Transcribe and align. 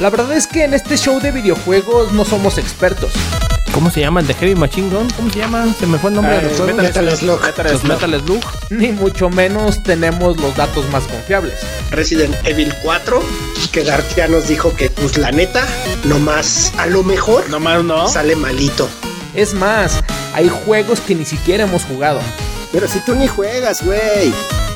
La 0.00 0.10
verdad 0.10 0.32
es 0.36 0.46
que 0.46 0.64
en 0.64 0.74
este 0.74 0.96
show 0.96 1.20
de 1.20 1.32
videojuegos 1.32 2.12
no 2.12 2.24
somos 2.24 2.56
expertos. 2.58 3.10
¿Cómo 3.72 3.90
se 3.90 4.00
llama 4.00 4.20
el 4.20 4.26
de 4.26 4.34
Heavy 4.34 4.54
Machine 4.54 4.90
Gun? 4.94 5.08
¿Cómo 5.10 5.30
se 5.30 5.38
llama? 5.40 5.66
Se 5.78 5.86
me 5.86 5.98
fue 5.98 6.10
el 6.10 6.16
nombre 6.16 6.36
Ah, 6.36 6.40
del 6.40 6.56
juego. 6.56 6.74
Metal 6.76 7.16
Slug. 7.16 7.40
Los 7.70 7.84
Metal 7.84 8.20
Slug. 8.24 8.44
Ni 8.70 8.88
mucho 8.92 9.28
menos 9.28 9.82
tenemos 9.82 10.36
los 10.40 10.56
datos 10.56 10.88
más 10.90 11.04
confiables. 11.04 11.54
Resident 11.90 12.34
Evil 12.44 12.72
4, 12.82 13.22
que 13.72 13.84
García 13.84 14.26
nos 14.28 14.48
dijo 14.48 14.74
que, 14.74 14.90
pues 14.90 15.18
la 15.18 15.30
neta, 15.32 15.66
nomás 16.04 16.72
a 16.78 16.86
lo 16.86 17.02
mejor 17.02 17.48
Nomás 17.50 17.84
no. 17.84 18.08
sale 18.08 18.34
malito. 18.36 18.88
Es 19.34 19.52
más, 19.54 20.00
hay 20.34 20.48
juegos 20.48 21.00
que 21.00 21.14
ni 21.14 21.24
siquiera 21.24 21.64
hemos 21.64 21.84
jugado. 21.84 22.20
Pero 22.72 22.88
si 22.88 23.00
tú 23.00 23.14
ni 23.14 23.28
juegas, 23.28 23.84
güey. 23.84 24.32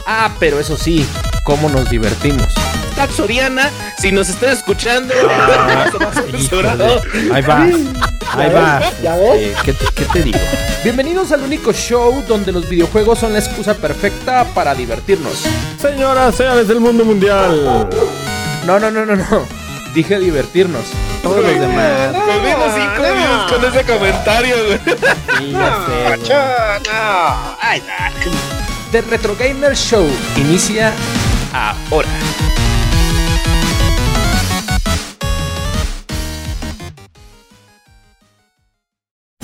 Ah, 0.07 0.32
pero 0.39 0.61
eso 0.61 0.77
sí, 0.77 1.07
cómo 1.45 1.69
nos 1.69 1.89
divertimos. 1.91 2.48
Tax 3.02 3.16
Soriana, 3.16 3.69
si 3.98 4.12
nos 4.12 4.29
están 4.29 4.51
escuchando, 4.51 5.12
Híjole. 6.38 6.69
Ahí 7.33 7.42
va. 7.42 7.62
Ahí 7.65 8.48
va. 8.55 8.80
¿Ya 9.02 9.16
ves? 9.16 9.42
Eh, 9.42 9.55
¿qué, 9.65 9.73
te, 9.73 9.87
qué 9.87 10.05
te 10.05 10.23
digo? 10.23 10.38
Bienvenidos 10.84 11.33
al 11.33 11.42
único 11.42 11.73
show 11.73 12.23
donde 12.28 12.52
los 12.52 12.69
videojuegos 12.69 13.19
son 13.19 13.33
la 13.33 13.41
excusa 13.41 13.75
perfecta 13.75 14.45
para 14.55 14.73
divertirnos. 14.77 15.42
Señoras, 15.80 16.37
señores 16.37 16.69
del 16.69 16.78
mundo 16.78 17.05
mundial. 17.05 17.88
No, 18.66 18.78
no, 18.78 18.88
no, 18.88 19.05
no, 19.05 19.16
no. 19.16 19.47
Dije 19.95 20.20
divertirnos. 20.20 20.84
Todos 21.25 21.42
los 21.42 21.59
demás. 21.59 22.12
volvimos 22.12 22.73
cinco 22.73 23.03
views 23.03 23.53
con 23.53 23.64
ese 23.64 23.84
comentario, 23.84 24.55
güey. 24.64 24.78
Sí, 25.39 25.50
ya 25.50 26.20
sé. 26.20 27.83
The 28.92 29.00
Retro 29.00 29.34
Gamer 29.34 29.75
Show 29.75 30.09
inicia 30.37 30.92
ahora. 31.53 32.09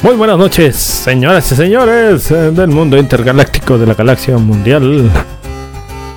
Muy 0.00 0.14
buenas 0.14 0.38
noches, 0.38 0.76
señoras 0.76 1.50
y 1.50 1.56
señores 1.56 2.30
eh, 2.30 2.52
del 2.52 2.68
mundo 2.68 2.96
intergaláctico 2.96 3.76
de 3.78 3.86
la 3.86 3.94
galaxia 3.94 4.38
mundial. 4.38 5.10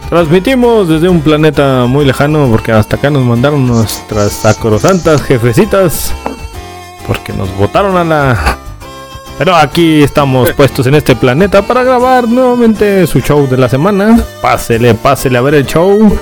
Transmitimos 0.08 0.88
desde 0.88 1.10
un 1.10 1.22
planeta 1.22 1.88
muy 1.88 2.06
lejano 2.06 2.48
porque 2.52 2.72
hasta 2.72 2.98
acá 2.98 3.09
nos 3.09 3.24
mandaron 3.24 3.66
nuestras 3.66 4.34
sacrosantas 4.34 5.24
jefecitas 5.24 6.14
porque 7.08 7.34
nos 7.34 7.50
botaron 7.58 7.98
a 7.98 8.04
la... 8.04 8.58
Pero 9.40 9.56
aquí 9.56 10.04
estamos 10.04 10.52
puestos 10.52 10.86
en 10.86 10.94
este 10.94 11.16
planeta 11.16 11.64
para 11.64 11.84
grabar 11.84 12.28
nuevamente 12.28 13.08
su 13.08 13.20
show 13.20 13.48
de 13.50 13.58
la 13.58 13.68
semana. 13.68 14.24
Pásele, 14.44 14.94
pásele 14.94 15.40
a 15.40 15.42
ver 15.42 15.56
el 15.56 15.66
show. 15.66 16.20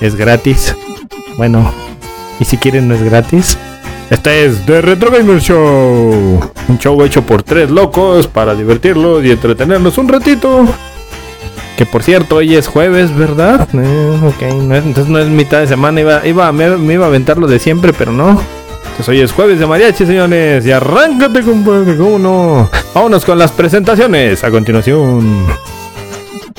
Es 0.00 0.14
gratis. 0.14 0.76
Bueno, 1.36 1.72
y 2.38 2.44
si 2.44 2.58
quieren 2.58 2.86
no 2.86 2.94
es 2.94 3.02
gratis. 3.02 3.58
Este 4.12 4.44
es 4.44 4.66
The 4.66 4.82
Retro 4.82 5.10
Gamer 5.10 5.40
Show. 5.40 6.40
Un 6.68 6.78
show 6.78 7.02
hecho 7.02 7.22
por 7.22 7.42
tres 7.42 7.70
locos 7.70 8.26
para 8.26 8.54
divertirlos 8.54 9.24
y 9.24 9.30
entretenerlos 9.30 9.96
un 9.96 10.08
ratito. 10.08 10.66
Que 11.78 11.86
por 11.86 12.02
cierto, 12.02 12.36
hoy 12.36 12.54
es 12.54 12.68
jueves, 12.68 13.16
¿verdad? 13.16 13.66
Eh, 13.72 14.20
ok, 14.22 14.54
no 14.62 14.74
es- 14.76 14.84
entonces 14.84 15.10
no 15.10 15.18
es 15.18 15.28
mitad 15.28 15.60
de 15.60 15.66
semana. 15.66 16.00
Iba, 16.02 16.26
iba, 16.26 16.52
me, 16.52 16.76
me 16.76 16.92
iba 16.94 17.06
a 17.06 17.08
aventar 17.08 17.38
lo 17.38 17.46
de 17.46 17.58
siempre, 17.58 17.94
pero 17.94 18.12
no. 18.12 18.38
Entonces 18.82 19.08
hoy 19.08 19.20
es 19.22 19.32
jueves 19.32 19.58
de 19.58 19.66
mariachi, 19.66 20.04
señores. 20.04 20.66
Y 20.66 20.72
arráncate, 20.72 21.40
compadre, 21.40 21.96
¿cómo 21.96 22.18
no? 22.18 22.70
Vámonos 22.94 23.24
con 23.24 23.38
las 23.38 23.50
presentaciones. 23.52 24.44
A 24.44 24.50
continuación, 24.50 25.46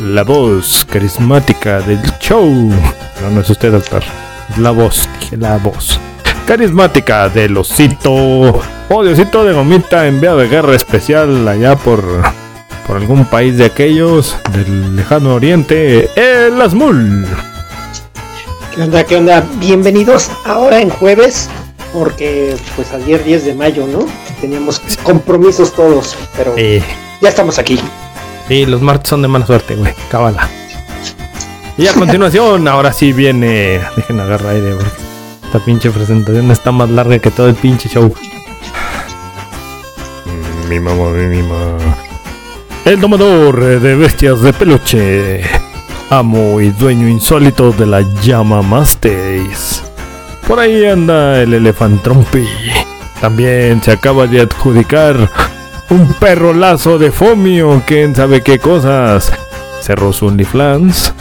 la 0.01 0.23
voz 0.23 0.85
carismática 0.91 1.81
del 1.81 2.01
show. 2.19 2.43
No, 2.49 3.29
no 3.31 3.41
es 3.41 3.49
usted, 3.51 3.71
doctor. 3.71 4.01
La 4.57 4.71
voz, 4.71 5.07
dije 5.19 5.37
la 5.37 5.57
voz 5.57 5.99
carismática 6.45 7.29
del 7.29 7.57
osito. 7.57 8.61
O 8.89 9.03
de 9.03 9.53
gomita 9.53 10.07
enviado 10.07 10.37
de 10.37 10.47
guerra 10.47 10.75
especial 10.75 11.47
allá 11.47 11.75
por, 11.75 12.03
por 12.85 12.97
algún 12.97 13.25
país 13.25 13.57
de 13.57 13.65
aquellos 13.65 14.35
del 14.51 14.95
lejano 14.95 15.35
oriente. 15.35 16.09
El 16.15 16.61
Asmul. 16.61 17.25
¿Qué 18.75 18.81
onda? 18.81 19.03
¿Qué 19.03 19.15
onda? 19.15 19.43
Bienvenidos 19.55 20.29
ahora 20.45 20.81
en 20.81 20.89
jueves, 20.89 21.49
porque 21.93 22.55
pues 22.75 22.91
ayer 22.91 23.23
10 23.23 23.45
de 23.45 23.53
mayo, 23.53 23.87
¿no? 23.87 24.05
Teníamos 24.41 24.81
compromisos 25.03 25.73
todos, 25.73 26.17
pero 26.35 26.55
ya 26.55 27.29
estamos 27.29 27.57
aquí. 27.59 27.79
sí, 28.47 28.65
los 28.65 28.81
martes 28.81 29.09
son 29.09 29.21
de 29.21 29.27
mala 29.27 29.45
suerte, 29.45 29.75
güey. 29.75 29.93
Cábala. 30.09 30.49
Y 31.77 31.87
a 31.87 31.93
continuación, 31.93 32.67
ahora 32.67 32.93
sí 32.93 33.13
viene. 33.13 33.81
Dejen 33.95 34.19
agarrar 34.19 34.53
aire, 34.53 34.75
porque 34.75 35.12
esta 35.53 35.65
pinche 35.65 35.91
presentación 35.91 36.49
está 36.49 36.71
más 36.71 36.89
larga 36.89 37.19
que 37.19 37.29
todo 37.29 37.47
el 37.47 37.53
pinche 37.53 37.87
show. 37.87 38.11
Mi 40.67 40.79
mamá, 40.79 41.11
mi 41.11 41.43
mamá. 41.43 41.77
El 42.85 42.99
domador 42.99 43.79
de 43.79 43.95
bestias 43.95 44.41
de 44.41 44.51
peluche. 44.51 45.41
Amo 46.09 46.59
y 46.59 46.71
dueño 46.71 47.07
insólito 47.07 47.71
de 47.71 47.85
la 47.85 48.01
llama 48.23 48.63
Masteis. 48.63 49.83
Por 50.47 50.59
ahí 50.59 50.87
anda 50.87 51.39
el 51.43 51.53
elefantrompi. 51.53 52.47
También 53.21 53.79
se 53.83 53.91
acaba 53.91 54.25
de 54.25 54.41
adjudicar 54.41 55.29
un 55.91 56.13
perro 56.15 56.55
lazo 56.55 56.97
de 56.97 57.11
Fomio, 57.11 57.83
quién 57.85 58.15
sabe 58.15 58.41
qué 58.41 58.57
cosas. 58.57 59.31
Cerró 59.81 60.13
su 60.13 60.25
OnlyFans. 60.25 61.13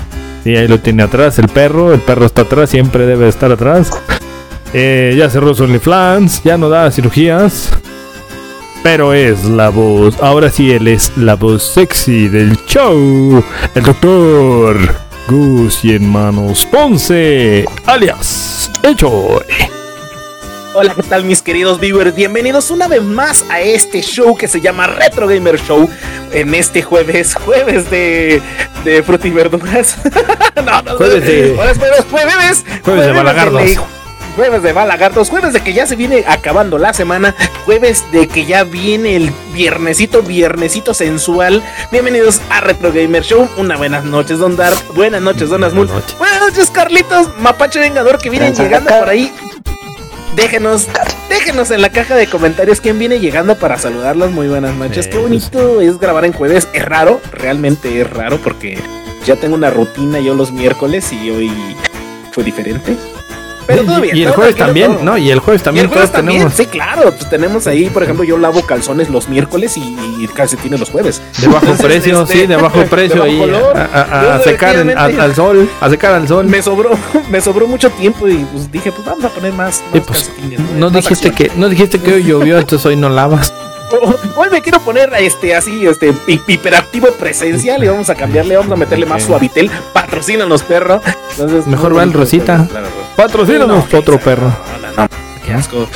Y 0.46 0.56
ahí 0.56 0.66
lo 0.68 0.80
tiene 0.80 1.02
atrás 1.02 1.38
el 1.38 1.50
perro. 1.50 1.92
El 1.92 2.00
perro 2.00 2.24
está 2.24 2.42
atrás, 2.42 2.70
siempre 2.70 3.04
debe 3.04 3.28
estar 3.28 3.52
atrás. 3.52 3.90
Eh, 4.74 5.14
ya 5.18 5.28
cerró 5.28 5.54
su 5.54 5.64
OnlyFans, 5.64 6.42
ya 6.44 6.56
no 6.56 6.68
da 6.68 6.90
cirugías. 6.90 7.70
Pero 8.82 9.14
es 9.14 9.44
la 9.44 9.68
voz, 9.68 10.16
ahora 10.20 10.50
sí 10.50 10.72
él 10.72 10.88
es 10.88 11.12
la 11.16 11.34
voz 11.36 11.62
sexy 11.62 12.28
del 12.28 12.56
show. 12.66 13.42
El 13.74 13.82
doctor 13.84 14.76
Gus 15.28 15.84
y 15.84 15.98
Manos 16.00 16.66
Ponce, 16.66 17.64
alias 17.86 18.70
Echoy. 18.82 19.44
Hola, 20.74 20.94
¿qué 20.96 21.02
tal 21.02 21.24
mis 21.24 21.42
queridos 21.42 21.78
viewers? 21.78 22.14
Bienvenidos 22.16 22.70
una 22.70 22.88
vez 22.88 23.02
más 23.02 23.44
a 23.50 23.60
este 23.60 24.00
show 24.00 24.34
que 24.36 24.48
se 24.48 24.60
llama 24.60 24.86
Retro 24.88 25.28
Gamer 25.28 25.60
Show. 25.60 25.88
En 26.32 26.54
este 26.54 26.82
jueves, 26.82 27.34
jueves 27.34 27.88
de, 27.90 28.40
de 28.82 29.02
fruta 29.02 29.28
y 29.28 29.30
verduras. 29.30 29.96
no, 30.56 30.82
no, 30.82 30.96
Jueves 30.96 31.24
de- 31.26 31.52
Jueves, 31.54 31.78
jueves, 31.78 32.04
jueves, 32.10 32.64
Jueves 32.82 33.06
de 33.06 33.12
balagardos. 33.12 33.62
Jueves 34.36 34.62
de 34.62 34.72
balagardos, 34.72 35.28
jueves 35.28 35.52
de 35.52 35.60
que 35.60 35.74
ya 35.74 35.86
se 35.86 35.94
viene 35.94 36.24
acabando 36.26 36.78
la 36.78 36.94
semana, 36.94 37.34
jueves 37.66 38.02
de 38.12 38.28
que 38.28 38.46
ya 38.46 38.64
viene 38.64 39.14
el 39.16 39.30
viernesito, 39.52 40.22
viernesito 40.22 40.94
sensual. 40.94 41.62
Bienvenidos 41.90 42.40
a 42.48 42.62
Retro 42.62 42.92
Gamer 42.94 43.22
Show. 43.22 43.46
Una 43.58 43.76
buenas 43.76 44.04
noches, 44.04 44.38
Don 44.38 44.56
Dark. 44.56 44.78
Buenas 44.94 45.20
noches, 45.20 45.50
Don 45.50 45.62
Azmul. 45.62 45.86
Buenas 45.86 46.04
noches. 46.04 46.18
Buenas 46.18 46.40
noches, 46.40 46.70
Carlitos, 46.70 47.28
Mapache 47.40 47.78
Vengador, 47.78 48.18
que 48.18 48.30
vienen 48.30 48.54
llegando 48.54 48.88
por 48.98 49.10
ahí. 49.10 49.30
Déjenos, 50.34 50.88
déjenos 51.28 51.70
en 51.70 51.82
la 51.82 51.90
caja 51.90 52.16
de 52.16 52.26
comentarios 52.26 52.80
quién 52.80 52.98
viene 52.98 53.20
llegando 53.20 53.58
para 53.58 53.76
saludarlos. 53.76 54.30
Muy 54.30 54.48
buenas 54.48 54.74
noches. 54.74 55.08
Qué 55.08 55.18
bonito 55.18 55.82
es 55.82 55.98
grabar 55.98 56.24
en 56.24 56.32
jueves. 56.32 56.68
Es 56.72 56.84
raro, 56.86 57.20
realmente 57.32 58.00
es 58.00 58.08
raro 58.08 58.38
porque 58.38 58.78
ya 59.26 59.36
tengo 59.36 59.56
una 59.56 59.68
rutina 59.68 60.20
yo 60.20 60.32
los 60.32 60.52
miércoles 60.52 61.12
y 61.12 61.28
hoy 61.28 61.52
fue 62.32 62.44
diferente. 62.44 62.96
Pero 63.66 63.82
todo 63.84 64.00
bien. 64.00 64.16
y 64.16 64.20
el 64.20 64.26
todo 64.28 64.34
jueves 64.36 64.56
también, 64.56 64.94
todo. 64.94 65.04
¿no? 65.04 65.18
Y 65.18 65.30
el 65.30 65.38
jueves 65.40 65.62
Y 65.62 65.64
también 65.64 65.84
el 65.86 65.90
jueves 65.92 66.10
todos 66.10 66.16
también, 66.24 66.38
tenemos 66.40 66.56
sí, 66.56 66.66
claro. 66.66 67.10
Pues 67.12 67.28
tenemos 67.30 67.66
ahí, 67.66 67.88
por 67.90 68.02
ejemplo, 68.02 68.24
yo 68.24 68.38
lavo 68.38 68.62
calzones 68.66 69.08
los 69.10 69.28
miércoles 69.28 69.76
y, 69.76 69.80
y 70.20 70.28
calcetines 70.34 70.80
los 70.80 70.90
jueves. 70.90 71.20
de 71.38 71.46
bajo 71.48 71.60
Entonces, 71.66 71.84
precio, 71.86 72.22
este, 72.22 72.32
sí, 72.40 72.46
de 72.46 72.56
bajo 72.56 72.82
precio 72.90 73.22
de 73.24 73.30
y 73.30 73.38
bajo 73.40 73.76
a, 73.76 73.80
a- 73.84 74.34
a 74.34 74.38
Yo 74.38 74.44
secar 74.44 74.74
en- 74.76 74.78
a- 74.78 74.82
definitivamente- 75.08 75.20
al 75.22 75.34
sol, 75.34 75.70
a 75.80 75.90
secar 75.90 76.14
al 76.14 76.28
sol. 76.28 76.46
Me 76.46 76.62
sobró, 76.62 76.90
me 77.30 77.40
sobró 77.40 77.66
mucho 77.66 77.90
tiempo 77.90 78.28
y 78.28 78.44
pues 78.52 78.70
dije, 78.72 78.90
pues 78.92 79.04
vamos 79.06 79.24
a 79.24 79.28
poner 79.28 79.52
más. 79.52 79.82
Pues, 79.92 80.04
calcetines, 80.04 80.60
no 80.78 80.90
más 80.90 81.02
dijiste 81.02 81.28
acción. 81.28 81.48
que 81.50 81.56
no 81.60 81.68
dijiste 81.68 81.98
que 82.00 82.14
hoy 82.14 82.24
llovió, 82.24 82.58
entonces 82.58 82.84
hoy 82.86 82.96
no 82.96 83.08
lavas. 83.08 83.52
Hoy 84.36 84.48
me 84.50 84.62
quiero 84.62 84.80
poner 84.80 85.12
este 85.18 85.54
así, 85.54 85.86
este 85.86 86.14
hi- 86.26 86.40
hiperactivo 86.46 87.08
presencial 87.12 87.84
y 87.84 87.88
vamos 87.88 88.08
a 88.08 88.14
cambiarle, 88.14 88.56
vamos 88.56 88.72
a 88.72 88.76
meterle 88.76 89.04
más 89.04 89.24
suavitel, 89.24 89.70
patrocinan 89.92 90.48
los 90.48 90.62
perros. 90.62 91.02
Entonces, 91.32 91.66
Mejor 91.66 91.94
va 91.94 92.02
el 92.02 92.14
Rosita. 92.14 92.66
claro, 92.70 92.86
Patrocínanos 93.16 93.92
No, 93.92 93.98
otro 93.98 94.18
perro. 94.18 94.46
No, 94.46 94.88
no, 94.96 95.02
no, 95.02 95.08
qué 95.44 95.52
asco. 95.52 95.86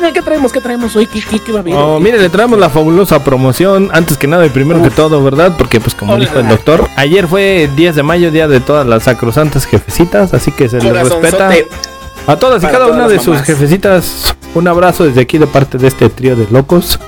¿qué- 0.00 0.12
¿qué 0.12 0.22
traemos? 0.22 0.52
¿Qué 0.52 0.60
traemos 0.60 0.96
hoy? 0.96 1.06
¿Qué, 1.06 1.20
qué, 1.22 1.38
qué 1.40 1.52
va 1.52 1.58
a 1.58 1.60
haber? 1.60 1.74
Oh, 1.74 2.00
mire, 2.00 2.18
le 2.18 2.28
traemos 2.28 2.58
la 2.58 2.70
fabulosa 2.70 3.22
promoción. 3.22 3.90
Antes 3.92 4.16
que 4.16 4.26
nada 4.26 4.46
y 4.46 4.48
primero 4.50 4.82
que 4.82 4.90
todo, 4.90 5.22
¿verdad? 5.22 5.54
Porque, 5.58 5.80
pues, 5.80 5.94
como 5.94 6.14
Hola. 6.14 6.24
dijo 6.24 6.38
el 6.38 6.48
doctor, 6.48 6.88
ayer 6.96 7.26
fue 7.28 7.68
10 7.76 7.96
de 7.96 8.02
mayo, 8.02 8.30
día 8.30 8.48
de 8.48 8.60
todas 8.60 8.86
las 8.86 9.04
sacrosantas 9.04 9.66
jefecitas. 9.66 10.32
Así 10.34 10.50
que 10.52 10.68
se 10.68 10.80
les 10.80 10.92
respeta 10.92 11.50
a 12.26 12.36
todas 12.36 12.62
y 12.62 12.66
cada 12.66 12.86
una 12.86 13.08
de 13.08 13.18
sus 13.18 13.40
jefecitas. 13.42 14.34
Un 14.54 14.66
abrazo 14.66 15.04
desde 15.04 15.20
aquí 15.20 15.36
de 15.38 15.46
parte 15.46 15.76
de 15.78 15.88
este 15.88 16.08
trío 16.08 16.34
de 16.34 16.46
locos. 16.50 16.98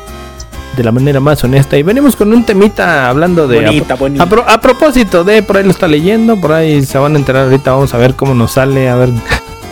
De 0.77 0.85
la 0.85 0.93
manera 0.93 1.19
más 1.21 1.43
honesta. 1.45 1.77
Y 1.77 1.83
venimos 1.83 2.15
con 2.17 2.33
un 2.33 2.45
temita 2.45 3.09
hablando 3.09 3.49
de. 3.49 3.57
Bonita, 3.65 3.95
bonita. 3.97 4.23
A, 4.25 4.29
pro- 4.29 4.45
a 4.49 4.61
propósito 4.61 5.25
de, 5.25 5.43
por 5.43 5.57
ahí 5.57 5.65
lo 5.65 5.71
está 5.71 5.89
leyendo, 5.89 6.41
por 6.41 6.53
ahí 6.53 6.85
se 6.85 6.97
van 6.99 7.15
a 7.17 7.19
enterar 7.19 7.45
ahorita, 7.45 7.73
vamos 7.73 7.93
a 7.93 7.99
ver 7.99 8.15
cómo 8.15 8.35
nos 8.35 8.53
sale, 8.53 8.89
a 8.89 8.95
ver 8.97 9.09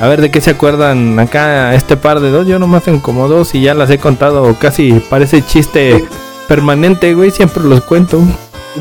A 0.00 0.06
ver 0.08 0.20
de 0.20 0.30
qué 0.30 0.40
se 0.40 0.50
acuerdan 0.50 1.18
acá 1.18 1.74
este 1.74 1.96
par 1.96 2.20
de 2.20 2.30
dos. 2.30 2.46
Yo 2.46 2.58
nomás 2.58 2.82
tengo 2.84 3.00
como 3.02 3.26
dos 3.28 3.54
y 3.54 3.60
ya 3.62 3.74
las 3.74 3.90
he 3.90 3.98
contado. 3.98 4.54
Casi 4.58 4.92
parece 5.10 5.42
chiste 5.44 6.04
permanente, 6.46 7.14
güey. 7.14 7.30
Siempre 7.30 7.62
los 7.64 7.80
cuento. 7.82 8.20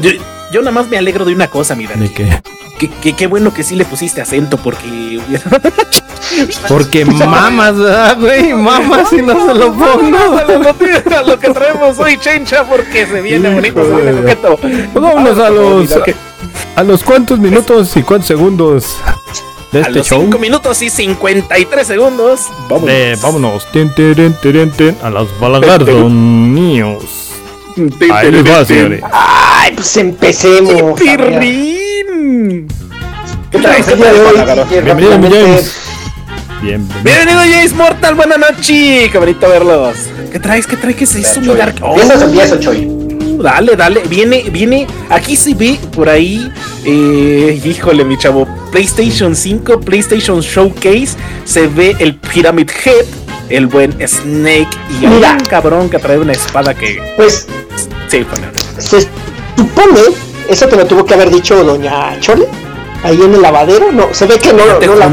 Yo, 0.02 0.12
yo 0.52 0.60
nada 0.62 0.72
más 0.72 0.88
me 0.90 0.98
alegro 0.98 1.26
de 1.26 1.34
una 1.34 1.48
cosa, 1.48 1.76
mira. 1.76 1.96
¿De 1.96 2.12
qué? 2.12 2.42
Qué 2.78 3.28
bueno 3.28 3.54
que 3.54 3.64
sí 3.64 3.76
le 3.76 3.86
pusiste 3.86 4.22
acento 4.22 4.58
porque 4.58 5.20
Porque 6.68 7.06
mamas, 7.06 7.78
¿verdad, 7.78 8.18
güey. 8.20 8.54
Mamas 8.54 9.10
si 9.10 9.22
no 9.22 9.34
se 9.46 9.54
lo 9.54 9.74
pongo. 9.74 10.18
a 11.18 11.24
lo 11.24 11.40
que 11.40 11.50
traemos 11.50 11.98
hoy, 12.00 12.18
chencha, 12.18 12.64
porque 12.64 13.06
se 13.06 13.22
viene 13.22 13.54
bonito, 13.54 13.84
se 13.84 13.96
viene 13.96 14.22
coqueto. 14.22 14.58
Pues 14.58 14.94
vámonos 14.94 15.40
a 15.40 15.50
los. 15.50 16.00
¿A 16.76 16.84
los 16.84 17.04
cuántos 17.04 17.40
minutos 17.40 17.96
y 17.98 18.04
cuántos 18.04 18.28
segundos 18.28 18.98
de 19.72 19.80
A 19.80 19.82
este 19.84 19.94
los 19.94 20.08
show? 20.08 20.22
5 20.22 20.38
minutos 20.38 20.82
y 20.82 20.90
53 20.90 21.88
segundos. 21.88 22.42
Vamos. 22.70 22.90
Eh, 22.90 23.16
vámonos. 23.22 23.68
Tin, 23.72 23.92
a 25.02 25.10
las 25.10 25.40
balagardo 25.40 26.10
niños. 26.10 27.32
Ahí 28.12 28.32
les 28.32 28.46
va, 28.46 28.66
señores. 28.66 29.02
Ay, 29.12 29.72
pues 29.76 29.98
empecemos. 29.98 31.00
¿Qué 32.28 32.68
sí, 33.54 33.94
Bienvenido, 34.84 35.12
James. 35.12 35.78
Bienvenido. 36.62 37.02
Bienvenido 37.02 37.40
Jace 37.40 37.74
Mortal, 37.76 38.16
buenas 38.16 38.38
noches, 38.38 39.10
qué 39.10 39.18
bonito 39.18 39.48
verlos. 39.48 39.96
¿Qué 40.30 40.38
traes? 40.38 40.68
¿Qué 40.68 40.76
traes? 40.76 40.98
¿Qué 40.98 41.06
se 41.06 41.22
hizo 41.22 41.40
mi 41.40 41.48
Choy. 41.48 41.58
Dark? 41.58 41.76
Oh, 41.82 41.94
Empiezas 41.94 42.22
o 42.22 42.26
empiezo, 42.26 42.60
Choy. 42.60 42.88
dale, 43.42 43.76
dale, 43.78 44.02
viene, 44.10 44.44
viene, 44.52 44.86
aquí 45.10 45.38
se 45.38 45.54
ve 45.54 45.80
por 45.96 46.10
ahí, 46.10 46.52
eh, 46.84 47.62
híjole 47.64 48.04
mi 48.04 48.18
chavo, 48.18 48.46
PlayStation 48.74 49.34
5, 49.34 49.80
PlayStation 49.80 50.42
Showcase, 50.42 51.12
se 51.46 51.68
ve 51.68 51.96
el 52.00 52.16
Pyramid 52.16 52.70
Head, 52.84 53.06
el 53.48 53.68
buen 53.68 53.94
Snake 54.06 54.68
y 55.02 55.08
Mira. 55.08 55.38
un 55.40 55.46
cabrón 55.46 55.90
que 55.90 55.98
trae 55.98 56.18
una 56.20 56.34
espada 56.34 56.74
que... 56.74 57.00
Pues 57.16 57.48
Sí, 58.10 58.26
bueno. 58.30 58.48
se 58.80 59.02
supone, 59.56 60.00
eso 60.50 60.68
te 60.68 60.76
lo 60.76 60.86
tuvo 60.86 61.06
que 61.06 61.14
haber 61.14 61.30
dicho 61.30 61.64
Doña 61.64 62.20
Chole, 62.20 62.48
ahí 63.04 63.20
en 63.22 63.34
el 63.36 63.42
lavadero. 63.42 63.92
No, 63.92 64.08
se 64.14 64.26
ve 64.26 64.38
que 64.40 64.54
no, 64.54 64.66
¿Ya 64.66 64.80
te, 64.80 64.88
no 64.88 64.96
la. 64.96 65.10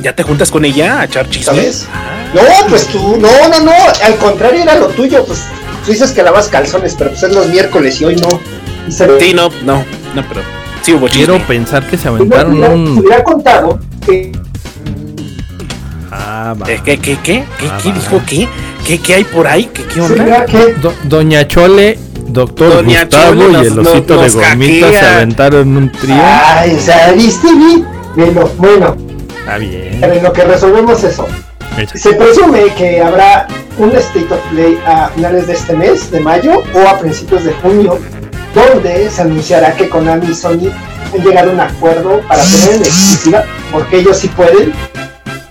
ya 0.00 0.14
te 0.14 0.22
juntas 0.22 0.50
con 0.50 0.64
ella 0.64 1.00
a 1.00 1.04
echar 1.04 1.28
chismes? 1.28 1.46
¿Sabes? 1.46 1.88
No, 2.34 2.66
pues 2.68 2.86
tú, 2.86 3.16
no, 3.18 3.28
no, 3.48 3.60
no, 3.60 3.72
al 4.04 4.16
contrario 4.16 4.62
era 4.62 4.76
lo 4.76 4.86
tuyo, 4.88 5.24
pues 5.26 5.44
tú 5.84 5.92
dices 5.92 6.12
que 6.12 6.22
lavas 6.22 6.48
calzones, 6.48 6.94
pero 6.96 7.10
pues 7.10 7.22
es 7.22 7.32
los 7.34 7.46
miércoles 7.48 8.00
y 8.00 8.04
hoy 8.06 8.16
no. 8.16 8.40
Y 8.88 8.92
se 8.92 9.06
ve 9.06 9.20
Sí, 9.20 9.34
no, 9.34 9.50
no, 9.64 9.84
no, 10.14 10.24
pero 10.28 10.40
sí 10.82 10.94
hubo 10.94 11.06
Quiero 11.08 11.38
pensar 11.46 11.86
que 11.86 11.96
se 11.98 12.08
aventaron 12.08 12.52
hubiera, 12.54 12.70
un. 12.74 12.98
hubiera 12.98 13.22
contado 13.22 13.78
que 14.04 14.32
Ah, 16.10 16.54
va. 16.60 16.70
Eh, 16.70 16.80
¿Qué, 16.84 16.98
qué, 16.98 17.16
qué? 17.22 17.44
¿Qué, 17.58 17.68
Ah, 17.70 17.78
qué 17.82 17.92
dijo? 17.92 18.20
¿Qué? 18.26 18.48
¿Qué, 18.86 18.98
qué 18.98 19.14
hay 19.14 19.24
por 19.24 19.46
ahí? 19.46 19.64
¿Qué, 19.72 19.84
qué 19.84 20.00
onda? 20.00 20.44
Do- 20.82 20.92
Doña 21.04 21.46
Chole, 21.48 21.98
Doctor 22.32 22.72
Doña 22.74 23.00
Gustavo 23.04 23.34
y 23.34 23.52
nos- 23.52 23.66
el 23.66 23.78
osito 23.78 24.14
nos- 24.16 24.34
de 24.34 24.40
nos 24.40 24.50
gomitas 24.50 24.90
se 24.90 25.06
aventaron 25.06 25.76
un 25.76 25.92
trío. 25.92 26.14
Ay, 26.22 26.76
o 26.76 26.80
sea, 26.80 27.12
¿viste 27.12 27.48
bien? 27.54 27.86
Bueno, 28.16 28.50
bueno, 28.58 28.96
Está 29.38 29.58
bien. 29.58 29.98
pero 30.00 30.14
en 30.14 30.22
lo 30.22 30.32
que 30.32 30.44
resolvemos 30.44 31.02
eso. 31.04 31.26
Se 31.94 32.12
presume 32.14 32.64
que 32.76 33.00
habrá 33.00 33.46
un 33.78 33.90
State 33.92 34.26
of 34.30 34.40
Play 34.50 34.78
a 34.86 35.08
finales 35.08 35.46
de 35.46 35.54
este 35.54 35.74
mes, 35.74 36.10
de 36.10 36.20
mayo, 36.20 36.62
o 36.74 36.86
a 36.88 36.98
principios 36.98 37.44
de 37.44 37.52
junio, 37.54 37.98
donde 38.54 39.08
se 39.10 39.22
anunciará 39.22 39.72
que 39.74 39.88
Konami 39.88 40.26
y 40.30 40.34
Sony 40.34 40.68
han 41.14 41.24
llegado 41.24 41.50
a 41.50 41.52
un 41.54 41.60
acuerdo 41.60 42.20
para 42.28 42.42
tener 42.44 42.74
en 42.76 42.82
exclusiva, 42.82 43.44
porque 43.72 44.00
ellos 44.00 44.18
sí 44.18 44.28
pueden, 44.28 44.72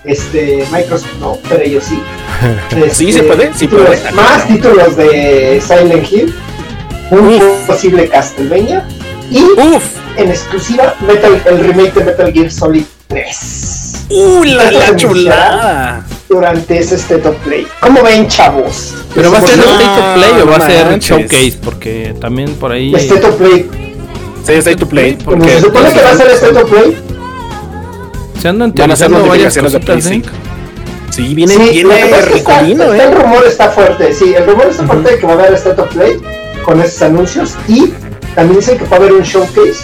este, 0.04 0.64
Microsoft 0.72 1.12
no, 1.20 1.38
pero 1.48 1.62
ellos 1.64 1.84
sí. 1.88 2.00
Sí, 2.92 3.12
se 3.12 3.22
puede, 3.24 3.52
sí 3.54 3.66
títulos- 3.66 3.86
puede. 3.98 4.12
Más 4.12 4.46
títulos 4.46 4.96
de 4.96 5.60
Silent 5.66 6.12
Hill, 6.12 6.34
un 7.10 7.28
Uf. 7.28 7.66
posible 7.66 8.08
Castlevania 8.08 8.86
y 9.30 9.42
Uf, 9.42 9.84
en 10.16 10.30
exclusiva 10.30 10.94
Metal, 11.06 11.42
el 11.46 11.58
remake 11.60 11.92
de 11.94 12.04
Metal 12.04 12.32
Gear 12.32 12.50
Solid 12.50 12.84
3 13.08 14.06
uh, 14.10 14.44
la, 14.44 14.70
la 14.70 14.96
chulada. 14.96 16.06
durante 16.28 16.78
ese 16.78 16.96
State 16.96 17.26
of 17.28 17.36
Play. 17.44 17.66
¿Cómo 17.80 18.02
ven, 18.02 18.26
chavos? 18.28 18.94
Pero 19.14 19.30
va 19.30 19.38
a 19.38 19.40
ser 19.42 19.58
No, 19.58 19.64
State 19.64 19.84
of 19.84 20.14
Play 20.14 20.42
o 20.42 20.46
va 20.46 20.56
a 20.56 20.66
ser. 20.66 20.98
Showcase, 20.98 21.58
porque 21.62 22.14
también 22.20 22.54
por 22.54 22.72
ahí. 22.72 22.94
State 22.94 23.26
of 23.26 23.36
Play. 23.36 23.70
Sí, 24.46 24.52
State 24.54 24.76
to 24.76 24.88
Play. 24.88 25.18
Porque 25.24 25.48
se 25.50 25.60
supone 25.60 25.92
que 25.92 26.02
va 26.02 26.10
a 26.10 26.16
ser 26.16 26.30
State 26.32 26.58
of 26.58 26.70
Play. 26.70 26.96
se 28.40 28.48
andan 28.48 28.72
Van 28.74 28.90
a 28.90 28.94
hacer 28.94 29.10
notificaciones 29.10 29.72
de 29.72 29.80
Play 29.80 29.96
cositas, 29.98 30.16
¿eh? 30.18 30.22
5. 30.24 30.28
Sí, 31.10 31.34
viene, 31.34 31.54
Sí, 31.54 31.80
está- 31.80 32.66
eh. 32.66 33.02
el 33.04 33.12
rumor 33.14 33.44
está 33.46 33.68
fuerte, 33.70 34.12
sí, 34.14 34.34
el 34.34 34.46
rumor 34.46 34.66
está 34.70 34.84
fuerte 34.84 35.10
de 35.10 35.18
que 35.18 35.26
va 35.26 35.32
a 35.34 35.36
haber 35.36 35.54
State 35.54 35.80
of 35.80 35.88
Play 35.94 36.16
con 36.64 36.80
esos 36.80 37.02
anuncios 37.02 37.54
y 37.68 37.92
también 38.34 38.60
dicen 38.60 38.78
que 38.78 38.84
va 38.86 38.96
a 38.96 39.00
haber 39.00 39.12
un 39.12 39.22
showcase. 39.22 39.80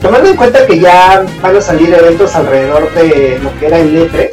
Tomando 0.00 0.30
en 0.30 0.36
cuenta 0.36 0.66
que 0.66 0.78
ya 0.80 1.24
van 1.42 1.56
a 1.56 1.60
salir 1.60 1.92
eventos 1.92 2.34
alrededor 2.34 2.92
de 2.94 3.38
lo 3.42 3.58
que 3.58 3.66
era 3.66 3.78
el 3.78 4.10
E3, 4.10 4.28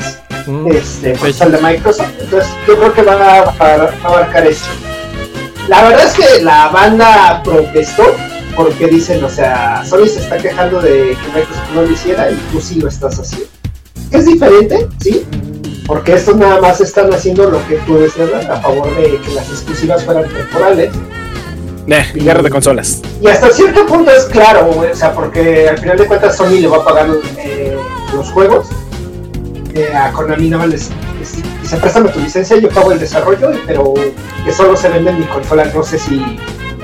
Mm, 0.47 0.71
este, 0.71 1.11
pues 1.19 1.41
el 1.41 1.51
de 1.51 1.57
Microsoft, 1.57 2.07
entonces 2.21 2.49
yo 2.65 2.77
creo 2.77 2.93
que 2.93 3.01
van 3.01 3.21
a, 3.21 3.39
a- 3.41 3.89
a 4.01 4.07
abarcar 4.07 4.47
esto. 4.47 4.67
La 5.67 5.83
verdad 5.83 6.05
es 6.05 6.13
que 6.13 6.41
la 6.41 6.69
banda 6.69 7.41
protestó 7.43 8.03
porque 8.55 8.87
dicen, 8.87 9.21
o 9.25 9.29
sea, 9.29 9.83
Sony 9.85 10.05
se 10.07 10.19
está 10.21 10.37
quejando 10.37 10.79
de 10.81 11.17
que 11.21 11.27
Microsoft 11.37 11.69
no 11.75 11.81
lo 11.81 11.91
hiciera 11.91 12.31
y 12.31 12.35
tú 12.49 12.61
sí 12.61 12.75
lo 12.79 12.87
estás 12.87 13.19
haciendo. 13.19 13.47
Es 14.11 14.25
diferente, 14.25 14.87
sí, 15.01 15.25
porque 15.85 16.13
estos 16.13 16.37
nada 16.37 16.61
más 16.61 16.79
están 16.79 17.13
haciendo 17.13 17.49
lo 17.49 17.67
que 17.67 17.75
tú 17.85 17.99
¿verdad? 18.17 18.49
a 18.49 18.61
favor 18.61 18.89
de 18.95 19.17
que 19.19 19.33
las 19.33 19.49
exclusivas 19.49 20.05
fueran 20.05 20.29
temporales. 20.29 20.91
Eh, 21.87 22.05
guerra 22.15 22.41
de 22.41 22.49
consolas. 22.49 23.01
Y 23.21 23.27
hasta 23.27 23.49
cierto 23.49 23.85
punto 23.85 24.11
es 24.11 24.25
claro, 24.25 24.65
güey, 24.73 24.91
o 24.91 24.95
sea, 24.95 25.13
porque 25.13 25.69
al 25.69 25.77
final 25.77 25.97
de 25.97 26.05
cuentas 26.05 26.35
Sony 26.35 26.59
le 26.59 26.67
va 26.67 26.77
a 26.77 26.83
pagar 26.85 27.07
eh, 27.37 27.77
los 28.13 28.29
juegos. 28.29 28.67
Eh, 29.73 29.93
a 29.95 30.11
Konami 30.11 30.49
nada 30.49 30.63
más 30.63 30.71
les, 30.73 30.89
les 31.19 31.61
dice, 31.61 31.77
préstame 31.77 32.09
tu 32.09 32.19
licencia, 32.19 32.57
yo 32.57 32.67
pago 32.69 32.91
el 32.91 32.99
desarrollo, 32.99 33.51
pero 33.65 33.93
que 34.43 34.51
solo 34.51 34.75
se 34.75 34.89
vende 34.89 35.11
en 35.11 35.19
mi 35.19 35.25
consola, 35.27 35.65
no 35.73 35.83
sé 35.83 35.97
si 35.99 36.37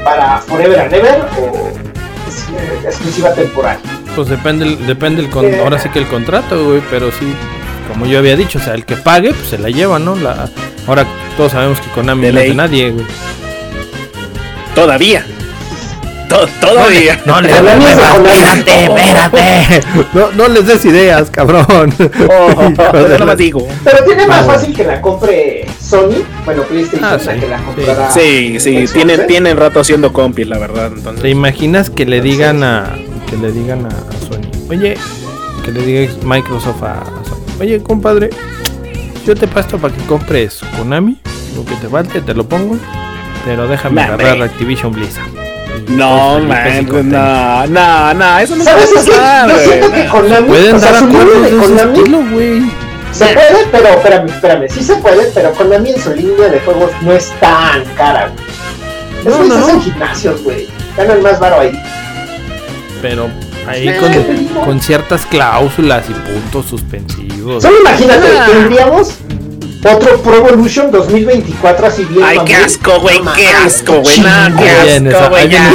para 0.03 0.37
Forever 0.39 0.79
and 0.79 0.93
Ever 0.93 1.21
o 1.39 1.69
es, 2.29 2.39
eh, 2.49 2.79
exclusiva 2.85 3.33
temporal. 3.33 3.79
Pues 4.15 4.29
depende, 4.29 4.65
el- 4.65 4.85
depende 4.87 5.21
el 5.21 5.29
con- 5.29 5.45
Eh. 5.45 5.59
ahora 5.63 5.79
sí 5.79 5.89
que 5.89 5.99
el 5.99 6.07
contrato, 6.07 6.63
güey, 6.65 6.81
pero 6.91 7.09
sí, 7.11 7.33
como 7.91 8.05
yo 8.05 8.19
había 8.19 8.35
dicho, 8.37 8.59
o 8.59 8.61
sea, 8.61 8.73
el 8.75 8.85
que 8.85 8.95
pague, 8.95 9.33
pues 9.33 9.47
se 9.49 9.57
la 9.57 9.69
lleva, 9.69 9.97
¿no? 9.99 10.15
La, 10.15 10.49
ahora 10.87 11.05
todos 11.35 11.51
sabemos 11.53 11.79
que 11.81 11.89
Konami 11.89 12.31
no 12.31 12.39
es 12.39 12.47
de 12.49 12.53
nadie, 12.55 12.91
güey. 12.91 13.05
Todavía. 14.75 15.25
To- 16.29 16.47
todavía. 16.59 17.19
No 17.25 17.41
le 17.41 17.49
Konami. 17.49 17.85
espérate, 17.85 18.83
espérate. 18.85 19.81
No, 20.13 20.31
no 20.31 20.47
les 20.47 20.65
des 20.65 20.83
ideas, 20.85 21.29
cabrón. 21.29 21.93
Oh, 22.29 22.71
la- 23.09 23.17
no 23.19 23.25
más 23.25 23.37
digo. 23.37 23.67
Pero 23.83 24.03
tiene 24.03 24.25
más 24.25 24.41
Ah, 24.41 24.53
fácil 24.53 24.73
que 24.75 24.83
la 24.83 24.99
compre 25.01 25.65
Sony, 25.79 26.23
bueno, 26.45 26.63
PlayStation, 26.63 27.03
Ah, 27.11 27.19
sí, 27.19 27.39
que 27.39 27.47
la 27.47 27.57
comprará. 27.59 28.11
Sí, 28.11 28.59
sí, 28.59 28.77
Xbox, 28.87 28.93
tienen, 28.93 29.21
¿eh? 29.21 29.25
tienen 29.27 29.57
rato 29.57 29.79
haciendo 29.81 30.11
compis, 30.13 30.47
la 30.47 30.57
verdad. 30.57 30.91
Entonces. 30.95 31.21
¿Te 31.21 31.29
imaginas 31.29 31.89
que 31.89 32.05
le 32.05 32.21
digan 32.21 32.63
a 32.63 32.95
que 33.29 33.37
le 33.37 33.51
digan 33.51 33.85
a, 33.85 33.89
a 33.89 34.27
Sony? 34.27 34.49
Oye, 34.69 34.95
que 35.63 35.71
le 35.71 35.81
diga 35.85 36.13
Microsoft 36.23 36.81
a, 36.83 36.93
a 37.01 37.05
Sony. 37.25 37.61
Oye, 37.61 37.83
compadre, 37.83 38.29
yo 39.25 39.35
te 39.35 39.47
pasto 39.47 39.77
para 39.77 39.93
que 39.93 40.03
compres 40.05 40.61
Konami, 40.77 41.19
lo 41.55 41.63
que 41.65 41.75
te 41.75 41.87
falte 41.89 42.21
te 42.21 42.33
lo 42.33 42.47
pongo, 42.47 42.77
pero 43.45 43.67
déjame 43.67 44.01
Nah, 44.01 44.13
agarrar. 44.13 44.41
Activision 44.43 44.91
Blizzard. 44.93 45.27
No, 45.89 46.39
man, 46.39 46.85
no, 47.09 47.67
no, 47.67 48.13
no, 48.13 48.39
eso 48.39 48.55
no 48.55 48.63
¿Sabes? 48.63 48.91
Es 48.91 49.05
que 49.05 49.11
yo 49.11 49.57
siento 49.59 49.91
que 49.91 50.05
Konami, 50.07 50.47
Pueden 50.47 50.75
o 50.75 50.79
sea, 50.79 50.91
dar 50.91 50.99
su 50.99 51.07
línea 51.07 51.23
acuerdos 51.23 51.51
de 51.51 51.57
Konami 51.57 51.97
estilo, 51.97 52.23
güey. 52.31 52.61
se 53.11 53.25
puede, 53.25 53.67
pero 53.71 53.87
espérame, 53.89 54.29
espérame, 54.29 54.69
sí 54.69 54.83
se 54.83 54.95
puede, 54.95 55.23
pero 55.33 55.51
Konami 55.53 55.91
en 55.91 56.01
su 56.01 56.13
línea 56.13 56.47
de 56.49 56.59
juegos 56.61 56.91
no 57.01 57.11
es 57.11 57.31
tan 57.39 57.83
cara, 57.97 58.29
güey. 58.29 59.25
No, 59.25 59.31
Esos 59.31 59.47
no, 59.47 59.55
no, 59.57 59.65
hacen 59.65 59.81
gimnasios, 59.81 60.43
güey. 60.43 60.67
Ganan 60.97 61.21
más 61.21 61.39
varo 61.39 61.59
ahí. 61.59 61.71
Pero 63.01 63.29
ahí 63.67 63.93
con, 63.99 64.63
con 64.65 64.81
ciertas 64.81 65.25
cláusulas 65.25 66.05
y 66.09 66.13
puntos 66.13 66.65
suspensivos. 66.67 67.63
Solo 67.63 67.79
imagínate, 67.81 68.27
tendríamos 68.51 69.15
otro 69.85 70.21
Pro 70.21 70.35
Evolution 70.37 70.91
2024 70.91 71.87
así 71.87 72.05
bien. 72.05 72.23
Ay, 72.25 72.39
qué 72.45 72.55
asco, 72.55 72.99
güey, 73.01 73.19
No 73.21 73.33
qué 73.33 73.47
asco, 73.49 74.01
güey, 74.01 74.19
no, 74.21 74.57
qué 74.57 74.69
asco, 74.69 75.29
güey, 75.29 75.49
ya. 75.49 75.69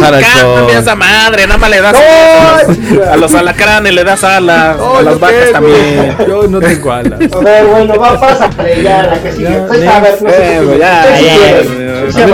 Cambia 0.00 0.20
Sean. 0.20 0.70
esa 0.70 0.94
madre, 0.94 1.46
nada 1.46 1.58
más 1.58 1.70
le 1.70 1.80
das 1.80 1.92
No, 1.94 3.02
a 3.12 3.16
los 3.16 3.34
alacranes, 3.34 3.92
le 3.94 4.04
das 4.04 4.22
alas, 4.24 4.76
a 4.78 5.02
las 5.02 5.18
vacas 5.20 5.52
también. 5.52 6.16
Yo 6.26 6.42
no 6.48 6.60
tengo 6.60 6.92
alas. 6.92 7.20
A 7.32 7.38
ver, 7.38 7.64
bueno, 7.66 7.98
va, 7.98 8.20
pásale 8.20 8.82
ya 8.82 9.02
la 9.04 9.22
que 9.22 9.32
sigue. 9.32 9.44
Ya, 9.50 9.66
Pues, 9.66 9.82
ya. 9.82 9.96
a 9.96 10.00
ver, 10.00 10.22
no 10.22 10.30
sé 10.30 10.36
Eh, 10.36 10.60
qué- 10.72 10.78
ya, 10.78 11.04
¿qué 11.16 11.24
ya, 11.24 12.26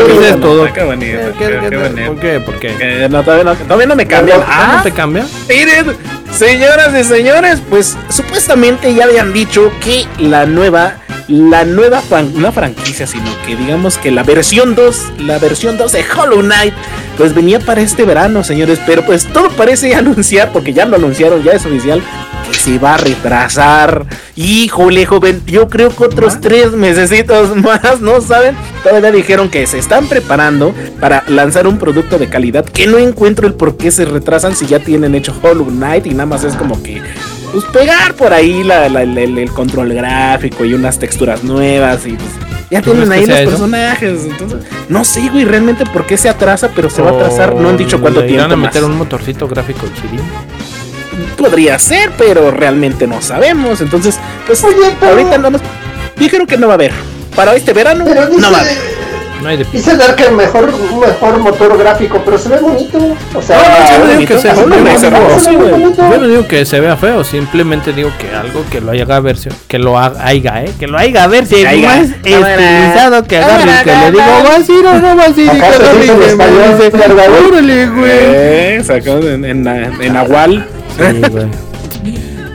¿Qué 0.72 0.82
bonito, 0.84 1.16
¿Qué- 1.38 1.44
qué- 1.46 1.60
qué- 1.60 1.68
qué 1.70 1.76
bonito. 1.76 2.12
¿Por 2.12 2.20
qué? 2.20 2.40
¿Por 2.40 2.58
qué? 2.58 3.08
No, 3.10 3.22
todavía 3.22 3.44
no, 3.44 3.54
todavía 3.54 3.86
no 3.86 3.96
me 3.96 4.06
cambian. 4.06 4.40
¿Ah? 4.40 4.46
Ah, 4.48 4.74
¿No 4.78 4.82
te 4.82 4.92
cambia? 4.92 5.26
miren, 5.48 5.96
Señoras 6.32 6.94
y 6.98 7.04
señores, 7.04 7.60
pues 7.68 7.94
supuestamente 8.08 8.94
ya 8.94 9.04
habían 9.04 9.34
dicho 9.34 9.70
que 9.84 10.06
la 10.18 10.46
nueva, 10.46 10.94
la 11.28 11.64
nueva, 11.64 12.00
fran- 12.02 12.32
no 12.34 12.52
franquicia, 12.52 13.06
sino 13.06 13.24
que 13.46 13.56
digamos 13.56 13.98
que 13.98 14.10
la 14.10 14.22
versión 14.22 14.74
2, 14.74 15.12
la 15.20 15.38
versión 15.38 15.76
2 15.78 15.92
de 15.92 16.04
Hollow 16.16 16.40
Knight, 16.40 16.74
pues 17.16 17.34
venía 17.34 17.60
para 17.60 17.80
este 17.80 18.04
verano, 18.04 18.42
señores, 18.44 18.80
pero 18.86 19.04
pues 19.04 19.26
todo 19.26 19.48
parece 19.50 19.94
anunciar, 19.96 20.52
porque 20.52 20.72
ya 20.72 20.84
lo 20.86 20.96
anunciaron, 20.96 21.42
ya 21.42 21.52
es 21.52 21.64
oficial, 21.66 22.02
que 22.50 22.58
se 22.58 22.78
va 22.78 22.94
a 22.94 22.98
retrasar. 22.98 24.06
Híjole, 24.36 25.06
joven, 25.06 25.42
yo 25.46 25.68
creo 25.68 25.94
que 25.94 26.04
otros 26.04 26.40
tres 26.40 26.72
mesecitos 26.72 27.54
más, 27.62 28.00
¿no 28.00 28.20
saben? 28.20 28.56
Todavía 28.82 29.12
dijeron 29.12 29.48
que 29.50 29.66
se 29.66 29.78
están 29.78 30.06
preparando 30.08 30.74
para 31.00 31.22
lanzar 31.28 31.66
un 31.66 31.78
producto 31.78 32.18
de 32.18 32.28
calidad 32.28 32.64
que 32.64 32.86
no 32.86 32.98
encuentro 32.98 33.46
el 33.46 33.54
por 33.54 33.76
qué 33.76 33.90
se 33.90 34.04
retrasan 34.04 34.56
si 34.56 34.66
ya 34.66 34.78
tienen 34.80 35.14
hecho 35.14 35.34
Hollow 35.42 35.66
Knight 35.66 36.06
y 36.06 36.10
nada 36.10 36.26
más 36.26 36.44
es 36.44 36.54
como 36.56 36.82
que 36.82 37.00
pues 37.52 37.64
pegar 37.66 38.14
por 38.14 38.32
ahí 38.32 38.64
la- 38.64 38.88
la- 38.88 39.02
el, 39.02 39.16
el- 39.18 39.38
el 39.38 39.50
control 39.52 39.92
gráfico 39.94 40.64
y 40.64 40.74
unas 40.74 40.98
texturas 40.98 41.44
nuevas 41.44 42.06
y 42.06 42.12
pues 42.14 42.28
ya 42.70 42.80
¿Tú 42.80 42.92
tienen 42.92 43.12
ahí 43.12 43.26
los 43.26 43.38
eso? 43.38 43.50
personajes. 43.50 44.20
Entonces, 44.24 44.58
no 44.88 45.04
sé, 45.04 45.28
güey, 45.28 45.44
realmente 45.44 45.84
por 45.84 46.06
qué 46.06 46.16
se 46.16 46.28
atrasa, 46.30 46.70
pero 46.74 46.88
se 46.88 47.02
va 47.02 47.10
a 47.10 47.12
atrasar. 47.14 47.54
No 47.54 47.68
han 47.68 47.76
dicho 47.76 47.98
¿O 47.98 48.00
cuánto 48.00 48.20
le 48.22 48.26
tiempo. 48.28 48.40
irán 48.46 48.52
a 48.52 48.56
más. 48.56 48.70
meter 48.74 48.84
un 48.84 48.96
motorcito 48.96 49.46
gráfico 49.46 49.86
chidín. 49.94 50.22
Podría 51.36 51.78
ser, 51.78 52.10
pero 52.16 52.50
realmente 52.50 53.06
no 53.06 53.20
sabemos. 53.20 53.80
Entonces, 53.80 54.18
pues 54.46 54.62
Oye, 54.64 54.76
pero- 54.98 55.12
ahorita 55.12 55.36
no 55.38 55.50
nos 55.50 55.60
dijeron 56.16 56.46
que 56.46 56.56
no 56.56 56.66
va 56.68 56.74
a 56.74 56.76
haber. 56.76 56.92
Para 57.36 57.54
este 57.54 57.72
verano 57.72 58.04
Pero 58.06 58.26
dice, 58.26 58.40
no 58.40 58.50
va 58.50 58.58
a 58.58 58.60
haber. 58.62 58.76
No 59.42 59.48
hay 59.48 59.56
de 59.56 59.64
dice 59.72 59.96
Dark 59.96 60.14
que 60.14 60.30
mejor, 60.30 60.72
un 60.72 61.00
mejor 61.00 61.38
motor 61.38 61.76
gráfico, 61.76 62.22
pero 62.24 62.38
se 62.38 62.48
ve 62.48 62.58
bonito. 62.58 62.98
O 63.34 63.42
sea, 63.42 63.56
No, 63.58 63.90
yo 63.90 63.98
no 63.98 64.12
digo 64.12 64.26
que 64.28 64.38
sea. 64.38 64.54
Yo 64.54 66.18
no 66.18 66.28
digo 66.28 66.46
que 66.46 66.64
se 66.64 66.78
vea 66.80 66.96
feo, 66.96 67.24
simplemente 67.24 67.92
digo 67.92 68.10
que 68.18 68.32
algo 68.34 68.64
que 68.70 68.80
lo 68.80 68.92
haga 68.92 69.18
versión, 69.18 69.54
que 69.66 69.78
lo 69.80 69.98
haga, 69.98 70.24
haiga, 70.24 70.62
¿eh? 70.62 70.70
Que 70.78 70.86
lo 70.86 70.96
haya 70.96 71.26
versión 71.26 71.66
Haiga. 71.66 71.88
más 71.96 72.08
estilizado 72.10 73.24
que 73.24 73.38
agarre 73.38 73.84
que 73.84 73.90
le 73.90 74.10
digo, 74.12 74.22
vas 74.44 74.68
a 74.68 74.72
ir 74.72 74.86
o 74.86 74.98
no 75.00 75.16
vas 75.16 75.36
a 75.36 75.40
ir 75.40 75.46
y 75.46 75.50
que 75.50 75.56
¿Acaso 75.56 75.82
agarre 75.82 75.98
y 75.98 76.08
dice 76.08 77.48
órale, 77.48 77.86
güey. 77.88 78.10
Eh, 78.12 78.82
sacado 78.84 79.28
en, 79.28 79.44
en, 79.44 79.66
en 79.66 80.16
Agual. 80.16 80.66
Sí, 80.96 81.20
güey. 81.30 81.46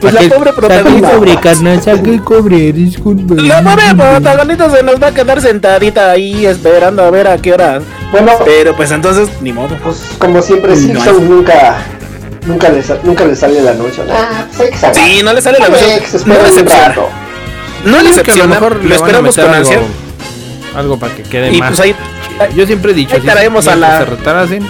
Pues 0.02 0.14
la 0.14 0.22
pobre 0.30 0.54
protagonista. 0.54 1.10
cobre, 1.12 1.36
carnal, 1.40 1.82
saque 1.82 2.10
el 2.12 2.24
cobre, 2.24 2.72
disculpe. 2.72 3.42
La 3.42 3.62
pobre 3.64 3.96
protagonista 3.96 4.70
se 4.70 4.84
nos 4.84 5.02
va 5.02 5.08
a 5.08 5.14
quedar 5.14 5.42
sentadita 5.42 6.12
ahí 6.12 6.46
esperando 6.46 7.04
a 7.04 7.10
ver 7.10 7.28
a 7.28 7.38
qué 7.38 7.54
hora. 7.54 7.80
Bueno, 8.12 8.34
Pero 8.46 8.76
pues 8.76 8.92
entonces, 8.92 9.28
ni 9.42 9.52
modo. 9.54 9.76
pues 9.84 9.98
como 10.20 10.42
siempre, 10.42 10.72
No 10.72 10.78
Simpson 10.78 11.28
nunca, 11.30 11.78
nunca 12.46 12.70
le, 12.70 12.84
nunca 13.04 13.26
le 13.26 13.36
sale 13.36 13.60
el 13.60 13.68
anuncio. 13.68 14.04
Ah, 14.12 14.46
pues 14.56 14.84
hay 14.84 14.92
que. 14.92 15.00
Sí, 15.00 15.22
no 15.24 15.34
le 15.34 15.42
sale 15.42 15.58
la 15.60 15.66
se 15.66 15.72
No 16.28 16.34
le 16.36 16.44
decepciona. 16.44 16.96
No 17.86 18.02
le 18.02 18.10
Yo 18.10 18.12
creo 18.12 18.24
que 18.24 18.32
a 18.32 18.36
lo 18.36 18.48
decepciona. 18.48 18.48
mejor 18.56 18.84
Lo 18.84 18.96
esperamos 18.96 19.36
con 19.36 19.46
algo, 19.46 19.56
ansia. 19.58 19.80
algo 20.76 21.00
para 21.00 21.16
que 21.16 21.24
quede 21.24 21.52
Y 21.54 21.60
más. 21.60 21.70
pues 21.70 21.80
ahí, 21.80 21.96
Yo 22.56 22.66
siempre 22.68 22.92
he 22.92 22.96
dicho, 22.96 23.16
ahí 23.16 23.22
si 23.22 23.28
traemos 23.28 23.68
a 23.68 23.76
la- 23.76 23.98
se 24.00 24.06
retrasen, 24.06 24.64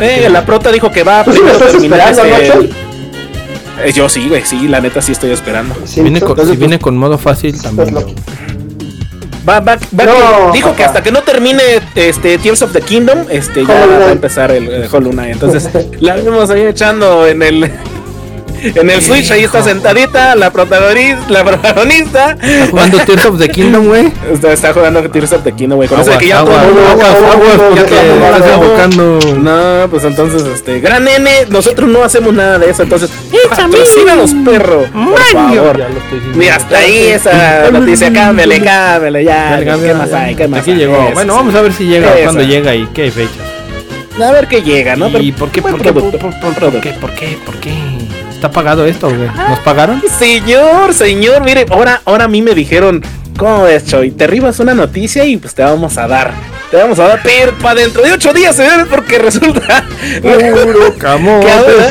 eh, 0.00 0.28
la 0.30 0.44
prota 0.46 0.70
dijo 0.72 0.90
que 0.90 1.02
va 1.02 1.20
a 1.20 1.24
¿Tú 1.24 1.32
sí 1.32 1.38
primero 1.40 1.58
estás 1.58 1.82
esperando, 1.82 2.22
este-? 2.24 2.87
Eh, 3.84 3.92
Yo 3.92 4.08
sí, 4.08 4.28
güey, 4.28 4.44
sí, 4.44 4.68
la 4.68 4.80
neta 4.80 5.00
sí 5.02 5.12
estoy 5.12 5.30
esperando. 5.30 5.74
Viene 5.96 6.20
con- 6.20 6.36
si 6.46 6.56
viene 6.56 6.78
con 6.78 6.96
modo 6.96 7.18
fácil 7.18 7.60
también. 7.60 7.94
Va, 9.48 9.60
va, 9.60 9.76
va 9.98 10.04
No, 10.04 10.52
dijo 10.52 10.74
que 10.76 10.84
hasta 10.84 11.02
que 11.02 11.10
no 11.10 11.22
termine 11.22 11.62
este 11.94 12.36
Tears 12.38 12.60
of 12.62 12.72
the 12.72 12.82
Kingdom, 12.82 13.20
este 13.30 13.64
ya 13.64 13.86
va 13.86 14.06
a 14.08 14.12
empezar 14.12 14.50
el, 14.50 14.68
el 14.68 14.88
Hollow 14.94 15.10
Knight. 15.12 15.32
Entonces, 15.34 15.68
la 16.00 16.16
vemos 16.16 16.50
ahí 16.50 16.62
echando 16.66 17.26
en 17.26 17.42
el 17.42 17.70
en 18.62 18.90
el 18.90 19.02
Switch, 19.02 19.30
ahí 19.30 19.44
está 19.44 19.62
sentadita 19.62 20.34
la 20.34 20.50
protagonista, 20.50 21.24
la 21.28 21.44
protagonista. 21.44 22.36
Está 22.42 22.66
jugando 22.70 22.98
Tears 22.98 23.26
of 23.26 23.38
the 23.38 23.48
Kingdom, 23.48 23.86
güey. 23.86 24.12
Está, 24.32 24.52
está 24.52 24.72
jugando 24.72 25.08
Tears 25.10 25.32
of 25.32 25.42
the 25.44 25.52
Kingdom, 25.52 25.76
güey. 25.76 25.88
Con 25.88 26.00
eso 26.00 26.16
que 26.18 26.28
ya 26.28 26.40
aguas, 26.40 26.64
todo 26.64 27.68
porque 27.68 27.80
estás 27.80 28.52
enfocando. 28.52 29.18
No, 29.38 29.90
pues 29.90 30.04
entonces, 30.04 30.42
este, 30.42 30.80
gran 30.80 31.04
nene, 31.04 31.46
nosotros 31.48 31.88
no 31.88 32.02
hacemos 32.02 32.34
nada 32.34 32.58
de 32.58 32.70
eso, 32.70 32.82
entonces, 32.82 33.10
patrocínanos, 33.50 34.34
perro, 34.44 34.84
por 34.92 35.20
favor. 35.32 35.78
Ya 35.78 35.88
lo 35.88 35.98
estoy 35.98 36.18
diciendo. 36.18 36.38
Mira, 36.38 36.56
hasta 36.56 36.78
ahí 36.78 37.06
esa 37.08 37.70
noticia, 37.70 38.12
cámbiale, 38.12 38.60
cámbiale, 38.60 39.24
ya. 39.24 39.58
¿Qué 39.58 39.94
más 39.94 40.12
hay? 40.12 40.34
¿Qué 40.34 40.48
más 40.48 40.60
Aquí 40.60 40.74
llegó. 40.74 41.10
Bueno, 41.14 41.34
vamos 41.34 41.54
a 41.54 41.62
ver 41.62 41.72
si 41.72 41.84
llega, 41.84 42.12
cuándo 42.24 42.42
llega 42.42 42.74
y 42.74 42.86
qué 42.86 43.10
fecha. 43.10 43.40
A 44.22 44.32
ver 44.32 44.48
qué 44.48 44.62
llega, 44.62 44.96
¿no? 44.96 45.08
¿Y 45.18 45.30
por 45.30 45.50
qué, 45.50 45.62
por 45.62 45.80
qué, 45.80 45.92
por, 45.92 46.10
qué, 46.10 46.18
por 46.18 47.14
qué, 47.14 47.38
por 47.44 47.54
qué? 47.60 48.07
¿Está 48.38 48.52
pagado 48.52 48.86
esto, 48.86 49.08
güey? 49.08 49.28
¿Nos 49.48 49.58
pagaron? 49.64 50.00
Señor, 50.16 50.94
señor, 50.94 51.42
mire, 51.42 51.66
ahora, 51.70 52.00
ahora 52.04 52.26
a 52.26 52.28
mí 52.28 52.40
me 52.40 52.54
dijeron, 52.54 53.02
¿cómo 53.36 53.64
ves, 53.64 53.84
Choy? 53.86 54.12
Te 54.12 54.22
arribas 54.24 54.60
una 54.60 54.74
noticia 54.74 55.24
y 55.24 55.36
pues 55.38 55.56
te 55.56 55.64
vamos 55.64 55.98
a 55.98 56.06
dar. 56.06 56.32
Te 56.70 56.76
vamos 56.76 57.00
a 57.00 57.08
dar, 57.08 57.20
pero 57.24 57.52
para 57.58 57.80
dentro 57.80 58.00
de 58.00 58.12
ocho 58.12 58.32
días, 58.32 58.54
señores, 58.54 58.86
porque 58.88 59.18
resulta 59.18 59.84
Puro 60.22 60.94
camote. 60.96 61.46
que 61.46 61.52
ahora, 61.52 61.90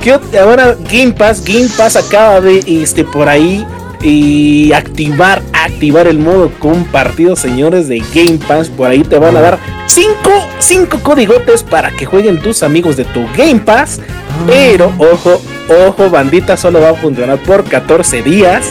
que, 0.00 0.18
que 0.32 0.38
ahora 0.38 0.76
Game 0.90 1.12
Pass, 1.12 1.44
Game 1.44 1.68
Pass 1.76 1.96
acaba 1.96 2.40
de 2.40 2.64
este 2.66 3.04
por 3.04 3.28
ahí 3.28 3.66
y 4.02 4.72
activar, 4.72 5.42
activar 5.52 6.06
el 6.08 6.18
modo 6.18 6.50
compartido, 6.58 7.36
señores 7.36 7.88
de 7.88 8.02
Game 8.14 8.38
Pass. 8.46 8.68
Por 8.68 8.90
ahí 8.90 9.02
te 9.02 9.18
van 9.18 9.36
a 9.36 9.40
dar 9.40 9.58
cinco, 9.86 10.30
cinco 10.58 10.98
códigotes 11.02 11.62
para 11.62 11.90
que 11.90 12.04
jueguen 12.04 12.40
tus 12.40 12.62
amigos 12.62 12.96
de 12.96 13.04
tu 13.04 13.24
Game 13.36 13.60
Pass. 13.60 14.00
Pero 14.46 14.92
ojo, 14.98 15.40
ojo, 15.86 16.10
bandita, 16.10 16.56
solo 16.56 16.80
va 16.80 16.90
a 16.90 16.94
funcionar 16.94 17.38
por 17.38 17.64
14 17.64 18.22
días. 18.22 18.66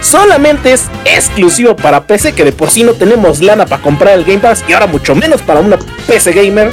Solamente 0.00 0.72
es 0.72 0.84
exclusivo 1.04 1.74
para 1.74 2.04
PC, 2.04 2.32
que 2.32 2.44
de 2.44 2.52
por 2.52 2.70
sí 2.70 2.84
no 2.84 2.92
tenemos 2.92 3.40
lana 3.40 3.66
para 3.66 3.82
comprar 3.82 4.14
el 4.14 4.24
Game 4.24 4.38
Pass 4.38 4.64
y 4.68 4.72
ahora 4.72 4.86
mucho 4.86 5.16
menos 5.16 5.42
para 5.42 5.58
una 5.58 5.76
PC 6.06 6.32
gamer. 6.32 6.72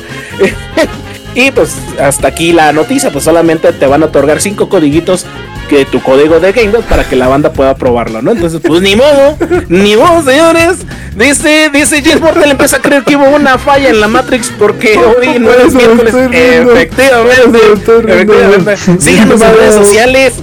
y 1.35 1.50
pues 1.50 1.75
hasta 2.00 2.27
aquí 2.27 2.53
la 2.53 2.71
noticia, 2.71 3.12
pues 3.12 3.24
solamente 3.24 3.74
te 3.74 3.88
van 3.88 4.03
a 4.03 4.07
otorgar 4.07 4.41
cinco 4.41 4.69
codiguitos 4.69 5.25
que 5.67 5.86
tu 5.86 6.01
código 6.01 6.39
de 6.39 6.51
Game 6.51 6.72
Pass 6.72 6.86
para 6.86 7.03
que 7.03 7.15
la 7.15 7.27
banda 7.27 7.51
pueda 7.51 7.75
probarlo, 7.75 8.22
¿no? 8.22 8.31
Entonces, 8.31 8.62
pues 8.65 8.81
ni 8.81 8.95
modo, 8.95 9.38
ni 9.69 9.95
modo, 9.95 10.24
señores. 10.24 10.77
Dice, 11.15 11.69
dice 11.72 12.01
James 12.03 12.19
Mortel 12.19 12.51
empieza 12.51 12.77
a 12.77 12.81
creer 12.81 13.03
que 13.03 13.15
hubo 13.15 13.29
una 13.29 13.57
falla 13.57 13.89
en 13.89 14.01
la 14.01 14.10
Matrix 14.10 14.51
porque 14.60 14.98
hoy 14.98 15.39
no 15.39 15.50
es 15.51 15.74
miércoles. 15.74 16.13
Efectivamente, 16.13 17.60
efectivamente. 18.07 18.77
Síganos 19.00 19.41
en 19.41 19.55
redes 19.55 19.75
sociales. 19.75 20.34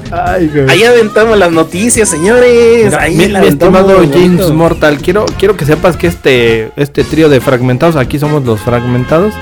Ahí 0.68 0.84
aventamos 0.84 1.38
las 1.38 1.52
noticias, 1.52 2.08
señores. 2.08 2.86
Mira, 2.86 3.02
Ahí 3.02 3.16
mi, 3.16 3.46
estimado. 3.46 3.96
James 4.12 4.50
Mortal, 4.50 4.98
quiero, 4.98 5.26
quiero 5.38 5.56
que 5.56 5.66
sepas 5.66 5.96
que 5.96 6.06
este, 6.06 6.70
este 6.76 7.04
trío 7.04 7.28
de 7.28 7.40
fragmentados, 7.40 7.96
aquí 7.96 8.18
somos 8.18 8.44
los 8.44 8.60
fragmentados. 8.60 9.34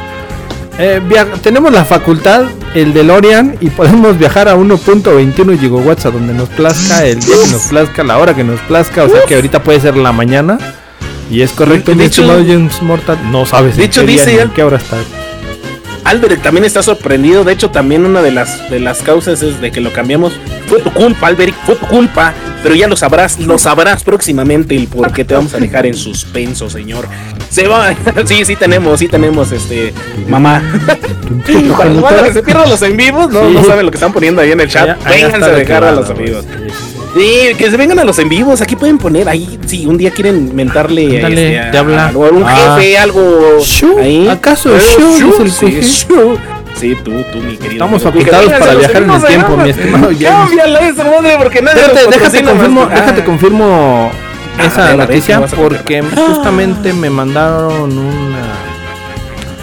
Eh, 0.80 1.00
tenemos 1.42 1.72
la 1.72 1.84
facultad, 1.84 2.44
el 2.74 2.92
DeLorean, 2.92 3.56
y 3.60 3.70
podemos 3.70 4.18
viajar 4.18 4.48
a 4.48 4.56
1.21 4.56 5.58
gigawatts 5.58 6.06
a 6.06 6.10
donde 6.10 6.32
nos 6.32 6.48
plazca, 6.48 7.06
el 7.06 7.20
día 7.20 7.34
que 7.44 7.50
nos 7.52 7.62
plazca, 7.66 8.02
la 8.02 8.18
hora 8.18 8.34
que 8.34 8.44
nos 8.44 8.60
plazca, 8.60 9.04
o 9.04 9.08
sea 9.08 9.20
que 9.26 9.34
ahorita 9.34 9.62
puede 9.62 9.80
ser 9.80 9.96
la 9.96 10.12
mañana. 10.12 10.58
Y 11.30 11.42
es 11.42 11.52
correcto, 11.52 11.94
De 11.94 12.04
hecho- 12.06 12.26
James 12.26 12.82
Mortal, 12.82 13.18
no 13.30 13.46
sabes 13.46 13.76
de 13.76 13.84
hecho, 13.84 14.00
qué 14.00 14.06
día 14.08 14.24
dice 14.24 14.36
ni 14.36 14.42
en 14.42 14.50
qué 14.50 14.64
hora 14.64 14.78
está. 14.78 14.96
Albert 16.04 16.42
también 16.42 16.64
está 16.64 16.82
sorprendido. 16.82 17.44
De 17.44 17.52
hecho, 17.52 17.70
también 17.70 18.04
una 18.04 18.22
de 18.22 18.32
las, 18.32 18.68
de 18.70 18.80
las 18.80 18.98
causas 19.00 19.42
es 19.42 19.60
de 19.60 19.70
que 19.70 19.80
lo 19.80 19.92
cambiamos. 19.92 20.32
Fue 20.66 20.80
tu 20.80 20.90
culpa, 20.90 21.28
Alberic, 21.28 21.54
fue 21.64 21.76
tu 21.76 21.86
culpa. 21.86 22.32
Pero 22.62 22.74
ya 22.74 22.88
lo 22.88 22.96
sabrás, 22.96 23.38
lo 23.38 23.58
sabrás 23.58 24.02
próximamente 24.02 24.74
el 24.74 24.88
por 24.88 25.12
qué 25.12 25.24
te 25.24 25.34
vamos 25.34 25.54
a 25.54 25.58
dejar 25.58 25.86
en 25.86 25.94
suspenso, 25.94 26.68
señor. 26.68 27.06
Se 27.50 27.66
va. 27.68 27.92
Sí, 28.26 28.44
sí 28.44 28.56
tenemos, 28.56 28.98
sí 28.98 29.08
tenemos, 29.08 29.50
este, 29.52 29.92
mamá. 30.28 30.62
Cuando 31.76 32.32
se 32.32 32.42
pierdan 32.42 32.68
los 32.70 32.80
en 32.82 32.96
vivos, 32.96 33.30
no, 33.30 33.40
Sí. 33.48 33.54
no 33.54 33.64
saben 33.64 33.86
lo 33.86 33.90
que 33.90 33.96
están 33.96 34.12
poniendo 34.12 34.40
ahí 34.40 34.52
en 34.52 34.60
el 34.60 34.68
chat. 34.68 35.02
Vénganse 35.04 35.44
a 35.44 35.48
de 35.52 35.56
dejar 35.56 35.84
a 35.84 35.92
los 35.92 36.16
vivos. 36.16 36.44
Sí, 37.16 37.54
que 37.58 37.70
se 37.70 37.76
vengan 37.76 37.98
a 37.98 38.04
los 38.04 38.18
en 38.20 38.28
vivos. 38.28 38.60
Aquí 38.60 38.76
pueden 38.76 38.98
poner 38.98 39.28
ahí. 39.28 39.58
Si 39.66 39.84
un 39.86 39.98
día 39.98 40.12
quieren 40.12 40.54
mentarle 40.54 41.16
Ándale, 41.16 41.56
este, 41.58 41.76
a, 41.78 41.80
a 42.08 42.10
un 42.12 42.44
Ah. 42.46 42.76
jefe, 42.78 42.98
algo. 42.98 43.58
Shu, 43.60 43.98
ahí. 43.98 44.28
¿acaso 44.28 44.70
Shu 44.78 45.32
es 45.34 45.40
el 45.40 45.50
sí, 45.50 45.66
jefe? 45.72 45.82
Shu. 45.82 46.38
Sí, 46.78 46.96
tú, 47.04 47.10
tú, 47.32 47.38
mi 47.38 47.56
querido. 47.56 47.84
Estamos 47.84 48.02
Fíjate, 48.02 48.58
para 48.58 48.74
viajar 48.76 49.02
en 49.02 49.10
el 49.10 49.24
tiempo, 49.24 49.56
mi 49.56 49.70
estimado. 49.70 50.08
Cámbiala 50.22 50.88
esa 50.88 51.04
madre 51.04 51.36
porque 51.42 51.62
nadie 51.62 51.82
Déjate, 51.82 52.06
déjate 52.16 52.42
confirmo, 52.44 52.86
déjate 52.86 53.20
Ah. 53.20 53.24
confirmo 53.24 54.10
esa 54.66 54.82
a 54.82 54.84
ver, 54.84 54.94
a 54.94 54.96
ver, 54.96 55.08
noticia 55.08 55.34
¿qué 55.36 55.40
vas 55.40 55.52
a 55.52 55.56
porque 55.56 56.02
justamente 56.02 56.92
me 56.92 57.10
mandaron 57.10 57.98
una 57.98 58.38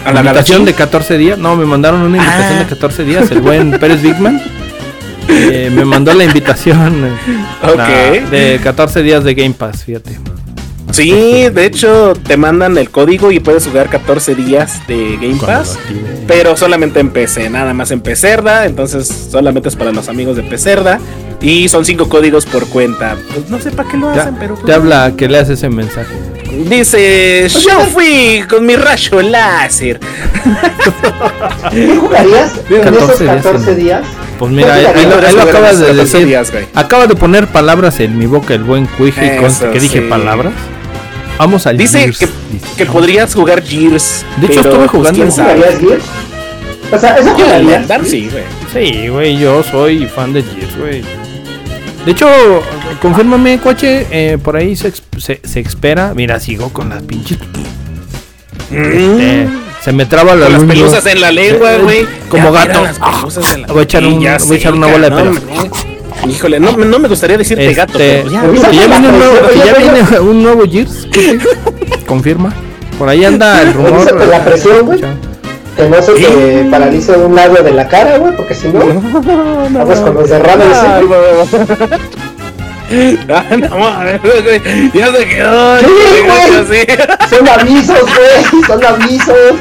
A 0.04 0.12
la 0.12 0.20
invitación 0.20 0.64
de 0.64 0.72
14 0.74 1.18
días. 1.18 1.38
No, 1.38 1.56
me 1.56 1.64
mandaron 1.66 2.00
una 2.02 2.16
invitación 2.16 2.56
Ah. 2.58 2.60
de 2.60 2.66
14 2.66 3.04
días. 3.04 3.30
El 3.30 3.40
buen 3.40 3.72
Pérez 3.78 4.00
Bigman 4.02 4.40
eh, 5.28 5.70
me 5.74 5.84
mandó 5.84 6.14
la 6.14 6.24
invitación 6.24 7.04
eh, 7.04 7.36
la- 7.76 8.30
de 8.30 8.60
14 8.62 9.02
días 9.02 9.24
de 9.24 9.34
Game 9.34 9.54
Pass, 9.54 9.84
fíjate. 9.84 10.18
Sí, 10.90 11.10
de 11.50 11.66
hecho 11.66 12.14
te 12.14 12.38
mandan 12.38 12.78
el 12.78 12.88
código 12.88 13.30
y 13.30 13.40
puedes 13.40 13.66
jugar 13.66 13.88
14 13.90 14.34
días 14.34 14.80
de 14.88 15.18
Game 15.20 15.36
Pass. 15.36 15.78
Pero 16.26 16.56
solamente 16.56 16.98
en 17.00 17.10
PC, 17.10 17.50
nada 17.50 17.74
más 17.74 17.90
en 17.90 18.00
entonces 18.64 19.28
solamente 19.30 19.68
es 19.68 19.76
para 19.76 19.92
los 19.92 20.08
amigos 20.08 20.36
de 20.36 20.42
Pecerda. 20.44 20.98
Y 21.40 21.68
son 21.68 21.84
cinco 21.84 22.08
códigos 22.08 22.46
por 22.46 22.66
cuenta. 22.68 23.16
Pues 23.32 23.48
no 23.48 23.60
sé 23.60 23.70
para 23.70 23.88
qué 23.88 23.96
lo 23.96 24.12
Ya, 24.14 24.22
hacen, 24.22 24.36
pero. 24.40 24.54
pues, 24.54 24.66
te 24.66 24.72
habla 24.74 25.12
que 25.16 25.28
leas 25.28 25.48
ese 25.48 25.68
mensaje. 25.68 26.14
Dice, 26.68 27.46
yo 27.48 27.80
fui 27.92 28.42
con 28.48 28.66
mi 28.66 28.74
rayo 28.74 29.20
láser. 29.22 30.00
¿Qué 31.70 31.96
jugarías 31.96 32.52
en 32.70 32.80
14 32.80 33.04
esos 33.04 33.18
días, 33.20 33.36
14 33.44 33.70
¿no? 33.70 33.76
días? 33.76 34.02
Pues 34.38 34.52
mira, 34.52 34.74
ahí, 34.74 34.82
lo, 34.82 34.90
ahí 35.26 35.34
lo 35.34 35.42
acabas 35.42 35.78
de 35.78 35.86
14 35.86 35.94
decir. 36.02 36.26
días. 36.26 36.52
Acaba 36.74 37.06
de 37.06 37.14
poner 37.14 37.46
palabras 37.48 38.00
en 38.00 38.18
mi 38.18 38.26
boca 38.26 38.54
el 38.54 38.64
buen 38.64 38.86
Cuija 38.86 39.24
y 39.24 39.36
consta 39.38 39.70
que 39.70 39.80
dije 39.80 40.00
sí. 40.00 40.06
palabras. 40.08 40.52
Vamos 41.38 41.66
al 41.68 41.76
Dice 41.76 42.00
Gears, 42.00 42.18
que, 42.18 42.26
dice. 42.50 42.66
que 42.76 42.86
podrías 42.86 43.32
jugar 43.32 43.62
Gears. 43.62 44.24
De 44.38 44.46
hecho, 44.46 44.56
pero, 44.62 44.70
estuve 44.70 44.78
pues, 44.78 44.90
jugando- 44.90 45.20
quién 45.20 45.30
sabe. 45.32 45.54
¿Jugarías 45.54 45.80
Gears? 45.80 46.04
O 46.90 46.98
sea, 46.98 47.16
¿eso 47.18 47.30
jugarías? 47.34 47.86
sí, 48.08 48.28
güey. 48.32 48.44
Sí, 48.72 49.08
güey, 49.08 49.38
yo 49.38 49.62
soy 49.62 50.06
fan 50.06 50.32
de 50.32 50.42
Gears, 50.42 50.76
güey. 50.78 51.02
De 52.08 52.12
hecho, 52.12 52.26
confírmame, 53.02 53.58
coche, 53.58 54.06
eh, 54.10 54.38
por 54.42 54.56
ahí 54.56 54.74
se, 54.76 54.90
se, 55.18 55.42
se 55.44 55.60
espera. 55.60 56.14
Mira, 56.16 56.40
sigo 56.40 56.70
con 56.72 56.88
las 56.88 57.02
pinches. 57.02 57.36
Este, 58.70 59.46
se 59.84 59.92
me 59.92 60.06
traba 60.06 60.34
la 60.34 60.46
Con 60.46 60.54
las 60.54 60.62
pelusas 60.64 61.04
en 61.04 61.20
la 61.20 61.30
lengua, 61.30 61.74
Eh, 61.74 61.78
güey. 61.82 62.06
como 62.30 62.44
Ya, 62.54 62.64
gato. 62.64 62.82
la- 62.82 63.66
Voy 63.66 63.80
a 63.80 63.82
echar 63.82 64.06
un- 64.06 64.14
voy 64.20 64.26
a 64.26 64.36
echar 64.56 64.72
una 64.72 64.86
bola 64.86 65.10
de 65.10 65.16
pelos. 65.16 65.36
güey. 65.44 66.32
Híjole, 66.32 66.58
no, 66.60 66.72
no 66.78 66.98
me 66.98 67.08
gustaría 67.08 67.36
decirte 67.36 67.64
Este, 67.66 67.74
gato, 67.74 67.92
pero 67.98 68.30
ya. 68.30 68.40
Viene 68.70 68.96
un 68.96 69.18
nuevo, 69.18 69.34
ya 69.66 69.74
viene 69.74 70.20
un 70.20 70.42
nuevo 70.42 70.62
Gears. 70.66 71.06
Confirma. 72.06 72.54
Por 72.98 73.10
ahí 73.10 73.22
anda 73.26 73.60
el 73.60 73.74
rumor. 73.74 74.26
La 74.28 74.42
presión, 74.46 74.86
güey. 74.86 75.00
Que 75.78 75.88
no 75.88 76.02
se 76.02 76.12
te 76.12 76.66
paralice 76.70 77.12
un 77.12 77.34
lado 77.36 77.54
de 77.62 77.70
la 77.70 77.86
cara, 77.88 78.18
güey, 78.18 78.34
porque 78.36 78.54
si 78.54 78.68
no, 78.68 78.80
vamos 79.70 80.00
con 80.00 80.14
los 80.14 80.28
derrames. 80.28 80.66
Güey. 81.06 81.18
No, 83.28 83.78
mames, 83.78 84.18
ya 84.94 85.12
se 85.12 85.26
quedó. 85.26 85.78
Sí, 85.78 85.86
güey. 86.24 86.56
así. 86.56 86.80
Son 87.36 87.46
avisos, 87.46 88.00
güey, 88.00 88.62
son 88.66 88.82
avisos. 88.84 89.54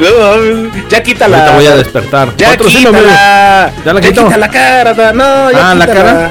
No, 0.00 0.36
mames. 0.36 0.88
ya 0.88 1.02
quita 1.02 1.26
la. 1.26 1.38
Ahorita 1.38 1.54
voy 1.56 1.66
a 1.66 1.74
despertar. 1.76 2.36
Ya 2.36 2.50
Patrocíname. 2.50 2.98
quítala. 2.98 3.72
¿Ya 3.84 3.92
la 3.92 4.00
quito? 4.00 4.24
quita 4.24 4.36
la 4.38 4.48
cara. 4.48 5.12
No, 5.12 5.50
ya 5.50 5.70
Ah, 5.70 5.74
¿la 5.74 5.86
quítala. 5.86 6.04
cara? 6.04 6.30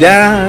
Ya. 0.00 0.48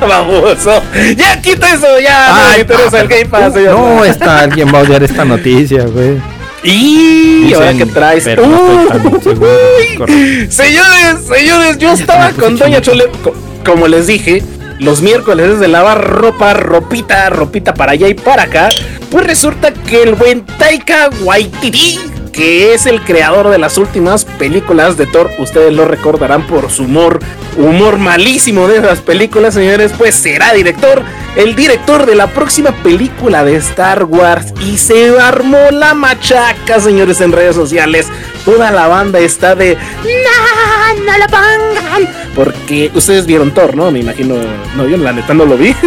Baboso. 0.08 0.82
Ya 1.16 1.40
quita 1.40 1.72
eso, 1.74 2.00
ya. 2.00 2.28
no 2.28 2.34
me 2.34 2.40
Ay, 2.54 2.60
interesa 2.62 3.00
el 3.00 3.06
Game 3.08 3.26
Pass. 3.26 3.54
No, 3.54 4.04
está 4.04 4.40
alguien 4.40 4.74
va 4.74 4.80
a 4.80 4.82
odiar 4.82 5.04
esta 5.04 5.24
noticia, 5.24 5.84
güey. 5.84 6.20
Y 6.64 7.42
Dicen, 7.44 7.54
ahora 7.54 7.74
que 7.74 7.86
traes. 7.86 8.24
pero 8.24 8.46
no 8.46 8.82
estoy 8.82 8.88
tan 8.88 9.14
Uy. 9.14 9.20
seguro. 9.22 9.50
Correcto. 9.98 10.52
Señores, 10.52 11.16
señores, 11.28 11.78
yo 11.78 11.92
estaba 11.92 12.30
con 12.30 12.56
Doña. 12.56 12.80
Chole. 12.80 13.04
co- 13.22 13.34
Como 13.64 13.88
les 13.88 14.06
dije, 14.06 14.42
los 14.78 15.02
miércoles 15.02 15.50
es 15.52 15.60
de 15.60 15.68
lavar 15.68 16.02
ropa, 16.04 16.54
ropita, 16.54 17.30
ropita 17.30 17.74
para 17.74 17.92
allá 17.92 18.08
y 18.08 18.14
para 18.14 18.44
acá. 18.44 18.68
Pues 19.10 19.26
resulta 19.26 19.72
que 19.72 20.02
el 20.02 20.14
buen 20.14 20.44
Taika 20.46 21.10
Waititi, 21.22 21.98
que 22.32 22.74
es 22.74 22.86
el 22.86 23.02
creador 23.02 23.50
de 23.50 23.58
las 23.58 23.76
últimas 23.76 24.24
películas 24.24 24.96
de 24.96 25.06
Thor, 25.06 25.30
ustedes 25.38 25.72
lo 25.74 25.84
recordarán 25.86 26.46
por 26.46 26.70
su 26.70 26.84
humor, 26.84 27.18
humor 27.56 27.98
malísimo 27.98 28.66
de 28.68 28.78
esas 28.78 29.00
películas, 29.00 29.54
señores, 29.54 29.92
pues 29.96 30.14
será 30.14 30.52
director, 30.52 31.02
el 31.36 31.54
director 31.54 32.06
de 32.06 32.14
la 32.14 32.26
próxima 32.28 32.70
película 32.82 33.44
de 33.44 33.56
Star 33.56 34.04
Wars. 34.04 34.52
Y 34.66 34.78
se 34.78 35.18
armó 35.18 35.58
la 35.70 35.94
machaca, 35.94 36.80
señores, 36.80 37.20
en 37.20 37.32
redes 37.32 37.54
sociales. 37.56 38.06
Toda 38.44 38.70
la 38.70 38.88
banda 38.88 39.18
está 39.20 39.54
de 39.54 39.76
no, 39.76 41.04
no 41.04 41.18
la 41.18 41.26
pongan. 41.28 42.08
Porque 42.34 42.90
ustedes 42.94 43.26
vieron 43.26 43.52
Thor, 43.52 43.76
¿no? 43.76 43.90
Me 43.90 44.00
imagino. 44.00 44.34
No, 44.76 44.86
yo 44.88 44.96
la 44.96 45.12
neta 45.12 45.34
no 45.34 45.44
lo 45.44 45.56
vi. 45.56 45.74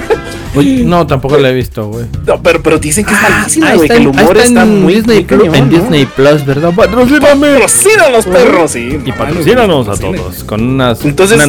No, 0.85 1.05
tampoco 1.05 1.37
la 1.37 1.49
he 1.49 1.53
visto, 1.53 1.87
güey. 1.87 2.05
No, 2.25 2.41
pero, 2.41 2.63
pero 2.63 2.79
dicen 2.79 3.03
que 3.03 3.13
es 3.13 3.21
malísima, 3.21 3.67
Ahí 3.71 3.75
güey. 3.75 3.89
Que 3.89 3.95
el 3.97 4.07
humor 4.07 4.37
está 4.37 4.61
en 4.63 4.83
muy 4.83 4.93
Disney 4.95 5.17
muy 5.17 5.25
Plus, 5.25 5.39
cañón, 5.41 5.55
en 5.55 5.69
¿no? 5.69 5.77
Disney 5.79 6.05
Plus, 6.05 6.45
¿verdad? 6.45 6.71
Patrocíname. 6.73 7.59
Los 7.59 8.25
perros, 8.25 8.71
sí. 8.71 8.97
Y 9.05 9.11
patrocínanos 9.11 9.89
a 9.89 9.97
todos 9.97 10.45
con 10.45 10.61
unas, 10.61 11.03
Entonces- 11.03 11.35
una 11.35 11.47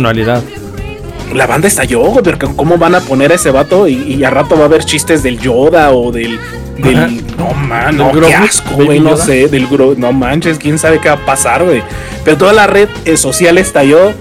La 1.34 1.46
banda 1.46 1.66
estalló, 1.68 2.00
güey, 2.02 2.22
porque 2.22 2.46
cómo 2.54 2.78
van 2.78 2.94
a 2.94 3.00
poner 3.00 3.32
a 3.32 3.34
ese 3.34 3.50
vato 3.50 3.88
y, 3.88 3.94
y 3.94 4.24
a 4.24 4.30
rato 4.30 4.54
va 4.56 4.62
a 4.62 4.64
haber 4.66 4.84
chistes 4.84 5.22
del 5.22 5.38
Yoda 5.40 5.90
o 5.92 6.12
del. 6.12 6.38
del 6.78 6.96
Ajá. 6.96 7.08
no 7.36 7.52
man, 7.52 7.96
¿Del 7.96 8.06
no, 8.06 8.12
qué 8.28 8.34
asco, 8.34 8.70
¿Baby 8.72 8.84
güey, 8.84 9.00
no 9.00 9.10
Yoda? 9.10 9.24
sé, 9.24 9.48
del 9.48 9.66
Gro, 9.66 9.94
no 9.96 10.12
manches, 10.12 10.58
quién 10.58 10.78
sabe 10.78 11.00
qué 11.00 11.08
va 11.08 11.16
a 11.16 11.26
pasar, 11.26 11.64
güey. 11.64 11.82
Pero 12.24 12.36
toda 12.36 12.52
la 12.52 12.66
red 12.66 12.88
eh, 13.04 13.16
social 13.16 13.58
estalló. 13.58 14.12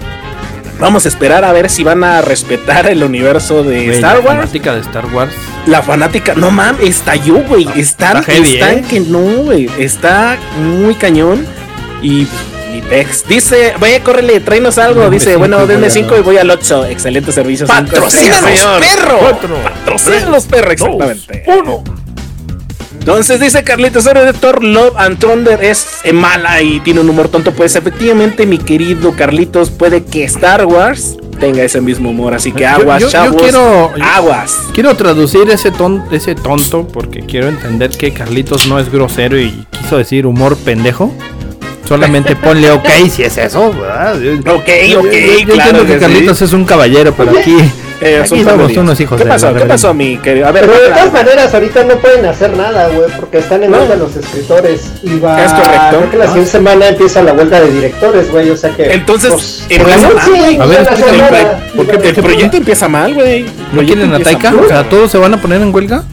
Vamos 0.80 1.06
a 1.06 1.08
esperar 1.08 1.46
a 1.46 1.54
ver 1.54 1.70
si 1.70 1.84
van 1.86 2.04
a 2.04 2.22
respetar 2.22 2.88
el 2.88 3.02
universo 3.02 3.64
de 3.64 3.94
Star 3.96 4.16
la 4.18 4.20
Wars. 4.26 4.38
fanática 4.40 4.74
de 4.74 4.82
Star 4.82 5.06
Wars. 5.14 5.32
La 5.68 5.82
fanática, 5.82 6.34
no 6.36 6.52
mames, 6.52 6.82
estalló, 6.90 7.36
güey. 7.48 7.66
Están, 7.78 8.18
está 8.18 8.32
heavy, 8.34 8.54
están 8.56 8.80
¿eh? 8.80 8.86
que 8.90 9.00
no, 9.00 9.20
güey. 9.20 9.70
Está 9.80 10.38
muy 10.58 10.96
cañón. 10.96 11.46
Y 12.02 12.28
Dice, 13.28 13.74
vaya, 13.80 14.04
córrele, 14.04 14.40
tráenos 14.40 14.78
algo. 14.78 15.02
Denme 15.02 15.16
Dice, 15.16 15.26
cinco 15.28 15.40
bueno, 15.40 15.58
denme 15.68 15.82
voy 15.82 15.88
a 15.88 15.92
5 15.92 16.10
dos. 16.10 16.20
y 16.20 16.24
voy 16.24 16.38
al 16.38 16.50
8. 16.52 16.86
Excelente 16.86 17.32
servicio. 17.32 17.68
cinco 17.68 17.82
¡Patrocínanos, 17.82 18.38
estrellas, 18.38 18.60
señor. 18.60 18.80
perro! 18.82 19.18
Cuatro, 19.20 19.56
Patrocínanos, 19.64 20.46
perro, 20.46 20.72
exactamente. 20.72 21.44
Uno. 21.48 21.84
Entonces 23.00 23.40
dice 23.40 23.64
Carlitos, 23.64 24.04
serie 24.04 24.24
de 24.26 24.34
Thor 24.34 24.64
Love 24.64 24.94
and 24.98 25.20
Thunder 25.20 25.64
es 25.64 25.86
eh, 26.04 26.12
mala 26.12 26.60
y 26.64 26.80
tiene 26.80 27.02
un 27.02 27.10
humor 27.10 27.28
tonto. 27.28 27.52
Pues 27.52 27.76
efectivamente, 27.76 28.48
mi 28.48 28.58
querido 28.58 29.12
Carlitos, 29.16 29.70
puede 29.70 30.04
que 30.04 30.24
Star 30.24 30.66
Wars 30.66 31.16
tenga 31.40 31.62
ese 31.62 31.82
mismo 31.82 32.10
humor. 32.10 32.34
Así 32.34 32.52
que 32.52 32.66
aguas, 32.66 33.00
yo- 33.02 33.08
yo 33.08 33.12
chavos. 33.12 33.42
quiero- 33.44 33.92
aguas. 34.02 34.58
Quiero 34.74 34.96
traducir 34.96 35.48
ese, 35.52 35.70
ton, 35.70 36.04
ese 36.12 36.34
tonto 36.34 36.88
porque 36.88 37.20
quiero 37.20 37.48
entender 37.48 37.92
que 37.92 38.12
Carlitos 38.12 38.66
no 38.66 38.80
es 38.80 38.92
grosero 38.92 39.40
y 39.40 39.68
quiso 39.70 39.98
decir 40.00 40.26
humor 40.26 40.58
pendejo. 40.58 41.14
Solamente 41.88 42.36
ponle 42.36 42.72
ok 42.72 42.88
si 43.10 43.24
es 43.24 43.38
eso, 43.38 43.72
¿verdad? 43.74 44.16
Ok, 44.16 44.22
Yo- 44.22 44.52
ok, 44.56 44.66
yo- 44.86 45.02
yo 45.02 45.54
claro 45.54 45.70
entiendo 45.70 45.86
que, 45.86 45.94
que 45.94 46.00
Carlitos 46.00 46.42
es 46.42 46.54
un 46.54 46.66
caballero, 46.66 47.14
pero 47.16 47.32
aquí, 47.38 47.56
Eh, 48.02 48.18
aquí 48.20 48.30
somos 48.30 48.46
familias. 48.46 48.78
unos 48.78 49.00
hijos 49.00 49.18
¿Qué 49.18 49.24
de 49.24 49.30
pasó? 49.30 49.54
¿Qué 49.54 49.66
pasó, 49.66 49.94
mi 49.94 50.18
querido? 50.18 50.48
A 50.48 50.52
ver, 50.52 50.66
Pero 50.66 50.82
de 50.82 50.90
todas 50.90 51.14
maneras, 51.14 51.54
ahorita 51.54 51.84
no 51.84 51.96
pueden 51.98 52.26
hacer 52.26 52.58
nada, 52.58 52.88
güey, 52.90 53.08
porque 53.20 53.38
están 53.38 53.64
en 53.64 53.72
No. 53.72 53.78
huelga 53.78 53.96
los 53.96 54.16
escritores. 54.16 54.82
Y 55.04 55.20
va, 55.20 55.44
Es 55.46 55.54
correcto. 55.54 55.98
Creo 55.98 56.12
que 56.12 56.18
la 56.18 56.26
siguiente 56.28 56.52
semana 56.52 56.88
empieza 56.90 57.22
la 57.22 57.34
vuelta 57.34 57.62
de 57.62 57.72
directores, 57.72 58.32
güey, 58.32 58.50
o 58.50 58.58
sea 58.58 58.72
que. 58.72 58.92
Entonces, 58.92 59.32
pues, 59.32 59.66
empieza 59.70 60.08
mal. 60.10 60.14
noche, 60.16 60.28
A 60.60 60.66
ver, 60.66 60.78
ya 60.78 60.84
la 60.84 60.90
explícame, 60.90 61.18
semana, 61.28 61.60
¿por 61.76 61.86
qué- 61.88 61.94
y 61.96 61.98
va- 62.00 62.08
el 62.10 62.16
proyecto 62.16 62.58
empieza 62.58 62.88
mal, 62.90 63.14
güey. 63.14 63.46
¿No 63.72 63.84
quieren 63.84 64.14
a 64.14 64.20
Taika? 64.20 64.54
O 64.56 64.68
sea, 64.68 64.84
¿todos 64.90 65.12
se 65.12 65.18
van 65.20 65.34
a 65.36 65.38
poner 65.42 65.62
en 65.62 65.74
huelga? 65.74 66.04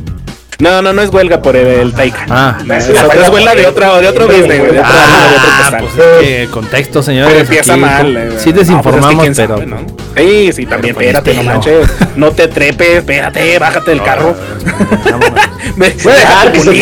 No, 0.62 0.80
no, 0.80 0.92
no 0.92 1.02
es 1.02 1.10
huelga 1.10 1.42
por 1.42 1.56
el, 1.56 1.66
el 1.66 1.92
Taika. 1.92 2.24
Ah, 2.30 2.58
No, 2.64 2.74
es, 2.74 2.88
es 2.88 3.28
huelga 3.30 3.54
de 3.56 3.66
otra, 3.66 3.98
de 4.00 4.06
otro 4.08 4.26
business, 4.28 4.46
güey. 4.60 4.60
Otro, 4.60 4.70
de 4.70 4.78
otro 4.80 4.84
Ah, 4.84 5.76
pues 5.80 5.92
es 5.98 6.20
que 6.44 6.48
contexto, 6.52 7.02
señores. 7.02 7.30
Pero 7.32 7.40
empieza 7.44 7.72
aquí, 7.72 7.80
mal. 7.80 8.16
eh, 8.16 8.30
Sí 8.38 8.50
no, 8.50 8.58
desinformamos, 8.60 9.14
pues 9.16 9.28
es 9.30 9.36
que 9.36 9.42
pero... 9.42 9.54
sabe, 9.58 9.66
¿no? 9.66 9.78
Sí, 10.16 10.52
sí, 10.52 10.66
también, 10.66 10.94
con 10.94 11.02
espérate, 11.02 11.34
no 11.34 11.40
estilo. 11.40 11.52
manches. 11.54 11.90
No 12.16 12.30
te 12.30 12.46
trepes, 12.46 12.88
espérate, 12.98 13.58
bájate 13.58 13.90
del 13.90 14.02
carro. 14.04 14.36
Me- 15.76 15.90
dejar 15.90 16.52
güey. 16.64 16.80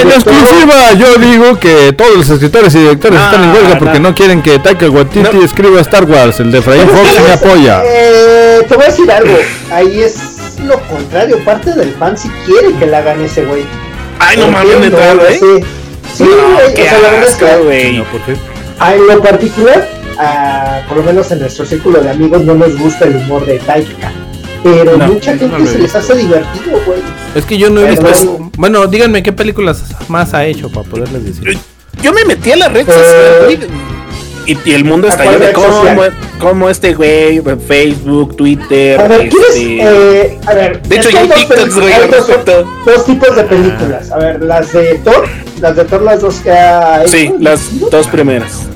En 0.00 0.08
exclusiva, 0.10 0.92
yo 0.98 1.14
digo 1.16 1.58
que 1.60 1.92
todos 1.92 2.16
los 2.16 2.28
escritores 2.30 2.74
y 2.74 2.78
directores 2.78 3.20
Ah, 3.20 3.30
están 3.30 3.44
en 3.48 3.54
huelga 3.54 3.78
porque 3.78 4.00
no. 4.00 4.08
no, 4.08 4.14
quieren 4.16 4.42
que 4.42 4.58
Taika 4.58 4.90
Waititi 4.90 5.36
No. 5.36 5.44
escriba 5.44 5.80
Star 5.82 6.04
Wars. 6.04 6.40
El 6.40 6.50
de 6.50 6.58
Efraín 6.58 6.88
Fox 6.88 7.20
me 7.24 7.32
apoya. 7.32 7.82
Eh, 7.84 8.66
te 8.68 8.74
voy 8.74 8.84
a 8.84 8.88
decir 8.88 9.10
algo, 9.12 9.36
ahí 9.70 10.00
es 10.02 10.16
lo 10.60 10.80
contrario, 10.88 11.38
parte 11.44 11.72
del 11.74 11.92
fan 11.94 12.16
si 12.16 12.28
quiere 12.46 12.74
que 12.78 12.86
la 12.86 12.98
hagan 12.98 13.20
ese 13.22 13.44
güey. 13.44 13.62
Ay, 14.18 14.36
no 14.38 14.48
mames, 14.50 14.80
neta, 14.80 15.14
güey. 15.14 15.38
Sí, 15.38 15.66
sí, 16.16 16.24
No, 16.24 16.54
güey, 16.54 16.74
qué 16.74 16.82
o 16.82 16.84
sea, 16.84 16.98
la 17.00 17.10
verdad 17.10 17.28
es 17.28 17.34
que 17.34 17.56
güey. 17.64 18.02
¿por 18.04 18.20
qué? 18.22 18.36
a- 18.78 18.94
en 18.94 19.06
lo 19.06 19.22
particular, 19.22 19.88
por 20.88 20.96
lo 20.98 21.02
menos 21.04 21.30
en 21.30 21.40
nuestro 21.40 21.64
círculo 21.64 22.00
de 22.00 22.10
amigos, 22.10 22.42
no 22.42 22.54
nos 22.54 22.78
gusta 22.78 23.04
el 23.06 23.16
humor 23.16 23.44
de 23.46 23.58
Taika. 23.58 24.12
Pero 24.62 24.96
No, 24.96 25.06
mucha 25.08 25.34
no 25.34 25.40
gente 25.40 25.66
se 25.66 25.78
les 25.78 25.94
hace 25.94 26.14
divertido, 26.16 26.80
güey. 26.86 26.98
Es 27.34 27.44
que 27.44 27.58
yo 27.58 27.68
no 27.68 27.82
he 27.82 27.90
visto. 27.90 28.08
no- 28.24 28.50
Bueno, 28.56 28.86
díganme 28.86 29.22
qué 29.22 29.30
películas 29.32 29.82
más 30.08 30.32
ha 30.32 30.46
hecho 30.46 30.70
para 30.70 30.88
poderles 30.88 31.24
decir. 31.24 31.58
Yo 32.02 32.12
me 32.14 32.24
metí 32.24 32.50
a 32.52 32.56
la 32.56 32.68
red 32.68 32.86
Eh, 32.88 33.58
y, 34.46 34.58
y 34.64 34.74
el 34.74 34.84
mundo 34.84 35.06
¿a 35.08 35.10
está 35.10 35.24
lleno 35.24 35.38
de 35.44 35.52
cómo, 36.40 36.68
este 36.68 36.94
güey, 36.94 37.40
Facebook, 37.66 38.36
Twitter, 38.36 39.00
A 39.00 39.08
ver, 39.08 39.28
¿quieres? 39.28 39.48
este... 39.56 39.78
Eh, 39.82 40.38
a 40.46 40.54
ver, 40.54 40.82
De 40.82 40.96
hecho, 40.96 41.08
hay 41.16 41.28
dos 41.28 41.36
TikToks, 41.36 41.74
güey, 41.80 41.94
dos, 42.84 43.04
tipos 43.06 43.36
de 43.36 43.44
películas. 43.44 44.10
A 44.12 44.18
ver, 44.18 44.42
las 44.42 44.72
de 44.72 44.94
Thor, 45.04 45.26
las 45.60 45.76
de 45.76 45.84
Thor, 45.84 46.02
las 46.02 46.20
dos 46.20 46.36
que 46.36 46.50
ha 46.52 47.06
Sí, 47.06 47.24
hecho, 47.26 47.36
las 47.40 47.72
¿no? 47.72 47.88
dos 47.88 48.06
primeras. 48.08 48.68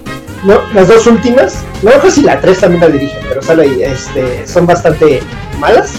No, 0.44 0.60
las 0.72 0.86
dos 0.88 1.06
últimas, 1.06 1.56
no 1.82 1.90
sé 2.02 2.10
si 2.12 2.22
la 2.22 2.40
tres 2.40 2.60
también 2.60 2.80
la 2.80 2.88
dirige, 2.88 3.18
pero 3.28 3.42
sale 3.42 3.64
ahí, 3.64 3.82
este, 3.82 4.46
son 4.46 4.66
bastante 4.66 5.20
malas. 5.58 5.92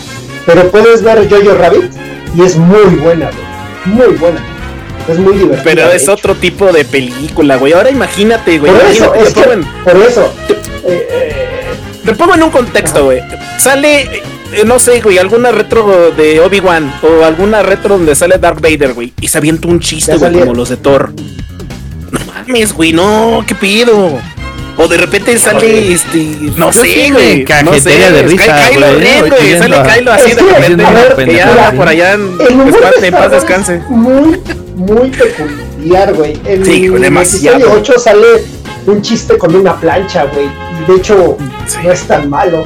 Pero 0.45 0.69
puedes 0.71 1.03
ver 1.03 1.29
Jojo 1.29 1.55
Rabbit, 1.57 1.91
y 2.35 2.43
es 2.43 2.55
muy 2.55 2.95
buena, 2.95 3.29
güey. 3.29 3.95
Muy 3.97 4.15
buena. 4.17 4.39
Es 5.09 5.17
muy 5.19 5.33
divertida. 5.33 5.63
Pero 5.63 5.91
es 5.91 6.07
otro 6.07 6.35
tipo 6.35 6.71
de 6.71 6.85
película, 6.85 7.55
güey. 7.57 7.73
Ahora 7.73 7.89
imagínate, 7.89 8.59
güey. 8.59 8.71
Por 8.71 8.81
eso, 8.85 9.13
es 9.15 9.33
que, 9.33 9.41
en, 9.41 9.63
por 9.63 9.97
eso. 9.97 10.33
eh, 10.87 11.65
te 12.05 12.13
pongo 12.15 12.35
en 12.35 12.43
un 12.43 12.49
contexto, 12.51 13.05
güey. 13.05 13.21
Sale, 13.57 14.01
eh, 14.53 14.63
no 14.65 14.79
sé, 14.79 15.01
güey, 15.01 15.17
alguna 15.17 15.51
retro 15.51 16.11
de 16.11 16.39
Obi-Wan 16.39 16.93
o 17.03 17.23
alguna 17.25 17.63
retro 17.63 17.97
donde 17.97 18.15
sale 18.15 18.37
Darth 18.37 18.61
Vader, 18.61 18.93
güey. 18.93 19.13
Y 19.19 19.27
se 19.27 19.37
avienta 19.37 19.67
un 19.67 19.79
chiste, 19.79 20.15
güey, 20.17 20.33
como 20.39 20.53
los 20.53 20.69
de 20.69 20.77
Thor. 20.77 21.11
No 22.11 22.19
mames, 22.25 22.73
güey, 22.73 22.91
no, 22.93 23.43
¿qué 23.47 23.55
pido? 23.55 24.19
O 24.81 24.87
de 24.87 24.97
repente 24.97 25.37
sale, 25.37 25.57
Oye. 25.59 25.93
este, 25.93 26.17
no 26.55 26.71
Yo 26.71 26.81
sé, 26.83 27.11
güey. 27.11 27.45
No 27.65 27.73
sé, 27.73 27.89
de 27.89 28.23
Ky- 28.23 28.27
risa, 28.29 28.69
Kylo 28.69 28.87
güey, 28.87 28.99
Ren, 29.01 29.29
güey. 29.29 29.57
Sale 29.59 29.75
Kylo 29.93 30.11
así 30.13 30.33
de 30.33 30.41
repente. 30.41 30.83
a 30.85 30.91
ver, 30.91 31.15
que 31.25 31.35
ya 31.35 31.73
por 31.75 31.87
allá 31.89 32.13
en, 32.13 32.37
en 33.03 33.11
paz 33.13 33.31
descanse. 33.31 33.75
es 33.75 33.89
Muy, 33.89 34.39
muy 34.75 35.09
peculiar, 35.11 36.13
güey. 36.13 36.39
En 36.45 36.63
Sí, 36.65 36.85
el 36.85 37.01
demasiado. 37.01 37.57
episodio 37.57 37.81
8 37.81 37.93
sale 37.99 38.27
un 38.87 39.01
chiste 39.01 39.37
con 39.37 39.53
una 39.53 39.75
plancha, 39.75 40.23
güey. 40.25 40.47
De 40.87 40.95
hecho, 40.95 41.37
Sí. 41.67 41.77
no 41.83 41.91
es 41.91 42.01
tan 42.03 42.29
malo. 42.29 42.63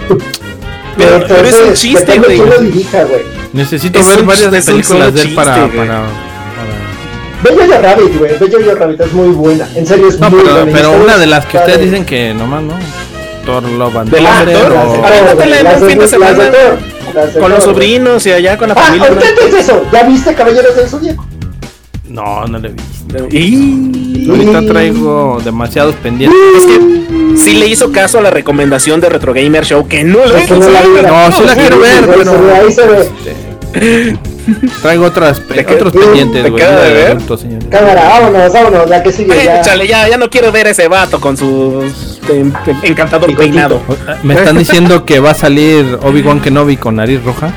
Pero- 0.96 1.26
pero 1.28 1.48
es 1.48 1.60
un 1.60 1.74
chiste, 1.74 2.20
güey. 2.20 2.38
quién 2.38 2.50
lo 2.50 2.58
dirija, 2.60 3.04
güey. 3.06 3.22
Necesito 3.54 4.00
Es 4.00 4.08
ver 4.08 4.20
un 4.22 4.28
varias 4.28 4.66
películas 4.66 5.14
de 5.16 5.22
él 5.22 5.34
para, 5.34 5.56
chiste, 5.56 5.76
güey. 5.78 5.88
para, 5.88 6.02
para- 6.02 6.33
Ve 7.44 7.50
Jojo 7.52 7.82
Rabbit, 7.82 8.18
güey. 8.20 8.32
Ve 8.40 8.50
Jojo 8.52 8.76
Rabbit, 8.76 9.02
es 9.02 9.14
muy 9.14 9.30
buena. 9.30 9.68
En 9.76 9.86
serio, 9.86 10.08
es 10.08 10.20
No, 10.20 10.30
muy 10.30 10.42
pero, 10.42 10.56
buena. 10.56 10.72
Pero 10.78 10.92
una 11.04 11.18
de 11.18 11.26
las 11.28 11.46
que 11.46 11.58
ustedes 11.58 11.82
dicen 11.82 12.06
que 12.06 12.34
nomás 12.34 12.64
no. 12.64 12.74
Thor 13.46 13.64
Love 13.64 13.98
and 13.98 14.10
Thunder 14.10 14.26
Ahora 14.26 15.34
Thor, 15.34 15.82
de- 15.82 15.88
fin 15.96 16.08
semana. 16.08 16.50
Con 17.40 17.52
los 17.52 17.64
sobrinos 17.64 18.26
y 18.26 18.32
allá 18.32 18.58
con 18.58 18.70
la 18.70 18.76
Ah, 18.76 18.82
familia. 18.84 19.08
ahorita 19.10 19.28
antes 19.30 19.52
de 19.52 19.60
eso, 19.60 19.84
¿ya 19.92 20.04
viste 20.04 20.34
Caballeros 20.34 20.76
del 20.76 20.88
Zodíaco? 20.88 21.26
No, 22.08 22.46
no 22.48 22.58
le 22.60 22.70
vi. 22.70 23.38
Y 23.38 24.30
Ahorita 24.30 24.62
traigo 24.66 25.40
demasiados 25.44 25.96
pendientes. 25.96 26.40
es 26.58 26.66
que 26.66 27.38
sí 27.38 27.54
le 27.56 27.68
hizo 27.68 27.92
caso 27.92 28.20
a 28.20 28.22
la 28.22 28.30
recomendación 28.30 29.02
de 29.02 29.10
Retro 29.10 29.34
Gamer 29.34 29.66
Show 29.66 29.88
que 29.88 30.04
no 30.06 30.20
lo 30.26 30.38
Es 30.38 30.48
que 30.48 30.54
no 30.54 30.60
No, 30.60 31.32
sí 31.32 31.44
la 31.46 31.56
quiero 31.56 31.80
ver, 31.80 32.06
pero- 32.08 32.42
ve, 32.42 32.54
Ahí 32.54 32.72
se 32.72 32.88
ve. 32.88 34.18
Traigo 34.82 35.06
otras 35.06 35.40
pe- 35.40 35.66
otros 35.70 35.94
te 35.94 36.00
pendientes, 36.00 36.50
güey. 36.50 36.64
Cámara, 37.70 38.04
vámonos, 38.10 38.54
vámonos, 38.54 38.90
la 38.90 39.02
que 39.04 39.12
sigue 39.12 39.32
Ay, 39.34 39.46
ya. 39.46 39.62
chale, 39.62 39.88
ya, 39.88 40.08
ya 40.10 40.18
no 40.18 40.30
quiero 40.30 40.52
ver 40.52 40.68
ese 40.68 40.88
vato 40.88 41.20
con 41.22 41.38
su 41.38 41.84
eh, 42.30 42.52
encantador 42.84 43.30
Bigotito. 43.30 43.52
peinado. 43.54 43.82
Me 44.24 44.34
están 44.36 44.58
diciendo 44.58 45.06
que 45.06 45.20
va 45.20 45.32
a 45.32 45.36
salir 45.36 45.98
Obi-Wan 46.04 46.40
Kenobi 46.44 46.78
con 46.78 46.96
nariz 46.96 47.24
roja. 47.24 47.52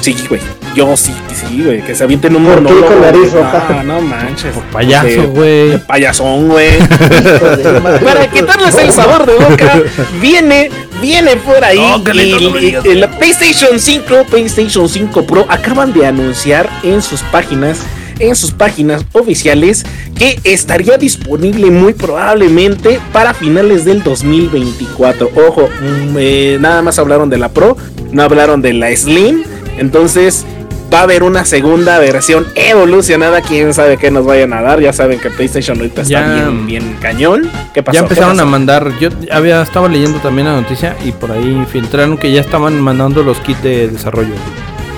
Sí, 0.00 0.16
güey. 0.28 0.40
Yo 0.74 0.96
sí, 0.96 1.12
sí, 1.34 1.62
güey. 1.64 1.82
Que 1.82 1.94
se 1.94 2.04
avienten 2.04 2.36
un 2.36 2.44
¿Por 2.44 2.54
qué 2.56 2.60
monólogo. 2.62 2.86
con 2.86 3.00
nariz 3.00 3.32
güey. 3.32 3.42
roja? 3.42 3.82
No, 3.84 3.94
no 3.94 4.00
manches. 4.00 4.52
Por 4.54 4.62
payaso, 4.64 5.28
güey. 5.30 5.70
de 5.70 5.78
payasón, 5.78 6.48
güey. 6.48 6.78
Para 8.04 8.30
quitarles 8.30 8.76
el 8.78 8.92
sabor 8.92 9.26
de 9.26 9.34
boca, 9.34 9.82
viene, 10.20 10.70
viene 11.00 11.36
por 11.36 11.62
ahí 11.64 11.78
No, 11.78 11.98
y- 12.12 12.40
no 12.44 12.50
me 12.50 12.60
digas. 12.60 12.84
y- 12.86 12.94
la 12.94 13.10
PlayStation 13.18 13.78
5, 13.80 14.26
PlayStation 14.30 14.88
5 14.88 15.26
Pro 15.26 15.46
acaban 15.48 15.92
de 15.92 16.06
anunciar 16.06 16.68
en 16.82 17.02
sus 17.02 17.20
páginas, 17.22 17.80
en 18.18 18.36
sus 18.36 18.52
páginas 18.52 19.04
oficiales 19.12 19.84
que 20.16 20.38
estaría 20.44 20.98
disponible 20.98 21.70
muy 21.70 21.94
probablemente 21.94 23.00
para 23.12 23.34
finales 23.34 23.84
del 23.84 24.02
2024. 24.02 25.30
Ojo, 25.48 25.68
mm, 25.68 26.16
eh, 26.18 26.58
nada 26.60 26.82
más 26.82 26.98
hablaron 26.98 27.28
de 27.30 27.38
la 27.38 27.48
Pro, 27.48 27.76
no 28.12 28.22
hablaron 28.22 28.60
de 28.62 28.72
la 28.74 28.94
Slim, 28.94 29.42
entonces 29.78 30.44
va 30.92 31.00
a 31.00 31.02
haber 31.02 31.22
una 31.22 31.44
segunda 31.44 31.98
versión 31.98 32.46
evolucionada. 32.54 33.40
Quién 33.42 33.72
sabe 33.74 33.96
qué 33.96 34.10
nos 34.10 34.26
vayan 34.26 34.52
a 34.52 34.62
dar. 34.62 34.80
Ya 34.80 34.92
saben 34.92 35.20
que 35.20 35.30
PlayStation 35.30 35.78
ahorita 35.78 36.02
está 36.02 36.34
bien, 36.34 36.66
bien 36.66 36.96
cañón. 37.00 37.50
¿Qué 37.72 37.82
pasó? 37.82 37.94
Ya 37.94 38.00
¿Qué 38.00 38.14
empezaron 38.14 38.40
a 38.40 38.44
mandar, 38.44 38.92
yo 38.98 39.08
había 39.30 39.62
estaba 39.62 39.88
leyendo 39.88 40.18
también 40.18 40.48
la 40.48 40.60
noticia 40.60 40.96
y 41.04 41.12
por 41.12 41.32
ahí 41.32 41.64
filtraron 41.70 42.18
que 42.18 42.32
ya 42.32 42.40
estaban 42.40 42.80
mandando 42.80 43.22
los 43.22 43.38
kits 43.40 43.62
de 43.62 43.88
desarrollo. 43.88 44.34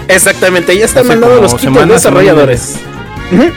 Exactamente, 0.08 0.76
ya 0.76 0.84
están 0.84 1.04
Hace 1.04 1.16
mandando 1.16 1.42
los 1.42 1.54
kits 1.54 1.74
de 1.74 1.86
desarrolladores. 1.86 2.76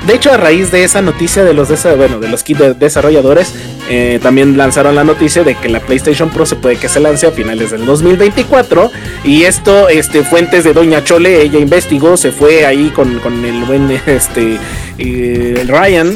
De 0.07 0.13
hecho, 0.13 0.31
a 0.31 0.37
raíz 0.37 0.71
de 0.71 0.85
esa 0.85 1.01
noticia 1.01 1.43
de 1.43 1.53
los 1.53 1.67
bueno, 1.97 2.19
de 2.19 2.29
los 2.29 2.43
kits 2.43 2.59
de 2.59 2.73
desarrolladores, 2.75 3.53
eh, 3.89 4.19
también 4.21 4.57
lanzaron 4.57 4.95
la 4.95 5.03
noticia 5.03 5.43
de 5.43 5.55
que 5.55 5.69
la 5.69 5.79
PlayStation 5.79 6.29
Pro 6.29 6.45
se 6.45 6.55
puede 6.55 6.77
que 6.77 6.89
se 6.89 6.99
lance 6.99 7.27
a 7.27 7.31
finales 7.31 7.71
del 7.71 7.85
2024. 7.85 8.91
Y 9.23 9.43
esto, 9.43 9.89
este, 9.89 10.23
fuentes 10.23 10.63
de 10.63 10.73
Doña 10.73 11.03
Chole, 11.03 11.41
ella 11.41 11.59
investigó, 11.59 12.17
se 12.17 12.31
fue 12.31 12.65
ahí 12.65 12.89
con, 12.89 13.19
con 13.19 13.45
el 13.45 13.63
buen 13.65 13.91
este 14.05 14.57
eh, 14.97 15.65
Ryan 15.67 16.15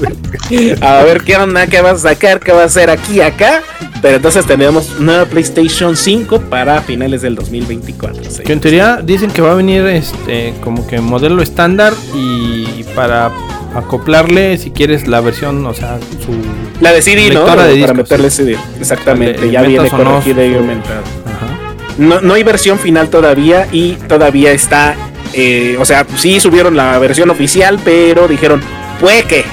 a 0.80 1.02
ver 1.02 1.22
qué 1.22 1.36
onda, 1.36 1.66
qué 1.66 1.80
va 1.80 1.90
a 1.90 1.98
sacar, 1.98 2.40
qué 2.40 2.52
va 2.52 2.62
a 2.62 2.66
hacer 2.66 2.90
aquí, 2.90 3.20
acá. 3.20 3.62
Pero 4.02 4.16
entonces 4.16 4.46
tenemos 4.46 5.00
nueva 5.00 5.24
PlayStation 5.24 5.96
5 5.96 6.42
para 6.42 6.82
finales 6.82 7.22
del 7.22 7.34
2024. 7.34 8.30
sí. 8.30 8.42
Que 8.42 8.52
en 8.52 8.60
teoría 8.60 9.00
dicen 9.02 9.30
que 9.30 9.42
va 9.42 9.52
a 9.52 9.54
venir 9.54 9.86
este 9.86 10.54
como 10.62 10.86
que 10.86 11.00
modelo 11.00 11.42
estándar 11.42 11.94
y 12.14 12.84
para 12.94 13.32
acoplarle 13.74 14.56
si 14.58 14.70
quieres 14.70 15.06
la 15.08 15.20
versión, 15.20 15.64
o 15.66 15.74
sea, 15.74 15.98
su 16.24 16.32
La 16.80 16.92
de 16.92 17.02
CD, 17.02 17.30
¿no? 17.32 17.44
Para 17.46 17.66
discos, 17.68 17.96
meterle 17.96 18.30
CD. 18.30 18.56
Exactamente, 18.78 19.40
Le- 19.42 19.50
ya 19.50 19.62
viene 19.62 19.88
o 19.88 19.98
no 19.98 20.04
corregida 20.04 20.44
y 20.44 20.54
aumentada. 20.54 21.00
ajá. 21.26 21.58
No, 21.98 22.20
no 22.20 22.34
hay 22.34 22.42
versión 22.42 22.78
final 22.78 23.08
todavía 23.08 23.66
y 23.72 23.92
todavía 23.94 24.52
está. 24.52 24.94
eh, 25.32 25.76
o 25.80 25.84
sea, 25.84 26.06
sí 26.16 26.40
subieron 26.40 26.76
la 26.76 26.98
versión 26.98 27.30
oficial, 27.30 27.78
pero 27.84 28.28
dijeron, 28.28 28.60
puede 29.00 29.22
que, 29.24 29.44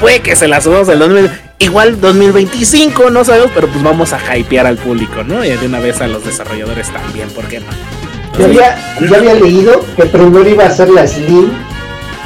puede 0.00 0.20
que 0.20 0.36
se 0.36 0.46
la 0.48 0.60
subamos 0.60 0.86
del 0.88 0.98
2000. 0.98 1.30
Igual 1.58 2.00
2025, 2.00 3.10
no 3.10 3.24
sabemos, 3.24 3.50
pero 3.54 3.68
pues 3.68 3.82
vamos 3.84 4.12
a 4.12 4.36
hypear 4.36 4.66
al 4.66 4.76
público, 4.78 5.22
¿no? 5.24 5.44
Y 5.44 5.50
de 5.50 5.64
una 5.66 5.78
vez 5.78 6.00
a 6.00 6.08
los 6.08 6.24
desarrolladores 6.24 6.88
también, 6.90 7.28
¿por 7.30 7.44
qué 7.46 7.60
no? 7.60 7.66
Yo 8.36 8.46
había, 8.46 8.96
yo 9.00 9.14
había 9.16 9.34
leído 9.34 9.84
que 9.94 10.06
primero 10.06 10.48
iba 10.48 10.64
a 10.66 10.70
ser 10.70 10.88
la 10.90 11.06
Slim 11.06 11.50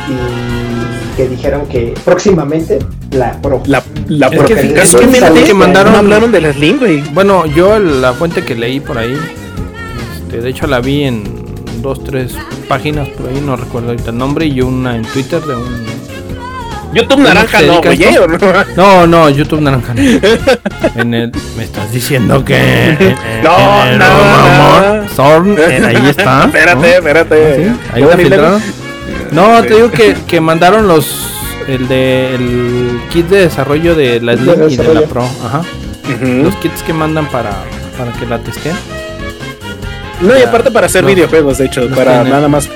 y 0.09 1.17
que 1.17 1.29
dijeron 1.29 1.67
que 1.67 1.95
próximamente 2.05 2.79
la 3.13 3.33
Pro. 3.41 3.63
La, 3.67 3.83
la 4.09 4.27
Es 4.27 4.31
que 4.33 4.37
porque 4.37 4.57
fíjate 4.57 4.75
casualmente 4.81 5.45
que 5.45 5.55
mandaron- 5.55 5.93
no 5.93 5.99
hablaron 5.99 6.31
de 6.33 6.41
las 6.43 6.57
güey. 6.59 7.01
Bueno, 7.15 7.47
yo 7.47 7.79
la 7.79 8.13
fuente 8.13 8.45
que 8.45 8.55
leí 8.55 8.81
por 8.81 8.99
ahí, 8.99 9.17
este, 10.27 10.41
de 10.43 10.49
hecho 10.51 10.67
la 10.67 10.81
vi 10.81 11.05
en 11.05 11.25
dos, 11.83 12.03
tres 12.05 12.35
páginas 12.69 13.09
por 13.09 13.29
ahí, 13.31 13.41
no 13.41 13.57
recuerdo 13.57 13.89
ahorita 13.91 14.11
el 14.11 14.19
nombre, 14.19 14.47
y 14.47 14.61
una 14.61 14.97
en 14.97 15.03
Twitter 15.03 15.41
de 15.43 15.55
un... 15.57 15.87
YouTube 16.93 17.19
naranja 17.21 17.61
no, 17.63 17.81
güey? 17.83 18.03
¿eh? 18.03 18.19
¿O 18.19 18.27
no? 18.27 18.39
No, 18.77 19.07
no, 19.07 19.29
YouTube 19.31 19.61
Naranja. 19.61 19.93
no. 19.95 20.03
En 21.01 21.13
el, 21.15 21.33
me 21.57 21.65
estás 21.65 21.93
diciendo 21.93 22.45
que... 22.45 22.57
en- 22.57 22.99
No, 23.43 23.83
en 23.85 23.93
el 23.93 23.99
no, 23.99 24.05
Amor 24.07 25.03
no. 25.03 25.09
Zorn, 25.11 25.57
eh, 25.59 25.83
ahí 25.85 26.09
está. 26.09 26.39
¿no? 26.41 26.45
espérate, 26.47 26.95
espérate. 26.97 27.69
Ah, 27.71 27.75
sí, 27.75 27.91
Ahí 27.95 28.03
le- 28.03 28.17
filtrado. 28.17 28.61
No, 29.33 29.63
te 29.63 29.75
digo 29.75 29.91
que, 29.91 30.15
que 30.27 30.41
mandaron 30.41 30.87
los... 30.89 31.31
El 31.67 31.89
de 31.89 32.35
el 32.37 33.01
kit 33.11 33.27
de 33.27 33.39
desarrollo 33.41 33.97
de 33.97 34.21
la 34.21 34.37
De 34.37 34.45
Slim 34.55 34.71
y 34.71 34.77
de 34.77 34.95
la. 34.95 35.01
Pro. 35.03 35.25
Ajá. 35.45 35.63
Los 36.23 36.55
kits 36.57 36.81
que 36.85 36.93
mandan 36.93 37.27
para, 37.29 37.51
para 37.99 38.13
que 38.13 38.25
la 38.25 38.39
testeen. 38.39 38.77
No, 40.21 40.39
y 40.39 40.43
aparte 40.43 40.71
para 40.71 40.87
hacer 40.87 41.03
No. 41.03 41.09
videojuegos, 41.09 41.59
de 41.59 41.67
hecho, 41.67 41.81
No 41.89 41.97
para 41.97 42.15
tiene. 42.23 42.31
nada 42.31 42.47
más 42.47 42.69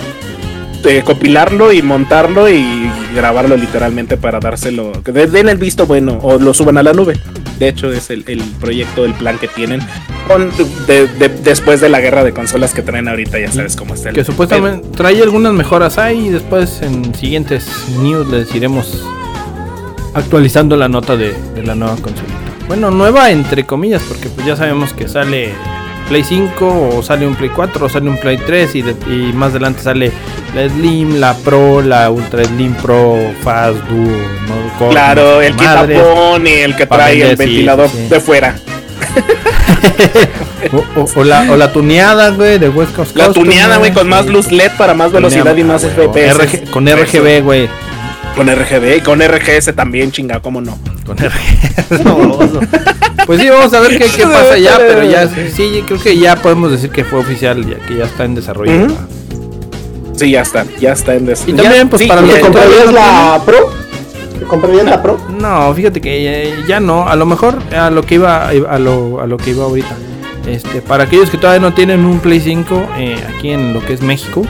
eh, 0.85 1.03
compilarlo 1.05 1.73
y 1.73 1.83
montarlo 1.83 2.49
y 2.49 2.91
grabarlo 3.15 3.57
literalmente 3.57 4.17
para 4.17 4.41
dárselo, 4.41 4.93
que 5.05 5.13
de- 5.13 5.27
den 5.27 5.49
el 5.49 5.59
visto 5.59 5.87
bueno 5.87 6.19
o 6.23 6.39
lo 6.39 6.55
suban 6.55 6.79
a 6.79 6.83
la 6.83 6.93
nube. 6.93 7.19
De 7.59 7.69
hecho, 7.69 7.93
es 7.93 8.09
el, 8.11 8.25
el 8.27 8.41
proyecto, 8.61 9.05
el 9.05 9.13
plan 9.15 9.39
que 9.39 9.49
tienen 9.49 9.81
con, 10.27 10.51
de- 10.87 11.07
de- 11.07 11.29
después 11.29 11.81
de 11.81 11.89
la 11.91 12.01
guerra 12.01 12.25
de 12.25 12.33
consolas 12.33 12.73
que 12.73 12.83
traen 12.83 13.09
ahorita, 13.09 13.39
ya 13.39 13.51
sabes 13.53 13.77
cómo 13.77 13.95
está 13.95 14.09
el 14.11 14.15
Que 14.15 14.25
supuestamente 14.25 14.89
trae 14.97 15.21
algunas 15.23 15.53
mejoras 15.53 15.99
ahí 15.99 16.27
y 16.27 16.31
después 16.31 16.81
en 16.83 17.15
siguientes 17.15 17.67
news 18.01 18.29
les 18.29 18.55
iremos 18.55 19.05
actualizando 20.15 20.77
la 20.77 20.89
nota 20.89 21.17
de, 21.17 21.35
de 21.55 21.63
la 21.63 21.75
nueva 21.75 21.97
consolita. 21.97 22.35
Bueno, 22.67 22.91
nueva 22.91 23.31
entre 23.31 23.65
comillas, 23.67 24.03
porque 24.09 24.29
pues 24.29 24.47
ya 24.47 24.57
sabemos 24.57 24.93
que 24.93 25.09
sale 25.09 25.53
Play 26.11 26.25
5 26.25 26.97
o 26.99 27.03
sale 27.05 27.25
un 27.27 27.37
Play 27.37 27.51
4 27.55 27.87
o 27.87 27.89
sale 27.89 28.11
un 28.11 28.19
Play 28.19 28.37
3 28.37 28.75
y, 28.75 28.83
de- 28.83 28.97
y 29.07 29.33
más 29.33 29.51
adelante 29.53 29.81
sale 29.81 30.11
la 30.57 30.69
Slim, 30.69 31.21
la 31.21 31.35
Pro, 31.35 31.81
la 31.83 32.11
Ultra 32.11 32.45
Slim 32.45 32.75
Pro, 32.75 33.17
Fast 33.43 33.77
Duo, 33.85 34.07
¿no? 34.49 34.79
Con- 34.79 34.91
Claro, 34.91 35.41
el 35.41 35.55
que 35.55 35.65
tapone, 35.65 36.65
el 36.65 36.75
que 36.77 36.87
trae 36.87 37.13
el 37.15 37.19
vender, 37.21 37.37
ventilador 37.39 37.89
sí, 37.89 37.97
sí. 37.97 38.09
de 38.09 38.21
fuera. 38.21 38.57
O, 40.73 41.01
o- 41.01 41.07
o 41.17 41.25
la, 41.25 41.51
o 41.51 41.57
la 41.57 41.73
tuneada, 41.73 42.31
güey, 42.31 42.59
de 42.59 42.69
West 42.69 42.95
Coast 42.95 43.17
La 43.17 43.33
tuneada, 43.33 43.79
güey, 43.79 43.93
con 43.93 44.09
más 44.09 44.27
luz 44.27 44.53
LED 44.53 44.73
para 44.77 44.95
más 44.95 45.11
velocidad 45.11 45.57
y 45.57 45.65
más. 45.65 45.83
FPS. 45.85 46.71
Con 46.71 46.87
RGB, 46.87 47.43
güey. 47.43 47.69
Con 48.37 48.47
RGB 48.49 48.97
y 48.99 49.01
con 49.01 49.21
RGS 49.21 49.73
también, 49.75 50.13
chinga, 50.13 50.41
¿cómo 50.41 50.61
no? 50.61 50.79
Con. 51.17 52.05
No, 52.05 52.17
no. 52.47 52.61
Pues 53.27 53.41
sí, 53.41 53.49
vamos 53.49 53.73
a 53.75 53.81
ver 53.81 53.99
qué, 53.99 54.07
qué 54.07 54.23
pasa 54.25 54.59
ya, 54.59 54.77
pero 54.79 55.05
ya 55.05 55.29
sí, 55.29 55.83
creo 55.87 56.01
que 56.01 56.17
ya 56.19 56.37
podemos 56.37 56.71
decir 56.71 56.91
que 56.91 57.05
fue 57.05 57.19
oficial, 57.21 57.65
ya 57.69 57.77
que 57.87 57.97
ya 57.97 58.05
está 58.05 58.25
en 58.25 58.35
desarrollo. 58.35 58.87
Sí, 60.17 60.31
ya 60.33 60.43
está, 60.43 60.65
ya 60.81 60.93
está 60.93 61.15
en 61.15 61.27
des- 61.27 61.45
Y 61.47 61.53
ya- 61.53 61.63
también, 61.63 61.89
pues, 61.89 62.03
sí, 62.03 62.09
para 62.09 62.21
los 62.21 62.31
¿Te 62.31 62.37
que 62.37 62.43
comprarías 62.43 62.93
la 62.93 63.41
Pro? 63.47 63.73
¿Te 64.39 64.45
comprarías 64.47 64.85
la 64.85 65.03
Pro? 65.03 65.19
No, 65.39 65.73
fíjate 65.75 66.01
que 66.01 66.45
eh, 66.49 66.55
ya 66.69 66.79
no. 66.81 67.09
A 67.09 67.17
lo 67.17 67.27
mejor 67.27 67.59
a 67.77 67.91
lo 67.91 68.03
que 68.03 68.17
iba 68.17 68.49
a 68.49 68.79
lo, 68.79 69.21
a 69.21 69.27
lo 69.27 69.37
que 69.37 69.51
iba 69.51 69.65
ahorita. 69.65 69.95
Este, 70.47 70.81
para 70.83 71.05
aquellos 71.05 71.31
que 71.31 71.39
todavía 71.39 71.61
no 71.61 71.75
tienen 71.75 72.05
un 72.07 72.19
Play 72.21 72.41
5 72.41 72.89
eh, 72.99 73.17
aquí 73.37 73.51
en 73.51 73.73
lo 73.73 73.85
que 73.85 73.93
es 73.95 74.03
México, 74.03 74.43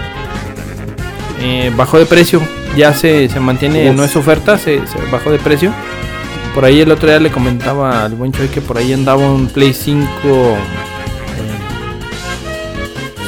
eh, 1.41 1.73
bajó 1.77 1.99
de 1.99 2.07
precio. 2.07 2.41
Ya 2.77 2.95
se, 2.95 3.29
se 3.29 3.41
mantiene, 3.41 3.91
Uf. 3.91 3.97
no 3.97 4.05
es 4.05 4.15
oferta, 4.17 4.57
se, 4.59 4.87
se 4.87 4.99
bajó 5.11 5.31
de 5.33 5.39
precio. 5.39 5.73
Por 6.55 6.65
ahí 6.65 6.81
el 6.81 6.91
otro 6.91 7.09
día 7.09 7.21
le 7.21 7.31
comentaba 7.31 8.05
al 8.05 8.15
buen 8.15 8.33
Choy 8.33 8.49
que 8.49 8.61
por 8.61 8.77
ahí 8.79 8.93
andaba 8.93 9.21
un 9.29 9.47
Play 9.47 9.73
5 9.73 10.07
eh, 10.25 10.57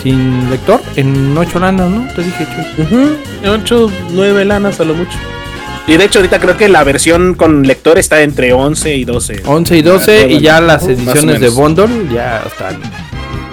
sin 0.03 0.51
lector 0.51 0.81
en 0.97 1.37
8 1.37 1.59
lanas, 1.61 1.91
¿no? 1.91 2.13
Te 2.15 2.23
dije, 2.23 2.47
Choy. 2.47 2.85
Ujú, 2.85 3.17
8, 3.47 3.91
9 4.11 4.45
lanas 4.45 4.81
a 4.81 4.85
lo 4.85 4.95
mucho. 4.95 5.17
Y 5.87 5.97
de 5.97 6.05
hecho 6.05 6.19
ahorita 6.21 6.39
creo 6.39 6.57
que 6.57 6.69
la 6.69 6.85
versión 6.85 7.35
con 7.35 7.63
lector 7.65 7.99
está 7.99 8.23
entre 8.23 8.53
11 8.53 8.97
y 8.97 9.05
12. 9.05 9.43
11 9.45 9.77
y 9.77 9.83
12 9.83 10.25
Ah, 10.25 10.27
y 10.29 10.41
ya 10.41 10.61
las 10.61 10.87
ediciones 10.87 11.41
de 11.41 11.49
bundle 11.49 12.09
ya 12.13 12.43
están. 12.47 12.81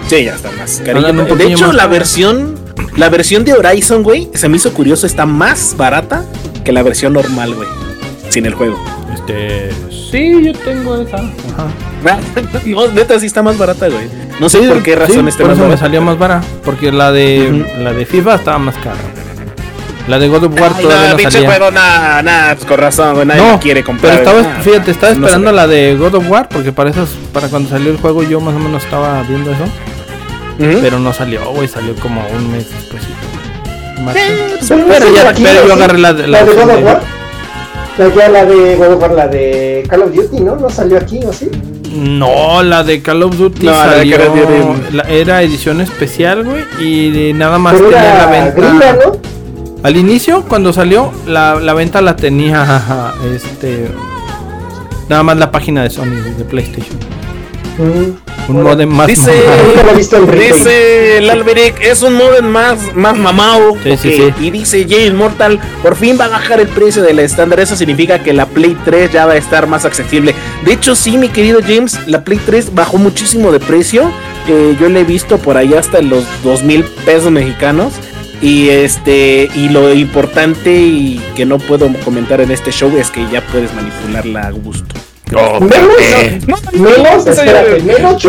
Sí, 0.08 0.24
ya 0.24 0.34
está 0.34 0.50
más 0.52 0.82
cariño. 0.84 1.12
De 1.24 1.46
hecho, 1.46 1.66
más 1.68 1.76
la 1.76 1.86
versión 1.86 2.56
la 2.96 3.08
versión 3.08 3.44
de 3.44 3.52
Horizon, 3.52 4.02
güey, 4.02 4.28
se 4.34 4.48
me 4.48 4.56
hizo 4.56 4.72
curioso, 4.72 5.06
está 5.06 5.26
más 5.26 5.76
barata 5.76 6.24
que 6.64 6.72
la 6.72 6.82
versión 6.82 7.12
normal, 7.12 7.54
güey, 7.54 7.68
sin 8.28 8.46
el 8.46 8.54
juego. 8.54 8.78
Este, 9.14 9.70
sí, 10.10 10.42
yo 10.44 10.52
tengo 10.54 11.00
esa. 11.00 11.16
Ajá. 11.16 11.66
No, 12.64 12.86
neta 12.88 13.18
sí 13.20 13.26
está 13.26 13.42
más 13.42 13.58
barata, 13.58 13.88
güey. 13.88 14.08
No 14.40 14.48
sé 14.48 14.60
Sí, 14.60 14.66
por 14.68 14.82
qué 14.82 14.96
razón 14.96 15.22
sí, 15.24 15.28
esté 15.28 15.42
por 15.42 15.48
más 15.48 15.56
eso 15.58 15.64
me 15.64 15.68
barata. 15.70 15.78
salió 15.86 16.00
más 16.02 16.18
vara, 16.18 16.40
porque 16.64 16.90
la 16.92 17.12
de 17.12 17.64
Ujú. 17.74 17.82
la 17.82 17.92
de 17.92 18.06
FIFA 18.06 18.36
estaba 18.36 18.58
más 18.58 18.74
cara. 18.76 18.96
La 20.08 20.18
de 20.18 20.28
God 20.28 20.44
of 20.44 20.58
War 20.60 20.72
Ay, 20.74 20.82
todavía 20.82 21.04
no, 21.04 21.10
no, 21.10 21.16
pinche 21.18 21.30
salía. 21.32 21.48
juego, 21.50 21.70
nada, 21.70 22.22
nada, 22.22 22.54
pues 22.54 22.66
con 22.66 22.78
razón, 22.78 23.14
güey, 23.14 23.26
nadie 23.26 23.42
no, 23.42 23.60
quiere 23.60 23.84
comprar. 23.84 24.18
pero 24.18 24.30
estaba, 24.38 24.56
Ah, 24.58 24.62
fíjate, 24.62 24.90
estaba 24.90 25.12
no 25.14 25.26
esperando 25.26 25.52
la 25.52 25.66
de 25.66 25.94
God 25.96 26.14
of 26.14 26.30
War 26.30 26.48
porque 26.48 26.72
para 26.72 26.90
esas, 26.90 27.10
para 27.32 27.48
cuando 27.48 27.68
salió 27.68 27.90
el 27.92 27.98
juego 27.98 28.22
yo 28.22 28.40
más 28.40 28.54
o 28.54 28.58
menos 28.58 28.82
estaba 28.82 29.22
viendo 29.24 29.50
eso, 29.52 29.64
Ujú. 29.64 30.78
pero 30.80 30.98
no 30.98 31.12
salió, 31.12 31.50
güey, 31.52 31.68
salió 31.68 31.94
como 31.96 32.26
un 32.28 32.50
mes 32.50 32.66
después. 32.70 33.02
Eh, 33.04 34.56
pues, 34.58 34.68
Pero, 34.68 34.80
no 34.80 34.86
Pero 34.88 35.06
salió 35.06 35.14
ya- 35.22 35.32
pero 35.34 35.60
¿o 35.60 35.62
yo 35.62 35.66
sí? 35.66 35.72
agarré 35.72 35.98
la 35.98 36.12
de- 36.14 36.26
¿La 36.26 36.40
la 36.40 36.44
de 36.46 36.52
God 36.54 36.62
of 36.70 36.76
de- 36.76 36.82
War. 36.84 37.00
La, 37.98 38.08
ya 38.14 38.28
la 38.28 38.44
de 38.46 38.76
God 38.76 38.92
of 38.94 39.02
War, 39.02 39.10
la 39.12 39.28
de 39.28 39.84
Call 39.88 40.02
of 40.02 40.14
Duty, 40.14 40.40
¿no? 40.40 40.56
¿No 40.56 40.70
salió 40.70 40.96
aquí 40.98 41.20
o 41.26 41.32
sí? 41.32 41.50
No, 41.94 42.62
la 42.62 42.82
de 42.84 43.02
Call 43.02 43.22
of 43.24 43.36
Duty 43.36 43.66
No, 43.66 43.72
la 43.72 43.86
de 43.88 43.96
salió, 43.98 44.16
of 44.16 44.38
Duty. 44.38 44.96
la- 44.96 45.02
era 45.04 45.42
edición 45.42 45.80
especial, 45.80 46.44
güey, 46.44 46.64
y 46.78 47.10
de 47.10 47.32
nada 47.34 47.58
más 47.58 47.74
Pero 47.74 47.88
tenía 47.90 48.14
la 48.14 48.26
venta. 48.26 48.50
gringa, 48.52 48.92
¿no? 49.04 49.12
Al 49.82 49.96
inicio, 49.96 50.44
cuando 50.48 50.72
salió, 50.72 51.10
la, 51.26 51.56
la 51.58 51.74
venta 51.74 52.00
la 52.00 52.14
tenía 52.16 53.12
este. 53.34 53.88
Nada 55.08 55.22
más 55.24 55.36
la 55.38 55.50
página 55.50 55.82
de 55.82 55.90
Sony, 55.90 56.14
de 56.38 56.44
PlayStation. 56.44 56.96
Mm. 57.80 58.50
Un 58.50 58.62
modem 58.62 58.88
más 58.88 59.06
Dice, 59.06 59.32
mamado. 59.32 60.34
Dice 60.34 61.18
el 61.18 61.30
Alberic, 61.30 61.80
es 61.80 62.02
un 62.02 62.14
modem 62.14 62.44
más, 62.46 62.94
más 62.94 63.16
mamado. 63.16 63.74
Sí, 63.82 63.96
sí, 63.96 64.22
ok. 64.22 64.34
sí. 64.38 64.46
Y 64.46 64.50
dice 64.50 64.86
James 64.88 65.14
Mortal, 65.14 65.60
por 65.82 65.96
fin 65.96 66.16
va 66.20 66.26
a 66.26 66.28
bajar 66.28 66.60
el 66.60 66.68
precio 66.68 67.02
del 67.02 67.20
estándar. 67.20 67.60
Eso 67.60 67.76
significa 67.76 68.22
que 68.22 68.32
la 68.32 68.46
Play 68.46 68.76
3 68.84 69.12
ya 69.12 69.26
va 69.26 69.32
a 69.32 69.36
estar 69.36 69.66
más 69.66 69.84
accesible. 69.84 70.34
De 70.64 70.72
hecho, 70.72 70.94
sí, 70.94 71.16
mi 71.16 71.28
querido 71.28 71.60
James, 71.66 71.98
la 72.06 72.24
Play 72.24 72.40
3 72.44 72.74
bajó 72.74 72.98
muchísimo 72.98 73.52
de 73.52 73.60
precio. 73.60 74.10
Eh, 74.48 74.76
yo 74.80 74.88
le 74.88 75.00
he 75.00 75.04
visto 75.04 75.38
por 75.38 75.56
ahí 75.56 75.74
hasta 75.74 76.02
los 76.02 76.24
dos 76.42 76.62
mil 76.62 76.84
pesos 77.04 77.30
mexicanos. 77.30 77.94
Y 78.42 78.70
este, 78.70 79.50
y 79.54 79.68
lo 79.68 79.92
importante 79.94 80.74
y 80.74 81.20
que 81.36 81.44
no 81.44 81.58
puedo 81.58 81.88
comentar 82.04 82.40
en 82.40 82.50
este 82.50 82.72
show 82.72 82.90
es 82.96 83.10
que 83.10 83.26
ya 83.30 83.42
puedes 83.42 83.72
manipularla 83.74 84.48
a 84.48 84.50
gusto. 84.50 84.94
Menos, 85.30 86.72
menos, 86.72 87.26
espérate, 87.26 87.80
menos. 87.82 88.22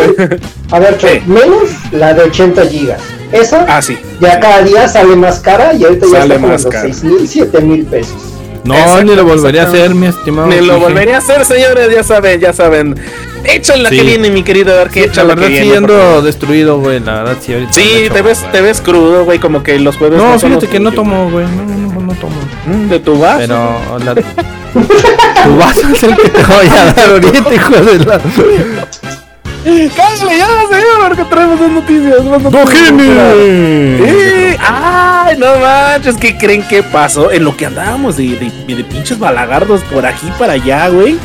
A 0.71 0.79
ver, 0.79 0.97
Choy, 0.97 1.09
Eh. 1.11 1.23
menos 1.25 1.69
la 1.91 2.13
de 2.13 2.23
80 2.23 2.65
gigas. 2.67 3.01
Esa 3.31 3.65
Ah, 3.67 3.81
sí. 3.81 3.97
ya 4.19 4.39
cada 4.39 4.61
día 4.61 4.87
sale 4.87 5.15
más 5.15 5.39
cara 5.39 5.73
y 5.73 5.83
ahorita 5.83 6.05
ya 6.11 6.19
Sale 6.19 6.35
está 6.35 6.47
más 6.47 6.63
los 6.63 6.71
cara. 6.73 6.83
6 6.83 7.03
mil, 7.03 7.27
7 7.27 7.61
mil 7.61 7.85
pesos. 7.85 8.15
No, 8.63 8.75
Exacto, 8.75 9.03
ni 9.05 9.15
lo 9.15 9.25
volvería 9.25 9.63
a 9.63 9.67
hacer, 9.67 9.95
mi 9.95 10.05
estimado. 10.07 10.47
Me 10.47 10.61
lo 10.61 10.79
volvería 10.79 11.15
a 11.15 11.17
hacer, 11.19 11.43
señores, 11.45 11.89
ya 11.91 12.03
saben, 12.03 12.39
ya 12.39 12.53
saben. 12.53 12.95
Échala 13.43 13.89
Sí. 13.89 13.95
que 13.97 14.03
viene, 14.03 14.29
mi 14.29 14.43
querido 14.43 14.75
Dark, 14.75 14.91
Sí, 14.93 15.01
la 15.15 15.23
verdad 15.23 15.47
que 15.47 15.57
sí 15.63 15.69
viene. 15.71 15.87
favor. 15.87 16.21
destruido, 16.23 16.77
güey. 16.79 16.99
La 16.99 17.23
verdad 17.23 17.37
sí, 17.41 17.53
ahorita. 17.53 17.73
Sí, 17.73 17.81
te 17.81 18.05
hecho, 18.05 18.23
ves, 18.23 18.45
te 18.51 18.61
ves 18.61 18.79
crudo, 18.81 19.25
güey, 19.25 19.39
como 19.39 19.63
que 19.63 19.79
los 19.79 19.97
jueves 19.97 20.19
No, 20.19 20.37
son 20.37 20.51
fíjate 20.51 20.67
que 20.67 20.79
no 20.79 20.91
tomo, 20.91 21.31
güey. 21.31 21.45
No, 21.47 21.63
no, 21.63 22.01
no 22.01 22.13
tomo. 22.13 22.35
Mm, 22.67 22.89
De 22.89 22.99
tu 22.99 23.17
vaso. 23.17 23.39
Pero 23.39 23.97
la... 24.05 24.15
tu 25.43 25.55
vaso 25.57 25.87
es 25.93 26.03
el 26.03 26.15
que 26.15 26.29
te 26.29 26.43
voy 26.43 26.67
a 26.67 26.93
dar 26.93 27.09
ahorita, 27.09 27.53
hijo 27.53 27.75
de 27.75 27.99
la. 28.05 28.21
Cállale 29.63 30.37
ya, 30.37 30.47
señor, 30.69 31.07
porque 31.07 31.23
traemos 31.25 31.59
dos 31.59 31.71
noticias. 31.71 32.23
más 32.23 32.41
noticias. 32.41 32.65
¡Dojime! 32.65 34.57
Ay, 34.59 35.37
no 35.37 35.59
manches, 35.59 36.17
¿qué 36.17 36.35
creen 36.37 36.63
que 36.67 36.81
pasó? 36.81 37.31
En 37.31 37.43
lo 37.43 37.55
que 37.55 37.67
andábamos 37.67 38.17
de, 38.17 38.51
de, 38.67 38.75
de 38.75 38.83
pinches 38.83 39.19
balagardos 39.19 39.81
por 39.81 40.05
aquí 40.05 40.27
para 40.39 40.53
allá, 40.53 40.87
güey. 40.89 41.17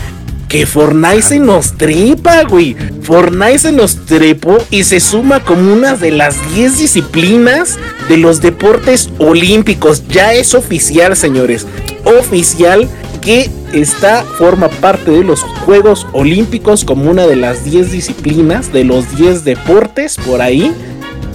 Que 0.49 0.65
Fortnite 0.65 1.23
se 1.23 1.39
nos 1.41 1.77
trepa, 1.77 2.45
güey. 2.45 2.77
Fortnite 3.03 3.59
se 3.59 3.73
nos 3.73 4.05
trepó 4.07 4.59
y 4.71 4.85
se 4.85 5.01
suma 5.01 5.41
como 5.41 5.73
una 5.73 5.95
de 5.95 6.13
las 6.13 6.37
10 6.55 6.79
disciplinas 6.79 7.79
de 8.09 8.19
los 8.19 8.41
deportes 8.41 9.11
olímpicos. 9.19 10.07
Ya 10.09 10.35
es 10.35 10.55
oficial, 10.55 11.17
señores. 11.17 11.67
Oficial 12.05 12.89
que 13.27 13.51
está, 13.75 14.23
forma 14.39 14.69
parte 14.69 15.11
de 15.11 15.25
los 15.25 15.43
Juegos 15.43 16.07
Olímpicos 16.13 16.85
como 16.85 17.11
una 17.11 17.27
de 17.27 17.35
las 17.37 17.65
10 17.65 17.91
disciplinas, 17.91 18.73
de 18.73 18.85
los 18.85 19.15
10 19.17 19.43
deportes 19.45 20.17
por 20.17 20.41
ahí. 20.41 20.73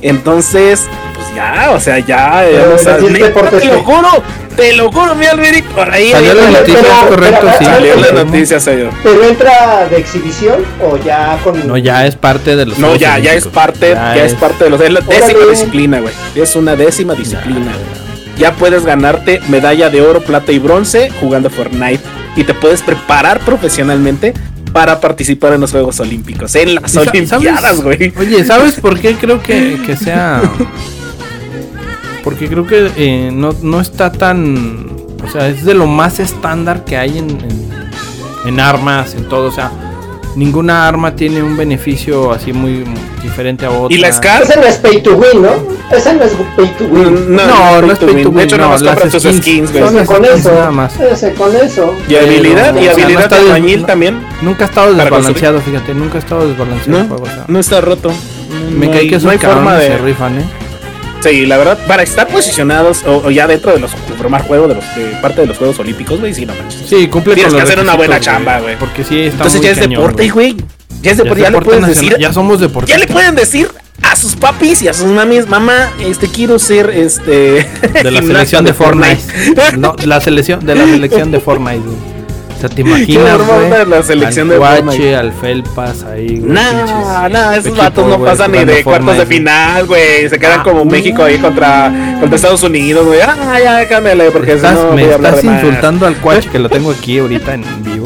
Entonces, 0.01 0.86
pues 1.13 1.27
ya, 1.36 1.71
o 1.75 1.80
sea, 1.80 1.99
ya. 1.99 2.43
Pero 2.45 2.58
ya 2.58 2.65
no 2.65 2.71
los 2.71 2.82
sabes, 2.82 3.01
10 3.01 3.12
neta, 3.13 3.25
deportes 3.27 3.60
te 3.62 3.67
lo 3.67 3.84
juro, 3.84 4.08
te 4.56 4.73
lo 4.75 4.91
juro, 4.91 5.15
mi 5.15 5.25
Alberic, 5.25 5.65
por 5.65 5.91
ahí. 5.91 6.12
Salió 6.12 6.34
la 6.34 6.49
noticia, 6.49 6.80
pero- 6.82 7.10
correcto, 7.10 7.39
pero- 7.41 7.58
sí. 7.60 7.65
Salió 7.65 7.95
la 7.97 8.23
noticia, 8.23 8.60
señor. 8.60 8.91
¿Pero 9.04 9.23
entra 9.25 9.88
de 9.89 9.97
exhibición 9.97 10.63
o 10.82 10.97
ya 10.97 11.38
con.? 11.43 11.67
No, 11.67 11.77
ya 11.77 12.08
es 12.08 12.15
parte 12.15 12.56
de 12.56 12.65
los. 12.65 12.80
No, 12.80 12.95
ya, 12.95 13.19
ya 13.19 13.34
es 13.34 13.45
parte, 13.47 13.91
ya, 13.91 14.15
es 14.25 14.34
parte 14.36 14.63
de 14.63 14.69
los. 14.71 14.82
Es 14.82 14.91
la 14.91 15.01
décima 15.01 15.38
Órale. 15.39 15.51
disciplina, 15.51 15.99
güey. 15.99 16.13
Es 16.36 16.56
una 16.56 16.75
décima 16.75 17.13
disciplina. 17.15 17.73
Ya 18.38 18.54
puedes 18.56 18.86
ganarte 18.86 19.39
medalla 19.50 19.89
de 19.89 20.02
oro, 20.02 20.22
plata 20.22 20.52
y 20.52 20.60
bronce 20.60 21.10
jugando 21.20 21.50
Fortnite. 21.50 22.02
Y 22.36 22.44
te 22.44 22.54
puedes 22.54 22.82
preparar 22.82 23.39
profesionalmente 23.41 24.34
para 24.72 25.00
participar 25.02 25.54
en 25.54 25.62
los 25.62 25.72
Juegos 25.72 26.00
Olímpicos. 26.00 26.56
En 26.56 26.76
las 26.76 26.91
¿Y 26.96 27.04
sa- 27.04 27.12
Olimpiadas, 27.12 27.82
güey. 27.82 28.13
Oye, 28.17 28.44
¿sabes 28.46 28.80
por 28.80 29.00
qué 29.00 29.15
creo 29.15 29.41
que, 29.44 29.80
que 29.86 29.98
sea? 29.98 30.41
Porque 32.24 32.48
creo 32.48 32.65
que 32.67 32.91
eh, 32.98 33.32
no, 33.34 33.54
no 33.63 33.82
está 33.82 34.12
tan. 34.12 34.88
O 35.24 35.30
sea, 35.32 35.48
es 35.48 35.65
de 35.65 35.74
lo 35.74 35.88
más 35.88 36.20
estándar 36.20 36.86
que 36.86 36.98
hay 36.98 37.17
en, 37.17 37.30
en, 37.32 37.70
en 38.46 38.60
armas, 38.60 39.13
en 39.15 39.28
todo. 39.28 39.48
O 39.50 39.52
sea, 39.52 39.72
ninguna 40.36 40.88
arma 40.88 41.15
tiene 41.15 41.41
un 41.44 41.58
beneficio 41.58 42.32
así 42.32 42.54
muy 42.54 42.84
diferente 43.22 43.65
a 43.65 43.72
otra. 43.72 43.96
Y 43.96 44.00
la 44.00 44.12
SCAR. 44.12 44.44
Ese 44.44 44.56
no 44.60 44.63
es 44.65 44.78
pay 44.78 45.02
to 45.02 45.15
win, 45.15 45.41
¿no? 45.41 45.52
Ese 45.96 46.13
no 46.13 46.24
es 46.24 46.32
pay 46.56 46.67
to 46.78 46.84
win. 46.86 47.36
No, 47.36 47.82
no 47.82 47.91
es 47.91 48.00
pay 48.00 48.24
to 48.24 48.30
win. 48.30 48.36
De 48.38 48.44
hecho, 48.44 48.58
no, 48.58 48.63
no, 48.70 48.78
las 48.78 48.82
compras 49.00 49.12
tus 49.12 49.24
skins, 49.24 49.39
skins, 49.41 49.72
güey. 49.72 50.06
con 50.06 50.06
skins 50.24 50.39
eso. 50.39 50.52
nada 50.54 50.72
más. 50.72 51.00
Ese 51.00 51.34
con 51.34 51.56
eso. 51.56 51.94
Y 52.08 52.15
habilidad, 52.15 52.76
y 52.76 52.86
no 52.86 52.91
habilidad 52.91 53.30
de 53.30 53.36
albañil 53.38 53.82
no- 53.82 53.88
también. 53.88 54.24
Nunca 54.41 54.65
ha 54.65 54.67
estado 54.67 54.94
desbalanceado, 54.94 55.62
fíjate, 55.62 55.94
nunca 55.94 56.17
ha 56.17 56.22
estado 56.22 56.48
desbalanceado 56.48 56.98
el 57.00 57.04
No, 57.04 57.10
juego. 57.10 57.24
o 57.24 57.28
sea, 57.34 57.46
no 57.48 57.60
está 57.60 57.82
roto. 57.82 58.12
me 58.78 58.86
No 58.88 58.91
cae 58.91 59.02
hay- 59.02 59.06
que 59.08 59.12
no 59.13 59.17
esos 59.17 59.32
hay 59.32 59.38
forma 59.38 59.76
de. 59.78 59.88
se 59.88 59.98
rifan, 59.98 60.39
¿eh? 60.39 60.46
Sí, 61.22 61.46
la 61.46 61.58
verdad, 61.58 61.78
para 61.88 62.04
estar 62.04 62.28
posicionados 62.28 63.04
o, 63.06 63.24
o 63.26 63.32
ya 63.32 63.48
dentro 63.48 63.72
de 63.74 63.80
los 63.80 63.92
formar 64.18 64.42
juego 64.44 64.68
de 64.68 64.76
los 64.76 64.96
de 64.96 65.06
parte 65.22 65.42
de 65.42 65.48
los 65.48 65.58
Juegos 65.58 65.78
Olímpicos, 65.80 66.20
güey, 66.20 66.34
sí, 66.34 66.46
no 66.46 66.54
manches. 66.56 66.82
Sí, 66.88 67.08
cumple 67.08 67.36
Tienes 67.36 67.54
con 67.54 67.62
que 67.62 67.64
hacer 67.68 67.80
una 67.80 67.96
buena 67.96 68.20
chamba, 68.20 68.60
güey. 68.60 68.76
Porque 68.78 69.04
sí, 69.04 69.20
está 69.22 69.36
Entonces 69.38 69.60
muy 69.60 69.66
ya 69.66 69.72
es 69.72 69.78
cañón, 69.80 70.02
deporte, 70.02 70.30
güey. 70.30 70.56
Ya 70.56 70.62
es 70.62 71.02
Ya 71.02 71.12
es 71.12 71.18
deporte, 71.18 71.42
ya, 71.42 71.50
le 71.50 71.52
deporte 71.52 71.66
puedes 71.70 71.82
nacional, 71.82 72.10
decir, 72.10 72.22
Ya 72.22 72.34
somos 72.34 72.60
ya 72.60 72.68
deportistas. 72.68 73.00
le 73.00 73.08
pueden 73.08 73.36
decir 73.36 73.70
a 74.04 74.16
sus 74.16 74.36
papis 74.36 74.82
y 74.82 74.88
a 74.88 74.94
sus 74.94 75.08
mamis, 75.08 75.48
mamá, 75.48 75.92
este 76.00 76.28
quiero 76.28 76.58
ser 76.60 76.90
este 76.90 77.68
De 78.04 78.12
la 78.12 78.22
selección 78.24 78.66
de 78.66 78.74
Fortnite. 78.74 79.22
no, 79.78 79.96
la 80.06 80.20
selección 80.22 80.66
de 80.66 80.76
la 80.76 80.86
selección 80.86 81.32
de 81.32 81.40
Fortnite, 81.42 81.80
güey. 81.86 82.11
Sea, 82.62 82.69
te 82.69 82.82
imaginas, 82.82 83.38
güey. 83.39 83.69
de 83.71 83.86
la 83.88 84.04
selección 84.04 84.47
al 84.47 84.54
de 84.54 84.58
Guache, 84.60 85.15
al 85.15 85.34
Felpas 85.34 86.04
ahí, 86.04 86.39
güey. 86.39 86.54
Pinches 86.54 87.32
no, 87.32 87.52
esos 87.54 87.76
vatos 87.78 88.08
no 88.08 88.24
pasan 88.24 88.52
ni 88.52 88.63
de 88.65 88.84
cuartos 88.84 89.17
de 89.17 89.26
final, 89.26 89.86
güey. 89.88 90.30
Se 90.30 90.38
quedan 90.38 90.60
Ah, 90.60 90.63
como. 90.63 90.86
México 90.86 91.24
ahí 91.24 91.38
contra, 91.39 91.91
contra 92.19 92.36
Estados 92.36 92.62
Unidos, 92.62 93.06
güey. 93.08 93.19
Ah, 93.21 93.58
ya, 93.63 93.88
cámbiale, 93.88 94.30
porque 94.30 94.54
Estás- 94.54 94.76
no 94.76 94.93
me 94.93 95.04
voy 95.04 95.12
a 95.12 95.15
hablar 95.15 95.34
estás 95.34 95.43
de 95.43 95.50
más. 95.50 95.63
insultando 95.63 96.06
al 96.06 96.15
cuache 96.17 96.50
que 96.50 96.60
lo 96.60 96.69
tengo 96.69 96.91
aquí 96.97 97.17
ahorita 97.17 97.56
en 97.56 97.63
vivo. 97.84 98.06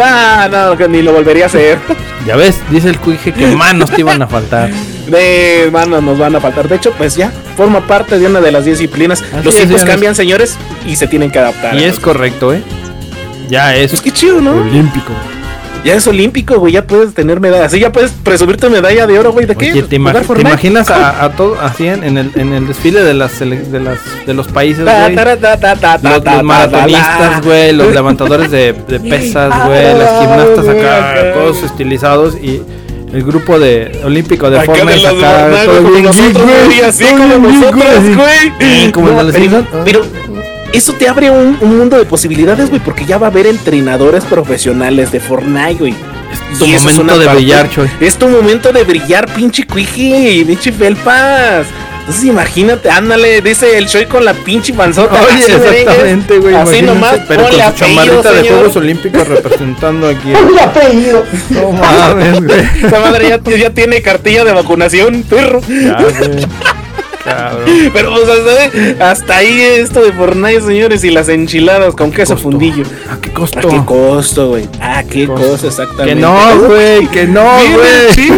Ah, 0.00 0.48
no, 0.50 0.76
que 0.76 0.88
ni 0.88 1.02
lo 1.02 1.12
volvería 1.12 1.44
a 1.44 1.46
hacer. 1.48 1.78
Ya 2.26 2.36
ves, 2.36 2.60
dice 2.70 2.88
el 2.88 2.98
cuije 3.00 3.32
que 3.32 3.48
manos 3.48 3.90
te 3.90 4.00
iban 4.00 4.22
a 4.22 4.28
faltar. 4.28 4.70
De 5.08 5.68
manos 5.72 6.02
nos 6.04 6.16
van 6.18 6.36
a 6.36 6.40
faltar. 6.40 6.68
De 6.68 6.76
hecho, 6.76 6.92
pues 6.96 7.16
ya 7.16 7.32
forma 7.56 7.84
parte 7.86 8.18
de 8.20 8.26
una 8.26 8.40
de 8.40 8.52
las 8.52 8.64
disciplinas. 8.64 9.20
Así 9.34 9.44
Los 9.44 9.56
tiempos 9.56 9.84
cambian, 9.84 10.14
señores, 10.14 10.56
y 10.86 10.94
se 10.94 11.08
tienen 11.08 11.32
que 11.32 11.40
adaptar. 11.40 11.74
Y 11.74 11.82
es 11.82 11.98
correcto, 11.98 12.54
¿eh? 12.54 12.62
Ya 13.52 13.76
es 13.76 13.90
Pues 13.90 14.00
qué 14.00 14.10
chido, 14.10 14.40
¿no? 14.40 14.52
olímpico. 14.52 15.12
Ya 15.84 15.94
es 15.94 16.06
olímpico, 16.06 16.58
güey. 16.58 16.72
Ya 16.72 16.86
puedes 16.86 17.12
tener 17.12 17.38
medalla. 17.38 17.66
Así 17.66 17.78
ya 17.78 17.92
puedes 17.92 18.12
presumir 18.12 18.56
tu 18.56 18.70
medalla 18.70 19.06
de 19.06 19.18
oro, 19.18 19.30
güey. 19.32 19.44
¿De 19.44 19.54
qué? 19.54 19.82
¿te, 19.82 19.96
imaginas 19.96 20.88
a, 20.88 21.24
a 21.24 21.32
todo 21.32 21.60
así 21.60 21.86
en, 21.86 22.02
en 22.02 22.16
el, 22.16 22.30
en 22.34 22.54
el 22.54 22.66
desfile 22.66 23.02
de 23.02 23.12
las, 23.12 23.38
de 23.40 23.78
las 23.78 23.98
de 24.26 24.32
los 24.32 24.48
países, 24.48 24.84
güey? 24.84 25.14
Los, 25.14 26.24
los 26.24 26.42
maratonistas, 26.44 27.18
ta, 27.18 27.40
güey, 27.44 27.74
los 27.74 27.92
levantadores 27.94 28.50
de, 28.50 28.72
de 28.72 29.00
pesas, 29.00 29.52
güey, 29.66 29.98
las 29.98 30.20
gimnastas 30.20 30.68
acá, 30.68 31.32
todos 31.34 31.62
estilizados 31.62 32.36
y 32.36 32.62
el 33.12 33.22
grupo 33.22 33.58
de 33.58 34.00
olímpico 34.04 34.48
de 34.48 34.60
Acá 34.60 34.72
de 34.72 34.84
los 34.84 35.04
acá, 35.04 35.50
como 35.66 35.98
nosotros, 35.98 36.46
güey, 36.66 36.80
así 36.80 37.04
como 37.04 37.36
nosotros, 37.36 38.16
güey. 38.16 38.92
como 38.92 39.08
los 39.22 39.34
pero 39.84 40.02
eso 40.72 40.92
te 40.94 41.08
abre 41.08 41.30
un, 41.30 41.58
un 41.60 41.78
mundo 41.78 41.98
de 41.98 42.04
posibilidades, 42.04 42.68
güey, 42.70 42.80
porque 42.82 43.04
ya 43.04 43.18
va 43.18 43.26
a 43.28 43.30
haber 43.30 43.46
entrenadores 43.46 44.24
profesionales 44.24 45.12
de 45.12 45.20
Fortnite, 45.20 45.74
güey. 45.74 45.94
Es 46.52 46.58
tu 46.58 46.64
Y 46.66 46.74
eso 46.74 46.88
es 46.88 46.96
momento 46.96 47.18
de 47.18 47.26
parte- 47.26 47.38
brillar, 47.40 47.70
Choy. 47.70 47.90
Es 48.00 48.16
tu 48.16 48.28
momento 48.28 48.72
de 48.72 48.84
brillar, 48.84 49.26
pinche 49.34 49.64
Cuiji, 49.66 50.44
pinche 50.46 50.72
Felpas. 50.72 51.66
Entonces 52.00 52.24
imagínate, 52.24 52.90
ándale, 52.90 53.40
dice 53.42 53.78
el 53.78 53.86
Shoy 53.86 54.06
con 54.06 54.24
la 54.24 54.34
pinche 54.34 54.72
panzota. 54.72 55.20
Oye, 55.22 55.44
así 55.44 55.52
exactamente, 55.52 56.38
güey. 56.38 56.54
Así 56.56 56.82
nomás, 56.82 57.20
pero 57.28 57.42
con 57.42 57.50
ponle 57.50 57.62
su 57.64 57.68
apellido, 57.68 58.02
chamarrita 58.04 58.32
de 58.32 58.38
señor. 58.40 58.54
Juegos 58.58 58.76
Olímpicos 58.76 59.28
representando 59.28 60.08
aquí. 60.08 60.32
Un 60.52 60.58
apellido. 60.58 61.24
No 61.50 61.70
mames, 61.70 62.42
güey. 62.44 62.60
Esta 62.82 62.98
madre 63.00 63.28
ya, 63.28 63.56
ya 63.56 63.70
tiene 63.70 64.02
cartilla 64.02 64.44
de 64.44 64.52
vacunación, 64.52 65.22
perro. 65.22 65.60
Ya, 65.68 65.96
güey. 66.02 66.44
Cabrón. 67.24 67.64
Pero, 67.92 68.16
sea, 68.26 68.34
¿sabe? 68.36 68.96
hasta 69.02 69.36
ahí 69.36 69.60
esto 69.60 70.02
de 70.02 70.12
Fortnite, 70.12 70.60
señores, 70.62 71.04
y 71.04 71.10
las 71.10 71.28
enchiladas 71.28 71.94
con 71.94 72.10
queso 72.10 72.34
costo? 72.34 72.50
fundillo. 72.50 72.84
¿A 73.10 73.20
qué 73.20 73.30
¿A 73.30 73.34
costo? 73.34 73.68
qué 73.68 73.84
costo, 73.84 74.48
güey? 74.48 74.68
¿A 74.80 75.02
qué 75.04 75.26
Costo. 75.26 75.46
costo, 75.48 75.68
exactamente? 75.68 76.14
Que 76.14 76.20
no, 76.20 76.58
güey, 76.66 77.06
que 77.08 77.26
no, 77.26 77.42
güey. 77.74 78.28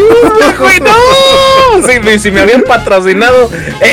güey, 0.59 0.81
no. 0.81 0.95
Si, 1.87 2.01
me- 2.01 2.19
si 2.19 2.31
me 2.31 2.41
habían 2.41 2.63
patrocinado 2.63 3.49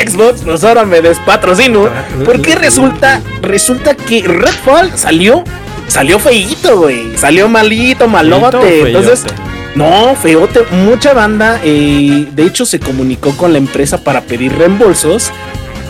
Xbox, 0.06 0.42
pues 0.44 0.62
ahora 0.64 0.84
me 0.84 1.00
despatrocino. 1.00 1.88
Porque 2.24 2.54
resulta, 2.54 3.20
resulta 3.42 3.94
que 3.94 4.22
Redfall 4.22 4.92
salió, 4.96 5.42
salió 5.88 6.18
feíto, 6.18 6.78
güey. 6.78 7.16
Salió 7.16 7.48
malito, 7.48 8.06
malote. 8.08 8.86
Entonces, 8.88 9.22
feyote. 9.22 9.51
No, 9.74 10.14
feote. 10.16 10.60
Mucha 10.70 11.14
banda, 11.14 11.60
eh, 11.64 12.26
de 12.32 12.44
hecho, 12.44 12.66
se 12.66 12.78
comunicó 12.78 13.36
con 13.36 13.52
la 13.52 13.58
empresa 13.58 14.02
para 14.04 14.22
pedir 14.22 14.52
reembolsos. 14.52 15.30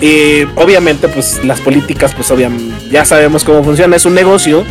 Eh, 0.01 0.47
obviamente, 0.57 1.09
pues 1.09 1.45
las 1.45 1.61
políticas, 1.61 2.13
pues 2.15 2.31
obviamente, 2.31 2.75
ya 2.91 3.05
sabemos 3.05 3.45
cómo 3.45 3.63
funciona, 3.63 3.97
es 3.97 4.05
un 4.05 4.15
negocio. 4.15 4.65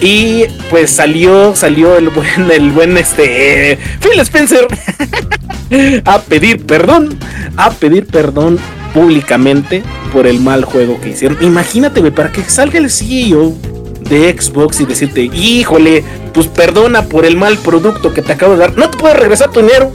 Y 0.00 0.44
pues 0.70 0.90
salió, 0.90 1.56
salió 1.56 1.96
el 1.96 2.10
buen, 2.10 2.50
el 2.50 2.70
buen 2.70 2.96
este 2.96 3.78
Phil 4.00 4.20
Spencer 4.20 4.68
a 6.04 6.20
pedir 6.20 6.64
perdón, 6.64 7.18
a 7.56 7.70
pedir 7.70 8.06
perdón 8.06 8.58
públicamente 8.94 9.82
por 10.12 10.26
el 10.26 10.40
mal 10.40 10.64
juego 10.64 11.00
que 11.00 11.10
hicieron. 11.10 11.38
Imagínate, 11.40 12.00
güey, 12.00 12.12
para 12.12 12.30
que 12.30 12.42
salga 12.44 12.78
el 12.78 12.90
CEO 12.90 13.54
de 14.08 14.34
Xbox 14.38 14.80
y 14.80 14.86
decirte, 14.86 15.22
híjole, 15.22 16.02
pues 16.32 16.46
perdona 16.46 17.02
por 17.02 17.24
el 17.24 17.36
mal 17.36 17.56
producto 17.58 18.12
que 18.14 18.22
te 18.22 18.32
acabo 18.32 18.52
de 18.52 18.58
dar. 18.58 18.76
No 18.76 18.88
te 18.90 18.98
puedo 18.98 19.14
regresar 19.14 19.50
tu 19.50 19.60
dinero. 19.60 19.90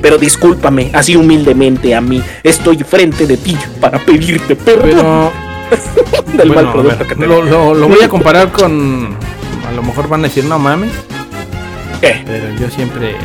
Pero 0.00 0.16
discúlpame, 0.16 0.90
así 0.94 1.16
humildemente 1.16 1.92
a 1.92 2.00
mí, 2.00 2.22
estoy 2.44 2.76
frente 2.84 3.26
de 3.26 3.36
ti 3.36 3.56
para 3.80 3.98
pedirte 3.98 4.54
perdón 4.54 4.90
Pero 4.92 5.32
del 6.38 6.48
bueno, 6.52 6.54
mal 6.62 6.72
producto 6.72 6.98
ver, 6.98 7.06
que 7.08 7.14
te 7.16 7.26
lo, 7.26 7.42
lo- 7.42 7.74
lo 7.74 7.88
voy 7.88 8.00
a 8.02 8.08
comparar 8.08 8.52
con. 8.52 9.16
A 9.68 9.72
lo 9.72 9.82
mejor 9.82 10.08
van 10.08 10.20
a 10.20 10.28
decir, 10.28 10.44
no 10.44 10.56
mames. 10.58 10.92
¿Qué? 12.00 12.22
Pero 12.24 12.44
yo 12.60 12.70
siempre. 12.70 13.16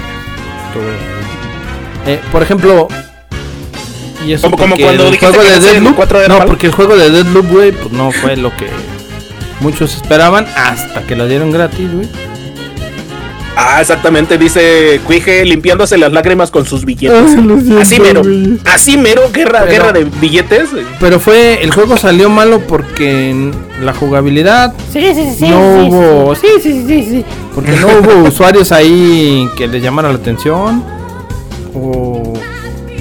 Eh, 2.07 2.19
por 2.31 2.41
ejemplo. 2.41 2.87
Y 4.25 4.33
eso 4.33 4.49
Como- 4.49 4.57
cuando 4.75 4.75
el 5.09 5.17
juego 5.19 5.43
de 5.43 5.59
Deadloop. 5.59 6.09
de 6.11 6.27
No, 6.29 6.45
porque 6.45 6.67
el 6.67 6.73
juego 6.73 6.95
de 6.95 7.09
Deadloop, 7.11 7.51
güey, 7.51 7.71
pues 7.71 7.91
no 7.91 8.11
fue 8.11 8.35
lo 8.37 8.49
que 8.55 8.67
muchos 9.59 9.95
esperaban 9.95 10.45
hasta 10.55 11.01
que 11.03 11.15
lo 11.15 11.27
dieron 11.27 11.51
gratis, 11.51 11.91
güey. 11.93 12.07
Ah, 13.55 13.79
exactamente, 13.81 14.39
dice 14.39 14.99
Cuije 15.05 15.45
limpiándose 15.45 15.95
las 15.99 16.11
lágrimas 16.11 16.49
con 16.49 16.65
sus 16.65 16.85
billetes. 16.85 17.37
así 17.79 17.99
mero, 17.99 18.23
así 18.65 18.97
mero, 18.97 19.21
guerra, 19.31 19.59
Pero- 19.67 19.71
guerra 19.71 19.91
de 19.91 20.05
billetes. 20.05 20.69
Pero 20.99 21.19
fue. 21.19 21.63
El 21.63 21.71
juego 21.71 21.95
salió 21.95 22.29
malo 22.29 22.61
porque 22.61 23.29
en 23.29 23.51
la 23.79 23.93
jugabilidad. 23.93 24.73
Sí, 24.91 25.05
sí, 25.13 25.35
sí. 25.37 25.49
no 25.49 25.57
sí, 25.83 25.87
hubo. 25.89 26.35
Sí, 26.35 26.47
sí, 26.63 26.83
sí, 26.87 27.03
sí. 27.07 27.25
Porque 27.53 27.73
no 27.73 27.87
hubo 27.87 28.23
usuarios 28.27 28.71
ahí 28.71 29.47
que 29.55 29.67
les 29.67 29.83
llamara 29.83 30.09
la 30.09 30.15
atención. 30.15 30.83
O, 31.75 32.33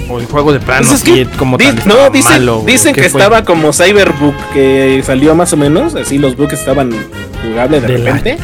o 0.09 0.19
el 0.19 0.25
juego 0.25 0.51
de 0.53 0.59
plano, 0.59 0.85
Pues 0.87 0.99
es 0.99 1.03
que 1.03 1.25
sí, 1.25 1.29
como 1.37 1.57
di- 1.57 1.65
tal. 1.65 1.81
no, 1.87 2.09
dicen, 2.09 2.31
malo, 2.33 2.63
dicen 2.65 2.93
¿Qué 2.93 3.01
que 3.03 3.09
fue? 3.09 3.21
estaba 3.21 3.43
como 3.43 3.71
Cyberbook, 3.73 4.35
que 4.53 5.01
salió 5.05 5.33
más 5.35 5.53
o 5.53 5.57
menos, 5.57 5.95
así 5.95 6.17
los 6.17 6.35
bugs 6.35 6.53
estaban 6.53 6.91
jugables 7.43 7.81
de, 7.83 7.87
De 7.87 7.97
la- 7.99 8.11
repente. 8.13 8.43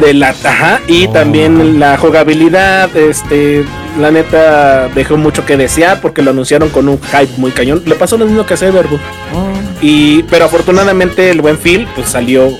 De 0.00 0.14
la 0.14 0.28
ajá, 0.28 0.80
y 0.86 1.08
también 1.08 1.80
la 1.80 1.98
jugabilidad, 1.98 2.96
este, 2.96 3.64
la 3.98 4.12
neta 4.12 4.86
dejó 4.94 5.16
mucho 5.16 5.44
que 5.44 5.56
desear 5.56 6.00
porque 6.00 6.22
lo 6.22 6.30
anunciaron 6.30 6.68
con 6.68 6.88
un 6.88 7.00
hype 7.00 7.32
muy 7.38 7.50
cañón. 7.50 7.82
Le 7.86 7.96
pasó 7.96 8.16
lo 8.16 8.24
mismo 8.24 8.46
que 8.46 8.54
a 8.54 8.56
Cyberbook. 8.56 9.00
Oh, 9.34 9.48
Y, 9.82 10.22
pero 10.30 10.44
afortunadamente 10.44 11.30
el 11.30 11.40
buen 11.40 11.58
Phil 11.58 11.88
pues 11.96 12.08
salió 12.08 12.50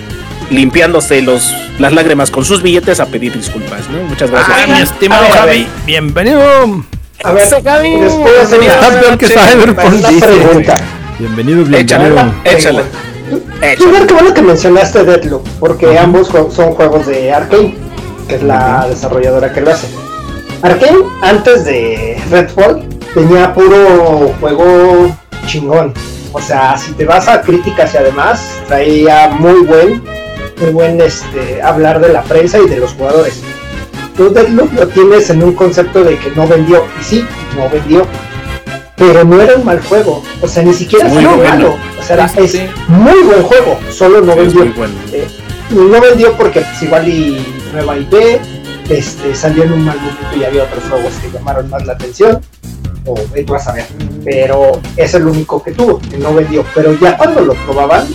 limpiándose 0.50 1.22
los, 1.22 1.54
las 1.78 1.92
lágrimas 1.92 2.32
con 2.32 2.44
sus 2.44 2.62
billetes 2.62 2.98
a 2.98 3.06
pedir 3.06 3.32
disculpas, 3.36 3.88
¿no? 3.88 4.02
Muchas 4.08 4.28
gracias. 4.28 4.56
Ah, 4.62 4.66
mi 4.66 4.80
estimado 4.80 5.26
Javi, 5.32 5.68
bienvenido. 5.86 6.84
A 7.22 7.32
ver, 7.32 7.42
Eso, 7.42 7.60
Gaby. 7.62 7.96
les 7.96 8.12
puedo 8.14 8.40
hacer 8.42 8.60
Bienvenido. 8.60 8.78
una, 8.78 8.88
Está 8.88 9.00
peor 9.00 9.18
que 9.18 9.26
Cyberpunk, 9.28 10.20
pregunta. 10.20 10.76
Bienvenido, 11.18 11.64
bienvenido. 11.64 11.76
échale. 11.78 12.30
Échale. 12.44 12.82
Primero, 13.76 14.06
qué 14.06 14.14
bueno 14.14 14.34
que 14.34 14.42
mencionaste 14.42 15.04
Deadloop, 15.04 15.46
porque 15.60 15.98
ambos 15.98 16.28
son 16.28 16.72
juegos 16.72 17.06
de 17.06 17.30
Arkane, 17.32 17.76
que 18.26 18.36
es 18.36 18.42
la 18.42 18.86
desarrolladora 18.88 19.52
que 19.52 19.60
lo 19.60 19.70
hace. 19.70 19.88
Arkane, 20.62 20.98
antes 21.22 21.64
de 21.66 22.20
Redfall, 22.30 22.88
tenía 23.14 23.52
puro 23.52 24.34
juego 24.40 25.14
chingón. 25.46 25.92
O 26.32 26.40
sea, 26.40 26.78
si 26.78 26.92
te 26.92 27.04
vas 27.04 27.28
a 27.28 27.42
críticas 27.42 27.92
y 27.94 27.98
además, 27.98 28.40
traía 28.66 29.28
muy 29.28 29.60
buen, 29.66 30.02
muy 30.60 30.70
buen 30.72 31.00
este, 31.00 31.60
hablar 31.62 32.00
de 32.00 32.12
la 32.12 32.22
prensa 32.22 32.58
y 32.58 32.66
de 32.66 32.76
los 32.78 32.92
jugadores. 32.94 33.42
Tú 34.20 34.28
Deadloop 34.28 34.74
lo 34.74 34.86
tienes 34.86 35.30
en 35.30 35.42
un 35.42 35.54
concepto 35.54 36.04
de 36.04 36.18
que 36.18 36.30
no 36.32 36.46
vendió, 36.46 36.84
y 37.00 37.02
sí, 37.02 37.24
no 37.56 37.70
vendió. 37.70 38.06
Pero 38.94 39.24
no 39.24 39.40
era 39.40 39.56
un 39.56 39.64
mal 39.64 39.80
juego, 39.80 40.22
o 40.42 40.46
sea, 40.46 40.62
ni 40.62 40.74
siquiera 40.74 41.06
Muy 41.06 41.14
salió 41.14 41.36
bueno. 41.36 41.48
malo. 41.48 41.76
O 41.98 42.02
sea, 42.02 42.26
es 42.36 42.54
muy 42.88 43.18
buen 43.22 43.42
juego, 43.42 43.78
solo 43.90 44.20
no 44.20 44.36
vendió. 44.36 44.70
bueno. 44.76 44.92
Eh, 45.10 45.26
no 45.70 45.98
vendió 46.02 46.36
porque 46.36 46.60
pues, 46.60 46.82
igual 46.82 47.08
y 47.08 47.46
nueva 47.72 47.96
IP, 47.96 48.12
este, 48.90 49.34
salió 49.34 49.62
en 49.62 49.72
un 49.72 49.86
mal 49.86 49.96
momento 49.98 50.36
y 50.36 50.44
había 50.44 50.64
otros 50.64 50.84
juegos 50.90 51.14
que 51.14 51.30
llamaron 51.30 51.70
más 51.70 51.86
la 51.86 51.94
atención, 51.94 52.42
o 53.06 53.14
eh, 53.34 53.42
tú 53.42 53.54
vas 53.54 53.68
a 53.68 53.72
ver, 53.72 53.86
pero 54.22 54.72
es 54.98 55.14
el 55.14 55.26
único 55.26 55.62
que 55.62 55.72
tuvo, 55.72 55.98
que 55.98 56.18
no 56.18 56.34
vendió, 56.34 56.62
pero 56.74 56.92
ya 56.92 57.16
cuando 57.16 57.40
lo 57.40 57.54
probaban, 57.54 58.06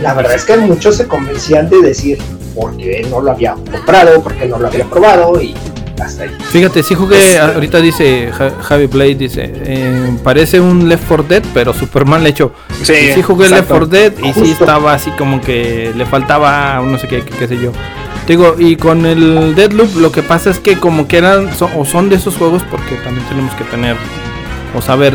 la 0.00 0.14
verdad 0.14 0.34
es 0.34 0.46
que 0.46 0.56
muchos 0.56 0.96
se 0.96 1.06
convencían 1.06 1.68
de 1.68 1.82
decir 1.82 2.18
porque 2.54 3.06
no 3.10 3.20
lo 3.20 3.30
había 3.32 3.54
comprado, 3.54 4.22
porque 4.22 4.46
no 4.46 4.58
lo 4.58 4.68
había 4.68 4.84
probado 4.84 5.40
y 5.40 5.54
hasta 6.02 6.24
ahí. 6.24 6.30
Fíjate, 6.50 6.82
sí 6.82 6.94
jugué, 6.94 7.38
ahorita 7.38 7.78
dice 7.78 8.30
Ja- 8.32 8.52
Javi 8.60 8.86
Blade, 8.86 9.14
dice, 9.14 9.52
eh, 9.64 10.16
parece 10.24 10.60
un 10.60 10.88
Left 10.88 11.04
4 11.06 11.26
Dead, 11.28 11.42
pero 11.54 11.72
Superman 11.72 12.22
le 12.22 12.30
hecho. 12.30 12.52
Sí, 12.82 12.92
Y 12.92 13.12
sí 13.14 13.22
jugué 13.22 13.48
Left 13.48 13.62
exacto. 13.70 13.74
4 13.74 13.86
Dead 13.86 14.12
y 14.18 14.32
sí 14.32 14.40
Justo. 14.40 14.64
estaba 14.64 14.94
así 14.94 15.10
como 15.12 15.40
que 15.40 15.92
le 15.96 16.06
faltaba 16.06 16.80
no 16.84 16.98
sé 16.98 17.06
qué, 17.08 17.22
qué, 17.22 17.46
sé 17.46 17.56
yo. 17.58 17.72
Digo, 18.26 18.56
y 18.58 18.76
con 18.76 19.04
el 19.06 19.54
Deadloop 19.54 19.96
lo 19.96 20.12
que 20.12 20.22
pasa 20.22 20.50
es 20.50 20.58
que 20.60 20.76
como 20.78 21.08
que 21.08 21.18
eran 21.18 21.54
son, 21.56 21.70
o 21.76 21.84
son 21.84 22.08
de 22.08 22.16
esos 22.16 22.36
juegos 22.36 22.62
porque 22.70 22.94
también 23.04 23.26
tenemos 23.28 23.52
que 23.54 23.64
tener 23.64 23.96
o 24.76 24.80
saber 24.80 25.14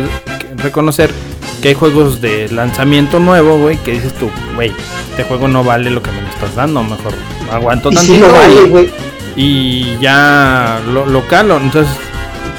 reconocer 0.56 1.10
que 1.62 1.68
hay 1.68 1.74
juegos 1.74 2.20
de 2.20 2.48
lanzamiento 2.50 3.18
nuevo, 3.18 3.58
güey, 3.58 3.76
que 3.78 3.92
dices 3.92 4.12
tú, 4.14 4.30
güey, 4.54 4.72
este 5.10 5.24
juego 5.24 5.48
no 5.48 5.64
vale 5.64 5.90
lo 5.90 6.02
que 6.02 6.10
me 6.12 6.20
lo 6.22 6.28
estás 6.28 6.54
dando, 6.54 6.82
mejor 6.82 7.12
aguanto 7.50 7.90
Y 7.90 7.96
sí 7.96 8.20
tantito 8.20 8.28
lo 8.28 8.32
vale, 8.34 8.90
y- 9.36 9.40
y 9.42 9.98
ya 10.00 10.80
lo, 10.92 11.06
lo 11.06 11.26
calo. 11.28 11.56
Entonces, 11.58 11.92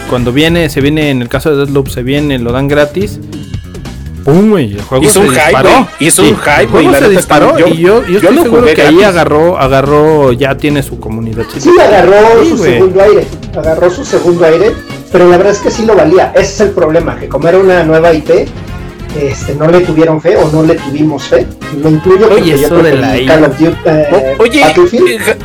cuando 0.10 0.32
viene, 0.32 0.70
se 0.70 0.82
viene, 0.82 1.10
en 1.12 1.22
el 1.22 1.30
caso 1.30 1.50
de 1.52 1.58
Deadloop, 1.58 1.88
se 1.90 2.04
viene, 2.04 2.40
lo 2.40 2.52
dan 2.52 2.68
gratis. 2.68 3.20
pum, 4.26 4.50
güey. 4.52 4.74
El 4.74 4.82
juego 4.82 5.04
Hizo 5.06 5.14
se 5.14 5.20
un 5.22 5.30
hype, 5.30 5.44
disparó. 5.46 5.70
güey. 5.70 5.86
Hizo 6.00 6.22
un 6.24 6.28
hype, 6.38 6.62
el 6.62 6.68
güey, 6.68 6.86
juego 6.86 6.92
la 6.92 7.00
se 7.00 7.10
disparó. 7.10 7.58
yo- 7.58 7.68
y 7.68 7.78
yo, 7.78 8.02
yo 8.02 8.08
yo 8.08 8.18
estoy 8.20 8.36
lo 8.36 8.44
seguro 8.44 8.66
que 8.66 8.82
ahí 8.82 9.02
agarró, 9.04 9.58
agarró, 9.58 10.34
ya 10.34 10.56
tiene 10.58 10.84
su 10.84 11.00
comunidad. 11.00 11.46
Sí, 11.58 11.70
agarró 11.80 12.44
Sí, 12.44 12.50
su 12.50 12.58
güey. 12.58 12.74
segundo 12.74 13.02
aire, 13.04 13.28
agarró 13.58 13.90
su 13.90 14.06
segundo 14.06 14.46
aire, 14.46 14.72
pero 15.12 15.28
la 15.30 15.38
verdad 15.38 15.54
es 15.54 15.60
que 15.60 15.72
sí 15.72 15.86
lo 15.86 15.96
valía. 15.96 16.32
Ese 16.36 16.44
es 16.54 16.60
el 16.62 16.70
problema, 16.72 17.18
que 17.18 17.28
como 17.30 17.48
era 17.48 17.58
una 17.58 17.84
nueva 17.84 18.14
IP, 18.14 18.46
este, 19.20 19.56
no 19.56 19.68
le 19.68 19.82
tuvieron 19.82 20.22
fe 20.22 20.36
o 20.38 20.50
no 20.52 20.64
le 20.64 20.76
tuvimos 20.76 21.24
fe. 21.24 21.46
Lo 21.82 21.90
incluyo 21.90 22.28
Oye, 22.32 22.52
porque 22.54 22.66
eso 22.66 22.78
de 22.78 22.92
que 22.92 22.98
la. 22.98 23.26
Call 23.34 23.44
of 23.46 23.60
Duty, 23.60 23.76
eh, 23.86 24.36
Oye, 24.40 24.62
eh, 24.62 25.38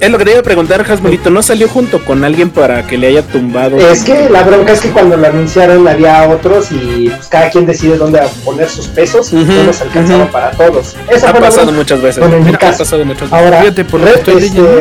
es 0.00 0.10
lo 0.10 0.18
que 0.18 0.24
te 0.24 0.30
iba 0.30 0.40
a 0.40 0.44
preguntar, 0.44 0.84
Jasmurito. 0.84 1.30
¿No 1.30 1.42
salió 1.42 1.68
junto 1.68 2.04
con 2.04 2.22
alguien 2.24 2.50
para 2.50 2.86
que 2.86 2.96
le 2.96 3.08
haya 3.08 3.22
tumbado? 3.22 3.76
es 3.76 4.04
que 4.04 4.28
la 4.30 4.44
bronca 4.44 4.72
es 4.72 4.80
que 4.80 4.90
cuando 4.90 5.16
lo 5.16 5.26
anunciaron 5.26 5.86
había 5.88 6.28
otros 6.28 6.70
y 6.70 7.08
pues 7.08 7.26
cada 7.28 7.50
quien 7.50 7.66
decide 7.66 7.96
dónde 7.96 8.20
poner 8.44 8.68
sus 8.68 8.86
pesos 8.86 9.32
y 9.32 9.36
Ujú, 9.36 9.52
no 9.52 9.64
nos 9.64 9.80
alcanzaba 9.80 10.26
para 10.30 10.50
todos. 10.52 10.94
Ha 11.26 11.32
pasado 11.32 11.72
muchas 11.72 12.00
veces. 12.00 12.20
Bueno, 12.20 12.36
en 12.36 12.44
mi 12.44 12.54
ha 12.54 12.58
pasado 12.58 13.04
muchas 13.04 13.22
veces. 13.30 13.32
Ahora, 13.32 13.60
Fíjate, 13.60 13.84
por 13.84 14.00
lo 14.00 14.06
que 14.06 14.12
estoy 14.14 14.34
este, 14.34 14.48
leyendo, 14.60 14.80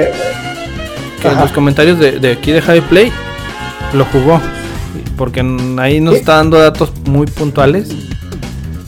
que 1.21 1.27
en 1.27 1.37
los 1.39 1.51
comentarios 1.51 1.99
de, 1.99 2.19
de 2.19 2.31
aquí 2.33 2.51
de 2.51 2.61
Javi 2.61 2.81
Play 2.81 3.11
lo 3.93 4.05
jugó. 4.05 4.39
Porque 5.17 5.43
ahí 5.79 5.99
nos 5.99 6.13
Sí. 6.13 6.19
está 6.19 6.35
dando 6.35 6.59
datos 6.59 6.91
muy 7.05 7.25
puntuales. 7.25 7.89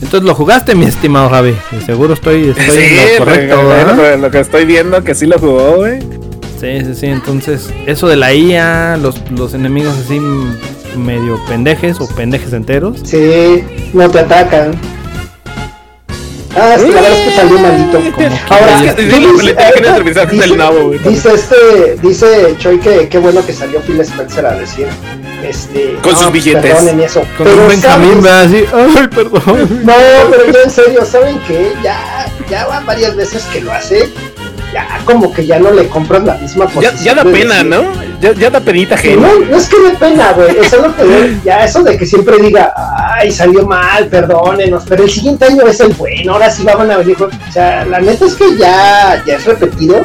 Entonces 0.02 0.22
lo 0.22 0.34
jugaste, 0.34 0.74
mi 0.74 0.86
estimado 0.86 1.28
Javi. 1.28 1.54
Y 1.78 1.84
seguro 1.84 2.14
estoy, 2.14 2.48
estoy 2.50 2.64
Sí, 2.70 2.94
en 2.94 3.18
lo 3.18 3.24
correcto, 3.24 3.62
lo- 3.62 3.94
lo, 3.96 4.16
lo 4.16 4.30
que 4.30 4.40
estoy 4.40 4.64
viendo 4.64 5.02
que 5.04 5.14
sí 5.14 5.26
lo 5.26 5.38
jugó, 5.38 5.76
güey. 5.76 6.00
Sí, 6.58 6.84
sí, 6.84 6.94
sí. 6.94 7.06
Entonces, 7.06 7.72
eso 7.86 8.08
de 8.08 8.16
la 8.16 8.32
IA, 8.34 8.96
los, 8.96 9.16
los 9.30 9.54
enemigos 9.54 9.94
así 10.04 10.20
medio 10.96 11.38
pendejes 11.48 12.00
o 12.00 12.08
pendejes 12.08 12.52
enteros. 12.52 12.98
Sí, 13.04 13.62
no 13.92 14.08
te 14.10 14.20
atacan. 14.20 14.72
Ah, 16.56 16.74
es 16.74 16.82
que 16.82 16.88
la 16.90 17.00
verdad 17.00 17.18
es 17.18 17.28
que 17.28 17.36
salió 17.36 17.58
maldito. 17.58 17.98
Ahora, 18.48 18.84
Es 18.84 18.94
que 18.94 20.42
sí, 20.42 20.56
nabo, 20.56 20.90
dice 20.90 21.34
este, 21.34 21.96
dice 22.02 22.56
Choi 22.58 22.80
que 22.80 23.08
qué 23.08 23.18
bueno 23.18 23.44
que 23.44 23.52
salió 23.52 23.80
Phil 23.80 24.00
Spencer 24.00 24.46
a 24.46 24.56
decir, 24.56 24.88
este, 25.44 25.94
Con 26.02 26.16
sus 26.16 26.32
billetes. 26.32 26.62
Perdonen 26.62 27.00
eso. 27.00 27.20
Con 27.36 27.46
Pero, 27.46 27.62
un 27.62 27.68
Benjamín, 27.68 28.26
así. 28.26 28.64
Ay, 28.72 29.08
perdón. 29.08 29.82
No, 29.84 29.94
pero 30.30 30.52
ya 30.52 30.62
en 30.64 30.70
serio, 30.70 31.04
¿saben 31.04 31.40
qué? 31.46 31.72
Ya, 31.84 32.26
ya 32.48 32.66
van 32.66 32.84
varias 32.84 33.14
veces 33.14 33.44
que 33.52 33.60
lo 33.60 33.72
hace. 33.72 34.08
Ya 34.72 34.86
como 35.04 35.32
que 35.32 35.44
ya 35.46 35.58
no 35.58 35.72
le 35.72 35.88
compras 35.88 36.22
la 36.24 36.34
misma 36.34 36.66
posición. 36.66 37.04
ya 37.04 37.14
da 37.14 37.24
pena, 37.24 37.54
decir, 37.56 37.70
¿no? 37.70 37.82
Ya, 38.20 38.32
ya 38.34 38.50
da 38.50 38.60
penita 38.60 38.94
ajena. 38.94 39.28
No, 39.28 39.40
no 39.40 39.56
es 39.56 39.68
que 39.68 39.80
de 39.80 39.90
pena, 39.96 40.32
güey. 40.32 40.54
Lo 40.54 40.96
que 40.96 41.36
ya 41.44 41.64
eso 41.64 41.82
de 41.82 41.96
que 41.96 42.06
siempre 42.06 42.38
diga, 42.38 42.72
ay, 42.76 43.32
salió 43.32 43.66
mal, 43.66 44.06
perdónenos, 44.06 44.84
pero 44.88 45.04
el 45.04 45.10
siguiente 45.10 45.46
año 45.46 45.66
es 45.66 45.80
el 45.80 45.92
bueno, 45.94 46.34
ahora 46.34 46.50
sí 46.50 46.62
van 46.62 46.90
a 46.90 46.98
venir. 46.98 47.16
con-". 47.16 47.30
O 47.30 47.52
sea, 47.52 47.84
la 47.84 48.00
neta 48.00 48.26
es 48.26 48.34
que 48.34 48.56
ya, 48.56 49.22
ya 49.26 49.36
es 49.36 49.44
repetido, 49.44 50.04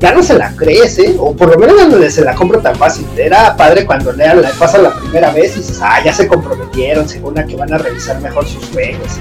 ya 0.00 0.12
no 0.12 0.22
se 0.22 0.34
la 0.34 0.50
crees, 0.56 0.98
¿eh? 0.98 1.14
O 1.18 1.34
por 1.34 1.50
lo 1.50 1.58
menos 1.58 1.76
ya 1.76 1.86
no 1.86 2.10
se 2.10 2.24
la 2.24 2.34
compro 2.34 2.60
tan 2.60 2.74
fácil. 2.76 3.06
Era 3.16 3.56
padre 3.56 3.86
cuando 3.86 4.12
le, 4.12 4.24
pasa 4.58 4.78
la 4.78 4.94
primera 4.94 5.30
vez 5.30 5.56
y 5.56 5.60
dices, 5.60 5.78
ah, 5.82 6.00
ya 6.04 6.12
se 6.12 6.26
comprometieron, 6.26 7.08
según 7.08 7.38
a 7.38 7.46
que 7.46 7.56
van 7.56 7.72
a 7.72 7.78
revisar 7.78 8.20
mejor 8.20 8.46
sus 8.46 8.64
juegos. 8.66 9.18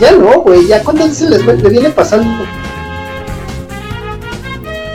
Ya 0.00 0.12
no, 0.12 0.40
güey, 0.40 0.66
ya 0.66 0.82
cuando 0.82 1.08
se 1.08 1.28
les 1.28 1.44
le 1.44 1.68
viene 1.70 1.90
pasando. 1.90 2.44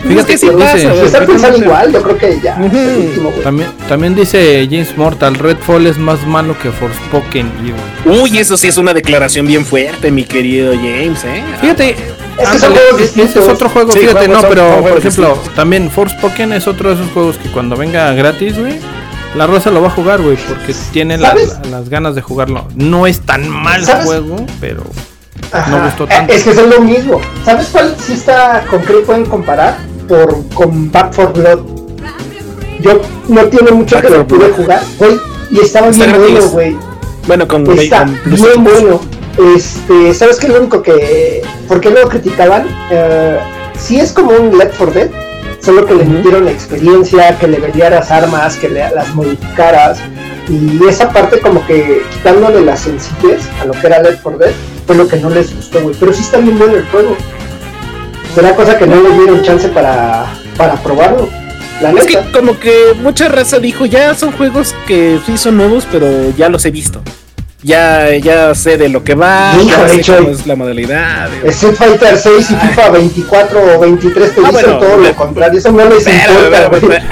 Fíjate 0.08 0.32
que 0.34 0.38
sí 0.38 0.50
pasa, 0.58 0.78
está 1.06 1.26
pensando 1.26 1.58
igual, 1.58 1.92
yo 1.94 2.02
creo 2.02 2.18
que 2.18 2.40
ya 2.42 2.56
es 2.66 2.74
el 2.74 3.08
último. 3.08 3.30
También, 3.44 3.70
también 3.88 4.16
dice 4.16 4.68
James 4.70 4.98
Mortal, 4.98 5.36
Redfall 5.36 5.86
es 5.88 5.98
más 5.98 6.26
malo 6.26 6.58
que 6.60 6.72
Forspoken. 6.72 7.52
Y, 8.06 8.10
Uy, 8.10 8.38
eso 8.40 8.58
sí 8.58 8.68
es 8.68 8.78
una 8.78 8.94
declaración 8.94 9.46
bien 9.46 9.66
fuerte, 9.66 10.10
mi 10.12 10.24
querido 10.24 10.74
James, 10.74 11.24
¿eh? 11.24 11.44
Fíjate, 11.62 11.96
Es 12.38 12.50
que 12.50 12.60
son 12.60 12.74
juegos 12.74 13.18
es 13.18 13.36
otro 13.50 13.70
juego, 13.70 13.92
Sí, 13.92 14.00
fíjate, 14.00 14.28
no, 14.28 14.42
son- 14.42 14.50
pero 14.50 14.82
por 14.82 14.98
ejemplo, 14.98 15.28
distintos. 15.30 15.56
también 15.56 15.92
Forspoken 15.92 16.54
es 16.54 16.68
otro 16.68 16.90
de 16.90 16.96
esos 16.96 17.12
juegos 17.12 17.38
que 17.38 17.50
cuando 17.52 17.76
venga 17.76 18.12
gratis, 18.14 18.58
güey, 18.58 18.80
la 19.36 19.46
rosa 19.48 19.70
lo 19.70 19.82
va 19.82 19.88
a 19.90 19.92
jugar, 19.92 20.22
güey, 20.22 20.36
porque 20.48 20.74
tiene 20.92 21.18
la- 21.18 21.30
¿Sabes? 21.30 21.58
la- 21.66 21.70
las 21.80 21.90
ganas 21.90 22.16
de 22.16 22.22
jugarlo. 22.22 22.68
No 22.76 23.06
es 23.06 23.22
tan 23.22 23.48
mal 23.48 23.86
¿Sabes? 23.86 24.06
juego, 24.06 24.46
pero 24.60 24.84
Ajá. 25.52 25.70
no 25.70 25.84
gustó 25.86 26.08
tanto. 26.08 26.34
Es 26.34 26.44
que 26.44 26.54
son 26.56 26.70
lo 26.70 26.82
mismo. 26.82 27.22
¿Sabes 27.46 27.68
cuál 27.72 27.96
sí 28.04 28.14
está 28.14 28.64
con 28.70 28.82
qué 28.82 28.94
pueden 29.06 29.26
comparar? 29.26 29.78
Por 30.12 30.46
con 30.54 30.92
Back 30.92 31.14
for 31.14 31.32
Blood. 31.32 31.60
Yo 32.82 33.00
no 33.30 33.46
tiene 33.46 33.72
mucho 33.72 33.96
Back 33.96 34.06
que 34.08 34.12
lo 34.12 34.28
pude 34.28 34.50
jugar, 34.50 34.84
güey, 35.00 35.18
y 35.52 35.60
estaba 35.60 35.88
Está 35.88 36.06
bien 36.06 36.20
bueno, 36.20 36.48
güey. 36.50 36.78
Bueno, 37.28 37.48
con, 37.48 37.80
Está 37.80 38.00
con 38.00 38.08
bien 38.14 38.22
Plus. 38.26 38.62
bueno. 38.62 39.00
Este, 39.56 40.14
¿sabes 40.14 40.38
qué 40.38 40.50
lo 40.50 40.60
único 40.60 40.84
que 40.84 41.44
por 41.70 41.80
qué 41.80 41.92
lo 41.92 42.10
criticaban? 42.10 42.68
Eh, 42.92 43.40
sí 43.80 44.02
es 44.02 44.12
como 44.12 44.32
un 44.32 44.58
Left 44.58 44.76
4 44.78 44.94
Dead, 44.94 45.10
solo 45.62 45.86
que 45.86 45.96
le 45.96 46.04
metieron 46.04 46.50
experiencia, 46.50 47.40
que 47.40 47.48
le 47.48 47.60
vendieras 47.60 48.12
armas, 48.12 48.58
que 48.58 48.68
le, 48.68 48.92
las 48.94 49.16
modificaras 49.16 50.00
y 50.50 50.86
esa 50.90 51.10
parte 51.10 51.40
como 51.40 51.66
que 51.66 52.02
quitándole 52.12 52.66
la 52.66 52.76
sencillez 52.76 53.48
a 53.62 53.66
lo 53.66 53.72
que 53.72 53.88
era 53.88 54.02
Left 54.02 54.22
4 54.24 54.40
Dead 54.40 54.54
fue 54.86 54.98
lo 54.98 55.08
que 55.08 55.16
no 55.16 55.30
les 55.30 55.56
gustó, 55.56 55.82
güey. 55.82 55.96
Pero 55.98 56.12
sí 56.12 56.22
está 56.22 56.40
bien 56.40 56.60
bueno 56.60 56.76
el 56.76 56.86
juego. 56.88 57.16
Será 58.36 58.56
cosa 58.56 58.78
que 58.78 58.88
no 58.88 59.02
les 59.02 59.18
dieron 59.18 59.42
chance 59.44 59.68
para, 59.70 60.26
para 60.58 60.76
probarlo. 60.76 61.30
La 61.82 61.90
Es 61.90 61.96
neta. 62.06 62.24
que 62.26 62.32
como 62.32 62.60
que 62.60 62.94
mucha 63.02 63.28
raza 63.28 63.60
dijo, 63.60 63.86
ya 63.86 64.14
son 64.14 64.32
juegos 64.32 64.74
que 64.88 65.20
sí 65.26 65.38
son 65.38 65.58
nuevos, 65.58 65.86
pero 65.92 66.08
ya 66.38 66.48
los 66.48 66.64
he 66.66 66.72
visto. 66.72 67.02
Ya, 67.64 68.16
ya 68.18 68.56
sé 68.56 68.78
de 68.78 68.90
lo 68.90 69.04
que 69.04 69.14
va, 69.14 69.54
Hijo, 69.56 69.70
ya 69.70 69.84
de 69.84 69.90
sé 69.90 70.00
hecho, 70.00 70.18
cómo 70.18 70.30
es 70.30 70.48
la 70.48 70.56
modalidad. 70.56 71.30
Street 71.46 71.76
Fighter 71.76 72.18
6 72.18 72.50
y 72.50 72.56
FIFA 72.56 72.90
24 72.90 73.76
o 73.76 73.80
23 73.80 74.34
te 74.34 74.42
Ah, 74.42 74.50
dicen 74.50 74.52
bueno, 74.52 74.80
todo 74.80 74.98
lo 74.98 75.16
contrario. 75.16 75.60
Eso 75.60 75.72
no 75.72 75.86
les 75.88 76.04
Pero, 76.04 76.34
importa, 76.34 76.70
pero, 76.72 76.88
pero, 76.88 77.04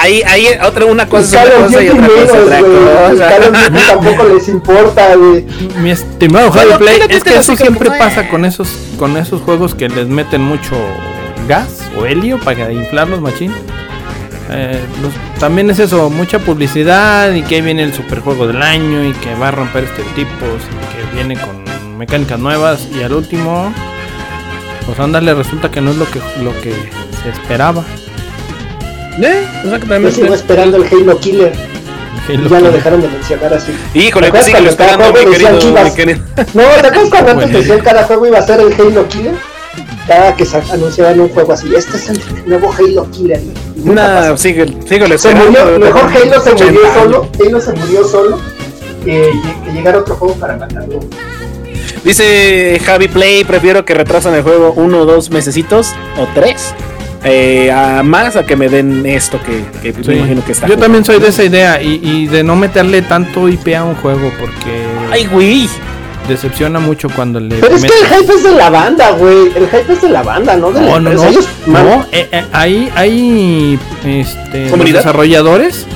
ahí, 0.00 0.22
ahí 0.22 0.46
otra 0.66 0.86
una 0.86 1.06
cosa 1.06 1.44
es 1.44 1.50
una 1.50 1.56
of 1.58 1.64
cosa 1.66 1.82
y 1.82 1.88
otra 1.90 2.08
cosa 2.08 2.22
es 2.22 2.30
otra 2.32 2.60
cosa. 2.60 3.36
Of 3.36 3.70
Duty 3.72 3.84
tampoco 3.88 4.24
les 4.34 4.48
importa, 4.48 5.14
güey. 5.16 5.44
Mi 5.82 5.90
estimado 5.90 6.50
Javi 6.50 6.72
Play, 6.78 7.00
es 7.10 7.22
que 7.22 7.36
eso 7.36 7.54
siempre 7.54 7.90
pasa 7.90 8.28
con 8.30 8.46
esos, 8.46 8.68
con 8.98 9.18
esos 9.18 9.42
juegos 9.42 9.74
que 9.74 9.90
les 9.90 10.08
meten 10.08 10.40
mucho 10.40 10.76
gas 11.46 11.82
o 12.00 12.06
helio 12.06 12.40
para 12.40 12.72
inflarlos, 12.72 13.20
machín. 13.20 13.52
Eh, 14.56 14.80
los- 15.02 15.38
también 15.40 15.68
es 15.70 15.78
eso, 15.80 16.10
mucha 16.10 16.38
publicidad 16.38 17.32
y 17.32 17.42
que 17.42 17.56
ahí 17.56 17.60
viene 17.62 17.82
el 17.82 17.92
superjuego 17.92 18.46
del 18.46 18.62
año 18.62 19.04
y 19.04 19.12
que 19.12 19.34
va 19.34 19.48
a 19.48 19.50
romper 19.50 19.84
estereotipos 19.84 20.62
y 20.62 20.96
que 21.10 21.14
viene 21.16 21.36
con 21.36 21.64
mecánicas 21.98 22.38
nuevas 22.38 22.86
y 22.96 23.02
al 23.02 23.12
último, 23.14 23.72
pues 24.86 24.98
ándale, 25.00 25.34
resulta 25.34 25.70
que 25.70 25.80
no 25.80 25.90
es 25.90 25.96
lo 25.96 26.08
que, 26.10 26.20
lo 26.42 26.52
que 26.60 26.72
se 27.22 27.30
esperaba. 27.30 27.82
Eh, 29.20 29.46
Yo 29.64 29.74
Exactamente. 29.74 30.12
sigo 30.12 30.34
esperando 30.34 30.76
el 30.76 30.84
Halo 30.84 31.18
Killer. 31.20 31.52
El 32.28 32.48
Ya 32.48 32.60
lo 32.60 32.70
dejaron 32.70 33.02
de 33.02 33.08
mencionar 33.08 33.52
así. 33.54 33.72
Híjole, 33.92 34.26
¿Te 34.28 34.30
pues 34.30 34.44
acuerdas 34.44 34.44
sí, 34.46 34.52
cuando 34.52 34.70
lo 34.70 34.76
cada 34.76 34.90
esperando, 34.92 35.12
juego 35.12 35.26
mi 35.30 35.32
querido, 35.36 35.58
que 35.58 35.66
ibas- 35.66 35.84
mi 35.84 35.94
querido. 35.94 36.20
No, 36.54 36.62
¿te 36.62 36.86
acuerdas 36.86 37.10
cuando 37.10 37.30
antes 37.32 37.44
Bueno. 37.46 37.58
decían 37.58 37.80
cada 37.80 38.04
juego 38.04 38.26
iba 38.26 38.38
a 38.38 38.42
ser 38.42 38.60
el 38.60 38.72
Halo 38.72 39.08
Killer? 39.08 39.34
Cada 40.06 40.36
que 40.36 40.44
sa- 40.46 40.62
anunciaban 40.72 41.20
un 41.20 41.28
juego 41.28 41.52
así, 41.52 41.68
este 41.76 41.96
es 41.96 42.08
el 42.08 42.20
nuevo 42.46 42.72
Halo 42.72 43.10
Killer. 43.10 43.40
Pasó. 43.92 44.36
sigue, 44.36 44.66
síguele 44.88 45.18
Se 45.18 45.28
esperando, 45.30 45.60
murió, 45.64 45.78
mejor 45.78 46.02
Halo 46.10 46.40
se 46.42 46.50
80 46.50 46.64
murió 46.72 46.94
solo, 46.94 47.28
Halo 47.46 47.60
se 47.60 47.72
murió 47.72 48.04
solo, 48.08 48.40
que, 49.04 49.30
que 49.64 49.72
llegara 49.72 49.98
otro 49.98 50.16
juego 50.16 50.34
para 50.34 50.56
matarlo. 50.56 51.00
Dice 52.04 52.80
Javi 52.84 53.08
Play, 53.08 53.44
prefiero 53.44 53.84
que 53.84 53.94
retrasen 53.94 54.34
el 54.34 54.42
juego 54.42 54.72
uno 54.76 55.00
o 55.00 55.04
dos 55.06 55.30
mesecitos 55.30 55.92
o 56.18 56.26
tres. 56.34 56.74
eh, 57.26 57.72
a 57.72 58.02
más 58.02 58.36
a 58.36 58.44
que 58.44 58.54
me 58.54 58.68
den 58.68 59.06
esto 59.06 59.40
que, 59.42 59.64
que 59.80 59.94
Sí. 60.02 60.10
me 60.10 60.16
imagino 60.18 60.44
que 60.44 60.52
está. 60.52 60.66
Yo 60.66 60.74
jugando. 60.74 60.84
también 60.84 61.04
soy 61.06 61.18
de 61.20 61.28
esa 61.28 61.42
idea 61.42 61.80
y, 61.80 61.98
y 62.02 62.26
de 62.26 62.42
no 62.44 62.54
meterle 62.54 63.00
tanto 63.00 63.48
IP 63.48 63.68
a 63.74 63.84
un 63.84 63.94
juego 63.94 64.30
porque 64.38 64.84
Ay, 65.10 65.24
güey. 65.26 65.66
Decepciona 66.28 66.78
mucho 66.80 67.08
cuando 67.10 67.40
le 67.40 67.56
Pero 67.56 67.76
es 67.76 67.82
que 67.84 67.92
el 68.00 68.06
hype 68.06 68.32
es 68.34 68.42
de 68.44 68.52
la 68.52 68.70
banda, 68.70 69.10
güey. 69.12 69.48
El 69.54 69.68
hype 69.68 69.92
es 69.92 70.02
de 70.02 70.08
la 70.08 70.22
banda, 70.22 70.56
no 70.56 70.70
de 70.72 70.80
la 70.80 70.86
No, 70.86 71.00
no, 71.00 71.10
no. 71.12 71.24
Ellos 71.24 71.48
No, 71.66 72.06
eh, 72.12 72.28
eh, 72.32 72.44
ahí 72.52 72.90
hay 72.94 73.78
este, 74.04 74.70
los 74.76 74.92
desarrolladores 74.92 75.86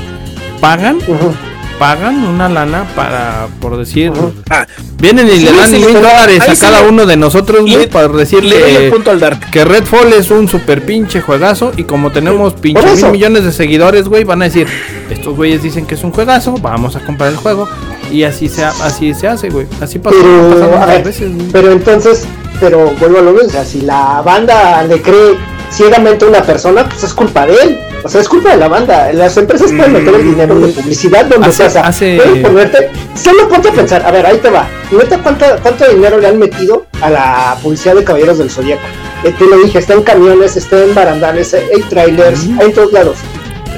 pagan, 0.61 0.97
Ujú. 1.07 1.33
pagan 1.79 2.25
una 2.25 2.49
lana 2.49 2.85
para, 2.97 3.47
por 3.61 3.77
decir, 3.77 4.11
Ujú. 4.11 4.33
Ah, 4.51 4.67
vienen 5.01 5.29
y 5.29 5.39
Sí, 5.39 5.45
le 5.45 5.53
dan 5.53 5.71
sí, 5.71 5.77
mil 5.77 5.93
dólares 5.95 6.41
a 6.49 6.55
sí 6.55 6.61
cada 6.61 6.83
le- 6.83 6.89
uno 6.89 7.07
de 7.07 7.17
nosotros, 7.17 7.61
güey, 7.63 7.89
para 7.89 8.09
decirle 8.09 8.91
punto 8.91 9.11
al 9.13 9.21
Dark. 9.21 9.51
que 9.51 9.65
Redfall 9.65 10.13
es 10.13 10.31
un 10.31 10.49
super 10.49 10.83
pinche 10.85 11.21
juegazo 11.21 11.73
y 11.77 11.85
como 11.85 12.11
tenemos 12.11 12.55
pinche 12.55 12.83
mil 12.97 13.13
millones 13.13 13.45
de 13.45 13.53
seguidores, 13.53 14.09
güey, 14.09 14.25
van 14.25 14.43
a 14.43 14.47
decir, 14.47 14.67
estos 15.11 15.37
güeyes 15.37 15.63
dicen 15.63 15.87
que 15.87 15.95
es 15.95 16.03
un 16.03 16.11
juegazo, 16.11 16.55
vamos 16.61 16.97
a 16.97 17.01
comprar 17.01 17.31
el 17.31 17.37
juego 17.37 17.69
y 18.11 18.25
así 18.25 18.49
se, 18.49 18.65
ha- 18.65 18.75
así 18.83 19.15
se 19.15 19.29
hace, 19.29 19.49
güey. 19.51 19.67
Así 19.81 19.99
pasó, 19.99 20.17
Pero, 20.21 20.47
ha 20.47 20.51
pasado 20.51 20.65
a 20.65 20.79
muchas 20.79 20.89
ver, 20.89 21.05
veces, 21.05 21.35
güey. 21.35 21.49
pero 21.53 21.73
entonces, 21.73 22.25
pero 22.61 22.91
vuelvo 22.99 23.19
a 23.19 23.23
lo 23.23 23.33
mismo, 23.33 23.49
o 23.49 23.53
sea, 23.53 23.65
si 23.65 23.81
la 23.83 24.23
banda 24.23 24.83
le 24.85 25.01
cree 25.03 25.35
ciegamente 25.71 26.25
a 26.25 26.29
una 26.29 26.43
persona, 26.43 26.89
pues 26.89 27.05
es 27.05 27.13
culpa 27.15 27.47
de 27.47 27.55
él. 27.55 27.79
O 28.05 28.09
sea, 28.09 28.21
es 28.21 28.29
culpa 28.29 28.51
de 28.51 28.57
la 28.59 28.69
banda. 28.69 29.13
Las 29.13 29.37
empresas 29.37 29.73
pueden 29.73 29.93
meter 29.93 30.15
el 30.15 30.23
dinero 30.25 30.55
de 30.61 30.69
publicidad 30.69 31.27
donde 31.27 31.49
Hace- 31.49 31.69
sea. 31.69 31.83
hace- 31.87 32.17
Pueden 32.17 32.43
ponerte. 32.43 32.91
Solo 33.21 33.49
ponte 33.49 33.69
a 33.69 33.73
pensar. 33.73 34.07
A 34.07 34.13
ver, 34.13 34.25
ahí 34.25 34.39
te 34.39 34.51
va. 34.51 34.69
Neta, 34.93 35.19
¿cuánto, 35.19 35.45
cuánto 35.63 35.85
dinero 35.91 36.19
le 36.19 36.29
han 36.29 36.39
metido 36.39 36.87
a 37.03 37.11
la 37.11 37.57
publicidad 37.61 37.97
de 37.97 38.05
Caballeros 38.05 38.39
del 38.39 38.51
Zodíaco? 38.51 38.83
Eh, 39.25 39.35
te 39.37 39.45
lo 39.47 39.59
dije, 39.59 39.81
está 39.81 39.95
en 39.95 40.03
camiones, 40.05 40.57
está 40.57 40.79
en 40.83 40.95
barandales, 40.95 41.53
eh, 41.55 41.67
hay 41.75 41.83
trailers, 41.83 42.41
hay 42.61 42.67
en 42.67 42.73
todos 42.73 42.93
lados. 42.93 43.17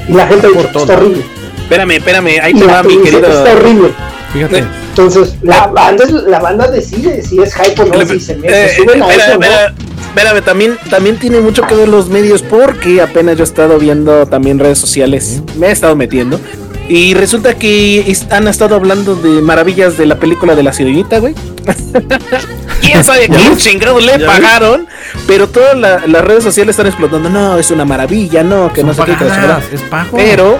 Y 0.07 0.13
la 0.13 0.27
gente 0.27 0.47
Por 0.49 0.57
dice, 0.57 0.69
todo. 0.71 0.83
está 0.83 0.97
horrible. 0.97 1.25
Espérame, 1.63 1.91
espérame, 1.97 2.39
ahí 2.43 2.53
te 2.53 2.65
va 2.65 2.83
mi 2.83 2.97
querido. 2.99 3.27
está 3.27 3.53
horrible. 3.53 3.91
Fíjate. 4.33 4.63
Entonces, 4.89 5.35
la 5.41 5.67
banda, 5.67 6.05
la 6.27 6.39
banda 6.39 6.67
decide 6.71 7.21
si 7.21 7.39
es 7.41 7.53
hype 7.55 7.81
o 7.81 7.85
no, 7.85 8.05
si 8.07 8.19
se 8.19 8.33
Eh, 8.43 8.73
suben 8.77 9.01
a 9.03 9.07
espera, 9.09 9.25
eso 9.27 9.37
o 9.37 9.39
no. 9.41 10.05
espérame, 10.07 10.41
también, 10.43 10.77
también 10.89 11.17
tiene 11.17 11.39
mucho 11.41 11.63
que 11.67 11.75
ver 11.75 11.87
los 11.89 12.07
medios 12.09 12.41
porque 12.41 13.01
apenas 13.01 13.35
yo 13.37 13.43
he 13.43 13.47
estado 13.47 13.77
viendo 13.77 14.25
también 14.27 14.59
redes 14.59 14.77
sociales, 14.79 15.41
me 15.57 15.67
he 15.67 15.71
estado 15.71 15.95
metiendo 15.95 16.39
y 16.87 17.13
resulta 17.13 17.53
que 17.55 18.15
han 18.29 18.47
estado 18.47 18.75
hablando 18.75 19.15
de 19.15 19.41
maravillas 19.41 19.97
de 19.97 20.05
la 20.05 20.15
película 20.17 20.55
de 20.55 20.63
la 20.63 20.71
sirenita, 20.73 21.19
güey. 21.19 21.33
¿Quién 22.81 23.03
sabe 23.03 23.27
quién 23.27 23.55
chingado 23.57 23.99
le 23.99 24.19
pagaron? 24.19 24.87
Pero 25.27 25.47
todas 25.47 25.77
la- 25.77 26.01
las 26.07 26.23
redes 26.23 26.43
sociales 26.43 26.73
están 26.73 26.87
explotando. 26.87 27.29
No, 27.29 27.57
es 27.57 27.69
una 27.71 27.85
maravilla, 27.85 28.43
no, 28.43 28.71
que 28.73 28.83
no 28.83 28.93
sé 28.93 29.03
qué. 29.05 29.11
chingada. 29.11 29.35
pagadas, 29.35 29.63
es 29.71 29.81
pago. 29.81 30.17
Pero 30.17 30.57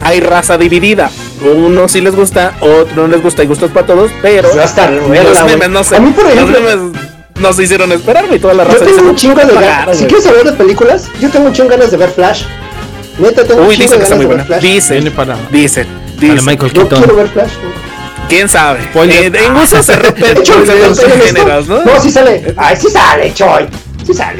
hay 0.00 0.20
raza 0.20 0.56
dividida. 0.56 1.10
Uno 1.42 1.88
sí 1.88 2.00
les 2.00 2.14
gusta, 2.16 2.54
otro 2.60 3.02
no 3.02 3.08
les 3.08 3.22
gusta 3.22 3.42
y 3.42 3.46
gustos 3.46 3.70
para 3.70 3.86
todos, 3.86 4.10
pero 4.22 4.42
Pues 4.48 4.58
va 4.58 4.62
a 4.62 4.66
estar 4.66 5.00
buena, 5.00 5.22
los 5.24 5.40
güey. 5.42 5.52
memes 5.54 5.68
no 5.70 5.84
sé. 5.84 5.96
A 5.96 6.00
mí, 6.00 6.10
por 6.10 6.26
ejemplo, 6.26 6.58
los 6.60 6.80
memes 6.82 7.00
nos 7.38 7.60
hicieron 7.60 7.92
esperarme 7.92 8.36
y 8.36 8.38
toda 8.40 8.54
la 8.54 8.64
Yo 8.64 8.70
raza 8.70 8.84
dice, 8.84 8.96
tengo 8.96 9.08
un 9.08 9.14
"No, 9.14 9.18
chingo 9.18 9.34
de 9.36 9.54
ganas. 9.54 9.96
Si 9.96 10.02
güey". 10.04 10.06
quieres 10.08 10.26
hablar 10.26 10.44
de 10.44 10.52
películas, 10.52 11.08
yo 11.20 11.30
tengo 11.30 11.46
un 11.46 11.52
chingo 11.52 11.68
de 11.70 11.76
ganas 11.76 11.90
de 11.92 11.96
ver 11.96 12.10
Flash. 12.10 12.42
Neta, 13.18 13.44
tengo 13.44 13.62
un 13.62 13.68
Uy, 13.68 13.76
chingo 13.76 13.82
dice 13.84 13.94
de 13.94 13.98
que 13.98 14.04
está 14.04 14.14
ganas 14.14 14.16
muy 14.16 14.26
buena. 14.26 14.44
Flash. 14.44 14.62
Dice, 14.62 14.94
Viene 14.94 15.10
para, 15.12 15.36
dice, 15.50 15.84
para 15.84 16.32
dice. 16.34 16.46
Michael 16.46 16.72
Yo 16.72 16.80
Keaton. 16.82 16.98
quiero 16.98 17.16
ver 17.16 17.28
Flash. 17.28 17.50
¿Quién 18.28 18.48
sabe? 18.48 18.80
Eh, 18.94 19.32
en 19.32 19.54
gusto 19.54 19.76
se 19.82 19.82
se 19.84 19.92
¿estoy 19.92 20.04
rompen 20.10 20.26
en 20.36 20.90
esto? 20.92 21.08
géneros, 21.24 21.68
¿no? 21.68 21.82
No, 21.84 22.00
sí 22.02 22.10
sale. 22.10 22.54
Ay, 22.58 22.76
sí 22.76 22.88
sale, 22.90 23.32
Choy. 23.32 23.66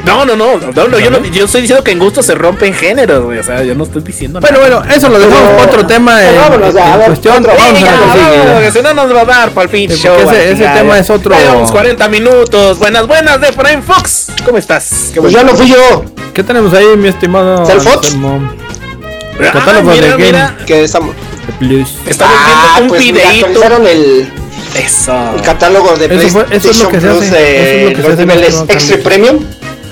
No, 0.05 0.25
no, 0.25 0.35
no, 0.35 0.57
no, 0.57 0.87
no, 0.87 0.99
yo, 0.99 1.11
no- 1.11 1.23
yo 1.25 1.45
estoy 1.45 1.61
diciendo 1.61 1.83
que 1.83 1.91
en 1.91 1.99
gusto 1.99 2.23
se 2.23 2.33
rompen 2.35 2.73
géneros, 2.73 3.23
güey. 3.23 3.39
O 3.39 3.43
sea, 3.43 3.63
yo 3.63 3.75
no 3.75 3.83
estoy 3.83 4.01
diciendo 4.01 4.39
Bueno, 4.39 4.57
nada. 4.59 4.79
bueno, 4.79 4.93
eso 4.95 5.09
lo 5.09 5.19
dejamos 5.19 5.49
para 5.51 5.63
otro 5.63 5.85
tema. 5.85 6.17
pero 6.17 6.29
En, 6.31 6.37
vámonos 6.41 6.75
en 6.75 6.81
a 6.81 6.97
ver, 6.97 7.05
cuestión, 7.07 7.37
otro. 7.37 7.53
vamos 7.57 7.73
Venga, 7.73 8.61
que 8.61 8.71
si 8.71 8.81
no 8.81 8.93
nos 8.93 9.15
va 9.15 9.21
a 9.21 9.25
dar 9.25 9.49
para 9.51 9.63
el 9.65 9.69
pinche 9.69 9.95
Sí, 9.95 10.01
show. 10.03 10.15
porque 10.23 10.51
ese- 10.51 10.63
tema 10.67 10.97
es 10.99 11.09
otro- 11.09 11.31
Ya 11.35 11.41
llevamos 11.41 11.71
40 11.71 12.07
minutos. 12.09 12.79
Buenas, 12.79 13.07
buenas 13.07 13.39
de 13.41 13.53
Prime 13.53 13.81
Fox. 13.81 14.27
¿Cómo 14.45 14.57
estás? 14.57 15.11
Qué 15.13 15.21
Pues 15.21 15.33
ya 15.33 15.43
no 15.43 15.55
fui 15.55 15.67
yo. 15.69 16.03
¿Qué 16.33 16.43
tenemos 16.43 16.73
ahí, 16.73 16.85
mi 16.97 17.09
estimado? 17.09 17.65
¿Cell 17.65 17.79
Fox? 17.79 18.15
Ah, 18.23 19.51
catálogo 19.53 19.91
mira, 19.91 20.01
de 20.03 20.09
game. 20.11 20.25
mira, 20.25 20.57
Que 20.65 20.83
estamos. 20.83 21.15
Plus. 21.59 21.89
Estamos 22.05 22.35
Ah, 22.37 22.75
viendo 22.79 22.93
un 22.93 22.99
pues 22.99 23.25
actualizaron 23.25 23.87
el, 23.87 24.31
Eso. 24.75 25.31
el 25.35 25.41
catálogo 25.41 25.95
de 25.97 26.05
Eso 26.05 26.29
fue- 26.29 26.45
eso 26.51 26.69
es 26.69 26.79
lo 26.79 26.89
PlayStation 26.89 26.91
que 26.91 27.01
se 27.01 27.07
Plus 27.07 27.31
de 27.31 27.55
eso 27.55 27.65
es 27.65 27.83
lo 27.83 27.89
que 27.89 27.95
se 27.95 28.01
los 28.03 28.11
hace 28.13 28.25
niveles 28.25 28.53
nuestro 28.55 28.77
Extra. 28.77 28.97
Premium. 28.97 29.39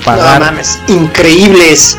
Pagar. 0.08 0.40
No 0.40 0.46
mames, 0.46 0.80
increíbles. 0.88 1.98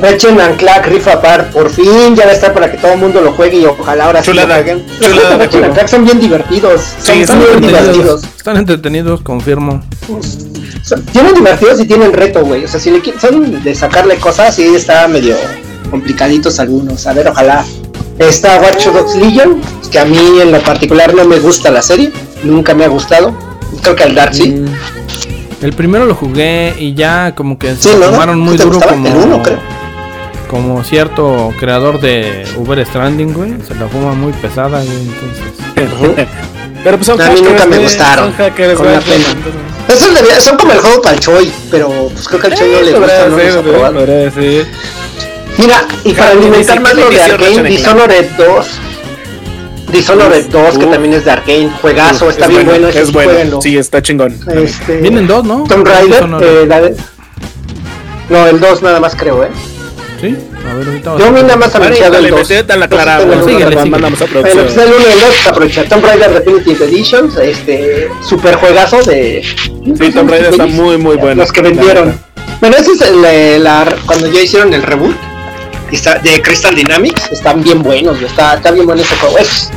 Ratchet 0.00 0.38
and 0.38 0.56
Clank 0.58 0.86
Rift 0.86 1.08
Apart, 1.08 1.50
por 1.52 1.70
fin 1.70 2.14
ya 2.14 2.26
va 2.26 2.30
a 2.30 2.34
estar 2.34 2.52
para 2.52 2.70
que 2.70 2.76
todo 2.76 2.92
el 2.92 2.98
mundo 2.98 3.20
lo 3.22 3.32
juegue 3.32 3.58
y 3.60 3.64
ojalá 3.64 4.04
ahora 4.06 4.22
sí 4.22 4.32
lo. 4.32 4.42
Los 4.46 4.48
Ratchet 5.38 5.64
and. 5.64 5.72
Clank 5.74 5.88
son 5.88 6.04
bien 6.04 6.20
divertidos, 6.20 6.82
son, 6.82 7.00
Sí, 7.02 7.12
son 7.12 7.20
están 7.20 7.38
bien 7.38 7.60
divertidos. 7.60 7.86
entretenidos. 7.88 8.24
Están 8.36 8.56
entretenidos, 8.58 9.20
confirmo. 9.22 9.82
Son- 10.82 11.02
tienen 11.06 11.34
divertidos 11.34 11.80
y 11.80 11.86
tienen 11.86 12.12
reto, 12.12 12.44
güey. 12.44 12.64
O 12.64 12.68
sea, 12.68 12.78
si 12.78 12.90
le 12.90 13.00
son 13.18 13.62
de 13.64 13.74
sacarle 13.74 14.16
cosas, 14.16 14.54
sí 14.54 14.64
está 14.74 15.08
medio 15.08 15.34
complicaditos 15.90 16.60
algunos. 16.60 17.06
A 17.06 17.12
ver, 17.14 17.28
ojalá. 17.28 17.64
Está 18.18 18.60
Watch 18.60 18.86
Dogs 18.86 19.14
Legion, 19.16 19.60
que 19.90 19.98
a 19.98 20.04
mí 20.04 20.18
en 20.40 20.50
lo 20.52 20.60
particular 20.62 21.14
no 21.14 21.24
me 21.26 21.38
gusta 21.38 21.70
la 21.70 21.82
serie, 21.82 22.12
nunca 22.44 22.74
me 22.74 22.84
ha 22.84 22.88
gustado. 22.88 23.34
Creo 23.82 23.94
que 23.96 24.04
al 24.04 24.14
Dark 24.14 24.34
sí. 24.34 24.52
Mm, 24.52 24.66
El 25.62 25.72
primero 25.72 26.04
lo 26.06 26.14
jugué 26.14 26.74
y 26.78 26.94
ya 26.94 27.34
como 27.34 27.58
que 27.58 27.74
se 27.76 27.82
Sí, 27.82 27.88
lo 27.92 28.06
¿no? 28.06 28.10
tomaron 28.12 28.38
muy 28.40 28.56
¿Te 28.56 28.64
duro 28.64 28.80
como, 28.80 29.08
El 29.08 29.14
uno, 29.16 29.42
creo. 29.42 29.58
como 30.48 30.84
cierto 30.84 31.52
creador 31.58 32.00
de 32.00 32.46
Uber 32.56 32.84
Stranding, 32.86 33.32
güey. 33.32 33.54
Se 33.66 33.74
la 33.74 33.88
fuma 33.88 34.12
muy 34.12 34.32
pesada, 34.34 34.82
güey. 34.82 34.98
Entonces, 34.98 36.26
Pero 36.84 36.98
pues 36.98 37.06
son 37.06 37.20
A 37.20 37.30
mí 37.30 37.40
nunca 37.42 37.66
me 37.66 37.78
gustaron, 37.78 38.26
Son 38.26 38.36
hackers, 38.36 38.74
con 38.74 38.92
la 38.92 39.00
pena. 39.00 39.24
Son 40.40 40.56
como 40.56 40.72
el 40.72 40.78
juego 40.78 41.02
para 41.02 41.14
el 41.14 41.20
Choi, 41.20 41.52
pero 41.70 42.08
pues 42.12 42.28
creo 42.28 42.40
que 42.40 42.46
al 42.48 42.54
Choi 42.54 42.70
no 42.70 42.80
le 42.82 42.92
gusta, 42.98 43.28
no 43.28 43.62
probado. 43.62 44.06
Mira, 45.58 45.86
y 46.04 46.12
para 46.12 46.30
alimentar 46.32 46.80
más 46.80 46.92
¿qué 46.92 47.00
lo 47.00 47.08
de 47.08 47.22
Arkane, 47.22 47.62
Dishonored 47.70 48.26
2. 48.36 48.66
Dishonored 49.90 50.46
2, 50.46 50.78
que 50.78 50.86
también 50.86 51.14
es 51.14 51.24
de 51.24 51.30
Arkane, 51.30 51.70
juegazo, 51.80 52.28
está 52.30 52.46
Es 52.46 52.50
bien 52.50 52.66
bueno, 52.66 52.88
ese 52.88 53.02
es 53.02 53.12
bueno. 53.12 53.30
jueguenlo. 53.30 53.62
Sí, 53.62 53.78
está 53.78 54.02
chingón. 54.02 54.36
Este, 54.54 54.96
Vienen 54.98 55.26
dos, 55.26 55.44
¿no? 55.44 55.64
Tomb 55.68 55.86
Raider, 55.86 56.24
eh, 56.42 56.64
la 56.66 56.80
de- 56.82 56.96
No, 58.28 58.46
el 58.46 58.58
2 58.58 58.82
nada 58.82 58.98
más 59.00 59.14
creo, 59.14 59.44
¿eh? 59.44 59.48
Sí, 60.20 60.34
a 60.68 60.74
ver, 60.74 60.88
ahorita 60.88 61.18
Yo 61.18 61.30
mí 61.30 61.42
nada 61.42 61.56
más 61.56 61.74
anunciado 61.74 62.16
el 62.18 62.30
2. 62.30 62.48
vete, 62.48 62.62
dale, 62.64 62.84
aclara, 62.86 63.20
Entonces, 63.22 63.26
bueno, 63.28 63.44
tengo 63.44 63.58
el 63.58 63.64
síguele, 63.64 63.66
uno, 63.76 63.82
síguele. 63.84 63.90
mandamos 63.90 64.22
a 64.22 64.24
Bueno, 64.26 64.62
pues 64.62 64.76
el 64.76 64.88
1 64.88 64.96
y 65.08 65.12
el 65.12 65.20
2 65.20 65.46
aprovecha. 65.46 65.84
Tomb 65.84 66.04
Raider 66.04 66.32
Definitive 66.44 66.84
Editions, 66.86 67.36
este 67.36 68.08
super 68.26 68.54
juegazo 68.56 69.02
de. 69.02 69.42
Sí, 69.44 70.10
Tomb 70.12 70.30
Raider 70.30 70.50
está 70.50 70.66
muy, 70.66 70.96
muy 70.96 71.16
bueno. 71.16 71.42
Los 71.42 71.52
que 71.52 71.60
vendieron. 71.62 72.18
Bueno, 72.60 72.76
ese 72.78 72.92
es 72.92 73.00
el, 73.02 73.62
la, 73.62 73.94
cuando 74.06 74.26
ya 74.28 74.40
hicieron 74.40 74.72
el 74.72 74.82
reboot 74.82 75.14
de 75.90 76.42
Crystal 76.42 76.74
Dynamics. 76.74 77.30
Están 77.32 77.62
bien 77.62 77.82
buenos, 77.82 78.20
está, 78.20 78.54
está 78.54 78.70
bien 78.70 78.86
bueno 78.86 79.02
ese 79.02 79.16
juego. 79.16 79.38
Es 79.38 79.70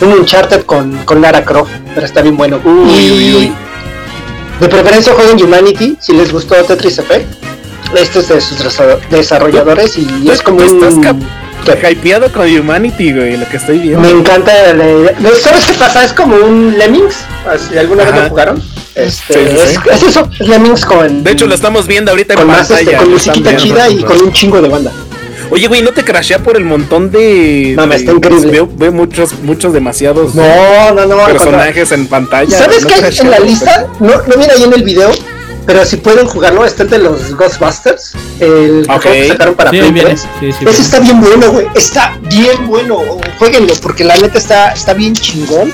un 0.00 0.12
Uncharted 0.12 0.62
con, 0.64 0.96
con 1.04 1.20
Lara 1.20 1.44
Croft, 1.44 1.70
pero 1.94 2.06
está 2.06 2.22
bien 2.22 2.36
bueno. 2.36 2.60
Uy, 2.64 2.90
y 2.94 3.10
uy, 3.10 3.34
uy. 3.34 3.52
de 4.60 4.68
preferencia 4.68 5.12
jueguen 5.14 5.42
Humanity, 5.42 5.96
si 6.00 6.12
les 6.12 6.32
gustó 6.32 6.54
Tetris 6.56 6.98
Effect. 6.98 7.26
Este 7.96 8.18
es 8.18 8.28
de 8.28 8.40
sus 8.40 8.58
desa- 8.62 8.98
desarrolladores 9.10 9.96
y 9.96 10.28
es 10.30 10.42
como 10.42 10.60
Estás 10.62 10.94
un... 10.94 11.00
que- 11.00 11.14
Hypeado 11.90 12.32
con 12.32 12.46
Humanity, 12.48 13.12
güey, 13.12 13.36
lo 13.36 13.46
que 13.48 13.56
estoy 13.58 13.78
viendo. 13.78 14.00
me 14.00 14.10
encanta 14.10 14.52
la 14.74 14.84
idea. 14.90 15.14
¿No 15.18 15.30
¿Sabes 15.34 15.66
qué 15.66 15.74
pasa? 15.74 16.04
Es 16.04 16.12
como 16.14 16.36
un 16.36 16.78
Lemmings. 16.78 17.14
Si 17.68 17.76
alguna 17.76 18.04
vez 18.04 18.14
lo 18.14 18.28
jugaron. 18.30 18.62
Este, 18.94 19.34
Sí, 19.34 19.40
sí, 19.50 19.56
es, 19.62 19.70
sí. 19.70 19.76
es 19.90 20.02
eso, 20.02 20.30
es 20.40 20.48
Lemmings 20.48 20.84
con. 20.86 21.22
De 21.24 21.32
hecho, 21.32 21.46
lo 21.46 21.54
estamos 21.54 21.86
viendo 21.86 22.10
ahorita 22.10 22.34
en 22.34 22.38
con 22.38 22.46
más 22.48 22.68
pantalla. 22.68 22.80
este, 22.90 22.96
con 22.96 23.10
musiquita 23.10 23.56
chida 23.56 23.88
y 23.90 24.02
con 24.02 24.20
un 24.22 24.32
chingo 24.32 24.62
de 24.62 24.68
banda. 24.68 24.92
Oye, 25.50 25.66
güey, 25.66 25.82
¿no 25.82 25.92
te 25.92 26.04
crashea 26.04 26.38
por 26.40 26.56
el 26.56 26.64
montón 26.64 27.10
de. 27.10 27.74
No, 27.76 27.86
me 27.86 27.96
está 27.96 28.12
increíble. 28.12 28.50
Veo, 28.50 28.68
veo 28.70 28.92
muchos, 28.92 29.38
muchos 29.42 29.72
demasiados 29.72 30.34
No, 30.34 30.92
no, 30.94 31.06
no. 31.06 31.24
personajes 31.26 31.90
en 31.92 32.06
pantalla. 32.06 32.56
¿Sabes 32.56 32.82
¿No 32.82 32.88
qué 32.88 32.94
hay 33.04 33.18
en 33.18 33.30
la 33.30 33.38
lista? 33.40 33.86
No, 34.00 34.08
no 34.26 34.36
viene 34.36 34.52
ahí 34.52 34.62
en 34.64 34.72
el 34.74 34.82
video, 34.82 35.10
pero 35.66 35.84
si 35.86 35.96
pueden 35.96 36.26
jugarlo, 36.26 36.64
está 36.66 36.82
el 36.82 36.90
de 36.90 36.98
los 36.98 37.34
Ghostbusters, 37.34 38.12
el 38.40 38.82
Ok. 38.90 39.02
juego 39.02 39.16
que 39.16 39.28
sacaron 39.28 39.54
para 39.54 39.70
Sí, 39.70 39.78
Play. 39.78 39.92
3. 39.92 40.20
Sí, 40.40 40.52
sí, 40.52 40.64
Ese 40.68 40.82
está 40.82 41.00
bien 41.00 41.20
bueno, 41.20 41.50
güey. 41.50 41.66
Está 41.74 42.18
bien 42.22 42.66
bueno. 42.66 43.00
Jueguenlo, 43.38 43.72
porque 43.80 44.04
la 44.04 44.16
neta 44.16 44.36
está, 44.38 44.72
está 44.72 44.92
bien 44.92 45.14
chingón. 45.14 45.72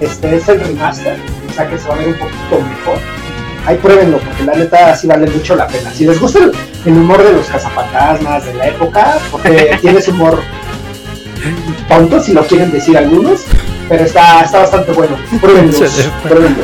Este 0.00 0.36
es 0.36 0.46
el 0.50 0.60
remaster, 0.60 1.16
o 1.50 1.54
sea 1.54 1.70
que 1.70 1.78
se 1.78 1.88
va 1.88 1.94
a 1.94 1.98
ver 1.98 2.08
un 2.08 2.14
poquito 2.18 2.60
mejor. 2.68 2.98
Ahí 3.66 3.76
pruébenlo, 3.78 4.18
porque 4.18 4.44
la 4.44 4.54
neta 4.54 4.96
sí 4.96 5.08
vale 5.08 5.28
mucho 5.28 5.56
la 5.56 5.66
pena. 5.66 5.90
Si 5.92 6.06
les 6.06 6.20
gusta 6.20 6.38
el, 6.38 6.52
el 6.84 6.92
humor 6.92 7.22
de 7.22 7.32
los 7.32 7.46
cazafantasmas 7.46 8.46
de 8.46 8.54
la 8.54 8.68
época, 8.68 9.18
porque 9.30 9.76
tiene 9.80 9.98
ese 9.98 10.12
humor 10.12 10.40
tonto, 11.88 12.22
si 12.22 12.32
lo 12.32 12.44
quieren 12.46 12.70
decir 12.72 12.96
algunos, 12.96 13.42
pero 13.88 14.04
está, 14.04 14.42
está 14.42 14.58
bastante 14.60 14.92
bueno. 14.92 15.16
Pruébenlo, 15.40 15.78
pruébenlo 16.22 16.62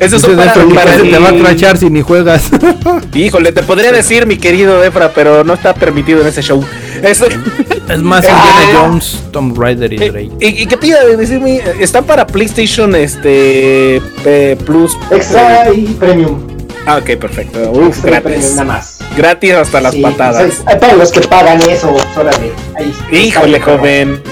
Dice 0.00 0.18
son 0.18 0.36
para, 0.36 0.52
para 0.52 0.96
se 0.96 1.02
te 1.04 1.18
va 1.18 1.28
a 1.28 1.30
el- 1.32 1.40
crachar 1.42 1.76
si 1.78 1.88
ni 1.90 2.02
juegas. 2.02 2.50
Híjole, 3.14 3.52
te 3.52 3.62
podría 3.62 3.92
decir, 3.92 4.26
mi 4.26 4.36
querido 4.36 4.82
Efra, 4.84 5.10
pero 5.14 5.42
no 5.44 5.54
está 5.54 5.74
permitido 5.74 6.20
en 6.22 6.26
ese 6.28 6.42
show. 6.42 6.62
Eso- 7.02 7.26
es 7.26 7.98
más. 8.02 8.24
Indiana 8.24 8.78
Jones, 8.80 9.18
Tomb 9.32 9.58
Raider 9.58 9.92
y 9.92 9.96
Drake. 9.96 10.30
¿Y, 10.40 10.62
y 10.62 10.66
qué 10.66 10.76
te 10.76 10.86
iba 10.88 10.98
a 10.98 11.04
decir? 11.16 11.40
mi- 11.40 11.60
Están 11.80 12.04
para 12.04 12.26
PlayStation 12.26 12.94
este 12.94 13.96
eh, 14.24 14.56
Plus. 14.66 14.96
Extra 15.10 15.72
y 15.72 15.86
premium. 15.98 16.40
Ah, 16.86 16.98
ok, 16.98 17.16
perfecto. 17.18 17.70
Uf, 17.70 17.88
Extra 17.88 18.18
y 18.18 18.20
premium, 18.20 18.40
gratis. 18.42 18.50
nada 18.56 18.64
más. 18.64 18.87
Gratis 19.16 19.54
hasta 19.54 19.80
las 19.80 19.94
Sí, 19.94 20.02
patadas. 20.02 20.42
pues, 20.42 20.62
hay- 20.66 20.78
para 20.78 20.94
los 20.94 21.10
que 21.10 21.20
pagan 21.22 21.60
eso, 21.68 21.94
órale. 22.16 22.52
Ahí, 22.76 22.94
Híjole, 23.26 23.60
joven. 23.60 24.22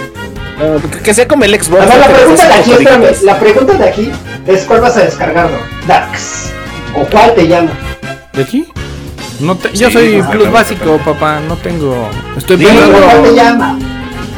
No, 0.59 0.91
que- 0.91 0.99
que 1.03 1.14
sea 1.14 1.27
como 1.29 1.45
el 1.45 1.55
Xbox. 1.61 1.87
La 1.87 2.07
pregunta 2.09 2.47
de 2.49 2.55
aquí, 2.55 2.72
espérame, 2.72 3.07
la 3.22 3.39
pregunta 3.39 3.72
de 3.74 3.89
aquí 3.89 4.12
es 4.47 4.62
cuál 4.64 4.81
vas 4.81 4.97
a 4.97 5.01
descargarlo. 5.01 5.59
Darks. 5.87 6.51
¿O 6.95 7.05
cuál 7.07 7.35
te 7.35 7.47
llama? 7.47 7.72
¿De 8.33 8.43
aquí? 8.43 8.66
No 9.41 9.55
te- 9.57 9.77
yo 9.77 9.91
soy 9.91 10.20
ajá, 10.20 10.31
plus 10.31 10.51
básico, 10.51 10.99
papá. 11.05 11.41
No 11.47 11.57
tengo. 11.57 12.09
Estoy 12.39 12.57
pensando, 12.57 12.99
cuál 13.03 13.22
te 13.22 13.35
llama. 13.35 13.79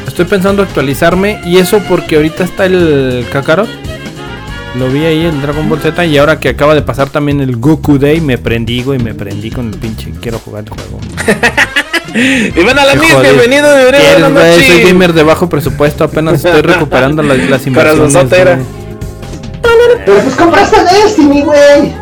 estoy 0.07 0.25
pensando 0.25 0.63
actualizarme. 0.63 1.39
Y 1.45 1.57
eso 1.59 1.79
porque 1.87 2.17
ahorita 2.17 2.43
está 2.43 2.65
el 2.65 3.25
Kakarot. 3.31 3.69
Lo 4.75 4.87
vi 4.87 5.03
ahí, 5.05 5.25
el 5.25 5.41
Dragon 5.41 5.67
Ball 5.67 5.79
Z. 5.79 6.05
Y 6.05 6.17
ahora 6.17 6.39
que 6.39 6.49
acaba 6.49 6.75
de 6.75 6.81
pasar 6.81 7.09
también 7.09 7.41
el 7.41 7.55
Goku 7.57 7.97
Day, 7.97 8.21
me 8.21 8.37
prendí, 8.37 8.83
güey. 8.83 8.99
Me 8.99 9.13
prendí 9.13 9.49
con 9.51 9.67
el 9.73 9.79
pinche. 9.79 10.11
Quiero 10.21 10.39
jugar 10.39 10.63
el 10.65 10.69
juego. 10.69 10.99
Y 12.11 12.63
van 12.63 12.79
a 12.79 12.85
la 12.85 12.95
mis, 12.95 13.13
Joder. 13.13 13.35
bienvenido, 13.35 13.67
bienvenido, 13.71 13.91
¿Quieres, 13.91 14.31
buenas 14.33 14.55
güey? 14.57 14.67
Soy 14.67 14.81
gamer 14.83 15.13
de 15.13 15.21
bajo 15.21 15.47
presupuesto, 15.47 16.03
apenas 16.03 16.43
estoy 16.43 16.63
recuperando 16.63 17.21
las, 17.21 17.37
las 17.49 17.67
inversiones. 17.67 18.57
Pero 20.05 20.19
pues 20.23 20.35
compraste 20.35 20.77
Destiny, 20.85 21.41
güey. 21.43 21.93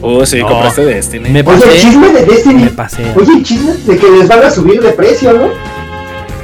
Oh, 0.00 0.24
sí, 0.24 0.38
No. 0.38 0.48
compraste 0.48 0.86
Destiny. 0.86 1.28
Me 1.28 1.40
Oye, 1.42 1.52
el 1.56 1.60
pasé. 1.60 1.78
chisme 1.78 2.08
de 2.08 2.24
Destiny. 2.24 2.62
Me 2.64 2.70
pasé. 2.70 3.02
Oye, 3.16 3.32
el 3.36 3.42
chisme 3.42 3.72
de 3.74 3.96
que 3.98 4.10
les 4.10 4.28
van 4.28 4.42
a 4.44 4.50
subir 4.50 4.80
de 4.80 4.92
precio, 4.92 5.30
¿no? 5.34 5.48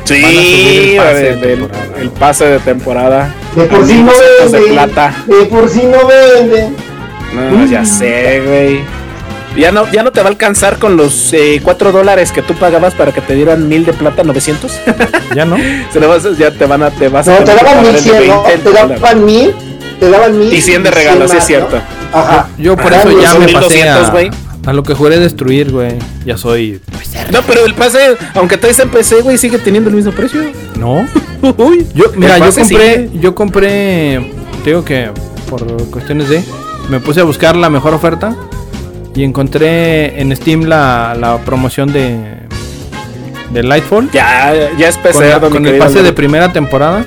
Sí, 0.04 0.20
Van 0.22 0.30
a 0.30 0.34
subir 0.34 0.90
el 0.90 0.96
pase 0.98 1.14
de 1.22 1.36
del- 1.36 1.40
temporada. 1.58 2.00
el 2.00 2.10
pase 2.10 2.44
de 2.46 2.58
temporada. 2.58 3.34
De 3.56 3.64
por 3.64 3.82
A 3.82 3.86
sí 3.86 3.94
no 3.94 4.02
1200 4.04 4.52
de 4.52 4.58
venden. 4.58 4.74
plata. 4.74 5.14
De 5.26 5.44
por 5.46 5.68
sí 5.70 5.82
no 5.84 6.06
venden. 6.06 6.76
No, 7.34 7.66
ya 7.66 7.84
sé, 7.84 8.42
güey. 8.46 8.80
Ya 9.56 9.70
no, 9.72 9.90
ya 9.92 10.02
no 10.02 10.10
te 10.10 10.20
va 10.20 10.26
a 10.26 10.30
alcanzar 10.30 10.78
con 10.78 10.96
los 10.96 11.32
eh, 11.32 11.60
4 11.62 11.92
dólares 11.92 12.32
que 12.32 12.42
tú 12.42 12.54
pagabas 12.54 12.92
para 12.94 13.12
que 13.12 13.20
te 13.20 13.34
dieran 13.34 13.68
1000 13.68 13.86
de 13.86 13.92
plata, 13.92 14.22
900. 14.24 14.72
¿Ya 15.34 15.44
no? 15.44 15.56
Se 15.92 16.00
lo 16.00 16.08
vas 16.08 16.24
a- 16.26 16.32
ya 16.36 16.50
te 16.50 16.66
van 16.66 16.82
a, 16.82 16.90
te 16.90 17.08
vas 17.08 17.26
a 17.28 17.32
No, 17.32 17.38
te 17.38 17.44
tener 17.44 17.58
que 17.60 17.64
daban 17.64 17.86
el 17.86 17.92
1100, 17.94 18.26
¿no? 18.28 18.42
20 18.44 18.62
Te 18.70 18.72
daban 18.72 19.24
1000. 19.24 19.54
Te 20.00 20.10
daban 20.10 20.38
1000. 20.38 20.52
Y 20.52 20.60
100 20.60 20.82
de 20.82 20.90
regalo, 20.90 21.28
sí 21.28 21.36
es 21.36 21.46
cierto. 21.46 21.76
¿no? 22.12 22.18
Ajá. 22.18 22.48
Yo 22.58 22.76
por 22.76 22.92
Ah, 22.92 22.98
eso 22.98 23.10
ya 23.20 23.34
me 23.34 23.46
pasé 23.46 23.46
1200, 23.46 24.08
a, 24.08 24.10
güey. 24.10 24.30
A 24.66 24.72
lo 24.72 24.82
que 24.82 24.94
juré 24.94 25.18
destruir, 25.18 25.70
güey. 25.70 25.92
Ya 26.24 26.36
soy. 26.36 26.80
No, 27.32 27.40
pero 27.42 27.64
el 27.66 27.74
pase, 27.74 27.98
aunque 28.34 28.56
traes 28.56 28.78
en 28.78 28.88
PC, 28.90 29.22
güey, 29.22 29.38
sigue 29.38 29.58
teniendo 29.58 29.90
el 29.90 29.96
mismo 29.96 30.12
precio. 30.12 30.42
No. 30.78 31.06
Uy. 31.58 31.86
Yo, 31.94 32.04
mira, 32.16 32.38
yo 32.38 32.44
compré, 32.52 32.64
sigue. 32.64 33.10
yo 33.20 33.34
compré, 33.34 34.32
te 34.62 34.70
digo 34.70 34.84
que 34.84 35.10
por 35.50 35.66
cuestiones 35.90 36.28
de, 36.28 36.42
me 36.88 37.00
puse 37.00 37.20
a 37.20 37.24
buscar 37.24 37.54
la 37.56 37.68
mejor 37.70 37.92
oferta 37.94 38.34
y 39.14 39.22
encontré 39.24 40.20
en 40.20 40.34
Steam 40.34 40.62
la, 40.64 41.14
la 41.18 41.38
promoción 41.38 41.92
de, 41.92 42.16
de 43.52 43.62
Lightfall 43.62 44.10
Ya, 44.12 44.52
ya 44.76 44.88
es 44.88 44.96
PC, 44.96 45.18
con, 45.18 45.28
la- 45.28 45.40
con 45.40 45.66
el 45.66 45.78
pase 45.78 46.02
de 46.02 46.12
primera 46.12 46.52
temporada 46.52 47.06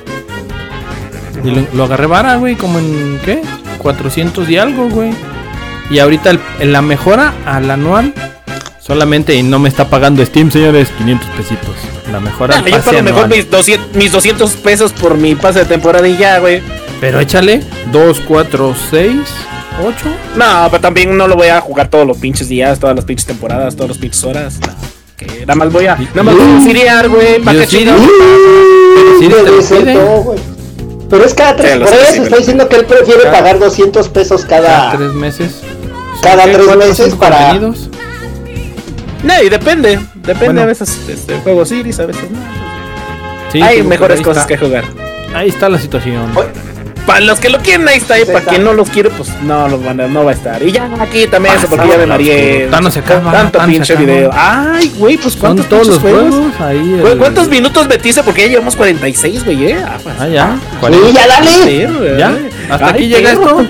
y 1.44 1.50
lo, 1.50 1.62
lo 1.74 1.84
agarré 1.84 2.06
vara, 2.06 2.36
güey, 2.36 2.54
como 2.56 2.78
en 2.78 3.20
qué, 3.24 3.42
400 3.78 4.48
y 4.48 4.56
algo, 4.56 4.88
güey. 4.88 5.10
Y 5.90 5.98
ahorita 6.00 6.30
el- 6.30 6.40
en 6.60 6.72
la 6.72 6.82
mejora 6.82 7.32
al 7.46 7.70
anual 7.70 8.12
solamente 8.80 9.34
y 9.34 9.42
no 9.42 9.58
me 9.58 9.68
está 9.68 9.88
pagando 9.88 10.24
Steam, 10.24 10.50
señores, 10.50 10.88
500 10.98 11.28
pesitos. 11.30 11.74
La 12.12 12.20
mejora 12.20 12.54
Ah, 12.56 12.58
al 12.58 12.64
yo 12.64 12.70
pase 12.72 12.84
pago 12.90 13.02
mejor 13.02 13.24
anual. 13.24 13.38
mis 13.38 13.50
200, 13.50 13.94
mis 13.96 14.12
200 14.12 14.50
pesos 14.52 14.92
por 14.92 15.16
mi 15.16 15.34
pase 15.34 15.60
de 15.60 15.64
temporada 15.66 16.06
y 16.08 16.16
ya, 16.16 16.38
güey. 16.38 16.62
Pero 17.00 17.20
échale 17.20 17.62
2, 17.92 18.20
4, 18.26 18.74
6, 18.90 19.12
8. 19.86 20.04
No, 20.36 20.68
pero 20.70 20.80
también 20.80 21.16
no 21.16 21.28
lo 21.28 21.36
voy 21.36 21.48
a 21.48 21.60
jugar 21.60 21.88
todos 21.88 22.06
los 22.06 22.16
pinches 22.18 22.48
días, 22.48 22.78
todas 22.80 22.96
las 22.96 23.04
pinches 23.04 23.26
temporadas, 23.26 23.74
todas 23.76 23.90
las 23.90 23.98
pinches 23.98 24.24
horas. 24.24 24.58
No, 24.60 24.72
que 25.16 25.40
nada 25.40 25.54
más 25.54 25.72
voy 25.72 25.86
a. 25.86 25.94
Nada 25.96 26.22
más 26.22 26.34
voy 26.34 26.44
a 26.44 26.60
filiar, 26.66 27.08
güey. 27.08 27.40
Pero 31.10 31.24
es 31.24 31.34
cada 31.34 31.56
tres. 31.56 31.78
Por 31.78 31.88
eso 31.88 32.22
está 32.22 32.36
diciendo 32.36 32.68
que 32.68 32.76
él 32.76 32.84
prefiere 32.84 33.22
Cada- 33.22 33.38
pagar 33.38 33.58
200 33.58 34.08
pesos 34.10 34.44
Cada 34.44 34.66
cada. 34.68 34.96
tres 34.96 35.12
meses. 35.14 35.62
Cada 36.22 36.44
tres 36.44 36.58
¿Cuatro, 36.58 36.76
meses 36.78 37.14
para- 37.14 37.36
contenidos? 37.48 37.88
No, 39.22 39.42
y 39.42 39.48
depende. 39.48 39.98
Depende 40.14 40.46
Bueno. 40.46 40.60
a 40.62 40.66
veces 40.66 40.98
este, 41.08 41.38
juegos 41.40 41.72
iris, 41.72 41.98
a 42.00 42.06
veces 42.06 42.30
no. 42.30 42.38
Sí, 43.52 43.62
Hay 43.62 43.82
mejores 43.82 44.20
cosas 44.20 44.42
está. 44.44 44.46
que 44.56 44.58
jugar. 44.64 44.84
Ahí 45.34 45.48
está 45.48 45.68
la 45.68 45.78
situación. 45.78 46.30
Oye, 46.36 46.48
Para 47.06 47.20
los 47.20 47.40
que 47.40 47.48
lo 47.48 47.58
quieren, 47.60 47.88
ahí 47.88 47.96
está. 47.96 48.18
Y 48.18 48.22
Ahí 48.22 48.26
para 48.26 48.44
quien 48.44 48.62
no 48.64 48.74
los 48.74 48.90
quiere, 48.90 49.08
pues 49.08 49.30
no, 49.42 49.66
lo 49.66 49.80
van 49.80 49.98
a- 49.98 50.08
no 50.08 50.24
va 50.26 50.32
a 50.32 50.34
estar. 50.34 50.62
Y 50.62 50.72
ya 50.72 50.90
aquí 51.00 51.26
también 51.26 51.54
eso, 51.56 51.66
porque 51.66 51.88
ya 51.88 51.96
me 51.96 52.04
mareé. 52.06 52.68
Se 52.90 52.98
acaba, 52.98 53.32
Tanto 53.32 53.58
pinche 53.64 53.96
video. 53.96 54.30
Ay, 54.34 54.92
güey, 54.98 55.16
pues 55.16 55.32
Son 55.32 55.40
cuántos 55.40 55.66
todos 55.70 55.86
los 55.86 55.98
juegos. 56.00 56.34
Ahí. 56.60 57.00
¿Cuántos 57.18 57.48
minutos 57.48 57.88
metiste? 57.88 58.22
Porque 58.22 58.42
ya 58.42 58.48
llevamos 58.48 58.76
46, 58.76 59.42
güey, 59.44 59.72
eh. 59.72 59.78
Ah, 59.82 59.96
pues. 60.02 60.14
Ah, 60.20 60.28
ya. 60.28 60.58
Sí, 60.82 61.12
ya 61.14 61.26
dale. 61.26 62.18
¿Ya? 62.18 62.38
¿Hasta 62.70 62.86
Ay, 62.88 62.92
aquí 62.92 63.06
llega 63.08 63.32
esto? 63.32 63.66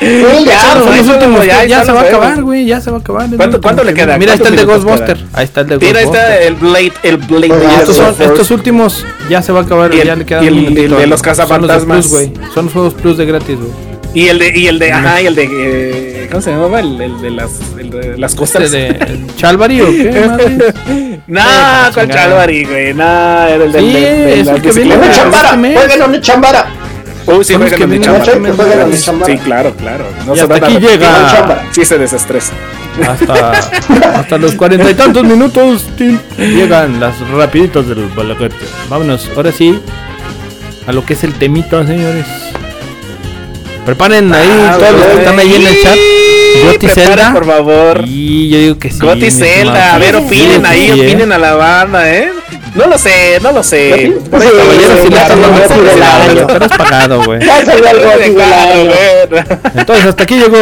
Sí, 0.00 0.24
ya, 0.46 0.60
Son 0.60 0.78
Son 0.78 0.86
güey. 0.88 0.98
los 0.98 1.08
últimos 1.08 1.46
ya, 1.46 1.64
ya 1.66 1.84
se 1.84 1.92
va 1.92 2.00
a 2.00 2.02
los 2.04 2.08
acabar, 2.14 2.42
güey. 2.42 2.64
Ya 2.66 2.80
se 2.80 2.90
va 2.90 2.96
a 2.96 3.00
acabar. 3.00 3.26
es 3.30 3.36
¿Cuánto- 3.36 3.60
cuánto 3.60 3.84
le 3.84 3.92
que- 3.92 4.00
queda? 4.00 4.16
Mira, 4.18 4.32
ahí 4.32 4.36
está 4.38 4.48
el 4.48 4.56
de 4.56 4.64
¿Cuántos 4.64 4.84
minutos 4.86 5.06
Ghostbuster. 5.08 5.26
Ahí 5.38 5.44
está 5.44 5.60
el 5.60 5.66
de 5.68 5.76
Mira, 5.78 5.98
ahí 6.00 6.04
Ghostbuster. 6.06 6.32
está 6.32 6.46
el 6.46 6.54
Blade, 6.54 6.92
el 7.02 7.16
Blade. 7.18 7.48
De 7.66 7.74
estos, 7.74 7.96
son, 7.96 8.14
estos 8.18 8.50
últimos 8.50 9.04
ya 9.28 9.42
se 9.42 9.52
va 9.52 9.60
a 9.60 9.62
acabar. 9.64 9.92
Y 9.94 10.00
el- 10.00 10.06
ya 10.06 10.16
le 10.16 10.24
quedan 10.24 10.44
y 10.44 10.46
el- 10.46 10.66
el 10.66 10.74
de 10.74 11.06
los 11.06 11.20
Son 11.20 11.24
cazafantasmas. 11.24 12.06
Plus, 12.08 12.12
güey. 12.12 12.32
Son 12.54 12.64
los 12.64 12.72
juegos 12.72 12.94
plus 12.94 13.18
de 13.18 13.26
gratis, 13.26 13.58
güey. 13.58 13.70
Y 14.12 14.26
el 14.28 14.38
de, 14.40 14.58
y 14.58 14.66
el 14.66 14.78
de, 14.80 14.92
ajá, 14.92 15.20
y 15.22 15.26
el 15.26 15.34
de, 15.36 15.48
eh, 15.52 16.28
¿cómo 16.30 16.42
se 16.42 16.50
llamaba? 16.50 16.80
El, 16.80 17.00
el 17.00 17.20
de 17.20 17.30
las, 17.30 17.50
el 17.78 17.90
de 17.90 18.18
las 18.18 18.34
costas. 18.34 18.62
¿Este 18.64 18.76
de 18.78 18.86
el 18.88 19.36
Chalvary 19.36 19.80
o 19.82 19.86
qué? 19.86 20.10
madre? 20.26 21.20
Nah, 21.28 21.88
Eh, 21.88 21.92
con. 21.94 22.08
Calvary, 22.08 22.64
güey. 22.64 22.92
Nah, 22.94 23.46
era 23.48 23.64
el 23.66 23.70
del 23.72 23.84
Sí, 23.84 23.92
de, 23.92 24.00
de 24.00 24.40
es 24.40 24.46
las 24.46 24.56
el 24.56 24.62
que 24.62 24.72
viene 24.72 24.96
Una 24.96 25.06
Este 25.06 25.16
chambara, 25.20 25.48
jueguen 25.50 26.02
una 26.02 26.20
chambara. 26.20 26.66
Uy, 27.26 27.44
sí, 27.44 27.54
juegan 27.54 27.76
que 27.78 27.84
en 27.84 27.90
mi 27.90 28.00
chamba. 28.00 28.24
Sí, 29.26 29.38
claro, 29.38 29.74
claro. 29.76 30.04
No 30.26 30.32
Y 30.34 30.36
se 30.36 30.42
hasta 30.42 30.54
a 30.54 30.58
aquí 30.58 30.78
llega. 30.78 31.68
Sí 31.72 31.84
se 31.84 31.98
desestresa. 31.98 32.52
Hasta, 33.08 33.50
hasta 34.18 34.38
los 34.38 34.54
cuarenta 34.54 34.90
y 34.90 34.94
tantos 34.94 35.22
minutos 35.24 35.86
llegan 36.38 36.98
las 36.98 37.18
rapiditas 37.30 37.86
del 37.86 38.06
balaguete. 38.08 38.56
Vámonos, 38.88 39.30
ahora 39.36 39.52
sí, 39.52 39.80
a 40.86 40.92
lo 40.92 41.04
que 41.04 41.12
es 41.14 41.22
el 41.24 41.34
temita, 41.34 41.86
señores. 41.86 42.26
Preparen 43.86 44.32
ahí 44.34 44.48
Ah, 44.50 44.76
todos 44.78 44.92
los 44.92 45.02
que 45.06 45.18
están 45.18 45.38
ahí 45.38 45.54
en 45.54 45.66
el 45.66 45.82
chat. 45.82 45.96
Goti 46.64 46.88
Zelda. 46.88 47.32
por 47.32 47.46
favor. 47.46 48.02
Y 48.06 48.48
yo 48.50 48.58
digo 48.58 48.78
que 48.78 48.90
sí. 48.90 48.98
Goti 49.00 49.30
Zelda, 49.30 49.94
a 49.94 49.98
ver, 49.98 50.16
opinen 50.16 50.60
Sí, 50.60 50.66
ahí, 50.66 50.90
sí, 50.92 51.00
¿eh? 51.00 51.06
opinen 51.06 51.32
a 51.32 51.38
la 51.38 51.54
banda, 51.54 52.12
¿eh? 52.12 52.30
No 52.74 52.86
lo 52.86 52.98
sé, 52.98 53.38
no 53.42 53.52
lo 53.52 53.62
sé. 53.62 54.12
Por 54.30 54.40
ahí 54.40 54.48
sí, 54.48 54.54
está 54.54 54.64
Caballero, 54.64 54.94
sí, 54.94 55.02
si 55.02 55.08
le 55.08 55.16
sí, 55.16 55.22
estás 55.22 55.28
sí, 55.28 55.40
dando 55.40 55.46
sí, 55.46 55.62
por 55.68 55.76
sí, 55.76 55.82
el 55.82 55.90
sí, 55.90 56.00
lado, 56.00 56.24
sí. 56.30 56.44
pero 56.46 56.64
es 56.64 56.72
pagado, 56.72 57.24
güey. 57.24 57.40
Entonces, 59.74 60.06
hasta 60.06 60.22
aquí 60.22 60.34
llegó. 60.36 60.58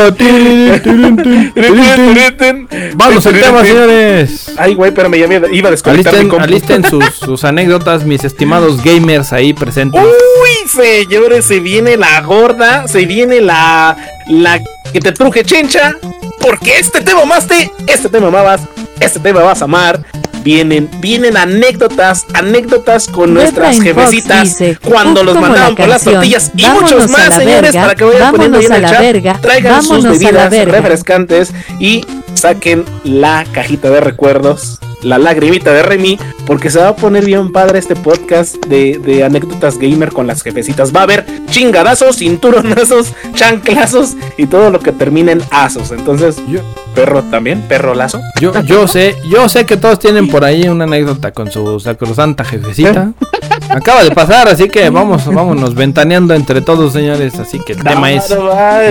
Vamos 2.94 3.26
al 3.26 3.40
tema, 3.40 3.62
señores. 3.62 4.52
Ay, 4.56 4.74
güey, 4.74 4.90
pero 4.92 5.08
me 5.08 5.18
iba 5.18 5.48
iba 5.52 5.68
a 5.68 5.70
desconectar 5.70 6.14
mi 6.14 6.18
Alisten, 6.20 6.28
compu. 6.30 6.44
alisten 6.44 6.84
sus, 6.84 7.04
sus 7.14 7.44
anécdotas, 7.44 8.04
mis 8.04 8.24
estimados 8.24 8.82
gamers 8.82 9.32
ahí 9.32 9.52
presentes. 9.52 10.00
Uy, 10.02 10.68
señores, 10.68 11.44
se 11.44 11.60
viene 11.60 11.96
la 11.96 12.20
gorda, 12.22 12.88
se 12.88 13.04
viene 13.04 13.40
la 13.40 13.96
la 14.28 14.60
que 14.92 15.00
te 15.00 15.12
truje 15.12 15.44
chencha, 15.44 15.94
porque 16.40 16.78
este 16.78 17.00
tema 17.00 17.22
amaste, 17.22 17.70
este 17.86 18.08
tema 18.08 18.28
amabas, 18.28 18.62
este 19.00 19.20
tema 19.20 19.42
vas 19.42 19.60
a 19.62 19.64
amar. 19.64 20.00
Vienen, 20.42 20.88
vienen 21.00 21.36
anécdotas, 21.36 22.26
anécdotas 22.32 23.08
con 23.08 23.34
nuestras 23.34 23.76
Red 23.78 23.82
jefecitas 23.84 24.44
dice, 24.44 24.78
cuando 24.82 25.20
"Uf, 25.20 25.26
los 25.26 25.34
mandaban 25.40 25.70
la 25.70 25.76
por 25.76 25.88
las 25.88 26.04
tortillas 26.04 26.52
y 26.56 26.66
muchos 26.66 27.10
más, 27.10 27.34
señores, 27.34 27.62
verga, 27.72 27.82
para 27.82 27.94
que 27.94 28.04
vayan 28.04 28.30
poniendo 28.32 28.58
ahí 28.58 28.66
en 28.66 28.72
el 28.72 28.82
la 28.82 28.90
chat, 28.90 29.00
verga, 29.00 29.38
traigan 29.40 29.82
sus 29.82 30.04
bebidas 30.04 30.50
refrescantes 30.66 31.52
y 31.80 32.04
saquen 32.34 32.84
la 33.04 33.44
cajita 33.52 33.90
de 33.90 34.00
recuerdos, 34.00 34.78
la 35.02 35.18
lagrimita 35.18 35.72
de 35.72 35.82
Remy, 35.82 36.18
porque 36.46 36.70
se 36.70 36.78
va 36.80 36.88
a 36.88 36.96
poner 36.96 37.24
bien 37.24 37.52
padre 37.52 37.78
este 37.78 37.94
podcast 37.96 38.56
de, 38.66 38.98
de 38.98 39.24
anécdotas 39.24 39.78
gamer 39.78 40.12
con 40.12 40.26
las 40.26 40.42
jefecitas. 40.42 40.94
Va 40.94 41.00
a 41.00 41.02
haber 41.04 41.26
chingadazos, 41.50 42.16
cinturonazos, 42.16 43.12
chanclazos 43.34 44.16
y 44.36 44.46
todo 44.46 44.70
lo 44.70 44.80
que 44.80 44.92
termine 44.92 45.32
en 45.32 45.42
asos. 45.50 45.90
Entonces, 45.92 46.36
Yo- 46.48 46.60
perro 46.94 47.22
también, 47.24 47.62
perro 47.68 47.94
lazo. 47.94 48.20
Yo, 48.40 48.52
yo 48.62 48.88
sé, 48.88 49.14
yo 49.30 49.48
sé 49.48 49.64
que 49.66 49.76
todos 49.76 49.98
tienen 50.00 50.28
por 50.28 50.44
ahí 50.44 50.68
una 50.68 50.84
anécdota 50.84 51.30
con 51.32 51.50
su 51.50 51.78
sacrosanta 51.78 52.44
jefecita. 52.44 53.12
Acaba 53.70 54.02
de 54.02 54.10
pasar, 54.12 54.48
así 54.48 54.68
que 54.68 54.88
vamos, 54.90 55.26
vámonos 55.32 55.74
ventaneando 55.74 56.34
entre 56.34 56.60
todos, 56.60 56.92
señores. 56.92 57.38
Así 57.38 57.58
que 57.64 57.72
el 57.74 57.82
tema 57.82 58.10
es 58.12 58.34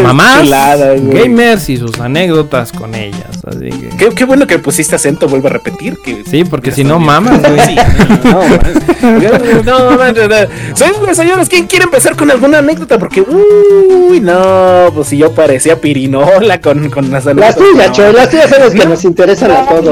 mamás, 0.03 0.41
chulada, 0.43 0.93
gamers 0.95 1.69
y 1.69 1.77
sus 1.77 1.99
anécdotas 1.99 2.71
con 2.71 2.93
ellas. 2.95 3.21
Así 3.47 3.69
que 3.69 3.89
Qué, 3.97 4.09
qué 4.09 4.25
bueno 4.25 4.45
que 4.45 4.59
pusiste 4.59 4.95
acento, 4.95 5.27
vuelvo 5.27 5.47
a 5.47 5.51
repetir. 5.51 5.97
Que 5.97 6.23
sí, 6.29 6.43
porque 6.45 6.71
si 6.71 6.83
no 6.83 6.99
mamas, 6.99 7.41
güey. 7.41 7.59
Sí, 7.65 7.75
no, 8.23 8.41
no, 9.63 9.95
no, 9.95 10.11
no, 10.11 10.27
no. 10.27 11.15
Señores, 11.15 11.49
¿quién 11.49 11.65
quiere 11.67 11.85
empezar 11.85 12.15
con 12.15 12.29
alguna 12.29 12.59
anécdota? 12.59 12.97
Porque, 12.99 13.21
uy, 13.21 14.19
no, 14.19 14.91
pues 14.93 15.07
si 15.07 15.17
yo 15.17 15.31
parecía 15.33 15.79
pirinola 15.79 16.61
con, 16.61 16.89
con 16.89 17.09
las 17.11 17.25
Las 17.25 17.27
anécdotas. 17.27 17.55
tuyas, 17.55 17.87
no. 17.89 17.93
Choy, 17.93 18.13
las 18.13 18.29
tuyas 18.29 18.49
son 18.49 18.59
las 18.59 18.73
que 18.73 18.85
nos 18.85 19.03
interesan 19.05 19.51
a 19.51 19.61
No, 19.63 19.67
todos. 19.69 19.85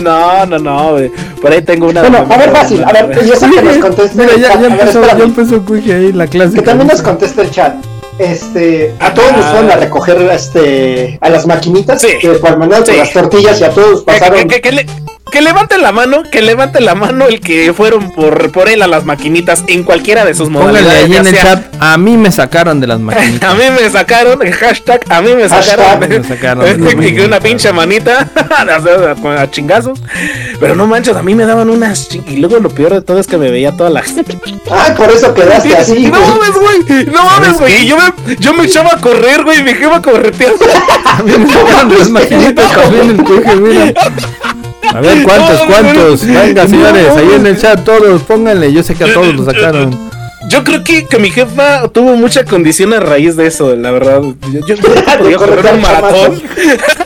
no, 0.00 0.46
no, 0.46 0.46
no, 0.46 0.58
no. 0.58 0.96
Por 1.40 1.52
ahí 1.52 1.62
tengo 1.62 1.88
una. 1.88 2.02
Bueno, 2.02 2.26
a 2.30 2.36
ver, 2.36 2.50
fácil, 2.50 2.84
a 2.84 2.92
ver, 2.92 3.24
yo 3.26 3.34
sé 3.36 3.50
que 3.50 3.62
nos 3.62 3.76
conteste 3.78 4.11
Mira, 4.14 4.36
ya, 4.36 4.48
ya 4.54 4.56
ver, 4.56 4.72
empezó, 4.72 5.00
espérame. 5.00 5.18
ya 5.18 5.24
empezó 5.24 5.64
Quickie 5.64 5.92
ahí 5.92 6.12
la 6.12 6.26
clase. 6.26 6.54
Que 6.54 6.62
también 6.62 6.88
nos 6.88 7.02
conteste 7.02 7.42
el 7.42 7.50
chat. 7.50 7.74
Este, 8.18 8.94
a 9.00 9.12
todos 9.14 9.32
nos 9.32 9.46
fueron 9.46 9.70
a 9.70 9.76
recoger 9.76 10.16
este, 10.30 11.18
a 11.20 11.30
las 11.30 11.46
maquinitas 11.46 12.00
Sí. 12.02 12.08
que 12.20 12.28
por 12.32 12.56
mandar 12.58 12.80
Sí. 12.84 12.90
con 12.90 12.98
las 12.98 13.12
tortillas 13.12 13.60
y 13.60 13.64
a 13.64 13.70
todos 13.70 14.00
¿Qué, 14.00 14.04
pasaron. 14.04 14.38
qué- 14.40 14.46
qué- 14.46 14.60
qué 14.60 14.72
le, 14.72 14.86
que 15.32 15.40
levante 15.40 15.78
la 15.78 15.90
mano, 15.92 16.22
que 16.30 16.42
levante 16.42 16.80
la 16.80 16.94
mano 16.94 17.26
el 17.26 17.40
que 17.40 17.72
fueron 17.72 18.12
por, 18.12 18.52
por 18.52 18.68
él 18.68 18.82
a 18.82 18.86
las 18.86 19.04
maquinitas 19.04 19.64
en 19.66 19.82
cualquiera 19.82 20.24
de 20.24 20.34
sus 20.34 20.48
Póngale 20.50 20.82
modalidades. 20.82 21.04
ahí 21.04 21.10
ya 21.10 21.20
en 21.20 21.26
el 21.26 21.32
sea- 21.34 21.42
chat. 21.42 21.64
A 21.80 21.98
mí 21.98 22.16
me 22.16 22.30
sacaron 22.30 22.78
de 22.80 22.86
las 22.86 23.00
maquinitas. 23.08 23.50
A 23.50 23.54
mí 23.54 23.64
me 23.80 23.90
sacaron, 23.90 24.38
hashtag, 24.52 25.00
a 25.08 25.20
mí 25.22 25.34
me 25.34 25.48
sacaron. 25.48 26.00
Me 26.08 26.22
sacaron 26.22 26.64
de 26.84 27.12
que 27.14 27.24
una 27.24 27.40
pinche 27.40 27.72
manita 27.72 28.28
a, 28.36 29.42
a 29.42 29.50
chingazos. 29.50 29.98
Pero 30.60 30.76
no 30.76 30.86
manches, 30.86 31.16
a 31.16 31.22
mí 31.22 31.34
me 31.34 31.46
daban 31.46 31.70
unas 31.70 32.10
ching- 32.10 32.24
Y 32.28 32.36
luego 32.36 32.58
lo 32.60 32.68
peor 32.68 32.92
de 32.92 33.00
todo 33.02 33.18
es 33.18 33.26
que 33.26 33.38
me 33.38 33.50
veía 33.50 33.72
toda 33.72 33.90
la 33.90 34.02
gente. 34.02 34.38
Ay, 34.70 34.92
por 34.96 35.10
eso 35.10 35.32
quedaste 35.34 35.76
así, 35.76 36.06
no 36.06 36.20
mames, 36.20 36.52
güey. 36.52 37.06
No 37.06 37.24
mames, 37.24 37.58
güey. 37.58 37.82
Y 37.82 37.86
yo 37.86 37.96
me, 37.96 38.36
yo 38.36 38.52
me 38.54 38.64
echaba 38.64 38.90
a 38.92 39.00
correr, 39.00 39.42
güey. 39.42 39.60
Y 39.60 39.62
me 39.62 39.70
iba 39.72 40.00
correteando. 40.02 40.64
A 41.06 41.22
mí 41.22 41.32
me 41.38 41.50
sacaron 41.52 41.88
de 41.88 41.98
las 41.98 42.10
maquinitas 42.10 42.72
también 42.72 43.10
el 43.10 43.60
mira. 43.60 43.92
A 44.94 45.00
ver, 45.00 45.22
¿cuántos, 45.22 45.60
cuántos? 45.62 46.26
Venga, 46.26 46.66
señores, 46.66 47.08
ahí 47.16 47.30
en 47.34 47.46
el 47.46 47.58
chat 47.58 47.82
todos, 47.84 48.22
pónganle. 48.22 48.72
Yo 48.72 48.82
sé 48.82 48.94
que 48.94 49.04
a 49.04 49.12
todos 49.12 49.34
lo 49.34 49.44
sacaron. 49.44 50.12
Yo 50.48 50.64
creo 50.64 50.82
que, 50.82 51.06
que 51.06 51.18
mi 51.18 51.30
jefa 51.30 51.88
tuvo 51.88 52.16
mucha 52.16 52.44
condición 52.44 52.92
a 52.92 53.00
raíz 53.00 53.36
de 53.36 53.46
eso, 53.46 53.74
la 53.76 53.90
verdad. 53.90 54.20
Yo, 54.52 54.66
yo 54.66 54.76
creo 54.76 54.94
que 54.94 55.02
podía 55.02 55.36
correr 55.38 55.74
un 55.74 55.80
maratón. 55.80 56.42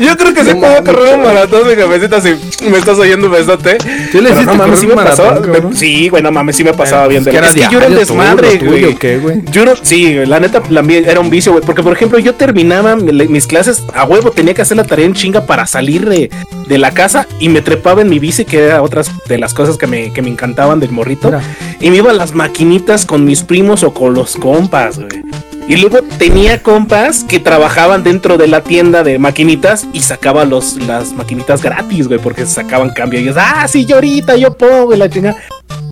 Yo 0.00 0.16
creo 0.16 0.34
que 0.34 0.44
sí 0.44 0.50
No 0.54 0.60
puedo 0.60 0.74
mames. 0.74 0.94
correr 0.94 1.14
un 1.18 1.22
maratón, 1.24 1.68
mi 1.68 1.74
jefecita, 1.74 2.20
si 2.20 2.34
me 2.68 2.78
estás 2.78 2.98
oyendo, 2.98 3.28
besote. 3.30 3.78
¿Sí 4.12 4.20
le 4.20 4.30
hiciste 4.30 4.46
no 4.46 4.54
mames, 4.54 4.78
sí 4.80 4.86
me 4.86 4.94
cabrón? 4.94 5.76
sí, 5.76 6.08
güey, 6.08 6.22
no 6.22 6.30
mames, 6.32 6.56
sí 6.56 6.64
me 6.64 6.72
pasaba 6.72 7.06
bien. 7.08 7.22
pues, 7.24 7.26
de 7.26 7.30
que 7.32 7.36
era 7.38 7.46
es 7.48 7.54
que 7.54 7.72
yo 7.72 7.78
era 7.78 7.88
un 7.88 7.94
desmadre, 7.96 8.58
güey. 8.58 8.94
¿qué, 8.96 9.18
güey? 9.18 9.42
Yo 9.50 9.64
no, 9.64 9.72
sí, 9.80 10.14
la 10.26 10.40
neta, 10.40 10.62
la 10.70 10.80
era 10.92 11.20
un 11.20 11.30
vicio, 11.30 11.52
güey. 11.52 11.64
Porque, 11.64 11.82
por 11.82 11.92
ejemplo, 11.92 12.18
yo 12.18 12.34
terminaba 12.34 12.96
mi- 12.96 13.12
mis 13.28 13.46
clases 13.46 13.82
a 13.94 14.04
huevo, 14.04 14.30
tenía 14.30 14.54
que 14.54 14.62
hacer 14.62 14.76
la 14.76 14.84
tarea 14.84 15.06
en 15.06 15.14
chinga 15.14 15.46
para 15.46 15.66
salir 15.66 16.08
de, 16.08 16.30
de 16.68 16.78
la 16.78 16.90
casa 16.92 17.26
y 17.40 17.48
me 17.48 17.62
trepaba 17.62 18.02
en 18.02 18.08
mi 18.08 18.18
bici, 18.18 18.44
que 18.44 18.58
era 18.64 18.82
otras 18.82 19.10
de 19.28 19.38
las 19.38 19.54
cosas 19.54 19.76
que 19.76 19.86
me, 19.86 20.12
que 20.12 20.22
me 20.22 20.28
encantaban 20.30 20.80
del 20.80 20.90
morrito. 20.90 21.28
Mira. 21.28 21.42
Y 21.80 21.90
me 21.90 21.96
iba 21.98 22.10
a 22.10 22.14
las 22.14 22.34
maquinitas 22.34 23.04
con 23.06 23.24
mis 23.24 23.42
primos 23.42 23.82
o 23.82 23.92
con 23.94 24.14
los 24.14 24.36
compas, 24.36 24.98
güey. 24.98 25.22
Y 25.66 25.76
luego 25.78 26.00
tenía 26.18 26.62
compas 26.62 27.24
que 27.24 27.40
trabajaban 27.40 28.02
dentro 28.04 28.36
de 28.36 28.48
la 28.48 28.62
tienda 28.62 29.02
de 29.02 29.18
maquinitas 29.18 29.86
y 29.94 30.00
sacaba 30.02 30.44
los, 30.44 30.76
las 30.86 31.12
maquinitas 31.12 31.62
gratis, 31.62 32.06
güey, 32.06 32.20
porque 32.20 32.44
sacaban 32.44 32.90
cambio. 32.90 33.18
Y 33.18 33.22
ellos, 33.24 33.36
ah, 33.38 33.66
sí, 33.66 33.86
yo 33.86 33.94
ahorita, 33.96 34.36
yo 34.36 34.52
puedo, 34.52 34.84
güey, 34.84 34.98
la 34.98 35.08
chinga. 35.08 35.36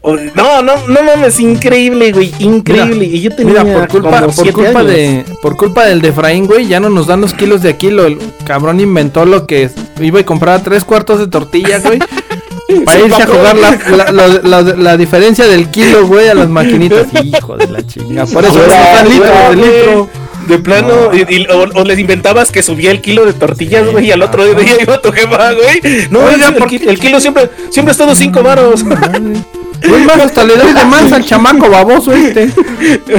O- 0.02 0.16
No, 0.34 0.60
no, 0.62 0.72
no 0.88 1.02
mames, 1.02 1.40
increíble, 1.40 2.12
güey, 2.12 2.34
increíble. 2.40 3.06
y 3.06 3.20
yo 3.22 3.34
tenía 3.34 3.64
Mira, 3.64 3.78
por 3.78 3.88
culpa, 3.88 4.26
por 4.26 4.52
culpa 4.52 4.80
años. 4.80 4.86
de, 4.88 5.24
por 5.40 5.56
culpa 5.56 5.86
del 5.86 6.02
de 6.02 6.08
Efraín, 6.08 6.46
güey, 6.46 6.66
ya 6.66 6.78
no 6.78 6.90
nos 6.90 7.06
dan 7.06 7.20
los 7.22 7.32
kilos 7.32 7.62
de 7.62 7.70
Aquilo. 7.70 8.04
El 8.04 8.18
cabrón 8.44 8.78
inventó 8.80 9.24
lo 9.24 9.46
que 9.46 9.62
es- 9.64 9.74
iba 10.00 10.20
y 10.20 10.24
compraba 10.24 10.58
tres 10.62 10.84
cuartos 10.84 11.18
de 11.18 11.28
tortilla, 11.28 11.78
güey. 11.78 11.98
Para 12.80 13.00
irse 13.00 13.22
a 13.22 13.26
jugar 13.26 13.56
la, 13.56 13.70
la, 14.12 14.12
la- 14.12 14.62
la- 14.62 14.74
la 14.74 14.96
diferencia 14.96 15.46
del 15.46 15.68
kilo, 15.70 16.06
güey, 16.06 16.28
a 16.28 16.34
las 16.34 16.48
maquinitas. 16.48 17.06
Hijo 17.22 17.56
de 17.56 17.68
la 17.68 17.86
chinga. 17.86 18.26
Por 18.26 18.44
eso 18.44 18.60
están 18.64 19.08
litros 19.08 19.30
de 19.50 19.56
litro. 19.56 20.08
De 20.46 20.58
plano, 20.58 21.10
y, 21.12 21.18
y- 21.36 21.46
o, 21.46 21.62
o 21.72 21.84
les 21.84 21.98
inventabas 22.00 22.50
que 22.50 22.64
subía 22.64 22.90
el 22.90 23.00
kilo 23.00 23.24
de 23.24 23.32
tortillas, 23.32 23.88
güey, 23.92 24.06
y 24.06 24.10
al 24.10 24.22
otro 24.22 24.44
día 24.44 24.76
iba 24.82 25.00
tu 25.00 25.12
jefa, 25.12 25.52
güey. 25.52 26.08
No, 26.10 26.18
Oiga, 26.24 26.48
el, 26.48 26.54
¿por 26.56 26.66
ki- 26.66 26.80
el 26.84 26.98
kilo 26.98 27.20
siempre, 27.20 27.48
siempre 27.70 27.90
ha 27.90 27.92
estado 27.92 28.14
cinco 28.16 28.42
varos. 28.42 28.82
Güey, 28.84 30.04
más 30.04 30.18
hasta 30.18 30.42
le 30.44 30.56
doy 30.56 30.72
de 30.72 30.84
más 30.84 31.12
al 31.12 31.24
chamaco 31.24 31.68
baboso 31.70 32.12
este. 32.12 32.48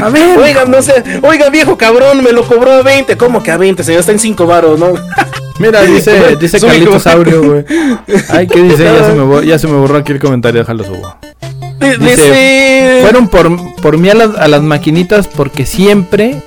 A 0.02 0.10
ver. 0.10 0.38
Oiga, 0.38 0.66
no 0.66 0.82
sé, 0.82 1.02
oiga, 1.22 1.50
viejo 1.50 1.78
cabrón, 1.78 2.22
me 2.24 2.32
lo 2.34 2.46
cobró 2.46 2.72
a 2.74 2.82
20. 2.84 3.16
¿Cómo 3.18 3.42
que 3.42 3.52
a 3.52 3.58
20? 3.58 3.84
Señor, 3.86 4.02
está 4.02 4.12
en 4.12 4.20
5 4.20 4.46
varos, 4.46 4.78
¿no? 4.80 4.94
Mira, 5.60 5.82
dice, 5.84 6.36
dice 6.38 6.60
Carlitos. 6.60 7.04
Saurio, 7.04 7.44
güey. 7.44 7.66
Ay, 8.30 8.48
¿qué 8.48 8.62
dice? 8.64 8.84
Ya 8.86 9.06
se 9.06 9.14
me, 9.14 9.24
bo- 9.24 9.42
ya 9.44 9.60
se 9.60 9.68
me 9.68 9.74
borró 9.78 9.98
aquí 9.98 10.12
el 10.12 10.20
comentario, 10.20 10.62
déjalo 10.62 10.84
subo. 10.84 11.16
Dice, 11.80 11.98
Dice. 12.00 13.00
Fueron 13.02 13.28
por, 13.28 13.76
por 13.82 13.98
mí 13.98 14.10
a 14.10 14.14
las, 14.16 14.36
a 14.38 14.48
las 14.48 14.62
maquinitas 14.64 15.28
porque 15.28 15.66
siempre 15.66 16.42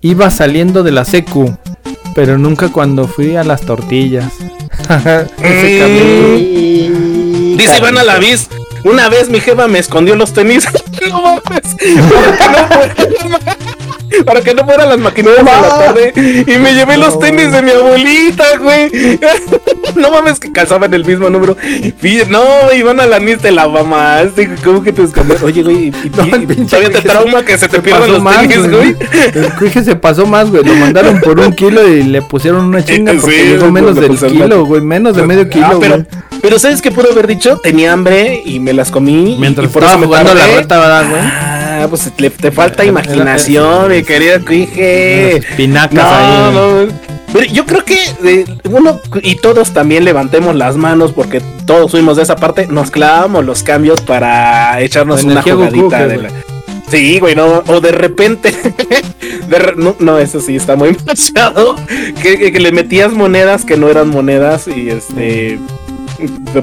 iba 0.00 0.30
saliendo 0.30 0.82
de 0.82 0.90
la 0.92 1.04
secu, 1.04 1.56
pero 2.14 2.36
nunca 2.36 2.68
cuando 2.68 3.06
fui 3.06 3.36
a 3.36 3.44
las 3.44 3.60
tortillas. 3.62 4.26
Ese. 5.38 5.88
Y- 6.38 7.54
Dice 7.56 7.78
Iván 7.78 7.96
a 7.98 8.02
la 8.04 8.18
vis. 8.18 8.48
Una 8.84 9.08
vez 9.08 9.28
mi 9.30 9.38
jefa 9.40 9.68
me 9.68 9.78
escondió 9.78 10.16
los 10.16 10.32
tenis. 10.32 10.66
no 11.08 11.22
mames. 11.22 11.62
Para 14.24 14.40
que 14.40 14.54
no 14.54 14.64
fueran 14.64 14.88
las 14.88 14.98
maquinitas 14.98 15.44
la 15.44 15.68
tarde. 15.78 16.12
Y 16.16 16.58
me 16.58 16.74
llevé 16.74 16.96
los 16.96 17.18
tenis 17.18 17.50
de 17.52 17.62
mi 17.62 17.70
abuelita, 17.70 18.44
güey. 18.60 19.18
No 19.96 20.10
mames 20.10 20.40
que 20.40 20.50
calzaban 20.52 20.94
el 20.94 21.04
mismo 21.04 21.28
número. 21.28 21.56
No, 22.28 22.72
Iván 22.74 23.00
a 23.00 23.06
la 23.06 23.18
nis 23.18 23.38
te 23.38 23.50
la 23.50 23.68
mamaste. 23.68 24.48
¿Cómo 24.64 24.82
que 24.82 24.92
te 24.92 25.02
escondió? 25.02 25.36
Oye, 25.44 25.62
güey. 25.62 25.88
y- 25.88 25.90
No, 26.16 26.24
y 26.26 26.66
todavía 26.66 26.90
te 26.90 27.00
trauma 27.02 27.44
que 27.44 27.58
se 27.58 27.68
te 27.68 27.80
pierdan 27.80 28.10
los 28.12 28.22
más, 28.22 28.40
tenis, 28.48 28.70
güey. 28.70 28.96
El 29.34 29.52
cuije 29.58 29.82
se 29.84 29.94
pasó 29.96 30.24
más, 30.26 30.50
güey. 30.50 30.64
Lo 30.64 30.74
mandaron 30.76 31.20
por 31.20 31.38
un 31.40 31.52
kilo 31.52 31.86
y 31.86 32.04
le 32.04 32.22
pusieron 32.22 32.64
una 32.66 32.84
chinga 32.84 33.12
porque 33.20 33.36
Sí, 33.36 33.42
llegó 33.48 33.66
le 33.66 33.72
menos 33.72 33.96
del 33.96 34.16
kilo, 34.18 34.64
güey. 34.64 34.80
Menos 34.80 35.16
de 35.16 35.26
medio 35.26 35.48
kilo, 35.48 35.66
Ah, 35.72 35.76
pero, 35.80 35.94
güey. 35.96 36.06
pero 36.40 36.58
¿sabes 36.58 36.80
qué 36.80 36.90
pudo 36.90 37.12
haber 37.12 37.26
dicho? 37.26 37.58
Tenía 37.62 37.92
hambre 37.92 38.42
y 38.44 38.60
me 38.60 38.72
las 38.72 38.90
comí. 38.90 39.36
Mientras 39.38 39.68
y 39.68 39.72
por 39.72 39.82
estaba 39.82 39.92
eso 39.92 40.00
me 40.00 40.06
jugando 40.06 40.34
la 40.34 40.46
reta, 40.46 40.78
¿verdad, 40.78 41.10
güey? 41.10 41.22
Ah, 41.82 41.88
pues 41.88 42.10
te, 42.16 42.30
te 42.30 42.50
falta 42.50 42.84
imaginación, 42.84 43.90
mi 43.90 44.02
querido 44.02 44.44
cuije. 44.44 45.34
Unas 45.36 45.44
espinacas 45.50 45.94
No, 45.94 46.10
ahí. 46.10 46.86
no. 46.86 47.12
Pero 47.32 47.46
yo 47.46 47.64
creo 47.64 47.84
que 47.84 47.98
eh, 48.24 48.44
uno 48.70 49.00
y 49.22 49.36
todos 49.36 49.70
también 49.72 50.04
levantemos 50.04 50.54
las 50.54 50.76
manos 50.76 51.12
porque 51.12 51.40
todos 51.66 51.90
fuimos 51.90 52.18
de 52.18 52.24
esa 52.24 52.36
parte, 52.36 52.66
nos 52.66 52.90
clavamos 52.90 53.44
los 53.44 53.62
cambios 53.62 54.02
para 54.02 54.78
echarnos 54.82 55.24
una 55.24 55.40
Goku, 55.40 55.56
jugadita 55.56 55.98
¿qué, 55.98 56.06
de 56.08 56.16
la... 56.18 56.30
Sí, 56.90 57.18
güey, 57.20 57.34
no, 57.34 57.62
o 57.68 57.80
de 57.80 57.90
repente, 57.92 58.52
de 59.48 59.58
re- 59.58 59.76
no, 59.76 59.96
no, 59.98 60.18
eso 60.18 60.42
sí 60.42 60.56
está 60.56 60.76
muy 60.76 60.94
que, 62.22 62.38
que- 62.38 62.52
que 62.52 62.60
le 62.60 62.70
metías 62.70 63.12
monedas 63.14 63.64
que 63.64 63.78
no 63.78 63.88
eran 63.88 64.08
monedas 64.10 64.68
y 64.68 64.90
este, 64.90 65.58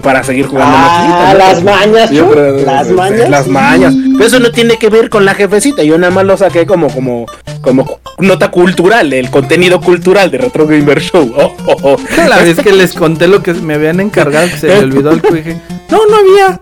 para 0.01 0.24
seguir 0.24 0.47
jugando. 0.47 0.76
Ah, 0.78 0.88
maquinita, 0.88 1.34
¿no? 1.34 1.39
las 1.39 1.64
mañas, 1.64 2.12
Yo 2.12 2.34
las 2.66 2.89
mañas. 2.89 3.30
Las 3.30 3.45
sí. 3.45 3.51
mañas. 3.51 3.93
Pero 4.14 4.26
eso 4.26 4.39
no 4.39 4.51
tiene 4.51 4.78
que 4.78 4.89
ver 4.89 5.10
con 5.10 5.26
la 5.26 5.34
jefecita. 5.34 5.84
Yo 5.84 5.97
nada 5.97 6.14
más 6.14 6.26
lo 6.26 6.38
saqué 6.38 6.66
como, 6.66 6.89
como, 6.89 7.26
como 7.62 7.99
nota 8.20 8.51
cultural, 8.51 9.14
el 9.14 9.30
contenido 9.30 9.82
cultural 9.82 10.32
de 10.32 10.38
Retro 10.39 10.68
Gamer 10.68 10.99
Show. 10.99 11.34
Oh, 11.39 11.55
oh, 11.68 11.78
oh. 11.84 11.97
La 12.28 12.39
vez 12.39 12.60
que 12.60 12.72
les 12.72 12.93
conté 12.93 13.28
lo 13.28 13.41
que 13.41 13.53
me 13.53 13.76
habían 13.76 13.99
encargado, 13.99 14.47
que 14.49 14.57
se 14.57 14.68
me 14.68 14.80
olvidó 14.80 15.12
el 15.12 15.22
cuije. 15.22 15.57
No, 15.91 15.97
no 16.05 16.15
había. 16.17 16.61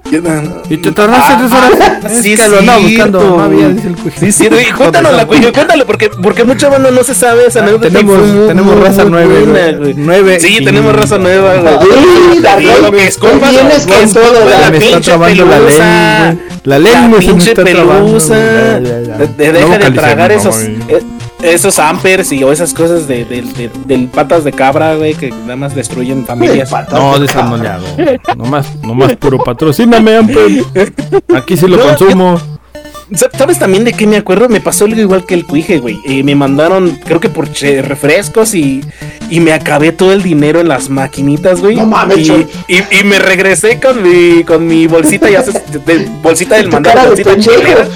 Y 0.70 0.78
te 0.78 0.92
tardaste 0.92 1.34
tres 1.38 1.52
horas. 1.52 2.12
Es 2.12 2.22
sí, 2.24 2.36
que 2.36 2.48
lo 2.48 2.60
andaba 2.60 2.78
buscando. 2.80 3.20
No 3.20 3.44
había, 3.44 3.70
dice 3.70 3.88
el 3.90 3.96
cuije. 3.98 4.20
Sí, 4.20 4.32
sí, 4.32 4.50
cuéntanos 4.78 5.14
la 5.14 5.26
cuello, 5.26 5.52
cuéntale, 5.52 5.86
porque, 5.86 6.10
porque 6.10 6.44
mucha 6.46 6.70
banda 6.70 6.92
no 6.92 7.04
se 7.04 7.14
sabe 7.14 7.46
esa 7.48 7.60
anécdota. 7.60 7.88
y 7.88 7.92
tenemos- 7.92 8.18
fue 8.20 8.48
tenemos 8.48 8.80
raza 8.80 9.04
nueve. 9.06 9.94
Nueve 9.98 10.40
Sí, 10.40 10.58
y- 10.60 10.64
tenemos 10.66 10.96
raza 10.96 11.18
nueva, 11.18 11.56
güey. 11.56 11.78
Digo 11.80 11.96
Knight, 12.40 12.96
que 12.96 13.08
es 13.08 13.18
compa, 13.18 13.50
vienes 13.50 13.86
güey, 13.86 13.98
con 14.00 14.08
es 14.08 14.14
todo, 14.14 14.34
la 14.50 14.72
me 14.72 14.78
está 14.78 14.92
pinche 14.92 15.02
trabando 15.12 15.46
la 15.46 15.58
pelusa. 15.58 16.30
lengua. 16.30 16.44
La 16.64 16.80
La 16.80 16.90
se 16.90 17.08
me 17.08 17.18
pinche 17.18 17.50
está 17.52 17.64
trabando. 17.64 18.20
deja 19.38 19.78
de 19.78 19.92
tragar 19.92 20.32
esos, 20.32 20.56
esos 21.42 21.78
ampers 21.80 22.32
y 22.32 22.44
o 22.44 22.52
esas 22.52 22.74
cosas 22.74 23.08
de, 23.08 23.24
de, 23.26 23.42
de- 23.42 23.72
del 23.86 24.08
patas 24.08 24.44
de 24.44 24.52
cabra, 24.52 24.96
güey, 24.96 25.14
que 25.14 25.30
nada 25.30 25.56
más 25.56 25.76
destruyen 25.76 26.26
familias. 26.26 26.72
No, 26.92 27.20
de 27.20 27.26
eso 27.26 27.44
no 27.44 27.58
le 27.58 27.68
hago. 27.70 27.86
Nomás, 28.36 28.68
nomás 28.84 29.16
puro 29.18 29.38
patrocíname, 29.44 30.16
Amper. 30.18 30.64
Aquí 31.36 31.56
sí 31.58 31.68
lo 31.68 31.78
No, 31.78 31.84
consumo. 31.84 32.42
Sa- 33.14 33.30
¿Sabes 33.38 33.58
también 33.58 33.86
de 33.86 33.94
qué 33.94 34.06
me 34.06 34.18
acuerdo? 34.18 34.50
Me 34.50 34.60
pasó 34.60 34.84
algo 34.84 35.00
igual 35.00 35.26
que 35.26 35.34
el 35.34 35.46
cuije, 35.46 35.78
güey. 35.80 35.98
Eh, 36.06 36.24
me 36.24 36.36
mandaron, 36.36 37.00
creo 37.06 37.22
que 37.22 37.30
por 37.30 37.50
che- 37.54 37.82
refrescos 37.82 38.54
y, 38.54 38.82
y 39.30 39.40
me 39.40 39.54
acabé 39.54 39.94
todo 39.94 40.12
el 40.12 40.24
dinero 40.24 40.60
en 40.60 40.68
las 40.68 40.90
maquinitas, 40.90 41.62
güey. 41.62 41.78
No 41.78 41.86
mames, 41.86 42.28
y, 42.28 42.46
y, 42.68 42.84
y 43.00 43.04
me 43.06 43.18
regresé 43.20 43.80
con 43.80 44.04
mi, 44.04 44.44
con 44.44 44.68
mi 44.68 44.88
bolsita, 44.88 45.30
ya 45.30 45.42
sabes, 45.42 45.62
de, 45.86 46.10
bolsita 46.22 46.56
del 46.56 46.70
mandado, 46.70 47.16
de 47.16 47.24
bolsita 47.24 47.38
chilera. 47.40 47.88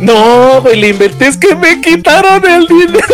No, 0.00 0.62
güey, 0.62 0.80
le 0.80 0.88
inventé, 0.88 1.26
es 1.26 1.36
que 1.36 1.54
me 1.54 1.80
quitaron 1.80 2.44
el 2.46 2.66
dinero. 2.66 3.06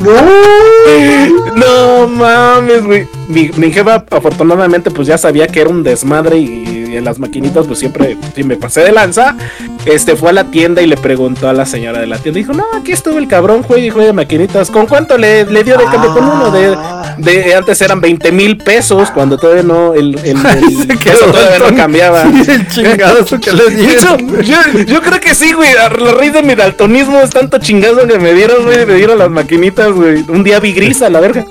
No 1.56 2.08
mames, 2.08 2.84
güey. 2.84 3.06
Mi, 3.28 3.50
mi 3.56 3.72
jefa, 3.72 4.04
afortunadamente, 4.10 4.90
pues 4.90 5.08
ya 5.08 5.16
sabía 5.16 5.46
que 5.46 5.60
era 5.60 5.70
un 5.70 5.82
desmadre 5.82 6.36
y, 6.36 6.83
y 6.94 6.96
en 6.98 7.04
las 7.04 7.18
maquinitas, 7.18 7.66
pues 7.66 7.78
siempre, 7.78 8.16
si 8.34 8.44
me 8.44 8.56
pasé 8.56 8.80
de 8.82 8.92
lanza, 8.92 9.36
este 9.84 10.16
fue 10.16 10.30
a 10.30 10.32
la 10.32 10.44
tienda 10.44 10.80
y 10.82 10.86
le 10.86 10.96
preguntó 10.96 11.48
a 11.48 11.52
la 11.52 11.66
señora 11.66 12.00
de 12.00 12.06
la 12.06 12.18
tienda. 12.18 12.38
Dijo, 12.38 12.52
no, 12.52 12.64
aquí 12.74 12.92
estuvo 12.92 13.18
el 13.18 13.28
cabrón, 13.28 13.62
juegue 13.62 13.86
y 13.86 13.90
juegue 13.90 14.12
maquinitas. 14.12 14.70
¿Con 14.70 14.86
cuánto 14.86 15.18
le, 15.18 15.44
le 15.46 15.64
dio 15.64 15.76
de 15.76 15.84
cambio 15.84 16.12
con 16.14 16.24
uno? 16.24 16.50
De, 16.50 16.76
de 17.18 17.54
antes 17.54 17.80
eran 17.82 18.00
20 18.00 18.32
mil 18.32 18.56
pesos, 18.58 19.10
cuando 19.10 19.36
todavía 19.36 19.62
no, 19.62 19.94
el, 19.94 20.18
el, 20.24 20.36
el 20.88 20.98
peso 20.98 21.26
todavía 21.26 21.70
no 21.70 21.76
cambiaba. 21.76 22.24
Sí, 22.44 22.50
el 22.50 22.68
chingadazo 22.68 23.40
que 23.40 23.52
le 23.52 23.64
De 23.70 23.76
dieron. 23.76 24.42
yo, 24.42 24.56
yo 24.86 25.00
creo 25.02 25.20
que 25.20 25.34
sí, 25.34 25.52
güey. 25.52 25.72
La 25.74 25.88
raíz 25.88 26.32
de 26.32 26.42
mi 26.42 26.54
daltonismo 26.54 27.20
es 27.20 27.30
tanto 27.30 27.58
chingazo 27.58 28.06
que 28.06 28.18
me 28.18 28.34
dieron, 28.34 28.64
güey. 28.64 28.84
Me 28.84 28.94
dieron 28.94 29.18
las 29.18 29.30
maquinitas, 29.30 29.92
güey. 29.92 30.24
Un 30.28 30.44
día 30.44 30.60
vi 30.60 30.72
gris 30.72 31.00
a 31.02 31.08
la 31.10 31.20
verga. 31.20 31.46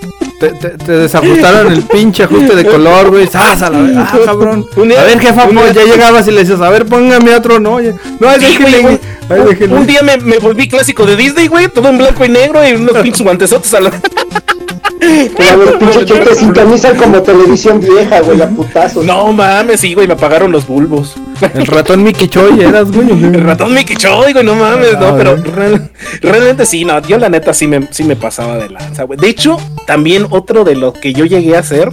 Te, 0.52 0.70
te, 0.70 0.70
te 0.78 0.92
desajustaron 0.92 1.72
el 1.72 1.84
pinche 1.84 2.24
ajuste 2.24 2.56
de 2.56 2.66
color, 2.66 3.10
güey. 3.12 3.30
¡Ah, 3.34 3.56
cabrón! 4.26 4.66
Un 4.76 4.90
día- 4.90 5.02
A 5.02 5.04
ver, 5.06 5.20
jefa, 5.20 5.46
un 5.46 5.56
pues 5.56 5.74
día- 5.74 5.84
ya 5.86 5.92
llegabas 5.94 6.28
y 6.28 6.32
le 6.32 6.40
decías, 6.42 6.60
a 6.62 6.70
ver, 6.70 6.86
póngame 6.86 7.34
otro, 7.36 7.60
no, 7.60 7.80
ya- 7.80 7.94
no, 8.20 8.28
ahí 8.30 8.40
Sí, 8.42 8.58
güey. 8.82 9.00
Un 9.72 9.88
día 9.88 10.02
me, 10.04 10.18
me 10.18 10.38
volví 10.40 10.68
clásico 10.68 11.06
de 11.06 11.16
Disney, 11.16 11.48
güey, 11.48 11.68
todo 11.70 11.88
en 11.90 11.98
blanco 11.98 12.26
y 12.26 12.30
negro 12.30 12.68
y 12.68 12.74
unos 12.74 12.98
pinches 12.98 13.22
guantesotes 13.22 13.74
a 13.74 13.80
la... 13.80 13.92
Pero 15.38 15.58
los 15.66 15.76
pinches 15.76 16.06
que 16.06 16.20
te 16.20 16.36
sintonizan 16.36 16.96
como 16.98 17.22
televisión 17.22 17.80
vieja, 17.80 18.22
güey, 18.22 18.42
a 18.42 18.48
putazos. 18.50 19.06
No 19.06 19.32
mames, 19.34 19.80
sí, 19.80 19.94
güey, 19.94 20.08
me 20.08 20.14
apagaron 20.14 20.52
los 20.52 20.66
bulbos. 20.68 21.14
El 21.54 21.66
ratón 21.68 22.04
Mickey 22.04 22.28
Choy 22.28 22.62
eras, 22.62 22.92
güey. 22.92 23.10
El 23.12 23.42
ratón 23.44 23.74
Mickey 23.74 23.96
Choy, 23.96 24.34
güey, 24.34 24.46
no 24.46 24.56
mames, 24.56 24.96
Ah, 24.96 25.00
no, 25.00 25.18
pero 25.18 25.38
güey. 25.38 25.52
real- 25.52 25.92
realmente 26.22 26.66
sí, 26.66 26.86
no, 26.86 27.02
yo 27.02 27.18
la 27.18 27.30
neta 27.30 27.54
sí 27.54 27.68
me, 27.68 27.88
sí 27.92 28.04
me 28.04 28.16
pasaba 28.16 28.58
de 28.58 28.70
lanza, 28.70 29.04
güey. 29.04 29.20
De 29.20 29.28
hecho, 29.30 29.58
también 29.86 30.28
otro 30.30 30.64
de 30.64 30.76
lo 30.76 30.94
que 30.94 31.14
yo 31.14 31.26
llegué 31.26 31.56
a 31.56 31.60
hacer 31.60 31.90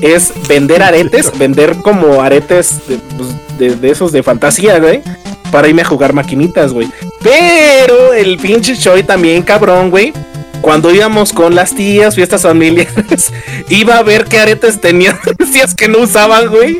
es 0.00 0.32
vender 0.48 0.82
aretes, 0.82 1.32
vender 1.38 1.76
como 1.82 2.22
aretes 2.22 2.80
de, 2.88 2.98
pues, 3.16 3.28
de- 3.58 3.76
de 3.76 3.90
esos 3.90 4.12
de 4.12 4.22
fantasía, 4.22 4.78
güey, 4.78 5.02
para 5.50 5.68
irme 5.68 5.82
a 5.82 5.86
jugar 5.86 6.12
maquinitas, 6.12 6.72
güey. 6.72 6.88
Pero 7.22 8.12
el 8.14 8.36
pinche 8.38 8.76
Choy 8.76 9.02
también, 9.02 9.42
cabrón, 9.42 9.90
güey. 9.90 10.12
Cuando 10.60 10.94
íbamos 10.94 11.32
con 11.32 11.54
las 11.54 11.74
tías, 11.74 12.14
fiestas 12.14 12.42
familiares, 12.42 13.32
iba 13.68 13.98
a 13.98 14.02
ver 14.02 14.24
qué 14.24 14.38
aretes 14.38 14.80
tenían, 14.80 15.18
decías 15.38 15.74
que 15.74 15.88
no 15.88 15.98
usaban, 15.98 16.48
güey. 16.48 16.78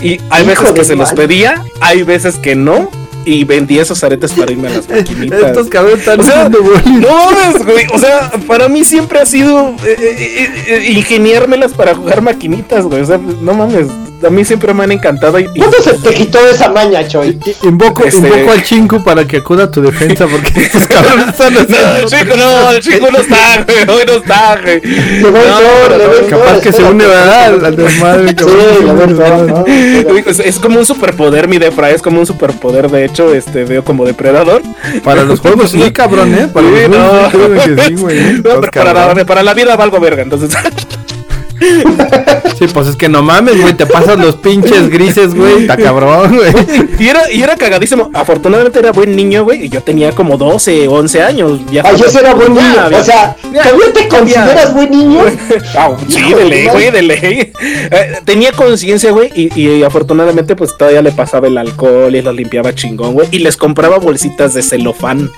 Y 0.00 0.20
hay 0.30 0.44
Hijo 0.44 0.62
veces 0.62 0.72
que 0.72 0.84
se 0.84 0.96
los 0.96 1.12
pedía, 1.12 1.64
hay 1.80 2.02
veces 2.02 2.36
que 2.36 2.54
no. 2.54 2.90
Y 3.24 3.44
vendí 3.44 3.78
esos 3.78 4.02
aretes 4.04 4.32
para 4.32 4.50
irme 4.52 4.68
a 4.68 4.70
las 4.70 4.88
maquinitas. 4.88 5.42
Estos 5.42 5.68
cabrones 5.68 5.98
están 5.98 6.20
O 6.20 6.22
sea. 6.22 6.48
No 6.48 6.60
mames, 6.70 7.66
güey. 7.66 7.86
O 7.92 7.98
sea, 7.98 8.30
para 8.46 8.68
mí 8.68 8.84
siempre 8.84 9.18
ha 9.18 9.26
sido 9.26 9.74
eh, 9.84 9.96
eh, 9.98 10.64
eh, 10.66 10.92
ingeniármelas 10.92 11.74
para 11.74 11.94
jugar 11.94 12.22
maquinitas, 12.22 12.86
güey. 12.86 13.02
O 13.02 13.04
sea, 13.04 13.18
no 13.18 13.52
mames. 13.52 13.88
A 14.26 14.30
mí 14.30 14.44
siempre 14.44 14.74
me 14.74 14.84
han 14.84 14.92
encantado. 14.92 15.38
Y, 15.38 15.44
y- 15.54 15.58
¿Cuánto 15.60 15.82
se 15.82 15.92
te 15.94 16.12
quitó 16.14 16.38
esa 16.48 16.68
maña, 16.70 17.06
Choy? 17.06 17.38
Invoco, 17.62 18.04
Este- 18.04 18.18
invoco 18.28 18.50
al 18.52 18.62
chinku 18.64 19.02
para 19.04 19.24
que 19.26 19.36
acuda 19.38 19.64
a 19.64 19.70
tu 19.70 19.80
defensa 19.80 20.26
porque 20.26 20.60
estos 20.64 20.86
cabrones 20.88 21.28
están 21.28 21.54
No, 21.54 21.60
haciendo. 21.60 21.96
el 21.98 22.06
chico 22.06 22.36
no, 22.36 22.70
el 22.70 22.80
chico 22.80 23.08
no 23.12 23.18
está, 23.18 23.64
güey. 23.64 23.96
Hoy 23.98 24.04
no 24.06 24.12
está, 24.14 24.60
güey. 24.60 24.80
No, 25.22 25.30
no, 25.30 26.28
Capaz 26.28 26.60
que 26.60 26.72
se 26.72 26.82
une, 26.82 27.06
¿verdad? 27.06 27.64
Al, 27.64 27.76
desmadre. 27.76 28.34
Sí, 28.36 30.04
Es, 30.44 30.58
como 30.58 30.78
un 30.80 30.86
superpoder, 30.86 31.48
mi 31.48 31.58
defra, 31.58 31.90
es 31.90 32.02
como 32.02 32.20
un 32.20 32.26
superpoder. 32.26 32.90
De 32.90 33.04
hecho, 33.04 33.32
este 33.34 33.64
veo 33.64 33.84
como 33.84 34.04
depredador. 34.04 34.62
Para 35.04 35.22
los 35.24 35.40
juegos 35.40 35.70
sí, 35.70 35.90
cabrón, 35.92 36.34
¿eh? 36.34 36.48
Para 36.52 36.66
Sí, 36.68 36.74
los 36.88 36.90
no. 36.90 37.30
juegos 37.30 37.62
sí, 37.86 37.94
güey. 37.94 38.18
No, 38.38 38.42
pero 38.42 38.60
para, 38.60 38.70
cabrón. 38.94 39.16
la, 39.18 39.24
para 39.24 39.42
la 39.42 39.54
vida 39.54 39.76
valgo 39.76 40.00
verga, 40.00 40.22
entonces. 40.22 40.50
Sí, 42.58 42.66
pues 42.72 42.88
es 42.88 42.96
que 42.96 43.08
no 43.08 43.22
mames, 43.22 43.60
güey. 43.60 43.74
Te 43.74 43.86
pasan 43.86 44.20
los 44.20 44.36
pinches 44.36 44.88
grises, 44.88 45.34
güey. 45.34 45.62
Está 45.62 45.76
cabrón, 45.76 46.36
güey. 46.36 46.52
Y 46.98 47.08
era, 47.08 47.30
y 47.30 47.42
era 47.42 47.56
cagadísimo. 47.56 48.10
Afortunadamente 48.12 48.78
era 48.80 48.90
buen 48.92 49.14
niño, 49.14 49.44
güey. 49.44 49.66
Y 49.66 49.68
yo 49.68 49.80
tenía 49.82 50.10
como 50.12 50.36
12, 50.36 50.88
11 50.88 51.22
años. 51.22 51.60
Ya 51.70 51.82
Ay, 51.84 52.00
ese 52.04 52.18
era 52.18 52.34
buen 52.34 52.54
niño. 52.54 52.90
ya. 52.90 52.98
O 52.98 53.04
sea. 53.04 53.36
¿también 53.62 53.92
te 53.92 54.08
consideras 54.08 54.74
buen 54.74 54.90
niño? 54.90 55.20
Ah, 55.76 55.96
sí, 56.08 56.34
de 56.34 56.44
ley, 56.44 56.66
güey, 56.68 56.90
de 56.90 57.02
ley. 57.02 57.52
Eh, 57.60 58.20
tenía 58.24 58.52
conciencia, 58.52 59.12
güey, 59.12 59.30
y, 59.34 59.60
y 59.60 59.82
afortunadamente 59.82 60.56
pues 60.56 60.76
todavía 60.76 61.02
le 61.02 61.12
pasaba 61.12 61.46
el 61.46 61.56
alcohol 61.58 62.14
y 62.14 62.22
los 62.22 62.34
limpiaba 62.34 62.74
chingón, 62.74 63.14
güey, 63.14 63.28
y 63.30 63.38
les 63.38 63.56
compraba 63.56 63.98
bolsitas 63.98 64.54
de 64.54 64.62
celofán. 64.62 65.30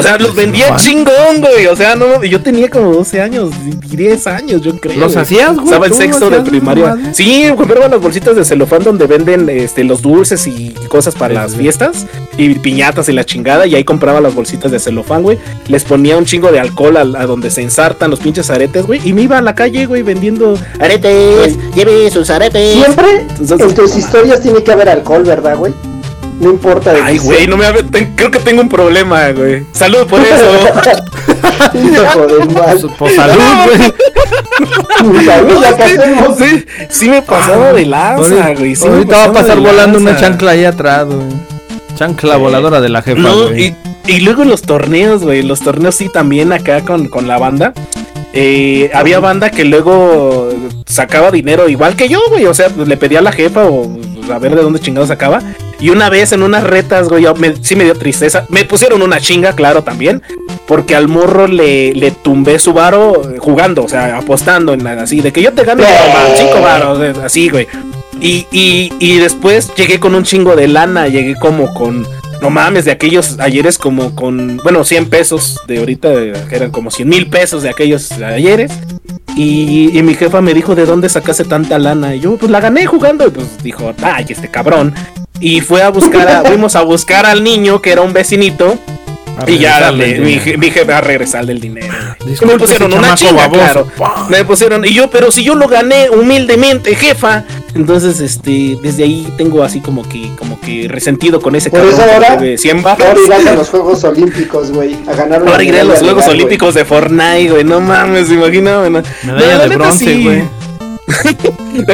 O 0.00 0.02
sea, 0.02 0.18
los 0.18 0.34
vendía 0.34 0.74
chingón, 0.76 1.40
güey. 1.40 1.66
O 1.66 1.76
sea, 1.76 1.94
no, 1.94 2.22
yo 2.24 2.40
tenía 2.42 2.68
como 2.68 2.92
12 2.92 3.20
años, 3.20 3.50
10 3.88 4.26
años, 4.26 4.62
yo 4.62 4.76
creo. 4.78 4.96
¿Los 4.98 5.12
güey. 5.12 5.22
hacías, 5.22 5.54
güey? 5.54 5.66
Estaba 5.66 5.86
en 5.86 5.92
¿Tú 5.92 5.98
sexto 5.98 6.30
de 6.30 6.40
primaria. 6.40 6.86
madre? 6.96 7.14
Sí, 7.14 7.44
compraba 7.56 7.88
las 7.88 8.00
bolsitas 8.00 8.34
de 8.36 8.44
celofán 8.44 8.82
donde 8.82 9.06
venden 9.06 9.48
este, 9.48 9.84
los 9.84 10.02
dulces 10.02 10.46
y 10.46 10.74
cosas 10.88 11.14
para 11.14 11.34
Sí, 11.34 11.34
las 11.40 11.50
sí. 11.52 11.58
fiestas 11.58 12.06
y 12.36 12.54
piñatas 12.54 13.08
y 13.08 13.12
la 13.12 13.24
chingada. 13.24 13.66
Y 13.66 13.74
ahí 13.74 13.84
compraba 13.84 14.20
las 14.20 14.34
bolsitas 14.34 14.70
de 14.72 14.78
celofán, 14.80 15.22
güey. 15.22 15.38
Les 15.68 15.84
ponía 15.84 16.16
un 16.16 16.24
chingo 16.24 16.50
de 16.50 16.60
alcohol 16.60 16.96
a, 16.96 17.00
a 17.00 17.26
donde 17.26 17.50
se 17.50 17.62
ensartan 17.62 18.10
los 18.10 18.20
pinches 18.20 18.50
aretes, 18.50 18.86
güey. 18.86 19.00
Y 19.04 19.12
me 19.12 19.22
iba 19.22 19.38
a 19.38 19.42
la 19.42 19.54
calle, 19.54 19.86
güey, 19.86 20.02
vendiendo 20.02 20.58
aretes. 20.80 21.56
Lleve 21.74 22.10
sus 22.10 22.30
aretes. 22.30 22.74
Siempre 22.74 23.26
Entonces- 23.38 23.60
en 23.68 23.74
tus 23.74 23.96
historias 23.96 24.40
tiene 24.40 24.62
que 24.62 24.72
haber 24.72 24.88
alcohol, 24.88 25.22
¿verdad, 25.24 25.56
güey? 25.56 25.72
No 26.40 26.50
importa 26.50 26.92
de 26.94 27.02
Ay, 27.02 27.18
güey, 27.18 27.46
no 27.46 27.56
me 27.56 27.66
ten- 27.84 28.12
creo 28.16 28.30
que 28.30 28.38
tengo 28.40 28.62
un 28.62 28.68
problema, 28.68 29.28
güey. 29.30 29.62
Salud 29.72 30.06
por 30.06 30.20
eso. 30.20 30.34
Hijo 31.74 32.26
de 32.26 32.44
mal. 32.46 32.78
Pues, 32.80 32.92
pues, 32.98 33.14
salud, 33.16 33.36
güey. 33.66 35.24
Salud, 35.24 35.64
hacemos. 35.64 36.38
sí, 36.38 36.64
sí 36.88 37.08
me 37.08 37.22
pasaba 37.22 37.72
de 37.72 37.86
lanza, 37.86 38.22
Ahorita, 38.46 38.54
güey. 38.58 38.76
sí 38.76 38.86
ahorita 38.86 39.16
va 39.16 39.24
a 39.24 39.32
pasar 39.32 39.60
volando 39.60 39.98
una 39.98 40.16
chancla 40.18 40.52
ahí 40.52 40.64
atrás, 40.64 41.06
güey. 41.06 41.18
Chancla 41.96 42.36
voladora 42.36 42.80
de 42.80 42.88
la 42.88 43.02
jefa, 43.02 43.20
No, 43.20 43.48
güey. 43.48 43.74
y, 44.06 44.12
y 44.12 44.20
luego 44.20 44.44
los 44.44 44.62
torneos, 44.62 45.22
güey. 45.22 45.42
Los 45.42 45.60
torneos 45.60 45.94
sí 45.94 46.08
también 46.08 46.52
acá 46.52 46.80
con, 46.82 47.08
con 47.08 47.28
la 47.28 47.38
banda. 47.38 47.72
Eh, 48.32 48.90
había 48.94 49.18
banda 49.20 49.50
que 49.50 49.64
luego 49.64 50.48
sacaba 50.86 51.30
dinero 51.30 51.68
igual 51.68 51.96
que 51.96 52.08
yo, 52.08 52.20
güey. 52.30 52.46
O 52.46 52.54
sea, 52.54 52.68
le 52.68 52.96
pedía 52.96 53.18
a 53.18 53.22
la 53.22 53.32
jefa 53.32 53.64
o 53.66 53.90
a 54.32 54.38
ver 54.38 54.54
de 54.56 54.62
dónde 54.62 54.80
chingado 54.80 55.06
sacaba. 55.06 55.40
Y 55.80 55.90
una 55.90 56.10
vez 56.10 56.32
en 56.32 56.42
unas 56.42 56.62
retas, 56.64 57.08
güey, 57.08 57.22
yo 57.24 57.34
me- 57.34 57.56
sí 57.62 57.74
me 57.74 57.84
dio 57.84 57.94
tristeza. 57.94 58.44
Me 58.50 58.64
pusieron 58.64 59.00
una 59.02 59.18
chinga, 59.20 59.54
claro, 59.54 59.82
también. 59.82 60.22
Porque 60.66 60.94
al 60.94 61.08
morro 61.08 61.46
le, 61.46 61.94
le 61.94 62.10
tumbé 62.10 62.58
su 62.58 62.72
varo 62.72 63.22
eh, 63.34 63.38
jugando, 63.38 63.84
o 63.84 63.88
sea, 63.88 64.18
apostando 64.18 64.72
en 64.74 64.84
la- 64.84 64.92
así, 65.02 65.20
de 65.20 65.32
que 65.32 65.42
yo 65.42 65.52
te 65.52 65.64
gano 65.64 65.82
cinco 66.36 66.60
varos, 66.60 67.00
eh, 67.02 67.12
así, 67.24 67.48
güey. 67.48 67.66
Y, 68.20 68.46
y, 68.52 68.92
y 68.98 69.16
después 69.18 69.72
llegué 69.74 69.98
con 69.98 70.14
un 70.14 70.24
chingo 70.24 70.54
de 70.54 70.68
lana, 70.68 71.08
llegué 71.08 71.34
como 71.36 71.72
con, 71.72 72.06
no 72.42 72.50
mames, 72.50 72.84
de 72.84 72.90
aquellos 72.90 73.38
ayeres 73.40 73.78
como 73.78 74.14
con, 74.14 74.58
bueno, 74.58 74.84
100 74.84 75.08
pesos 75.08 75.58
de 75.66 75.78
ahorita, 75.78 76.10
que 76.48 76.56
eran 76.56 76.70
como 76.70 76.90
100 76.90 77.08
mil 77.08 77.28
pesos 77.30 77.62
de 77.62 77.70
aquellos 77.70 78.12
ayeres. 78.12 78.72
Y, 79.36 79.96
y 79.98 80.02
mi 80.02 80.14
jefa 80.14 80.42
me 80.42 80.52
dijo, 80.52 80.74
¿de 80.74 80.84
dónde 80.84 81.08
sacaste 81.08 81.44
tanta 81.44 81.78
lana? 81.78 82.14
Y 82.14 82.20
yo, 82.20 82.36
pues 82.36 82.50
la 82.50 82.60
gané 82.60 82.84
jugando. 82.84 83.26
Y 83.26 83.30
pues 83.30 83.46
dijo, 83.62 83.94
ay, 84.02 84.26
este 84.28 84.48
cabrón. 84.48 84.92
Y 85.40 85.60
fue 85.62 85.82
a 85.82 85.88
buscar, 85.90 86.28
a- 86.28 86.42
fuimos 86.44 86.76
a 86.76 86.82
buscar 86.82 87.24
al 87.26 87.42
niño, 87.42 87.80
que 87.80 87.92
era 87.92 88.02
un 88.02 88.12
vecinito. 88.12 88.78
A 89.38 89.50
Y 89.50 89.56
ya 89.58 89.90
le- 89.90 90.16
el 90.16 90.20
mi, 90.20 90.32
dinero. 90.34 90.44
je- 90.44 90.58
mi 90.58 90.70
jefe 90.70 90.92
a 90.92 91.00
regresar 91.00 91.46
del 91.46 91.60
dinero. 91.60 91.86
güey. 92.18 92.30
Disculpe, 92.30 92.54
me 92.54 92.60
pusieron 92.60 92.92
una 92.92 93.14
chinga, 93.14 93.48
claro. 93.48 93.86
Me 94.28 94.44
pusieron, 94.44 94.84
y 94.84 94.92
yo, 94.92 95.08
pero 95.08 95.30
si 95.30 95.42
yo 95.42 95.54
lo 95.54 95.66
gané 95.66 96.10
humildemente, 96.10 96.94
jefa. 96.94 97.44
Entonces, 97.74 98.20
este, 98.20 98.76
desde 98.82 99.04
ahí 99.04 99.32
tengo 99.38 99.62
así 99.62 99.80
como 99.80 100.06
que, 100.06 100.28
como 100.36 100.60
que 100.60 100.88
resentido 100.88 101.40
con 101.40 101.54
ese 101.54 101.70
Por 101.70 101.78
cabrón 101.80 101.94
eso 101.98 102.04
que 102.06 102.12
ahora- 102.14 102.36
debe 102.36 102.58
100 102.58 102.82
baros. 102.82 103.06
Ahora 103.06 103.20
irás 103.24 103.46
a 103.46 103.54
los 103.54 103.68
Juegos 103.70 104.04
Olímpicos, 104.04 104.72
güey, 104.72 104.96
a 105.08 105.14
ganar 105.14 105.42
Ahora 105.46 105.62
iré 105.62 105.80
a 105.80 105.84
los 105.84 106.00
Juegos 106.00 106.24
güey. 106.24 106.36
Olímpicos 106.36 106.74
de 106.74 106.84
Fortnite, 106.84 107.50
güey. 107.50 107.64
No 107.64 107.80
mames, 107.80 108.30
imagina. 108.30 108.78
güey, 108.78 108.90
no. 108.90 109.02
Medalla 109.22 109.54
No, 109.54 109.68
de 109.70 109.76
bronce, 109.76 110.04
sí. 110.04 110.42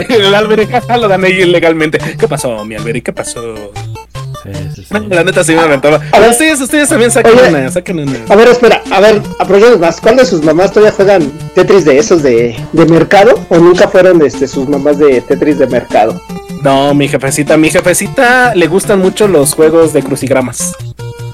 El 0.08 0.34
Alberi 0.34 0.66
jaja, 0.66 0.96
lo 0.96 1.08
gané 1.08 1.30
ilegalmente. 1.30 1.98
¿Qué 2.18 2.28
pasó, 2.28 2.64
mi 2.64 2.74
Alberi? 2.74 3.02
¿Qué 3.02 3.12
pasó? 3.12 3.72
Sí, 4.42 4.50
sí, 4.74 4.84
sí. 4.84 4.94
La 5.08 5.24
neta 5.24 5.42
sí 5.42 5.54
me 5.54 5.60
aventaba. 5.60 6.00
A 6.12 6.20
ver. 6.20 6.30
ustedes, 6.30 6.60
ustedes 6.60 6.88
también 6.88 7.10
saquen 7.10 7.38
Oye. 7.38 7.48
una, 7.48 7.70
saquen 7.70 8.00
una. 8.00 8.18
A 8.28 8.36
ver, 8.36 8.48
espera, 8.48 8.82
a 8.90 9.00
ver, 9.00 9.20
aprovechemos 9.38 9.80
más. 9.80 10.00
¿Cuál 10.00 10.16
de 10.18 10.24
sus 10.24 10.42
mamás 10.42 10.72
todavía 10.72 10.92
juegan 10.92 11.30
Tetris 11.54 11.84
de 11.84 11.98
esos 11.98 12.22
de, 12.22 12.56
de 12.72 12.86
mercado? 12.86 13.44
¿O 13.48 13.58
nunca 13.58 13.88
fueron 13.88 14.22
este, 14.22 14.46
sus 14.46 14.68
mamás 14.68 14.98
de 14.98 15.20
Tetris 15.20 15.58
de 15.58 15.66
mercado? 15.66 16.20
No, 16.62 16.94
mi 16.94 17.08
jefecita, 17.08 17.56
mi 17.56 17.70
jefecita 17.70 18.54
le 18.54 18.66
gustan 18.66 19.00
mucho 19.00 19.28
los 19.28 19.54
juegos 19.54 19.92
de 19.92 20.02
crucigramas. 20.02 20.74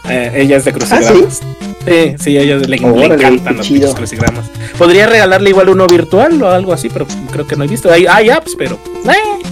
Eh, 0.09 0.33
ella 0.37 0.57
es 0.57 0.65
de 0.65 0.73
crucigramas. 0.73 1.41
Sí? 1.87 2.15
sí, 2.19 2.37
a 2.39 2.41
ella 2.43 2.57
le, 2.57 2.67
le 2.79 2.87
Órale, 2.87 3.15
encantan 3.15 3.57
los 3.57 3.67
chido. 3.67 3.95
crucigramas. 3.95 4.45
Podría 4.79 5.07
regalarle 5.07 5.51
igual 5.51 5.69
uno 5.69 5.87
virtual 5.87 6.43
o 6.43 6.49
algo 6.51 6.73
así, 6.73 6.89
pero 6.89 7.07
creo 7.31 7.47
que 7.47 7.57
no 7.57 7.65
he 7.65 7.69
visto. 7.69 7.93
Hay, 7.93 8.07
hay 8.07 8.31
apps, 8.31 8.55
pero. 8.57 8.79
Eh, 9.05 9.43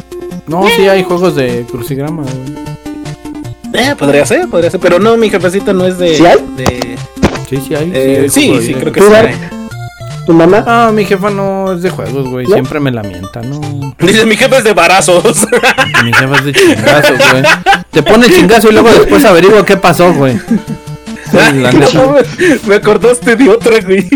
No, 0.47 0.67
sí 0.77 0.89
hay 0.89 1.03
juegos 1.05 1.35
de 1.37 1.65
crucigrama, 1.71 2.25
eh, 3.73 3.95
podría 3.99 4.27
ser, 4.27 4.49
podría 4.49 4.71
ser. 4.71 4.81
Pero 4.81 4.99
no, 4.99 5.17
mi 5.17 5.31
jefecita 5.31 5.73
no 5.73 5.87
es 5.87 5.99
de. 5.99 6.17
¿Sí 6.17 6.27
hay? 6.27 6.39
de- 6.57 6.97
Sí, 7.49 7.57
sí 7.67 7.75
hay. 7.75 7.91
eh, 7.95 8.19
hay 8.23 8.29
sí, 8.31 8.59
sí, 8.65 8.75
creo 8.75 8.93
que 8.93 9.01
¿Tú, 9.01 9.07
sí. 9.09 9.15
Hay. 9.15 9.35
¿Tu 10.27 10.33
mamá? 10.33 10.63
Ah, 10.67 10.91
mi 10.95 11.05
jefa 11.05 11.31
no 11.31 11.73
es 11.73 11.83
de 11.83 11.91
juegos, 11.91 12.29
güey. 12.29 12.47
¿No? 12.47 12.53
Siempre 12.55 12.79
me 12.79 12.91
lamenta, 12.93 13.41
¿no? 13.43 13.61
Dice, 13.99 14.25
mi 14.27 14.37
jefe 14.37 14.59
es 14.59 14.65
de 14.65 14.73
barazos. 14.75 15.47
Mi 16.05 16.13
jefa 16.13 16.37
es 16.39 16.45
de 16.45 16.53
chingazo, 16.53 17.15
güey. 17.33 17.43
Te 17.91 18.03
pone 18.03 18.27
el 18.27 18.35
chingazo 18.35 18.69
y 18.71 18.73
luego 18.73 18.89
después 18.91 19.25
averigua 19.25 19.65
qué 19.65 19.77
pasó, 19.77 20.13
güey. 20.13 20.39
La. 21.33 21.71
No, 21.95 22.15
me- 22.67 22.75
acordaste 22.75 23.37
de 23.37 23.49
otra, 23.49 23.81
güey. 23.81 24.09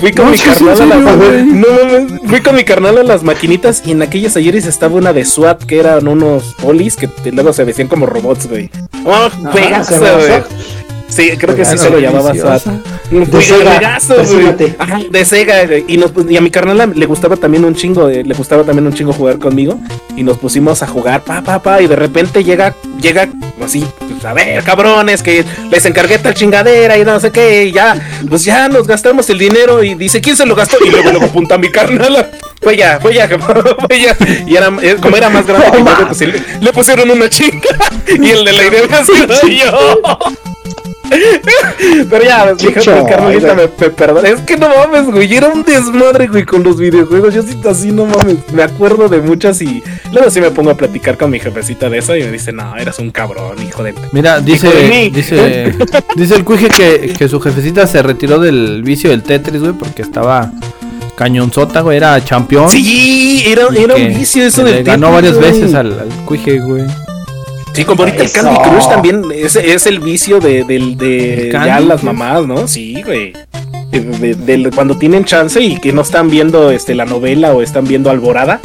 Fui 0.00 0.12
con 0.12 0.26
No, 0.26 0.30
mi 0.32 0.38
carnal 0.38 0.80
a 0.82 0.86
las 0.86 1.16
güey. 1.16 1.44
no, 1.44 1.66
mames, 1.68 2.12
fui 2.26 2.40
con 2.40 2.54
mi 2.56 2.64
carnal 2.64 2.98
a 2.98 3.02
las 3.02 3.22
maquinitas 3.22 3.82
y 3.86 3.92
en 3.92 4.02
aquellos 4.02 4.36
ayeres 4.36 4.66
estaba 4.66 4.94
una 4.96 5.12
de 5.12 5.24
SWAT 5.24 5.64
que 5.64 5.78
eran 5.78 6.08
unos 6.08 6.54
polis 6.60 6.96
que 6.96 7.08
luego 7.32 7.52
se 7.52 7.64
vestían 7.64 7.88
como 7.88 8.06
robots, 8.06 8.46
güey. 8.48 8.70
Oh, 9.04 9.28
juegazo, 9.50 9.92
se 9.98 9.98
güey. 9.98 10.42
Sí, 11.08 11.30
creo 11.38 11.54
que 11.54 11.64
sí 11.64 11.76
Bueno, 11.76 11.82
se 11.82 11.90
lo 11.90 11.98
llamaba. 12.00 12.34
SWAT. 12.34 12.62
De 13.10 13.42
Sega. 13.42 13.98
Ajá, 14.78 15.00
de 15.10 15.24
Sega, 15.24 15.64
güey. 15.66 15.84
Y, 15.86 15.96
nos, 15.96 16.12
y 16.28 16.36
a 16.36 16.40
mi 16.40 16.50
carnal 16.50 16.92
le 16.94 17.06
gustaba 17.06 17.36
también 17.36 17.64
un 17.64 17.74
chingo, 17.74 18.08
eh, 18.08 18.24
le 18.24 18.34
gustaba 18.34 18.64
también 18.64 18.86
un 18.86 18.94
chingo 18.94 19.12
jugar 19.12 19.38
conmigo. 19.38 19.78
Y 20.16 20.22
nos 20.22 20.38
pusimos 20.38 20.82
a 20.82 20.86
jugar, 20.86 21.22
pa, 21.22 21.42
pa, 21.42 21.62
pa. 21.62 21.80
Y 21.82 21.86
de 21.86 21.96
repente 21.96 22.42
llega, 22.42 22.74
llega 23.00 23.28
así, 23.62 23.84
pues, 23.98 24.24
a 24.24 24.32
ver, 24.32 24.62
cabrones, 24.64 25.22
que 25.22 25.44
les 25.70 25.84
encargué 25.84 26.18
tal 26.18 26.34
chingadera 26.34 26.98
y 26.98 27.04
no 27.04 27.20
sé 27.20 27.30
qué. 27.30 27.66
Y 27.66 27.72
ya, 27.72 27.96
pues 28.28 28.44
ya 28.44 28.68
nos 28.68 28.86
gastamos 28.86 29.28
el 29.30 29.38
dinero. 29.38 29.84
Y 29.84 29.94
dice, 29.94 30.20
¿quién 30.20 30.36
se 30.36 30.46
lo 30.46 30.54
gastó? 30.54 30.78
Y 30.84 30.90
luego 30.90 31.10
luego 31.10 31.26
apunta 31.26 31.54
a 31.56 31.58
mi 31.58 31.70
carnal. 31.70 32.30
Fue 32.62 32.78
ya, 32.78 32.98
fue 32.98 33.12
ya, 33.12 33.28
fue 33.88 34.00
ya. 34.00 34.16
Y 34.46 34.56
era, 34.56 34.72
eh, 34.80 34.96
como 34.98 35.18
era 35.18 35.28
más 35.28 35.46
grande, 35.46 35.70
que 35.70 35.78
yo, 35.78 36.06
pues, 36.06 36.20
le, 36.20 36.42
le 36.62 36.72
pusieron 36.72 37.10
una 37.10 37.28
chinga. 37.28 37.60
Y 38.08 38.30
el 38.30 38.44
de 38.44 38.52
la 38.54 38.64
idea 38.64 39.04
sido 39.04 39.48
yo. 39.48 40.18
Pero 41.08 42.24
ya, 42.24 42.54
carnalita 43.06 43.52
oiga. 43.52 43.54
me, 43.54 43.62
me 43.86 43.90
perdona. 43.90 44.28
Es 44.28 44.40
que 44.40 44.56
no 44.56 44.68
mames, 44.68 45.06
güey. 45.10 45.34
Era 45.34 45.48
un 45.48 45.62
desmadre, 45.62 46.26
güey, 46.28 46.44
con 46.44 46.62
los 46.62 46.78
videojuegos. 46.78 47.34
Yo 47.34 47.42
sí, 47.42 47.58
así 47.68 47.92
no 47.92 48.06
mames. 48.06 48.36
Me 48.52 48.62
acuerdo 48.62 49.08
de 49.08 49.20
muchas 49.20 49.60
y 49.62 49.82
luego 50.12 50.30
sí 50.30 50.40
me 50.40 50.50
pongo 50.50 50.70
a 50.70 50.76
platicar 50.76 51.16
con 51.18 51.30
mi 51.30 51.38
jefecita 51.40 51.88
de 51.90 51.98
eso 51.98 52.16
y 52.16 52.22
me 52.22 52.30
dice, 52.32 52.52
no, 52.52 52.76
eras 52.76 52.98
un 52.98 53.10
cabrón, 53.10 53.56
hijo 53.66 53.82
de. 53.82 53.94
Mira, 54.12 54.40
dice, 54.40 54.68
de 54.68 55.10
dice, 55.10 55.74
dice 56.16 56.34
el 56.36 56.44
cuije 56.44 56.68
que, 56.68 57.14
que 57.16 57.28
su 57.28 57.40
jefecita 57.40 57.86
se 57.86 58.02
retiró 58.02 58.38
del 58.38 58.82
vicio 58.82 59.10
del 59.10 59.22
Tetris, 59.22 59.60
güey, 59.60 59.72
porque 59.72 60.02
estaba 60.02 60.50
cañonzota, 61.16 61.80
güey, 61.82 61.96
era 61.98 62.20
campeón. 62.20 62.68
Sí, 62.70 63.44
era, 63.46 63.66
era 63.76 63.94
que- 63.94 64.02
un 64.06 64.18
vicio 64.18 64.44
eso 64.44 64.64
del 64.64 64.76
le 64.76 64.82
ganó 64.82 65.08
Tetris, 65.08 65.14
varias 65.14 65.36
güey. 65.36 65.60
veces 65.60 65.74
al, 65.74 65.92
al 66.00 66.08
cuije, 66.24 66.58
güey. 66.60 66.84
Sí, 67.74 67.84
como 67.84 68.04
ahorita 68.04 68.22
el. 68.22 68.32
Candy 68.32 68.56
Crush 68.60 68.88
también 68.88 69.22
es, 69.34 69.56
es 69.56 69.86
el 69.86 69.98
vicio 70.00 70.38
de, 70.40 70.64
del 70.64 70.96
de 70.96 71.48
¿El 71.48 71.52
ya 71.52 71.80
las 71.80 72.02
mamás, 72.04 72.46
¿no? 72.46 72.66
Sí, 72.68 73.02
güey. 73.04 73.32
De- 73.90 74.34
de- 74.34 74.70
cuando 74.74 74.96
tienen 74.96 75.24
chance 75.24 75.60
y 75.60 75.78
que 75.78 75.92
no 75.92 76.02
están 76.02 76.28
viendo 76.30 76.70
este 76.70 76.94
la 76.94 77.04
novela 77.04 77.52
o 77.52 77.62
están 77.62 77.84
viendo 77.84 78.10
Alborada. 78.10 78.60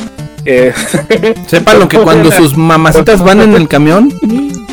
eh, 0.45 0.73
Sepan 1.47 1.79
lo 1.79 1.87
que 1.87 1.97
cuando 1.99 2.31
sus 2.31 2.55
mamacitas 2.57 3.23
van 3.23 3.41
en 3.41 3.53
el 3.55 3.67
camión, 3.67 4.11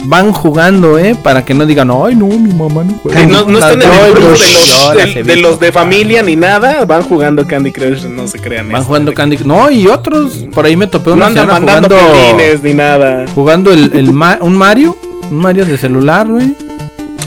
van 0.06 0.32
jugando, 0.32 0.98
¿eh? 0.98 1.14
Para 1.22 1.44
que 1.44 1.54
no 1.54 1.66
digan, 1.66 1.90
ay, 1.90 2.14
no, 2.14 2.26
mi 2.26 2.52
mamá 2.52 2.84
no 2.84 2.94
juega. 3.02 3.26
no, 3.26 3.44
no 3.46 3.58
están 3.58 3.82
en 3.82 3.88
el 3.90 4.12
grupo 4.12 4.28
de 4.28 4.36
Crush. 4.36 5.16
los, 5.16 5.26
de, 5.26 5.36
los 5.36 5.60
de 5.60 5.72
familia 5.72 6.22
ni 6.22 6.36
nada, 6.36 6.84
van 6.84 7.02
jugando 7.02 7.46
Candy 7.46 7.72
Crush, 7.72 8.04
no 8.04 8.26
se 8.26 8.38
crean. 8.38 8.70
Van 8.70 8.84
jugando 8.84 9.12
Candy 9.14 9.38
No, 9.44 9.70
y 9.70 9.86
otros. 9.86 10.46
Por 10.54 10.64
ahí 10.66 10.76
me 10.76 10.86
topé 10.86 11.10
No 11.10 11.16
una 11.16 11.26
andan 11.26 11.46
señora 11.46 11.60
mandando 11.60 11.88
jugando. 11.96 12.12
pelines 12.36 12.62
ni 12.62 12.74
nada. 12.74 13.24
Jugando 13.34 13.72
el, 13.72 13.90
el 13.94 14.12
Ma- 14.12 14.38
un 14.40 14.56
Mario. 14.56 14.96
Un 15.30 15.38
Mario 15.38 15.64
de 15.66 15.76
celular, 15.76 16.26
güey. 16.28 16.54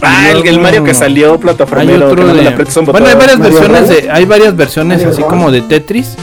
Ah, 0.02 0.30
el, 0.32 0.60
Mario 0.62 0.86
que 0.86 0.94
salió 0.94 1.34
Hay 1.34 1.38
plataformero, 1.40 2.06
otro 2.08 2.16
que 2.16 2.24
no 2.24 2.34
de... 2.34 2.44
le 2.44 2.48
aprietas 2.50 2.78
un 2.78 2.86
Bueno, 2.86 3.08
hay 3.08 3.16
varias 3.16 3.38
Mario 3.40 3.54
versiones 3.60 3.90
de, 3.90 4.10
hay 4.10 4.24
varias 4.26 4.56
versiones 4.56 4.98
Mario 5.00 5.12
así 5.14 5.22
como 5.24 5.52
de 5.52 5.62
Tetris. 5.62 6.16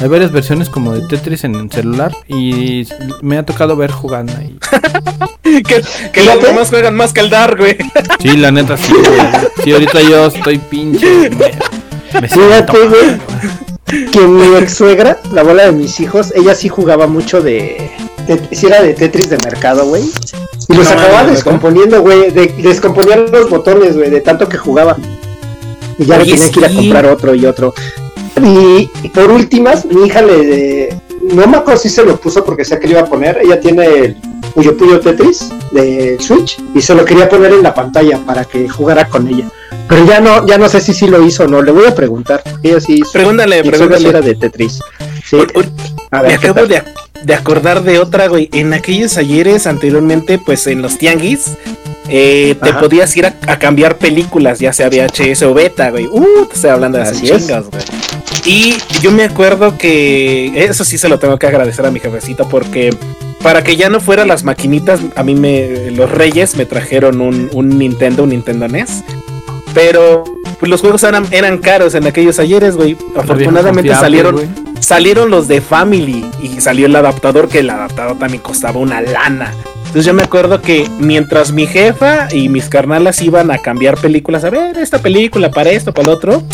Hay 0.00 0.08
varias 0.08 0.32
versiones 0.32 0.70
como 0.70 0.92
de 0.94 1.06
Tetris 1.06 1.44
en 1.44 1.54
el 1.54 1.70
celular 1.70 2.16
y 2.26 2.86
me 3.20 3.36
ha 3.36 3.44
tocado 3.44 3.76
ver 3.76 3.90
jugando 3.90 4.32
ahí. 4.38 4.58
que, 5.42 5.82
que 6.10 6.24
los 6.24 6.42
demás 6.42 6.70
juegan 6.70 6.96
más 6.96 7.12
que 7.12 7.20
el 7.20 7.28
Dark, 7.28 7.58
güey. 7.58 7.76
Sí, 8.18 8.36
la 8.38 8.50
neta 8.50 8.78
sí, 8.78 8.94
güey. 8.94 9.20
Sí, 9.62 9.72
ahorita 9.72 10.00
yo 10.00 10.26
estoy 10.26 10.56
pinche. 10.58 11.28
Me, 11.30 11.52
me 12.20 12.28
siento 12.28 12.72
Fíjate, 12.72 12.78
güey. 12.88 14.10
que 14.10 14.20
mi 14.20 14.56
ex 14.56 14.72
suegra, 14.74 15.18
la 15.32 15.42
abuela 15.42 15.64
de 15.64 15.72
mis 15.72 16.00
hijos, 16.00 16.32
ella 16.34 16.54
sí 16.54 16.70
jugaba 16.70 17.06
mucho 17.06 17.42
de. 17.42 17.90
de 18.26 18.56
sí 18.56 18.66
era 18.68 18.82
de 18.82 18.94
Tetris 18.94 19.28
de 19.28 19.36
mercado, 19.44 19.84
güey. 19.84 20.04
Y 20.68 20.74
los 20.76 20.86
No, 20.86 20.92
acababa 20.98 21.24
descomponiendo, 21.24 22.00
güey. 22.00 22.30
De, 22.30 22.46
descomponían 22.62 23.30
los 23.30 23.50
botones, 23.50 23.96
güey, 23.98 24.08
de 24.08 24.22
tanto 24.22 24.48
que 24.48 24.56
jugaba. 24.56 24.96
Y 25.98 26.06
ya 26.06 26.16
Oye, 26.16 26.24
le 26.24 26.36
tenía 26.38 26.50
que 26.50 26.60
ir 26.60 26.64
a 26.64 26.74
comprar 26.74 27.06
otro 27.06 27.34
y 27.34 27.44
otro. 27.44 27.74
Y, 28.42 29.08
por 29.08 29.30
últimas, 29.30 29.84
mi 29.84 30.06
hija 30.06 30.22
le. 30.22 30.96
no 31.22 31.46
me 31.46 31.56
acuerdo 31.58 31.80
si 31.80 31.88
se 31.88 32.04
lo 32.04 32.16
puso 32.16 32.44
porque 32.44 32.64
sé 32.64 32.78
que 32.78 32.86
le 32.86 32.92
iba 32.92 33.02
a 33.02 33.06
poner. 33.06 33.38
Ella 33.42 33.60
tiene 33.60 33.86
el 33.86 34.16
Puyo 34.54 34.76
Puyo 34.76 35.00
Tetris 35.00 35.48
de 35.72 36.16
Switch 36.20 36.58
y 36.74 36.80
se 36.80 36.94
lo 36.94 37.04
quería 37.04 37.28
poner 37.28 37.52
en 37.52 37.62
la 37.62 37.74
pantalla 37.74 38.18
para 38.24 38.44
que 38.44 38.68
jugara 38.68 39.06
con 39.08 39.28
ella. 39.28 39.48
Pero 39.88 40.04
ya 40.06 40.20
no, 40.20 40.46
ya 40.46 40.56
no 40.58 40.68
sé 40.68 40.80
si 40.80 40.94
sí 40.94 41.06
lo 41.06 41.24
hizo 41.24 41.44
o 41.44 41.48
no. 41.48 41.62
Le 41.62 41.72
voy 41.72 41.86
a 41.86 41.94
preguntar. 41.94 42.42
Ella 42.62 42.80
sí 42.80 42.94
hizo. 42.94 43.12
Pregúntale, 43.12 43.62
sí 43.62 43.68
era 43.68 43.78
pregúntale. 43.78 44.22
de 44.22 44.34
Tetris. 44.34 44.80
Sí. 45.24 45.36
Uy, 45.36 45.46
uy, 45.54 45.66
A 46.10 46.22
Me 46.22 46.28
ver, 46.28 46.38
¿qué 46.38 46.48
acabo 46.48 46.66
de, 46.66 46.82
de 47.24 47.34
acordar 47.34 47.82
de 47.82 47.98
otra, 47.98 48.28
güey. 48.28 48.48
En 48.52 48.72
aquellos 48.72 49.16
ayeres 49.16 49.66
anteriormente, 49.66 50.38
pues 50.38 50.66
en 50.66 50.82
los 50.82 50.98
tianguis, 50.98 51.52
eh, 52.10 52.56
te 52.62 52.72
podías 52.74 53.16
ir 53.16 53.26
a, 53.26 53.34
a 53.46 53.58
cambiar 53.58 53.96
películas, 53.96 54.58
ya 54.58 54.72
sea 54.72 54.88
VHS 54.88 55.42
o 55.42 55.54
beta, 55.54 55.90
güey. 55.90 56.06
Uh, 56.06 56.46
te 56.46 56.54
estoy 56.54 56.70
hablando 56.70 56.98
de 56.98 57.04
hace 57.04 57.12
Así 57.12 57.30
es. 57.30 57.46
chingas, 57.46 57.70
güey. 57.70 57.82
Y 58.44 58.74
yo 59.00 59.10
me 59.12 59.24
acuerdo 59.24 59.78
que 59.78 60.64
eso 60.64 60.84
sí 60.84 60.98
se 60.98 61.08
lo 61.08 61.18
tengo 61.18 61.38
que 61.38 61.46
agradecer 61.46 61.84
a 61.86 61.90
mi 61.90 62.00
jefecita 62.00 62.48
porque 62.48 62.90
para 63.42 63.62
que 63.62 63.76
ya 63.76 63.88
no 63.88 64.00
fueran 64.00 64.28
las 64.28 64.44
maquinitas, 64.44 65.00
a 65.14 65.22
mí 65.22 65.34
me 65.34 65.90
los 65.90 66.10
Reyes 66.10 66.56
me 66.56 66.66
trajeron 66.66 67.20
un, 67.20 67.48
un 67.52 67.78
Nintendo, 67.78 68.24
un 68.24 68.30
Nintendo 68.30 68.68
NES. 68.68 69.02
Pero 69.72 70.24
pues, 70.58 70.68
los 70.68 70.80
juegos 70.80 71.02
eran, 71.04 71.26
eran 71.30 71.58
caros 71.58 71.94
en 71.94 72.06
aquellos 72.06 72.38
ayeres, 72.38 72.76
güey. 72.76 72.96
Afortunadamente 73.16 73.94
salieron 73.94 74.70
salieron 74.80 75.30
los 75.30 75.46
de 75.46 75.60
Family 75.60 76.24
y 76.42 76.60
salió 76.60 76.86
el 76.86 76.96
adaptador, 76.96 77.48
que 77.48 77.60
el 77.60 77.70
adaptador 77.70 78.18
también 78.18 78.42
costaba 78.42 78.80
una 78.80 79.00
lana. 79.00 79.54
Entonces 79.90 80.06
yo 80.06 80.14
me 80.14 80.22
acuerdo 80.22 80.62
que 80.62 80.88
mientras 81.00 81.50
mi 81.50 81.66
jefa 81.66 82.28
y 82.30 82.48
mis 82.48 82.68
carnalas 82.68 83.20
iban 83.22 83.50
a 83.50 83.58
cambiar 83.58 83.96
películas, 83.98 84.44
a 84.44 84.50
ver, 84.50 84.78
esta 84.78 84.98
película 85.00 85.50
para 85.50 85.70
esto, 85.70 85.92
para 85.92 86.08
el 86.08 86.14
otro, 86.14 86.44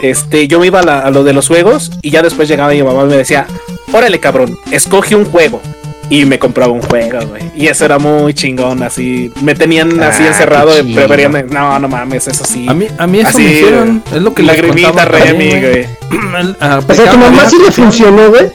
este, 0.00 0.48
yo 0.48 0.58
me 0.60 0.68
iba 0.68 0.80
a, 0.80 0.82
la- 0.82 1.00
a 1.00 1.10
lo 1.10 1.22
de 1.22 1.34
los 1.34 1.46
juegos 1.48 1.90
y 2.00 2.08
ya 2.10 2.22
después 2.22 2.48
llegaba 2.48 2.72
mi 2.72 2.82
mamá 2.82 3.02
y 3.02 3.06
me 3.08 3.16
decía, 3.18 3.46
órale 3.92 4.18
cabrón, 4.18 4.58
escoge 4.70 5.14
un 5.14 5.26
juego. 5.26 5.60
Y 6.08 6.24
me 6.24 6.38
compraba 6.38 6.72
un 6.72 6.82
juego, 6.82 7.18
güey. 7.28 7.42
Y 7.56 7.66
eso 7.66 7.84
era 7.84 7.98
muy 7.98 8.32
chingón, 8.32 8.80
así. 8.84 9.32
Me 9.42 9.56
tenían 9.56 10.00
así 10.04 10.22
Ah, 10.22 10.28
encerrado, 10.28 10.72
de- 10.72 10.82
chido. 10.84 11.04
preferían- 11.04 11.46
no, 11.50 11.78
no 11.80 11.88
mames, 11.88 12.28
eso 12.28 12.44
sí. 12.44 12.64
A 12.68 12.72
mí, 12.74 12.86
a 12.96 13.06
mí 13.08 13.18
eso 13.18 13.28
Así, 13.30 13.42
me 13.42 13.50
hicieron. 13.52 14.02
Es 14.14 14.22
lo 14.22 14.32
que 14.32 14.44
Lagrimita 14.44 15.04
Remy, 15.04 15.48
güey. 15.60 15.86
El- 16.38 16.56
a 16.60 16.78
O 16.78 16.94
sea, 16.94 17.10
tu 17.10 17.18
mamá 17.18 17.50
sí 17.50 17.56
le 17.62 17.72
funcionó, 17.72 18.28
güey. 18.30 18.46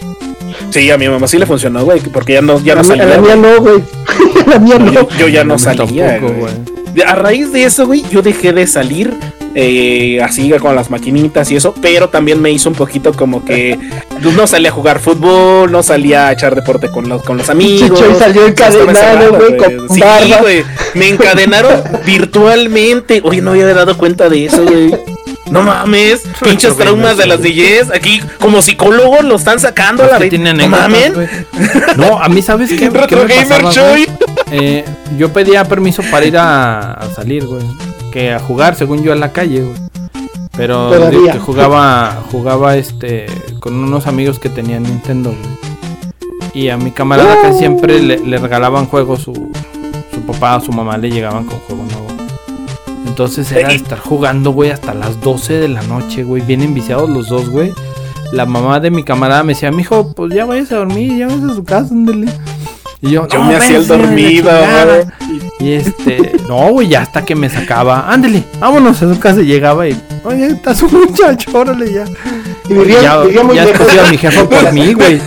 Sí, 0.71 0.89
a 0.89 0.97
mi 0.97 1.07
mamá 1.09 1.27
sí 1.27 1.37
le 1.37 1.45
funcionó, 1.45 1.83
güey, 1.83 1.99
porque 1.99 2.33
ya 2.33 2.41
no, 2.41 2.59
ya 2.61 2.73
a, 2.73 2.75
no 2.77 2.81
mí- 2.83 2.87
a 2.87 2.97
salía. 2.97 3.05
la 3.05 3.17
mía 3.21 3.35
no, 3.35 3.61
güey. 3.61 3.83
La 4.47 4.57
mía 4.59 4.79
no. 4.79 4.91
Yo, 4.91 5.07
yo 5.19 5.27
ya 5.27 5.43
no 5.43 5.59
salía, 5.59 6.17
güey. 6.19 6.33
A 7.05 7.15
raíz 7.15 7.51
de 7.53 7.63
eso, 7.63 7.85
güey, 7.85 8.03
yo 8.09 8.21
dejé 8.21 8.51
de 8.53 8.67
salir 8.67 9.13
eh, 9.55 10.19
así 10.23 10.49
con 10.59 10.75
las 10.75 10.89
maquinitas 10.89 11.49
y 11.51 11.55
eso, 11.55 11.73
pero 11.81 12.09
también 12.09 12.41
me 12.41 12.51
hizo 12.51 12.69
un 12.69 12.75
poquito 12.75 13.13
como 13.13 13.45
que 13.45 13.77
pues, 14.21 14.35
no 14.35 14.45
salía 14.47 14.69
a 14.69 14.73
jugar 14.73 14.99
fútbol, 14.99 15.71
no 15.71 15.83
salía 15.83 16.27
a 16.27 16.31
echar 16.33 16.53
deporte 16.55 16.89
con 16.89 17.07
los, 17.07 17.21
con 17.23 17.37
los 17.37 17.49
amigos. 17.49 17.89
Chicho, 17.97 18.11
y 18.11 18.15
salió 18.15 18.45
encadenado, 18.47 19.33
güey, 19.37 19.57
con 19.57 19.89
Sí, 19.89 19.99
barba. 20.01 20.37
güey, 20.41 20.63
me 20.95 21.07
encadenaron 21.09 21.81
virtualmente. 22.05 23.21
Oye, 23.23 23.41
no 23.41 23.51
había 23.51 23.67
dado 23.73 23.97
cuenta 23.97 24.27
de 24.29 24.45
eso, 24.45 24.63
güey. 24.63 24.93
No 25.49 25.63
mames, 25.63 26.21
pinches 26.43 26.77
traumas 26.77 27.17
de 27.17 27.25
las 27.25 27.41
DJs. 27.41 27.91
Aquí, 27.93 28.21
como 28.39 28.61
psicólogos, 28.61 29.23
lo 29.23 29.35
están 29.35 29.59
sacando 29.59 30.03
a 30.03 30.07
la 30.07 30.19
que 30.19 30.29
tienen 30.29 30.57
No 30.57 30.67
mames, 30.67 31.13
güey. 31.13 31.27
No, 31.97 32.21
a 32.21 32.29
mí, 32.29 32.41
¿sabes 32.41 32.69
qué? 32.77 32.77
¿Qué 32.77 32.89
Retro 32.89 33.25
me 33.25 33.45
pasaba? 33.45 33.95
Eh, 34.51 34.85
yo 35.17 35.31
pedía 35.33 35.65
permiso 35.65 36.03
para 36.11 36.25
ir 36.25 36.37
a, 36.37 36.93
a 36.93 37.09
salir, 37.13 37.45
güey. 37.47 37.63
Que 38.11 38.33
a 38.33 38.39
jugar, 38.39 38.75
según 38.75 39.03
yo, 39.03 39.13
a 39.13 39.15
la 39.15 39.31
calle, 39.31 39.61
güey. 39.61 39.77
Pero 40.55 41.09
digo 41.09 41.31
que 41.31 41.39
jugaba, 41.39 42.23
jugaba 42.31 42.75
este 42.75 43.25
con 43.59 43.73
unos 43.73 44.05
amigos 44.05 44.37
que 44.37 44.49
tenían 44.49 44.83
Nintendo, 44.83 45.31
güey. 45.31 46.51
Y 46.53 46.69
a 46.69 46.77
mi 46.77 46.91
camarada 46.91 47.41
casi 47.41 47.59
siempre 47.59 47.99
le, 48.01 48.19
le 48.19 48.37
regalaban 48.37 48.85
juegos 48.85 49.21
su, 49.21 49.33
su 50.13 50.21
papá 50.21 50.57
o 50.57 50.61
su 50.61 50.73
mamá 50.73 50.97
le 50.97 51.09
llegaban 51.09 51.45
con 51.45 51.57
juego 51.59 51.83
nuevo. 51.83 51.90
Entonces 53.11 53.51
era 53.51 53.73
y- 53.73 53.75
estar 53.75 53.99
jugando, 53.99 54.51
güey, 54.51 54.71
hasta 54.71 54.93
las 54.93 55.19
12 55.19 55.55
de 55.55 55.67
la 55.67 55.81
noche, 55.83 56.23
güey. 56.23 56.41
Bien 56.41 56.61
enviciados 56.61 57.09
los 57.09 57.27
dos, 57.27 57.49
güey. 57.49 57.73
La 58.31 58.45
mamá 58.45 58.79
de 58.79 58.89
mi 58.89 59.03
camarada 59.03 59.43
me 59.43 59.53
decía, 59.53 59.69
mijo, 59.69 60.13
pues 60.13 60.33
ya 60.33 60.45
vayas 60.45 60.71
a 60.71 60.77
dormir, 60.77 61.17
ya 61.17 61.27
vayas 61.27 61.43
a 61.51 61.55
su 61.55 61.63
casa, 61.65 61.89
ándale. 61.93 62.27
Y 63.01 63.09
yo, 63.11 63.27
Yo 63.27 63.39
"No, 63.39 63.45
me 63.45 63.55
hacía 63.57 63.77
el 63.77 63.87
dormido, 63.87 64.49
chingada". 64.49 64.85
güey. 65.03 65.41
Y 65.59 65.73
este, 65.73 66.37
no, 66.47 66.69
güey, 66.71 66.87
ya 66.87 67.01
hasta 67.01 67.25
que 67.25 67.35
me 67.35 67.49
sacaba, 67.49 68.09
ándale, 68.11 68.43
vámonos 68.61 69.01
a 69.03 69.13
su 69.13 69.19
casa 69.19 69.41
y 69.41 69.45
llegaba 69.45 69.87
y, 69.89 70.01
oye, 70.23 70.45
está 70.47 70.73
su 70.73 70.87
muchacho, 70.89 71.51
órale 71.53 71.91
ya. 71.93 72.05
Y 72.71 72.73
vivía, 72.73 73.01
ya 73.01 73.21
vivía 73.21 73.43
muy 73.43 73.55
ya 73.55 73.63
escogía 73.65 74.07
a 74.07 74.09
mi 74.09 74.17
jefa 74.17 74.49
por 74.49 74.71
mí, 74.71 74.93
güey. 74.93 75.21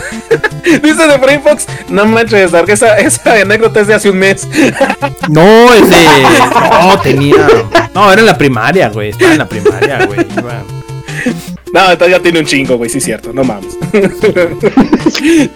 Dice 0.82 1.06
de 1.06 1.18
Frame 1.18 1.40
Fox, 1.40 1.66
no 1.90 2.06
manches, 2.06 2.50
Dark, 2.52 2.68
esa, 2.70 2.98
esa 2.98 3.34
anécdota 3.34 3.80
es 3.80 3.86
de 3.86 3.94
hace 3.94 4.10
un 4.10 4.18
mes. 4.18 4.48
No, 5.28 5.72
ese, 5.72 5.96
no, 6.82 6.98
tenía, 7.00 7.46
no, 7.94 8.12
era 8.12 8.20
en 8.20 8.26
la 8.26 8.36
primaria, 8.36 8.90
güey, 8.90 9.10
estaba 9.10 9.32
en 9.32 9.38
la 9.38 9.48
primaria, 9.48 10.04
güey. 10.06 10.26
No, 11.72 11.90
entonces 11.90 12.10
ya 12.16 12.20
tiene 12.22 12.40
un 12.40 12.44
chingo, 12.46 12.76
güey, 12.76 12.90
sí 12.90 12.98
es 12.98 13.04
cierto, 13.04 13.32
no 13.32 13.42
mames. 13.42 13.76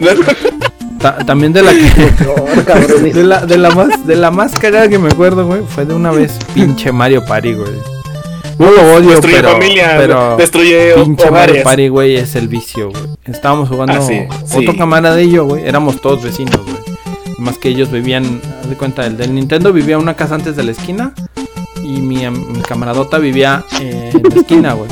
Ta- 1.00 1.18
también 1.18 1.52
de 1.52 1.62
la 1.62 1.72
que. 1.72 3.12
De 3.12 3.22
la, 3.24 3.46
de 3.46 3.58
la 3.58 3.70
más, 3.70 4.06
de 4.06 4.16
la 4.16 4.30
más 4.30 4.52
cagada 4.58 4.88
que 4.88 4.98
me 4.98 5.08
acuerdo, 5.10 5.46
güey, 5.46 5.62
fue 5.68 5.84
de 5.84 5.94
una 5.94 6.10
vez 6.10 6.32
pinche 6.54 6.90
Mario 6.92 7.24
Party, 7.24 7.54
güey. 7.54 7.72
No 8.58 8.70
lo 8.70 8.94
odio, 8.94 9.10
Destruye 9.10 9.36
pero, 9.36 9.50
familia, 9.52 9.94
pero 9.98 10.36
destruye 10.36 10.94
pinche 11.04 11.30
Mario. 11.30 11.62
Party, 11.62 11.88
güey, 11.88 12.16
es 12.16 12.34
el 12.34 12.48
vicio, 12.48 12.90
güey. 12.90 13.02
Estábamos 13.24 13.68
jugando 13.68 13.94
Ah, 13.94 14.00
sí, 14.00 14.20
otro 14.56 14.72
sí. 14.72 14.78
camarada 14.78 15.14
de 15.14 15.22
ellos, 15.22 15.46
güey. 15.46 15.66
Éramos 15.66 16.00
todos 16.00 16.22
vecinos, 16.22 16.60
güey. 16.64 16.76
Más 17.38 17.56
que 17.58 17.68
ellos 17.68 17.90
vivían, 17.92 18.40
haz 18.60 18.68
de 18.68 18.76
cuenta, 18.76 19.06
el 19.06 19.16
del 19.16 19.32
Nintendo 19.34 19.72
vivía 19.72 19.96
una 19.96 20.14
casa 20.16 20.34
antes 20.34 20.56
de 20.56 20.64
la 20.64 20.72
esquina 20.72 21.12
y 21.84 22.00
mi, 22.00 22.24
am- 22.24 22.52
mi 22.52 22.60
camaradota 22.62 23.18
vivía 23.18 23.64
eh, 23.80 24.10
en 24.12 24.22
la 24.22 24.40
esquina, 24.40 24.72
güey. 24.72 24.90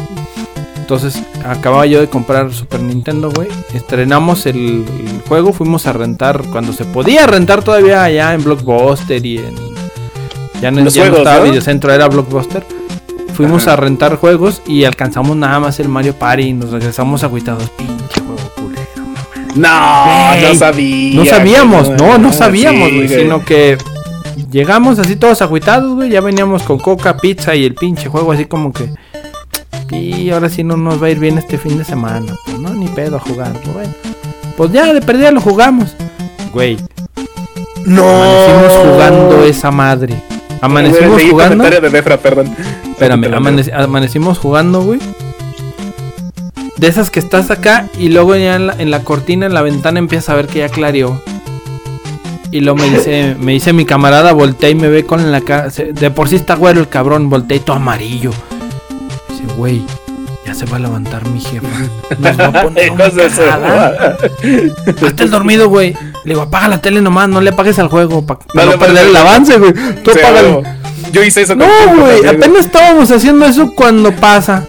Entonces 0.77 1.21
acababa 1.45 1.85
yo 1.87 2.01
de 2.01 2.07
comprar 2.09 2.53
Super 2.53 2.81
Nintendo, 2.81 3.33
güey. 3.35 3.49
Estrenamos 3.75 4.47
el, 4.47 4.85
el 5.01 5.23
juego, 5.29 5.53
fuimos 5.53 5.89
a 5.89 5.93
rentar 5.93 6.43
cuando 6.53 6.73
se 6.73 6.85
podía 6.85 7.27
rentar 7.27 7.65
todavía 7.65 8.05
allá 8.05 8.33
en 8.35 8.45
Blockbuster 8.45 9.27
y 9.27 9.39
en... 9.39 9.55
Ya 10.63 10.71
no, 10.71 10.83
Los 10.83 10.95
ya 10.95 11.03
no 11.03 11.09
juegos, 11.11 11.19
estaba 11.27 11.39
¿no? 11.45 11.51
Videocentro, 11.51 11.93
era 11.93 12.07
Blockbuster. 12.07 12.65
Fuimos 13.37 13.65
Ajá. 13.65 13.75
a 13.75 13.77
rentar 13.77 14.17
juegos 14.17 14.63
y 14.67 14.85
alcanzamos 14.85 15.37
nada 15.37 15.61
más 15.61 15.79
el 15.81 15.89
Mario 15.89 16.15
Party 16.15 16.43
y 16.45 16.53
nos 16.55 16.71
regresamos 16.71 17.23
agüitados. 17.23 17.69
Pinche 17.71 18.21
juego 18.21 18.51
culero. 18.57 18.83
No, 19.55 20.33
Güey, 20.33 20.43
no 20.53 20.55
sabía. 20.59 21.15
No 21.17 21.25
sabíamos, 21.27 21.91
no, 21.91 22.19
no 22.19 22.33
sabíamos, 22.33 22.89
sí, 22.89 22.97
güey, 22.97 23.09
sino 23.09 23.45
que 23.45 23.77
llegamos 24.51 24.99
así 24.99 25.17
todos 25.17 25.43
agüitados, 25.43 25.95
güey, 25.95 26.11
ya 26.11 26.21
veníamos 26.21 26.63
con 26.63 26.79
coca, 26.79 27.17
pizza 27.19 27.55
y 27.55 27.65
el 27.65 27.75
pinche 27.75 28.09
juego 28.09 28.33
así 28.33 28.45
como 28.47 28.73
que 28.73 28.91
y 29.91 30.31
ahora 30.31 30.49
sí 30.49 30.65
no 30.65 30.77
nos 30.77 31.01
va 31.01 31.07
a 31.07 31.11
ir 31.11 31.19
bien 31.21 31.39
este 31.39 31.59
fin 31.59 31.79
de 31.79 31.85
semana, 31.85 32.35
pues 32.45 32.59
no, 32.59 32.71
ni 32.71 32.89
pedo 32.89 33.17
a 33.17 33.21
jugar, 33.21 33.53
pues 33.63 33.73
bueno. 33.75 33.95
Pues 34.57 34.73
ya 34.73 34.93
de 34.93 35.01
perdida 35.01 35.31
lo 35.31 35.41
jugamos. 35.41 35.95
Güey, 36.53 36.77
No. 37.85 38.03
amanecimos 38.03 38.73
jugando 38.93 39.43
esa 39.45 39.71
madre. 39.71 40.21
Amanecimos 40.61 41.23
jugando. 41.23 41.57
comentario 41.65 41.81
de 41.81 41.91
Defra, 41.91 42.17
perdón. 42.19 42.55
Espérame, 42.91 43.25
amanec- 43.33 43.73
amanecimos 43.73 44.39
jugando, 44.39 44.83
güey. 44.83 44.99
De 46.77 46.89
esas 46.89 47.11
que 47.11 47.21
estás 47.21 47.51
acá 47.51 47.87
y 47.99 48.09
luego 48.11 48.37
ya 48.37 48.57
en 48.57 48.67
la, 48.67 48.75
en 48.79 48.91
la 48.91 49.03
cortina, 49.03 49.47
en 49.47 49.55
la 49.55 49.63
ventana, 49.63 49.99
empiezas 49.99 50.29
a 50.31 50.35
ver 50.35 50.47
que 50.47 50.59
ya 50.61 50.69
clareó. 50.69 51.23
Y 52.51 52.61
luego 52.61 52.79
me 52.79 52.91
dice, 52.91 53.35
me 53.41 53.53
dice 53.53 53.73
mi 53.73 53.85
camarada, 53.85 54.33
voltea 54.33 54.71
y 54.71 54.75
me 54.75 54.89
ve 54.89 55.05
con 55.05 55.31
la 55.33 55.41
cara. 55.41 55.69
De 55.71 56.11
por 56.11 56.29
sí 56.29 56.37
está 56.37 56.55
güero 56.55 56.81
el 56.81 56.89
cabrón, 56.89 57.29
voltea 57.31 57.57
y 57.57 57.61
todo 57.61 57.77
amarillo. 57.77 58.31
Dice, 59.31 59.43
güey, 59.57 59.83
ya 60.47 60.55
se 60.55 60.67
va 60.67 60.77
a 60.77 60.81
levantar 60.81 61.27
mi 61.29 61.41
jefa. 61.41 61.67
Nos 62.19 62.39
va 62.39 62.47
a 62.47 62.63
poner 62.63 62.91
una. 62.93 63.05
Hazte 63.07 65.25
el 65.25 65.31
dormido, 65.31 65.69
güey. 65.69 65.97
Le 66.27 66.33
digo, 66.33 66.43
apaga 66.43 66.67
la 66.67 66.83
tele 66.83 67.01
nomás, 67.01 67.29
no 67.29 67.41
le 67.41 67.51
apagues 67.51 67.79
al 67.79 67.87
juego. 67.87 68.27
Para 68.27 68.41
No 68.53 68.73
no, 68.73 68.79
perder 68.81 69.07
el 69.07 69.17
avance, 69.17 69.57
güey. 69.59 69.73
Tú 70.03 70.11
Sí. 70.11 70.19
Yo 71.13 71.23
hice 71.23 71.43
eso 71.43 71.55
No, 71.55 71.67
güey, 71.97 72.27
apenas 72.27 72.67
estábamos 72.67 73.13
haciendo 73.13 73.47
eso 73.47 73.73
cuando 73.77 74.11
pasa. 74.11 74.67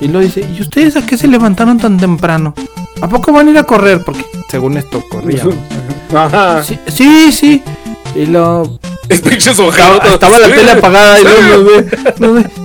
Y 0.00 0.06
lo 0.06 0.20
dice, 0.20 0.46
¿y 0.56 0.60
ustedes 0.60 0.96
a 0.96 1.04
qué 1.04 1.18
se 1.18 1.26
levantaron 1.26 1.78
tan 1.78 1.98
temprano? 1.98 2.54
¿A 3.00 3.08
poco 3.08 3.32
van 3.32 3.48
a 3.48 3.50
ir 3.50 3.58
a 3.58 3.64
correr? 3.64 4.04
Porque 4.04 4.24
según 4.48 4.76
esto 4.76 5.02
corríamos. 5.10 5.56
Ajá. 6.14 6.62
Sí, 6.62 6.78
sí, 6.86 7.32
sí. 7.32 7.62
Y 8.14 8.26
lo... 8.26 8.78
Es 9.08 9.20
pinche 9.20 9.50
Estaba, 9.50 10.38
la 10.38 10.46
tele 10.46 10.70
apagada 10.70 11.20
y 11.20 11.24
luego 11.24 11.42
nos 11.42 11.64
ve, 11.66 11.98
nos 12.20 12.34
ve, 12.34 12.46
"Ah, 12.46 12.63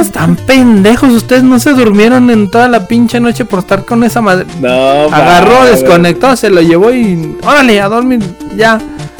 Están 0.00 0.36
pendejos, 0.36 1.10
ustedes 1.12 1.42
no 1.42 1.58
se 1.58 1.72
durmieron 1.72 2.30
en 2.30 2.50
toda 2.50 2.68
la 2.68 2.86
pinche 2.86 3.20
noche 3.20 3.44
por 3.44 3.60
estar 3.60 3.84
con 3.84 4.02
esa 4.04 4.20
madre. 4.20 4.46
No, 4.60 4.68
Agarró, 5.14 5.52
madre. 5.60 5.70
desconectó, 5.72 6.36
se 6.36 6.50
lo 6.50 6.60
llevó 6.62 6.90
y... 6.92 7.36
Órale, 7.46 7.80
a 7.80 7.88
dormir, 7.88 8.20
ya. 8.56 8.78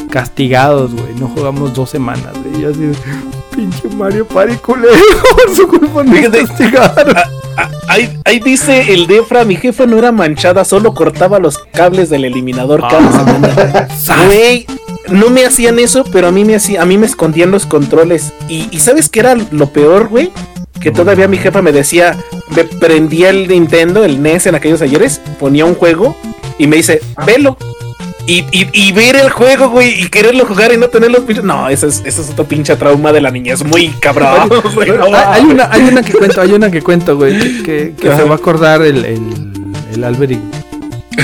Castigados, 0.09 0.93
güey. 0.93 1.13
No 1.19 1.27
jugamos 1.27 1.73
dos 1.73 1.89
semanas, 1.89 2.33
güey. 2.43 2.63
Y 2.63 2.65
así 2.65 2.91
Pinche 3.55 3.87
Mario 3.95 4.25
Party 4.27 4.55
culero. 4.55 4.93
Por 5.45 5.55
su 5.55 5.67
culpa 5.67 6.03
nos 6.03 6.15
Fíjate. 6.15 6.45
castigaron. 6.45 7.17
Ah, 7.17 7.69
Ahí, 7.89 8.17
ahí 8.23 8.39
dice 8.39 8.93
el 8.93 9.05
Defra, 9.07 9.43
mi 9.43 9.55
jefa 9.55 9.85
no 9.85 9.97
era 9.97 10.11
manchada, 10.11 10.63
solo 10.63 10.93
cortaba 10.93 11.39
los 11.39 11.57
cables 11.73 12.09
del 12.09 12.23
eliminador 12.25 12.81
cada 12.81 13.09
Ah. 13.09 13.87
semana. 13.97 14.25
Güey, 14.27 14.65
no 15.11 15.29
me 15.29 15.45
hacían 15.45 15.79
eso, 15.79 16.03
pero 16.11 16.27
a 16.27 16.31
mí 16.31 16.45
me 16.45 16.55
hacía, 16.55 16.81
a 16.81 16.85
mí 16.85 16.97
me 16.97 17.05
escondían 17.05 17.51
los 17.51 17.65
controles. 17.65 18.33
Y, 18.47 18.67
y 18.71 18.79
¿sabes 18.79 19.09
qué 19.09 19.19
era 19.21 19.35
lo 19.51 19.69
peor, 19.71 20.07
güey? 20.07 20.31
Que 20.79 20.91
todavía 20.91 21.27
mi 21.27 21.37
jefa 21.37 21.61
me 21.61 21.71
decía, 21.71 22.15
me 22.55 22.63
prendía 22.63 23.29
el 23.29 23.47
Nintendo, 23.47 24.03
el 24.05 24.21
NES 24.21 24.47
en 24.47 24.55
aquellos 24.55 24.81
ayeres, 24.81 25.19
ponía 25.39 25.65
un 25.65 25.75
juego 25.75 26.15
y 26.57 26.67
me 26.67 26.77
dice, 26.77 27.01
velo. 27.25 27.57
Y, 28.25 28.45
y, 28.51 28.69
y 28.73 28.91
ver 28.91 29.15
el 29.15 29.31
juego, 29.31 29.69
güey, 29.69 30.03
y 30.03 30.07
quererlo 30.09 30.45
jugar 30.45 30.71
y 30.71 30.77
no 30.77 30.87
tener 30.89 31.09
los 31.09 31.21
pinches. 31.23 31.43
No, 31.43 31.67
eso 31.67 31.87
es, 31.87 32.03
eso 32.05 32.21
es 32.21 32.29
otro 32.29 32.45
pinche 32.45 32.75
trauma 32.75 33.11
de 33.11 33.21
la 33.21 33.31
niñez, 33.31 33.63
muy 33.65 33.87
cabrón. 33.99 34.47
güey, 34.75 34.89
no 34.91 35.05
Hay, 35.15 35.41
una, 35.45 35.67
hay 35.71 35.81
una 35.81 36.03
que 36.03 36.13
cuento, 36.13 36.39
hay 36.39 36.51
una 36.53 36.69
que 36.69 36.81
cuento, 36.83 37.17
güey, 37.17 37.63
que, 37.63 37.95
que- 37.99 38.15
se 38.15 38.23
va 38.23 38.33
a 38.35 38.37
acordar 38.37 38.83
el, 38.83 39.03
el, 39.03 39.21
el 39.93 40.03
Alberic 40.03 40.39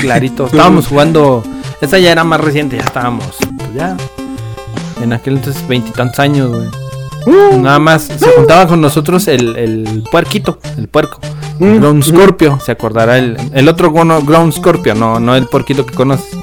clarito. 0.02 0.46
Estábamos 0.52 0.88
jugando, 0.88 1.44
esa 1.80 2.00
ya 2.00 2.12
era 2.12 2.24
más 2.24 2.42
reciente, 2.42 2.78
ya 2.78 2.84
estábamos, 2.84 3.38
ya, 3.76 3.96
en 5.02 5.14
aquel 5.14 5.36
entonces 5.38 5.68
veintitantos 5.68 6.20
años, 6.20 6.50
güey. 6.50 6.68
Nada 7.60 7.80
más 7.80 8.04
se 8.04 8.28
juntaba 8.36 8.68
con 8.68 8.82
nosotros 8.82 9.28
el, 9.28 9.56
el 9.58 10.04
puerquito, 10.12 10.60
el 10.78 10.88
puerco. 10.88 11.20
Mm, 11.60 11.78
Ground 11.78 12.04
Scorpio, 12.04 12.60
se 12.64 12.72
acordará 12.72 13.18
el, 13.18 13.36
el 13.54 13.68
otro 13.68 13.90
gono- 13.92 14.22
Ground 14.24 14.54
Scorpio, 14.54 14.94
no, 14.94 15.20
no 15.20 15.36
el 15.36 15.48
puerquito 15.48 15.86
que 15.86 15.96
conoces. 15.96 16.38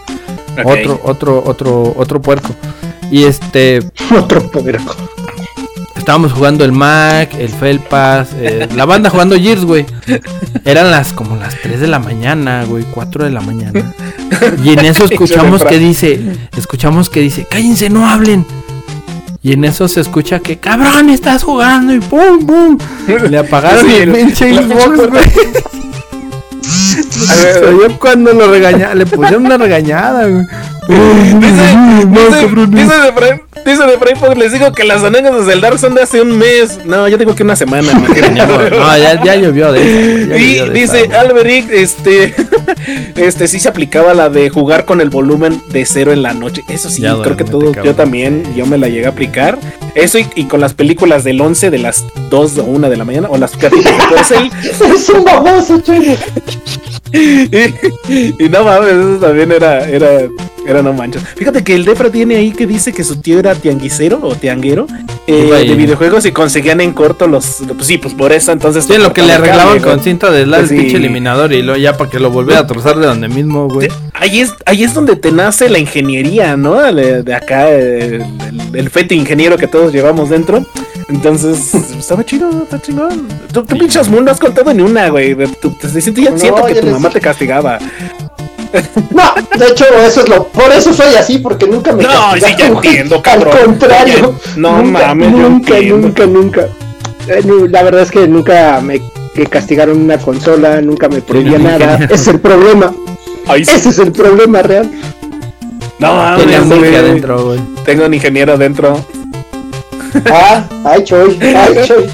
Otro, 0.64 1.00
otro, 1.04 1.42
otro, 1.46 1.94
otro 1.96 2.20
puerco. 2.20 2.48
Y 3.10 3.24
este, 3.24 3.78
Otro 4.18 4.42
puerco. 4.50 4.94
Estábamos 6.02 6.32
jugando 6.32 6.64
el 6.64 6.72
Mac, 6.72 7.32
el 7.38 7.48
Felpas, 7.48 8.30
eh, 8.34 8.68
la 8.74 8.86
banda 8.86 9.08
jugando 9.08 9.36
Gears, 9.36 9.64
güey. 9.64 9.86
Eran 10.64 10.90
las 10.90 11.12
como 11.12 11.36
las 11.36 11.54
3 11.62 11.78
de 11.78 11.86
la 11.86 12.00
mañana, 12.00 12.64
güey, 12.64 12.82
4 12.90 13.22
de 13.22 13.30
la 13.30 13.40
mañana. 13.40 13.94
Y 14.64 14.70
en 14.70 14.80
eso 14.80 15.04
escuchamos 15.10 15.62
que 15.62 15.78
dice, 15.78 16.20
escuchamos 16.56 17.08
que 17.08 17.20
dice, 17.20 17.46
cállense, 17.48 17.88
no 17.88 18.10
hablen. 18.10 18.44
Y 19.44 19.52
en 19.52 19.64
eso 19.64 19.86
se 19.86 20.00
escucha 20.00 20.40
que, 20.40 20.58
cabrón, 20.58 21.08
estás 21.08 21.44
jugando 21.44 21.94
y 21.94 22.00
pum, 22.00 22.44
pum. 22.44 22.78
Le 23.30 23.38
apagaron 23.38 23.86
Sí, 23.86 23.94
el 23.94 24.10
pinche 24.10 24.56
Xbox, 24.56 25.08
güey. 25.08 25.30
Oyó 27.68 27.96
cuando 28.00 28.32
lo 28.32 28.50
regañaron, 28.50 28.98
le 28.98 29.06
pusieron 29.06 29.46
una 29.46 29.56
regañada, 29.56 30.26
güey. 30.26 30.46
Dice, 30.88 32.48
dice, 32.70 33.00
de 33.00 33.08
Efraín, 33.08 33.40
dice 33.64 33.86
de 33.86 34.16
pues 34.18 34.36
les 34.36 34.52
digo 34.52 34.72
que 34.72 34.82
las 34.82 35.04
anécdotas 35.04 35.46
del 35.46 35.60
Dark 35.60 35.78
son 35.78 35.94
de 35.94 36.02
hace 36.02 36.20
un 36.20 36.36
mes. 36.36 36.80
No, 36.84 37.06
yo 37.08 37.16
digo 37.18 37.34
que 37.34 37.44
una 37.44 37.56
semana. 37.56 37.92
No, 38.32 38.98
ya, 38.98 39.22
ya 39.22 39.36
llovió 39.36 39.72
de 39.72 40.22
eso. 40.22 40.36
Y 40.36 40.70
dice 40.70 41.04
esa, 41.04 41.20
Alberic, 41.20 41.70
este, 41.70 42.34
este 43.16 43.46
sí 43.46 43.60
se 43.60 43.68
aplicaba 43.68 44.14
la 44.14 44.28
de 44.28 44.48
jugar 44.50 44.84
con 44.84 45.00
el 45.00 45.10
volumen 45.10 45.62
de 45.68 45.86
cero 45.86 46.12
en 46.12 46.22
la 46.22 46.32
noche. 46.34 46.64
Eso 46.68 46.90
sí, 46.90 47.02
Ya 47.02 47.16
creo 47.22 47.36
que 47.36 47.44
todo, 47.44 47.72
yo 47.82 47.94
también, 47.94 48.42
yo 48.56 48.66
me 48.66 48.78
la 48.78 48.88
llegué 48.88 49.06
a 49.06 49.10
aplicar. 49.10 49.58
Eso 49.94 50.18
y, 50.18 50.26
y 50.34 50.44
con 50.44 50.60
las 50.60 50.74
películas 50.74 51.22
del 51.22 51.40
11 51.40 51.70
de 51.70 51.78
las 51.78 52.04
2 52.30 52.58
o 52.58 52.64
1 52.64 52.90
de 52.90 52.96
la 52.96 53.04
mañana, 53.04 53.28
o 53.30 53.36
las. 53.36 53.52
Es 53.62 55.08
un 55.08 55.24
baboso, 55.24 55.80
y, 57.12 58.44
y 58.44 58.48
no 58.48 58.64
mames, 58.64 58.92
eso 58.92 59.18
también 59.20 59.52
era, 59.52 59.86
era, 59.88 60.22
era 60.72 60.82
no 60.82 60.92
manches. 60.92 61.22
Fíjate 61.36 61.62
que 61.64 61.74
el 61.74 61.84
Defra 61.84 62.10
tiene 62.10 62.36
ahí 62.36 62.50
que 62.52 62.66
dice 62.66 62.92
que 62.92 63.04
su 63.04 63.16
tío 63.20 63.38
era 63.38 63.54
tianguisero 63.54 64.18
o 64.22 64.34
tianguero 64.34 64.86
eh, 65.26 65.64
de 65.66 65.74
videojuegos 65.74 66.26
y 66.26 66.32
conseguían 66.32 66.80
en 66.80 66.92
corto 66.92 67.26
los. 67.28 67.62
Pues 67.74 67.86
sí, 67.86 67.98
pues 67.98 68.14
por 68.14 68.32
eso 68.32 68.52
entonces. 68.52 68.84
Sí, 68.84 68.96
lo 68.98 69.12
que 69.12 69.22
le 69.22 69.32
arreglaban 69.34 69.78
Cable, 69.78 69.82
con 69.82 69.96
¿no? 69.98 70.02
cinta 70.02 70.30
de 70.30 70.46
la 70.46 70.56
el 70.58 70.62
Pues 70.66 70.70
sí. 70.70 70.76
pinche 70.76 70.96
eliminador 70.96 71.52
y 71.52 71.62
luego 71.62 71.78
ya 71.80 71.96
para 71.96 72.10
que 72.10 72.18
lo 72.18 72.30
volviera 72.30 72.60
a 72.60 72.66
trozar 72.66 72.96
de 72.98 73.06
donde 73.06 73.28
mismo, 73.28 73.68
güey. 73.68 73.88
Ahí 74.14 74.40
es, 74.40 74.52
ahí 74.66 74.82
es 74.84 74.94
donde 74.94 75.16
te 75.16 75.30
nace 75.32 75.68
la 75.68 75.78
ingeniería, 75.78 76.56
¿no? 76.56 76.80
De, 76.92 77.22
de 77.22 77.34
acá, 77.34 77.70
el, 77.70 78.22
el, 78.22 78.60
el 78.74 78.90
fete 78.90 79.14
ingeniero 79.14 79.56
que 79.56 79.66
todos 79.66 79.92
llevamos 79.92 80.28
dentro. 80.30 80.64
Entonces, 81.08 81.74
estaba 81.98 82.24
chido, 82.24 82.48
está 82.62 82.80
chingón. 82.80 83.26
Tú, 83.52 83.62
tú 83.64 83.76
pinches 83.76 84.08
mundo 84.08 84.30
has 84.30 84.38
contado 84.38 84.72
ni 84.72 84.82
una, 84.82 85.08
güey. 85.08 85.34
Tú- 85.60 85.70
Te, 85.80 85.88
te 85.88 86.00
siento, 86.00 86.20
ya 86.22 86.30
No, 86.30 86.38
siento 86.38 86.64
que 86.64 86.74
ya 86.74 86.80
tu 86.80 86.86
mamá 86.88 87.10
te 87.10 87.20
castigaba. 87.20 87.78
No, 89.10 89.34
de 89.58 89.66
hecho, 89.66 89.84
eso 90.06 90.20
es 90.22 90.28
lo. 90.28 90.44
Por 90.48 90.70
eso 90.72 90.92
soy 90.92 91.14
así, 91.14 91.38
porque 91.38 91.66
nunca 91.66 91.92
me. 91.92 92.02
No, 92.04 92.10
sí, 92.34 92.40
ya 92.40 92.46
castigaron, 92.48 92.74
güey. 92.74 92.88
entiendo, 92.88 93.22
cabrón. 93.22 93.56
Al 93.56 93.64
contrario. 93.64 94.38
Ya- 94.44 94.52
no 94.56 94.82
nunca, 94.82 95.06
mames, 95.08 95.30
yo 95.30 95.36
Nunca, 95.38 95.74
entiendo. 95.78 96.06
nunca, 96.08 96.26
nunca. 96.26 96.60
Eh, 97.28 97.42
La 97.70 97.82
verdad 97.82 98.02
es 98.02 98.10
que 98.10 98.26
nunca 98.26 98.80
me 98.82 99.00
que 99.34 99.46
castigaron 99.46 99.98
una 100.00 100.18
consola, 100.18 100.80
nunca 100.82 101.08
me 101.08 101.20
prohibía 101.22 101.58
nada. 101.58 101.96
Ese 102.04 102.14
es 102.14 102.28
el 102.28 102.40
problema. 102.40 102.92
Sí. 103.56 103.62
Ese 103.62 103.88
es 103.90 103.98
el 103.98 104.12
problema 104.12 104.62
real. 104.62 104.90
No, 105.98 106.36
Tenía 106.36 106.60
mames, 106.60 106.78
güey. 106.78 106.96
adentro, 106.96 107.44
güey. 107.46 107.60
Tengo 107.84 108.06
un 108.06 108.14
ingeniero 108.14 108.54
adentro. 108.54 109.04
Ah, 110.30 110.64
ay, 110.84 111.04
Choy, 111.04 111.38
ay, 111.40 111.74
Choy. 111.86 112.04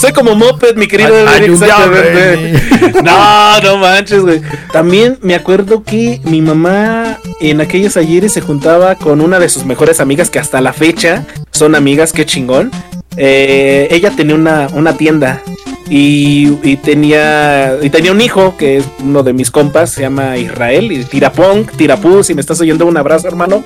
Soy 0.00 0.12
como 0.12 0.34
Moped, 0.34 0.76
mi 0.76 0.86
querido 0.86 1.14
Ay, 1.26 1.38
Eric, 1.44 1.56
un 1.56 1.62
exactamente. 1.62 2.36
diablo, 2.82 3.02
No, 3.02 3.60
no 3.60 3.76
manches, 3.78 4.20
güey. 4.20 4.40
También 4.72 5.18
me 5.22 5.34
acuerdo 5.34 5.82
que 5.82 6.20
mi 6.24 6.40
mamá 6.42 7.18
en 7.40 7.60
aquellos 7.60 7.96
ayeres 7.96 8.32
se 8.32 8.40
juntaba 8.40 8.94
con 8.96 9.20
una 9.20 9.38
de 9.38 9.48
sus 9.48 9.64
mejores 9.64 10.00
amigas 10.00 10.30
que 10.30 10.38
hasta 10.38 10.60
la 10.60 10.72
fecha 10.72 11.24
son 11.50 11.74
amigas, 11.74 12.12
qué 12.12 12.26
chingón. 12.26 12.70
Eh, 13.16 13.88
ella 13.90 14.10
tenía 14.14 14.34
una, 14.34 14.68
una 14.74 14.96
tienda 14.96 15.40
y, 15.88 16.58
y 16.62 16.76
tenía 16.76 17.78
y 17.80 17.88
tenía 17.88 18.12
un 18.12 18.20
hijo 18.20 18.56
que 18.58 18.78
es 18.78 18.84
uno 19.02 19.22
de 19.22 19.32
mis 19.32 19.50
compas, 19.50 19.90
se 19.90 20.02
llama 20.02 20.36
Israel, 20.36 20.92
y 20.92 21.04
Tirapong, 21.04 21.66
Tirapú, 21.76 22.22
si 22.22 22.34
me 22.34 22.42
estás 22.42 22.60
oyendo 22.60 22.84
un 22.84 22.96
abrazo, 22.96 23.26
hermano. 23.28 23.64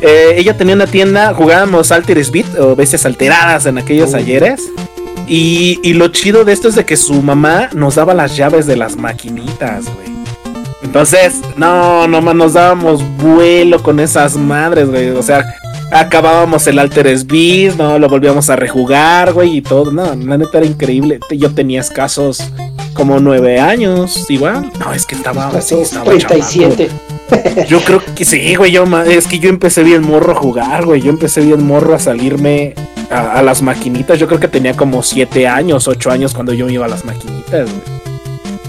Eh, 0.00 0.34
ella 0.38 0.56
tenía 0.56 0.74
una 0.74 0.86
tienda, 0.86 1.34
jugábamos 1.34 1.90
Alteres 1.92 2.30
Beat 2.30 2.58
o 2.58 2.74
veces 2.76 3.04
alteradas 3.04 3.66
en 3.66 3.78
aquellos 3.78 4.14
ayeres. 4.14 4.62
Y, 5.28 5.80
y 5.82 5.94
lo 5.94 6.08
chido 6.08 6.44
de 6.44 6.52
esto 6.52 6.68
es 6.68 6.74
de 6.76 6.84
que 6.84 6.96
su 6.96 7.22
mamá 7.22 7.68
nos 7.72 7.96
daba 7.96 8.14
las 8.14 8.36
llaves 8.36 8.66
de 8.66 8.76
las 8.76 8.96
maquinitas, 8.96 9.84
güey. 9.84 10.16
Entonces, 10.82 11.40
no, 11.56 12.06
nomás 12.06 12.34
nos 12.34 12.52
dábamos 12.52 13.02
vuelo 13.18 13.82
con 13.82 13.98
esas 13.98 14.36
madres, 14.36 14.88
güey. 14.88 15.10
O 15.10 15.22
sea, 15.22 15.44
acabábamos 15.90 16.66
el 16.66 16.78
Alteres 16.78 17.26
Beast, 17.26 17.76
no, 17.76 17.98
lo 17.98 18.08
volvíamos 18.08 18.50
a 18.50 18.56
rejugar, 18.56 19.32
güey, 19.32 19.56
y 19.56 19.62
todo. 19.62 19.90
No, 19.90 20.14
la 20.14 20.38
neta 20.38 20.58
era 20.58 20.66
increíble. 20.66 21.18
Yo 21.30 21.52
tenía 21.52 21.80
escasos 21.80 22.42
como 22.94 23.20
nueve 23.20 23.58
años, 23.60 24.30
igual. 24.30 24.70
No, 24.78 24.92
es 24.92 25.06
que 25.06 25.16
estaba, 25.16 25.60
sí, 25.60 25.74
estaba 25.74 26.04
37. 26.04 26.86
chamaco. 26.86 27.05
Yo 27.68 27.80
creo 27.80 28.00
que 28.14 28.24
sí, 28.24 28.54
güey. 28.54 28.70
Yo, 28.72 28.84
es 29.04 29.26
que 29.26 29.38
yo 29.38 29.48
empecé 29.48 29.82
bien 29.82 30.02
morro 30.02 30.32
a 30.32 30.34
jugar, 30.36 30.84
güey. 30.84 31.00
Yo 31.02 31.10
empecé 31.10 31.40
bien 31.40 31.66
morro 31.66 31.94
a 31.94 31.98
salirme 31.98 32.74
a, 33.10 33.32
a 33.38 33.42
las 33.42 33.62
maquinitas. 33.62 34.18
Yo 34.18 34.26
creo 34.28 34.38
que 34.38 34.48
tenía 34.48 34.74
como 34.76 35.02
siete 35.02 35.48
años, 35.48 35.88
ocho 35.88 36.10
años 36.10 36.34
cuando 36.34 36.52
yo 36.52 36.66
me 36.66 36.72
iba 36.74 36.84
a 36.86 36.88
las 36.88 37.04
maquinitas, 37.04 37.68
güey. 37.70 37.96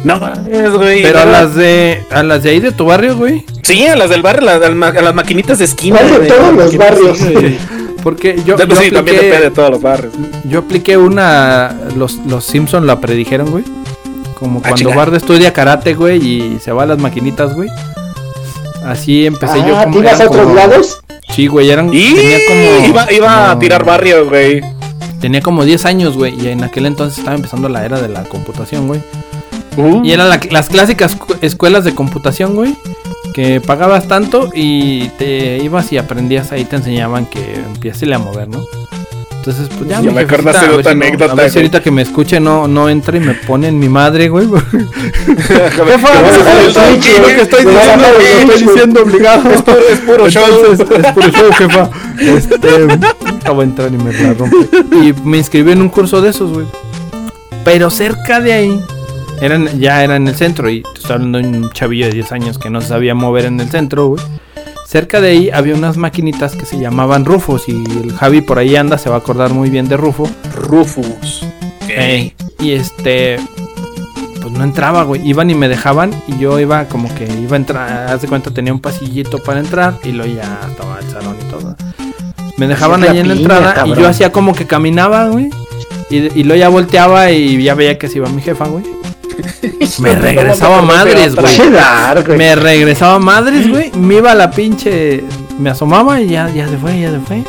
No 0.04 0.20
mames, 0.20 0.72
güey. 0.74 1.02
Pero 1.04 1.20
a 1.20 1.26
las 1.26 1.56
de 1.56 2.04
a 2.12 2.24
las 2.24 2.44
de 2.44 2.52
ahí 2.52 2.60
de 2.60 2.72
tu 2.72 2.86
barrio, 2.86 3.16
güey. 3.18 3.44
Sí, 3.64 3.86
a 3.86 3.96
las 3.96 4.10
del 4.10 4.22
barrio, 4.22 4.46
las- 4.46 4.62
a 4.62 4.70
las, 4.70 4.96
a 4.96 5.02
las 5.02 5.14
maquinitas 5.16 5.60
de 5.60 5.66
esquina. 5.66 5.98
¿Cuál 6.00 6.12
de 6.12 6.18
güey, 6.18 6.30
todos 6.30 6.54
los 6.56 6.78
barrios? 6.78 7.18
sí, 7.18 7.34
güey. 7.34 7.58
Porque 8.04 8.40
yo, 8.46 8.56
De- 8.56 8.68
yo 8.68 8.76
sí, 8.76 8.90
también 8.92 9.18
depende 9.18 9.24
de 9.28 9.36
apliqué, 9.38 9.52
todos 9.56 9.70
los 9.72 9.82
barrios. 9.82 10.14
yo 10.46 10.60
apliqué 10.60 10.98
una 10.98 11.76
los 11.96 12.16
los 12.28 12.46
Simpson 12.46 12.88
la 12.88 13.00
predijeron, 13.02 13.52
güey. 13.52 13.64
Como 14.40 14.60
Ah, 14.64 14.70
cuando. 14.70 14.94
Bart 14.94 15.14
estudia 15.16 15.52
karate, 15.52 15.94
güey, 15.96 16.24
y 16.26 16.60
se 16.60 16.72
va 16.72 16.84
a 16.84 16.86
las 16.86 17.00
maquinitas, 17.00 17.54
güey. 17.54 17.70
Así 18.88 19.26
empecé 19.26 19.58
yo 19.68 19.78
Ah, 19.78 19.84
como 19.84 19.96
¿te 19.96 20.00
ibas 20.08 20.22
a 20.22 20.26
otros 20.28 20.44
como- 20.44 20.56
lados? 20.56 21.00
Sí, 21.36 21.48
güey, 21.48 21.70
eran 21.70 21.94
Y 21.94 22.14
tenía 22.14 22.38
como 22.48 22.88
iba, 22.88 23.12
iba 23.14 23.52
a 23.52 23.60
tirar 23.60 23.84
barrio, 23.86 24.28
güey. 24.28 24.62
Tenía 25.20 25.42
como 25.42 25.66
10 25.66 25.86
años, 25.86 26.16
güey, 26.16 26.40
y 26.42 26.48
en 26.48 26.64
aquel 26.64 26.86
entonces 26.86 27.18
estaba 27.20 27.36
empezando 27.36 27.68
la 27.70 27.84
era 27.86 28.00
de 28.00 28.08
la 28.08 28.24
computación, 28.24 28.88
güey. 28.88 29.02
Uh. 29.76 30.04
Y 30.04 30.12
eran 30.12 30.30
la- 30.30 30.40
las 30.52 30.70
clásicas 30.70 31.16
cu- 31.16 31.36
escuelas 31.42 31.84
de 31.84 31.94
computación, 31.94 32.56
güey. 32.56 32.76
Que 33.34 33.62
pagabas 33.62 34.08
tanto 34.08 34.50
y 34.56 35.10
te 35.20 35.58
ibas 35.58 35.92
y 35.92 35.98
aprendías 35.98 36.52
ahí, 36.52 36.64
te 36.66 36.78
enseñaban 36.78 37.26
que 37.26 37.56
empiece 37.56 38.12
a 38.14 38.18
mover, 38.20 38.48
¿no? 38.48 38.66
Entonces, 39.48 39.74
pues 39.78 39.90
ya, 39.90 40.02
Ya 40.02 40.12
me 40.12 40.22
acordaste 40.22 40.68
de 40.68 40.76
otra 40.76 40.92
si 40.92 40.98
no- 40.98 41.06
anécdota, 41.06 41.32
A 41.32 41.36
ver 41.36 41.50
si 41.50 41.58
ahorita 41.60 41.82
que 41.82 41.90
me 41.90 42.02
escuche 42.02 42.38
no, 42.42 42.68
no 42.68 42.90
entra 42.90 43.16
y 43.16 43.22
me 43.22 43.34
pone 43.34 43.70
en 43.70 43.80
mi 43.80 43.88
madre, 43.88 44.28
güey. 44.28 44.46
Jefa, 45.28 46.22
lo 46.22 47.28
que 47.28 47.42
estoy 47.42 47.64
diciendo, 47.66 48.06
lo 48.14 48.20
estoy 48.20 48.68
diciendo 48.68 49.04
obligado. 49.04 49.50
Es 49.52 49.62
puro, 49.62 49.78
es 49.90 50.00
puro 50.00 50.30
show. 50.30 50.44
Es 50.74 50.84
puro 51.14 51.30
show, 51.32 51.52
jefa. 51.54 51.90
Este, 52.20 52.58
acabo 53.40 53.62
de 53.62 53.68
entrar 53.68 53.94
y 53.94 53.98
me 53.98 54.12
la 54.12 54.34
rompe. 54.34 54.58
Y 54.92 55.14
me 55.24 55.38
inscribí 55.38 55.72
en 55.72 55.82
un 55.82 55.90
curso 55.90 56.22
de 56.22 56.30
esos, 56.32 56.52
güey. 56.52 56.66
Pero 57.64 57.90
cerca 57.90 58.42
de 58.42 58.52
ahí, 58.54 58.82
eran, 59.40 59.80
ya 59.80 60.04
era 60.04 60.18
en 60.18 60.28
el 60.28 60.36
centro. 60.36 60.70
Y 60.70 60.82
te 60.82 60.90
estoy 61.00 61.14
hablando 61.14 61.38
de 61.40 61.48
un 61.48 61.72
chavillo 61.72 62.08
de 62.08 62.12
10 62.14 62.32
años 62.34 62.60
que 62.60 62.70
no 62.70 62.82
se 62.82 62.88
sabía 62.90 63.16
mover 63.16 63.46
en 63.46 63.60
el 63.62 63.70
centro, 63.70 64.08
güey. 64.08 64.24
Cerca 64.88 65.20
de 65.20 65.32
ahí 65.32 65.50
había 65.50 65.76
unas 65.76 65.98
maquinitas 65.98 66.56
que 66.56 66.66
se 66.66 66.80
llamaban 66.80 67.26
Rufos. 67.26 67.68
Y 67.68 67.72
el 67.72 68.14
Javi 68.14 68.40
por 68.40 68.58
ahí 68.58 68.78
anda, 68.78 68.98
se 68.98 69.10
va 69.10 69.16
a 69.16 69.20
acordar 69.20 69.52
muy 69.54 69.70
bien 69.70 69.90
de 69.90 69.98
Rufo. 69.98 70.30
Rufus. 70.56 71.46
Ey, 71.90 72.34
y 72.62 72.72
este. 72.72 73.38
Pues 74.42 74.54
no 74.54 74.64
entraba, 74.64 75.04
güey. 75.04 75.28
Iban 75.28 75.50
y 75.50 75.56
me 75.56 75.68
dejaban. 75.68 76.12
Y 76.26 76.38
yo 76.38 76.58
iba 76.62 76.86
como 76.86 77.14
que 77.14 77.26
iba 77.26 77.54
a 77.54 77.60
entrar. 77.60 78.14
Haz 78.14 78.22
de 78.22 78.30
cuenta, 78.30 78.52
tenía 78.52 78.72
un 78.72 78.80
pasillito 78.80 79.40
para 79.40 79.60
entrar. 79.60 79.96
Y 80.06 80.14
luego 80.14 80.34
ya 80.34 80.58
estaba 80.70 81.00
el 81.00 81.10
salón 81.10 81.36
y 81.46 81.52
todo. 81.52 81.76
Me 82.56 82.66
dejaban 82.70 83.04
ahí 83.04 83.18
en 83.18 83.28
la 83.28 83.34
entrada. 83.34 83.86
Y 83.88 83.94
yo 83.94 84.08
hacía 84.08 84.32
como 84.32 84.56
que 84.56 84.68
caminaba, 84.68 85.28
güey. 85.28 85.50
Y, 86.10 86.16
y 86.40 86.44
luego 86.46 86.62
ya 86.62 86.70
volteaba 86.70 87.30
y 87.32 87.62
ya 87.62 87.76
veía 87.76 87.98
que 87.98 88.08
se 88.08 88.20
iba 88.20 88.30
mi 88.30 88.42
jefa, 88.42 88.66
güey. 88.70 88.86
Me 90.00 90.16
regresaba 90.16 90.80
a 90.80 90.82
madres, 90.82 91.36
güey. 91.36 92.38
Me 92.38 92.56
regresaba 92.56 93.16
a 93.16 93.20
madres, 93.20 93.70
güey. 93.70 93.92
Me 93.94 94.16
iba 94.16 94.32
a 94.32 94.36
la 94.36 94.52
pinche. 94.52 95.24
Me 95.60 95.70
asomaba 95.70 96.22
y 96.22 96.30
ya, 96.30 96.50
ya 96.50 96.68
se 96.68 96.78
fue, 96.78 97.00
ya 97.00 97.12
se 97.12 97.20
fue. 97.20 97.44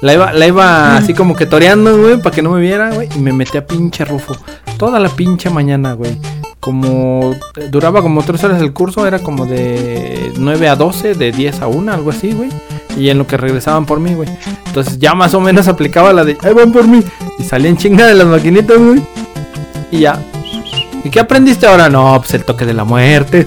La 0.00 0.14
iba, 0.14 0.32
la 0.32 0.46
iba 0.46 0.96
así 0.96 1.12
como 1.12 1.36
que 1.36 1.44
toreando, 1.44 1.98
güey, 1.98 2.16
para 2.22 2.34
que 2.34 2.42
no 2.42 2.50
me 2.52 2.60
viera, 2.60 2.90
güey. 2.90 3.08
Y 3.14 3.18
me 3.18 3.32
metí 3.32 3.58
a 3.58 3.66
pinche 3.66 4.04
rufo. 4.04 4.34
Toda 4.78 4.98
la 4.98 5.10
pinche 5.10 5.50
mañana, 5.50 5.92
güey. 5.92 6.18
Como. 6.58 7.36
Duraba 7.70 8.00
como 8.02 8.22
tres 8.22 8.42
horas 8.44 8.62
el 8.62 8.72
curso, 8.72 9.06
era 9.06 9.18
como 9.18 9.46
de 9.46 10.32
9 10.36 10.68
a 10.68 10.76
12, 10.76 11.14
de 11.14 11.32
10 11.32 11.60
a 11.60 11.66
1, 11.66 11.92
algo 11.92 12.10
así, 12.10 12.32
güey. 12.32 12.50
Y 12.96 13.10
en 13.10 13.18
lo 13.18 13.26
que 13.26 13.36
regresaban 13.36 13.84
por 13.84 14.00
mí, 14.00 14.14
güey. 14.14 14.28
Entonces 14.66 14.98
ya 14.98 15.14
más 15.14 15.34
o 15.34 15.40
menos 15.40 15.68
aplicaba 15.68 16.12
la 16.12 16.24
de. 16.24 16.38
¡Ahí 16.42 16.54
van 16.54 16.72
por 16.72 16.86
mí! 16.86 17.02
Y 17.38 17.42
salían 17.42 17.76
chinga 17.76 18.06
de 18.06 18.14
las 18.14 18.26
maquinitas, 18.26 18.78
güey. 18.78 19.02
Y 19.90 20.00
ya. 20.00 20.18
¿Y 21.04 21.10
qué 21.10 21.20
aprendiste 21.20 21.66
ahora? 21.66 21.88
No, 21.88 22.16
pues 22.20 22.34
el 22.34 22.44
toque 22.44 22.66
de 22.66 22.74
la 22.74 22.84
muerte. 22.84 23.44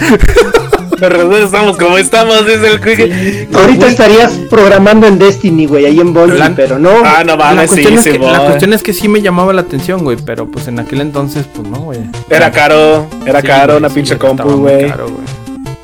Pero 0.99 1.35
estamos 1.37 1.75
como 1.77 1.97
estamos, 1.97 2.45
dice 2.45 2.67
el 2.67 2.79
Quick. 2.79 3.53
Ahorita 3.55 3.87
estarías 3.87 4.31
programando 4.49 5.05
en 5.07 5.19
Destiny, 5.19 5.65
güey, 5.65 5.85
ahí 5.85 5.99
en 5.99 6.13
Bungie, 6.13 6.37
La- 6.37 6.55
pero 6.55 6.79
no. 6.79 6.91
Ah, 7.03 7.23
no 7.25 7.35
la, 7.35 7.37
mames, 7.37 7.71
sí, 7.71 7.75
cuestión 7.83 7.93
es 7.97 8.03
sí, 8.03 8.11
que, 8.11 8.19
la 8.19 8.39
cuestión 8.45 8.73
es 8.73 8.83
que 8.83 8.93
sí 8.93 9.07
me 9.09 9.21
llamaba 9.21 9.51
la 9.53 9.61
atención, 9.61 10.03
güey. 10.03 10.17
Pero 10.25 10.49
pues 10.49 10.67
en 10.67 10.79
aquel 10.79 11.01
entonces, 11.01 11.45
pues 11.53 11.67
no, 11.67 11.77
güey. 11.79 11.99
Era 12.29 12.51
caro, 12.51 13.07
era 13.25 13.41
Sí, 13.41 13.47
caro 13.47 13.77
una 13.77 13.89
sí, 13.89 13.95
pinche 13.95 14.17
compu, 14.17 14.49
güey. 14.49 14.93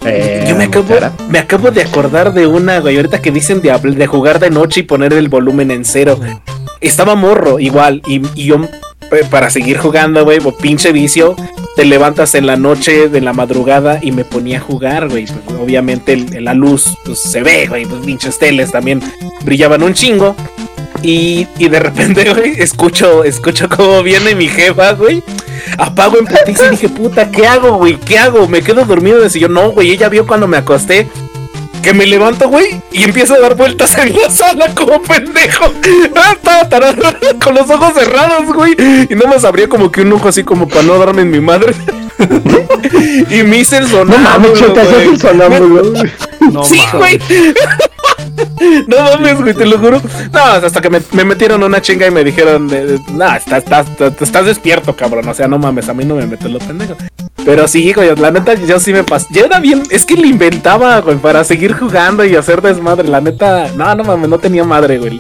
Eh, 0.05 0.45
Yo 0.47 0.55
me 0.55 0.65
acabo, 0.65 0.85
me 1.27 1.39
acabo 1.39 1.71
de 1.71 1.81
acordar 1.81 2.33
de 2.33 2.47
una, 2.47 2.79
güey. 2.79 2.95
Ahorita 2.95 3.21
que 3.21 3.31
dicen 3.31 3.61
de, 3.61 4.07
jugar 4.07 4.39
de 4.39 4.49
noche 4.49 4.81
y 4.81 4.83
poner 4.83 5.11
el 5.13 5.27
volumen 5.27 5.71
en 5.71 5.83
cero. 5.83 6.17
Estaba 6.79 7.15
morro, 7.15 7.59
igual. 7.59 8.01
Y, 8.07 8.21
y 8.35 8.45
yo, 8.45 8.61
para 9.29 9.49
seguir 9.49 9.77
jugando, 9.79 10.23
güey, 10.23 10.39
pinche 10.61 10.93
vicio, 10.93 11.35
te 11.80 11.85
levantas 11.85 12.35
en 12.35 12.45
la 12.45 12.57
noche, 12.57 13.07
de 13.07 13.22
la 13.22 13.31
madrugada, 13.31 13.99
y 14.01 14.11
me 14.11 14.26
ponía 14.26 14.57
a 14.57 14.60
jugar, 14.60 15.07
güey. 15.07 15.27
Pues, 15.27 15.57
obviamente 15.57 16.18
la 16.41 16.53
luz, 16.53 16.97
pues 17.06 17.22
se 17.22 17.41
ve, 17.41 17.68
güey. 17.68 17.85
Pues 17.85 18.06
pinches 18.06 18.38
teles 18.38 18.73
también 18.73 19.01
brillaban 19.43 19.81
un 19.81 19.93
chingo. 19.93 20.35
Y, 21.01 21.47
y 21.57 21.69
de 21.69 21.80
repente, 21.80 22.34
güey, 22.34 22.60
escucho, 22.60 23.23
escucho 23.23 23.69
cómo 23.69 24.03
viene 24.03 24.35
mi 24.35 24.49
jefa, 24.49 24.91
güey. 24.91 25.23
Apago 25.77 26.18
en 26.18 26.26
putiza 26.26 26.68
y 26.68 26.72
dije, 26.72 26.89
puta, 26.89 27.31
¿qué 27.31 27.47
hago, 27.47 27.77
güey? 27.77 27.95
¿Qué 27.95 28.18
hago? 28.18 28.45
Me 28.49 28.61
quedo 28.61 28.84
dormido 28.84 29.22
de 29.22 29.30
sillón. 29.30 29.53
No, 29.53 29.72
güey, 29.72 29.91
ella 29.91 30.10
vio 30.10 30.27
cuando 30.27 30.49
me 30.49 30.57
acosté. 30.57 31.07
Que 31.81 31.93
me 31.93 32.06
levanto, 32.06 32.49
güey, 32.49 32.81
y 32.91 33.03
empiezo 33.03 33.35
a 33.35 33.39
dar 33.39 33.56
vueltas 33.56 33.97
en 33.97 34.15
la 34.15 34.30
sala 34.30 34.73
como 34.76 35.01
pendejo. 35.01 35.72
Ah, 36.15 36.34
Estaba 36.34 36.68
tarado, 36.69 37.01
con 37.43 37.56
los 37.56 37.69
ojos 37.69 37.93
cerrados, 37.93 38.45
güey. 38.53 38.76
Y 39.10 39.15
no 39.15 39.27
me 39.27 39.35
abría 39.47 39.68
como 39.69 39.91
que 39.91 40.01
un 40.01 40.11
ojo 40.14 40.27
así 40.27 40.43
como 40.43 40.68
para 40.68 40.84
no 40.84 40.97
darme 40.97 41.22
en 41.22 41.31
mi 41.31 41.39
madre. 41.39 41.73
y 43.30 43.43
me 43.43 43.60
hice 43.60 43.77
el 43.77 43.84
No 43.84 43.89
sonámbulo, 43.99 44.30
mames, 44.30 44.60
chota, 44.60 44.81
ese 44.84 44.91
es 44.91 44.95
güey. 44.97 45.07
el 45.10 45.19
sonámbulo. 45.22 45.91
güey. 45.91 46.11
No 46.51 46.64
sí, 46.65 46.81
mames. 46.93 47.22
güey. 47.27 47.53
No 48.88 48.97
mames, 49.03 49.39
güey, 49.41 49.53
te 49.53 49.65
lo 49.65 49.77
juro. 49.80 50.01
No, 50.34 50.39
hasta 50.43 50.81
que 50.81 50.89
me, 50.89 51.01
me 51.14 51.23
metieron 51.23 51.64
una 51.64 51.81
chinga 51.81 52.07
y 52.07 52.11
me 52.11 52.23
dijeron, 52.23 52.68
de, 52.68 52.85
de, 52.85 52.99
nah, 53.14 53.35
estás, 53.38 53.64
estás, 53.64 53.88
estás, 53.89 54.22
estás 54.22 54.45
despierto, 54.45 54.95
cabrón. 54.95 55.27
O 55.27 55.34
sea, 55.34 55.47
no 55.47 55.57
mames, 55.57 55.88
a 55.89 55.93
mí 55.93 56.03
no 56.06 56.15
me 56.15 56.26
metes 56.26 56.51
lo 56.51 56.60
pendejo. 56.60 56.95
Pero 57.49 57.67
sí, 57.67 57.91
güey, 57.93 58.15
la 58.15 58.30
neta, 58.30 58.53
yo 58.53 58.80
sí 58.80 58.93
me 58.93 59.03
pasé. 59.03 59.26
Yo 59.31 59.43
era 59.43 59.59
bien, 59.59 59.81
es 59.89 60.05
que 60.05 60.15
le 60.15 60.27
inventaba, 60.27 61.01
güey, 61.01 61.17
para 61.17 61.43
seguir 61.43 61.73
jugando 61.73 62.23
y 62.23 62.35
hacer 62.35 62.61
desmadre. 62.61 63.07
La 63.07 63.21
neta, 63.21 63.71
no, 63.76 63.95
no 63.95 64.03
mames, 64.03 64.30
no 64.30 64.38
tenía 64.38 64.63
madre, 64.63 64.99
güey. 64.99 65.19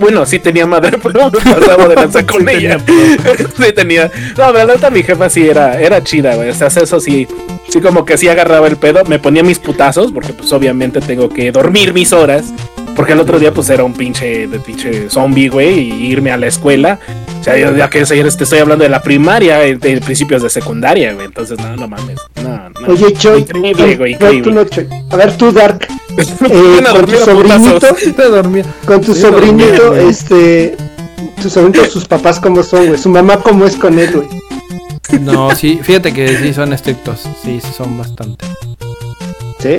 Bueno, 0.00 0.26
sí 0.26 0.40
tenía 0.40 0.66
madre, 0.66 0.98
pero 1.02 1.30
me 1.30 1.54
pasaba 1.54 1.86
de 1.86 1.94
lanza 1.94 2.26
con 2.26 2.48
ella. 2.48 2.78
sí 3.56 3.72
tenía. 3.72 4.10
No, 4.36 4.52
pero 4.52 4.66
la 4.66 4.74
neta, 4.74 4.90
mi 4.90 5.04
jefa 5.04 5.30
sí 5.30 5.48
era, 5.48 5.80
era 5.80 6.02
chida, 6.02 6.34
güey. 6.34 6.50
O 6.50 6.54
sea, 6.54 6.66
eso 6.66 6.98
sí. 6.98 7.28
Sí, 7.68 7.80
como 7.80 8.04
que 8.04 8.18
sí 8.18 8.26
agarraba 8.26 8.66
el 8.66 8.76
pedo, 8.76 9.04
me 9.04 9.20
ponía 9.20 9.44
mis 9.44 9.60
putazos, 9.60 10.10
porque 10.10 10.32
pues 10.32 10.52
obviamente 10.52 11.00
tengo 11.00 11.28
que 11.28 11.52
dormir 11.52 11.94
mis 11.94 12.12
horas. 12.12 12.46
Porque 12.96 13.12
el 13.12 13.20
otro 13.20 13.38
día 13.38 13.52
pues 13.52 13.68
era 13.70 13.84
un 13.84 13.92
pinche, 13.92 14.46
de 14.46 14.58
pinche 14.60 15.10
zombie, 15.10 15.48
güey, 15.48 15.80
y 15.80 16.06
irme 16.06 16.30
a 16.30 16.36
la 16.36 16.46
escuela. 16.46 16.98
O 17.40 17.44
sea, 17.44 17.56
yo 17.58 17.76
ya 17.76 17.90
que 17.90 18.02
te 18.04 18.44
estoy 18.44 18.58
hablando 18.58 18.84
de 18.84 18.90
la 18.90 19.02
primaria, 19.02 19.64
eh, 19.64 19.76
de 19.76 20.00
principios 20.00 20.42
de 20.42 20.50
secundaria, 20.50 21.12
güey. 21.12 21.26
Entonces, 21.26 21.58
no, 21.58 21.76
no 21.76 21.88
mames. 21.88 22.18
No, 22.42 22.70
no. 22.70 22.88
Oye, 22.88 23.12
Choy. 23.12 23.40
Increíble, 23.40 23.96
güey, 23.96 24.12
no, 24.14 24.18
tú 24.18 24.26
increíble. 24.26 24.52
no. 24.52 25.06
A 25.10 25.16
ver, 25.16 25.36
tú, 25.36 25.52
Dark. 25.52 25.86
Eh, 26.16 26.84
con 26.92 27.06
tu 27.06 27.16
sobrinito, 27.16 27.86
con 28.86 29.00
tu 29.00 29.14
sobrinito, 29.14 29.84
dormía, 29.86 30.08
este. 30.08 30.76
sus, 31.42 31.52
según 31.52 31.72
todos 31.72 31.90
sus 31.90 32.04
papás 32.04 32.38
cómo 32.38 32.62
son, 32.62 32.86
güey. 32.86 32.98
Su 32.98 33.08
mamá 33.08 33.38
cómo 33.38 33.66
es 33.66 33.74
con 33.74 33.98
él, 33.98 34.12
güey. 34.12 35.20
No, 35.20 35.54
sí, 35.54 35.80
fíjate 35.82 36.12
que 36.12 36.38
sí 36.38 36.54
son 36.54 36.72
estrictos. 36.72 37.28
Sí, 37.42 37.60
sí 37.60 37.72
son 37.76 37.98
bastante. 37.98 38.46
¿Sí? 39.64 39.78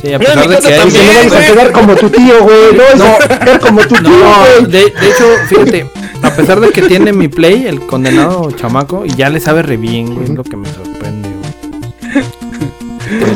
Sí, 0.00 0.12
a 0.12 0.18
pesar 0.20 0.48
de 0.48 0.58
que 0.60 0.66
hay- 0.74 0.84
Dice, 0.84 1.02
no 1.02 1.12
vamos 1.18 1.32
a 1.32 1.40
quedar 1.52 1.72
como 1.72 1.94
tu 1.96 2.08
tío, 2.10 2.42
güey. 2.44 2.76
No 2.96 3.04
vamos 3.04 3.24
a 3.24 3.38
quedar 3.40 3.58
como 3.60 3.80
tu 3.80 3.94
tío, 3.96 4.02
No, 4.02 4.34
güey. 4.60 4.70
de, 4.70 4.78
de 4.90 5.08
hecho, 5.10 5.24
fíjate, 5.48 5.90
a 6.22 6.30
pesar 6.30 6.60
de 6.60 6.68
que 6.70 6.82
tiene 6.82 7.12
mi 7.12 7.26
play, 7.26 7.66
el 7.66 7.80
condenado 7.86 8.50
chamaco, 8.52 9.04
y 9.04 9.10
ya 9.14 9.28
le 9.30 9.40
sabe 9.40 9.62
re 9.64 9.76
bien, 9.76 10.14
güey, 10.14 10.24
es 10.24 10.30
lo 10.30 10.44
que 10.44 10.56
me 10.56 10.68
sorprende, 10.68 11.28
güey. 11.30 12.24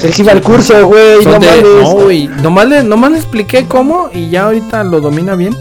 Pues 0.01 0.19
él 0.21 0.29
va 0.29 0.33
al 0.33 0.43
curso, 0.43 0.87
güey. 0.87 1.25
No 1.25 1.33
de- 1.33 1.47
mames. 1.47 1.63
no, 1.83 1.91
güey, 1.95 2.29
nomás 2.43 2.69
le, 2.69 2.83
nomás 2.85 3.11
le 3.13 3.19
expliqué 3.19 3.65
cómo 3.67 4.09
y 4.15 4.31
ya 4.31 4.45
ahorita 4.45 4.85
lo 4.85 5.01
domina 5.01 5.35
bien. 5.35 5.57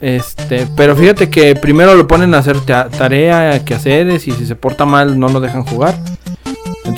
Este, 0.00 0.66
pero 0.76 0.94
fíjate 0.94 1.28
que 1.30 1.56
primero 1.56 1.94
lo 1.94 2.06
ponen 2.06 2.34
a 2.34 2.38
hacer 2.38 2.60
ta- 2.60 2.88
tarea, 2.88 3.64
quehaceres, 3.64 4.28
y 4.28 4.32
si 4.32 4.46
se 4.46 4.54
porta 4.54 4.84
mal 4.84 5.18
no 5.18 5.28
lo 5.28 5.40
dejan 5.40 5.64
jugar. 5.64 5.96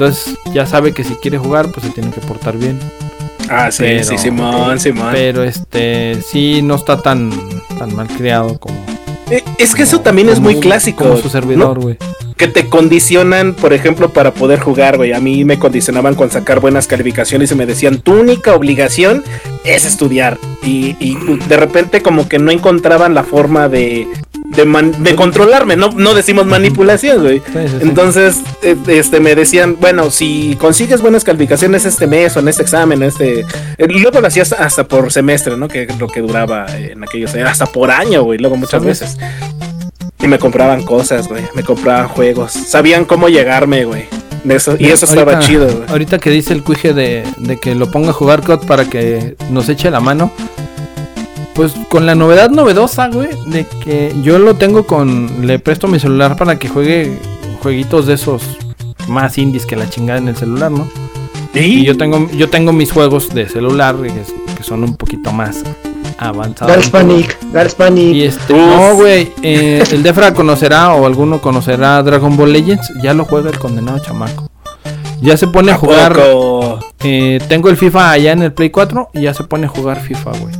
Entonces 0.00 0.34
ya 0.54 0.64
sabe 0.64 0.92
que 0.94 1.04
si 1.04 1.14
quiere 1.16 1.36
jugar, 1.36 1.70
pues 1.72 1.84
se 1.84 1.92
tiene 1.92 2.10
que 2.10 2.22
portar 2.22 2.56
bien. 2.56 2.78
Ah, 3.50 3.70
sí, 3.70 3.82
Pero- 3.82 4.04
sí, 4.04 4.16
Simón, 4.16 4.80
Simón. 4.80 5.08
Pero 5.12 5.44
este, 5.44 6.16
sí, 6.26 6.62
no 6.62 6.76
está 6.76 7.02
tan, 7.02 7.30
tan 7.78 7.94
mal 7.94 8.06
criado 8.08 8.58
como. 8.58 8.76
Eh, 9.30 9.44
Es 9.58 9.74
que 9.74 9.82
eso 9.82 10.00
también 10.00 10.30
es 10.30 10.40
muy 10.40 10.58
clásico. 10.58 11.04
Como 11.04 11.18
su 11.18 11.28
servidor, 11.28 11.78
güey. 11.80 11.98
Que 12.38 12.48
te 12.48 12.66
condicionan, 12.70 13.52
por 13.52 13.74
ejemplo, 13.74 14.08
para 14.08 14.32
poder 14.32 14.58
jugar, 14.60 14.96
güey. 14.96 15.12
A 15.12 15.20
mí 15.20 15.44
me 15.44 15.58
condicionaban 15.58 16.14
con 16.14 16.30
sacar 16.30 16.60
buenas 16.60 16.86
calificaciones 16.86 17.52
y 17.52 17.54
me 17.54 17.66
decían, 17.66 17.98
tu 18.00 18.14
única 18.14 18.54
obligación 18.54 19.22
es 19.64 19.84
estudiar. 19.84 20.38
Y, 20.62 20.96
y 20.98 21.16
de 21.46 21.56
repente 21.58 22.00
como 22.00 22.26
que 22.26 22.38
no 22.38 22.50
encontraban 22.50 23.14
la 23.14 23.22
forma 23.24 23.68
de, 23.68 24.08
de, 24.56 24.64
man- 24.64 25.02
de 25.02 25.14
controlarme, 25.14 25.76
no, 25.76 25.90
no 25.90 26.14
decimos 26.14 26.44
manipulación, 26.46 27.22
güey. 27.22 27.38
Sí, 27.38 27.52
sí, 27.54 27.68
sí. 27.68 27.76
Entonces, 27.82 28.40
eh, 28.62 28.76
este, 28.88 29.20
me 29.20 29.34
decían, 29.34 29.76
bueno, 29.80 30.10
si 30.10 30.56
consigues 30.60 31.00
buenas 31.00 31.24
calificaciones 31.24 31.84
este 31.84 32.06
mes 32.06 32.36
o 32.36 32.40
en 32.40 32.48
este 32.48 32.62
examen, 32.62 33.02
este, 33.02 33.40
eh, 33.40 33.86
luego 33.88 34.20
lo 34.20 34.26
hacías 34.26 34.52
hasta 34.52 34.84
por 34.84 35.12
semestre, 35.12 35.56
¿no? 35.56 35.68
Que 35.68 35.86
lo 35.98 36.08
que 36.08 36.20
duraba 36.20 36.66
eh, 36.76 36.92
en 36.92 37.02
aquellos, 37.04 37.34
era 37.34 37.50
hasta 37.50 37.66
por 37.66 37.90
año, 37.90 38.22
güey, 38.24 38.38
luego 38.38 38.56
muchas 38.56 38.84
veces. 38.84 39.16
Y 40.22 40.26
me 40.26 40.38
compraban 40.38 40.82
cosas, 40.82 41.28
güey, 41.28 41.44
me 41.54 41.62
compraban 41.62 42.08
juegos, 42.08 42.52
sabían 42.52 43.04
cómo 43.06 43.28
llegarme, 43.28 43.84
güey. 43.84 44.04
de 44.44 44.56
Eso, 44.56 44.74
y 44.78 44.86
eso 44.86 45.06
estaba 45.06 45.38
chido, 45.38 45.66
güey. 45.66 45.88
Ahorita 45.88 46.18
que 46.18 46.30
dice 46.30 46.52
el 46.52 46.62
cuije 46.62 46.92
de, 46.92 47.24
de 47.38 47.58
que 47.58 47.74
lo 47.74 47.90
ponga 47.90 48.10
a 48.10 48.12
jugar 48.12 48.42
COD 48.42 48.66
para 48.66 48.84
que 48.84 49.36
nos 49.48 49.68
eche 49.70 49.90
la 49.90 50.00
mano. 50.00 50.30
Pues 51.60 51.74
con 51.90 52.06
la 52.06 52.14
novedad 52.14 52.48
novedosa, 52.48 53.08
güey, 53.08 53.28
de 53.44 53.66
que 53.66 54.14
yo 54.22 54.38
lo 54.38 54.54
tengo 54.54 54.86
con. 54.86 55.46
Le 55.46 55.58
presto 55.58 55.88
mi 55.88 56.00
celular 56.00 56.34
para 56.38 56.58
que 56.58 56.70
juegue 56.70 57.18
jueguitos 57.62 58.06
de 58.06 58.14
esos 58.14 58.42
más 59.08 59.36
indies 59.36 59.66
que 59.66 59.76
la 59.76 59.86
chingada 59.90 60.18
en 60.20 60.28
el 60.28 60.36
celular, 60.36 60.70
¿no? 60.70 60.88
Y 61.52 61.84
yo 61.84 61.98
tengo, 61.98 62.30
yo 62.30 62.48
tengo 62.48 62.72
mis 62.72 62.90
juegos 62.92 63.28
de 63.34 63.46
celular 63.46 63.94
que, 64.00 64.06
es- 64.08 64.32
que 64.56 64.62
son 64.62 64.84
un 64.84 64.96
poquito 64.96 65.32
más 65.32 65.62
avanzados. 66.16 66.74
Gals 66.74 66.88
Panic, 66.88 67.36
Y 67.42 67.74
Panic. 67.74 68.16
este, 68.22 68.54
Uf. 68.54 68.58
no, 68.60 68.94
güey, 68.94 69.30
eh, 69.42 69.84
el 69.92 70.02
Defra 70.02 70.32
conocerá 70.32 70.94
o 70.94 71.04
alguno 71.04 71.42
conocerá 71.42 72.02
Dragon 72.02 72.38
Ball 72.38 72.54
Legends, 72.54 72.90
ya 73.02 73.12
lo 73.12 73.26
juega 73.26 73.50
el 73.50 73.58
condenado 73.58 73.98
chamaco. 73.98 74.48
Ya 75.20 75.36
se 75.36 75.46
pone 75.46 75.72
a 75.72 75.76
jugar. 75.76 76.14
Poco. 76.14 76.78
eh, 77.04 77.38
tengo 77.50 77.68
el 77.68 77.76
FIFA 77.76 78.12
allá 78.12 78.32
en 78.32 78.40
el 78.44 78.54
Play 78.54 78.70
4 78.70 79.10
y 79.12 79.20
ya 79.22 79.34
se 79.34 79.44
pone 79.44 79.66
a 79.66 79.68
jugar 79.68 80.00
FIFA, 80.00 80.30
güey. 80.38 80.54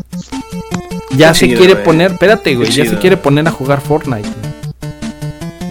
Ya 1.17 1.29
Qué 1.33 1.39
se 1.39 1.47
chido, 1.47 1.59
quiere 1.59 1.77
poner, 1.77 2.13
espérate, 2.13 2.55
güey, 2.57 2.71
ya 2.71 2.85
se 2.87 2.97
quiere 2.99 3.17
poner 3.17 3.47
a 3.49 3.51
jugar 3.51 3.81
Fortnite. 3.81 4.29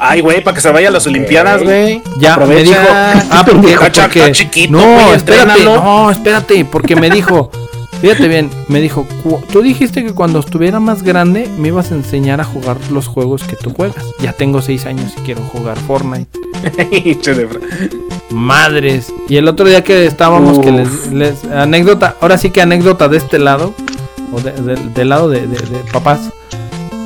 Ay, 0.02 0.22
güey, 0.22 0.42
para 0.44 0.56
que 0.56 0.62
se 0.62 0.70
vaya 0.72 0.88
a 0.90 0.92
las 0.92 1.06
Olimpiadas, 1.08 1.62
güey. 1.64 2.02
Ya 2.20 2.38
me 2.38 2.64
dijo, 2.64 2.78
ah, 2.90 3.44
porque, 3.46 3.76
porque- 3.76 4.32
chiquito, 4.32 4.72
no, 4.74 5.14
espérate, 5.14 5.64
no, 5.66 6.10
espérate, 6.12 6.64
porque 6.66 6.96
me 6.96 7.10
dijo, 7.10 7.52
fíjate 8.02 8.28
bien, 8.30 8.50
me 8.70 8.80
dijo, 8.80 9.06
"Cu- 9.24 9.42
tú 9.52 9.62
dijiste 9.62 10.04
que 10.06 10.14
cuando 10.14 10.40
estuviera 10.40 10.80
más 10.80 11.04
grande 11.04 11.50
me 11.58 11.68
ibas 11.70 11.92
a 11.92 11.96
enseñar 11.96 12.40
a 12.40 12.46
jugar 12.46 12.78
los 12.92 13.08
juegos 13.08 13.44
que 13.44 13.56
tú 13.58 13.74
juegas. 13.74 14.06
Ya 14.22 14.32
tengo 14.34 14.62
seis 14.62 14.86
años 14.86 15.12
y 15.18 15.22
quiero 15.22 15.42
jugar 15.42 15.78
Fortnite. 15.78 16.30
Madres. 18.32 19.12
Y 19.28 19.38
el 19.38 19.48
otro 19.48 19.68
día 19.68 19.84
que 19.84 20.06
estábamos, 20.06 20.60
que 20.60 20.72
les, 20.72 21.12
les- 21.12 21.44
anécdota, 21.46 22.16
ahora 22.22 22.38
sí 22.38 22.52
que 22.52 22.62
anécdota 22.62 23.08
de 23.10 23.18
este 23.18 23.40
lado, 23.40 23.74
o 24.34 24.40
de- 24.42 24.52
de- 24.54 24.90
del 24.94 25.10
lado 25.10 25.30
de, 25.30 25.42
de- 25.42 25.58
de 25.58 25.80
papás. 25.92 26.20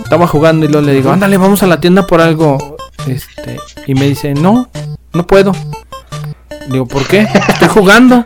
Estaba 0.03 0.27
jugando 0.27 0.65
y 0.65 0.69
luego 0.69 0.85
le 0.85 0.93
digo, 0.93 1.11
ándale, 1.11 1.37
vamos 1.37 1.63
a 1.63 1.67
la 1.67 1.79
tienda 1.79 2.05
por 2.05 2.21
algo. 2.21 2.75
Este, 3.07 3.57
y 3.87 3.95
me 3.95 4.07
dice, 4.07 4.33
no, 4.33 4.69
no 5.13 5.25
puedo. 5.27 5.53
Le 6.67 6.73
digo, 6.73 6.85
¿por 6.85 7.05
qué? 7.07 7.27
Estoy 7.49 7.67
jugando. 7.67 8.23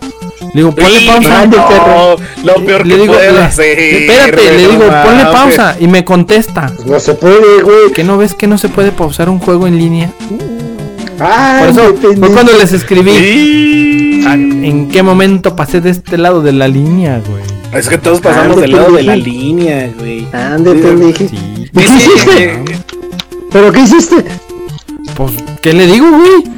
Le 0.54 0.62
digo, 0.62 0.72
ponle 0.76 1.06
pausa. 1.08 1.46
No, 1.48 2.16
lo 2.44 2.66
peor 2.66 2.86
Le 2.86 2.96
que 2.96 3.02
digo, 3.02 3.14
puede 3.14 3.32
le- 3.32 3.40
hacer. 3.40 3.80
espérate, 3.80 4.58
le 4.58 4.64
no 4.64 4.70
digo, 4.70 4.84
ponle 5.04 5.24
pausa. 5.26 5.76
Y 5.80 5.88
me 5.88 6.04
contesta, 6.06 6.72
Pues 6.76 6.88
no 6.88 7.00
se 7.00 7.14
puede, 7.14 7.62
güey. 7.64 7.92
¿que 7.96 8.04
no 8.04 8.18
ves 8.18 8.34
que 8.34 8.48
no 8.48 8.58
se 8.58 8.70
puede 8.70 8.92
pausar 8.92 9.30
un 9.30 9.40
juego 9.40 9.66
en 9.68 9.78
línea? 9.78 10.12
Ah, 11.20 11.58
Por 11.62 11.70
eso 11.70 11.96
fue 12.20 12.32
cuando 12.32 12.52
les 12.54 12.74
escribí. 12.74 13.12
Sí. 13.12 14.24
Ah, 14.28 14.34
¿En 14.34 14.90
qué 14.90 15.02
momento 15.02 15.56
pasé 15.56 15.82
de 15.82 15.90
este 15.90 16.18
lado 16.18 16.42
de 16.42 16.52
la 16.52 16.68
línea, 16.68 17.22
güey? 17.26 17.44
Es 17.74 17.90
que 17.90 17.98
todos 17.98 18.22
pasamos 18.22 18.52
Ande, 18.58 18.62
del 18.62 18.72
lado 18.72 18.92
de 18.94 19.04
la 19.04 19.16
línea, 19.16 19.92
güey. 19.98 20.28
Ande, 20.34 20.74
pendeje. 20.76 21.28
Sí. 21.30 21.70
¿Qué 21.76 21.84
hiciste? 21.84 22.64
¿Pero 23.52 23.72
qué 23.72 23.82
hiciste? 23.82 24.16
Pues, 25.16 25.32
¿qué 25.62 25.74
le 25.74 25.86
digo, 25.88 26.08
güey? 26.10 26.58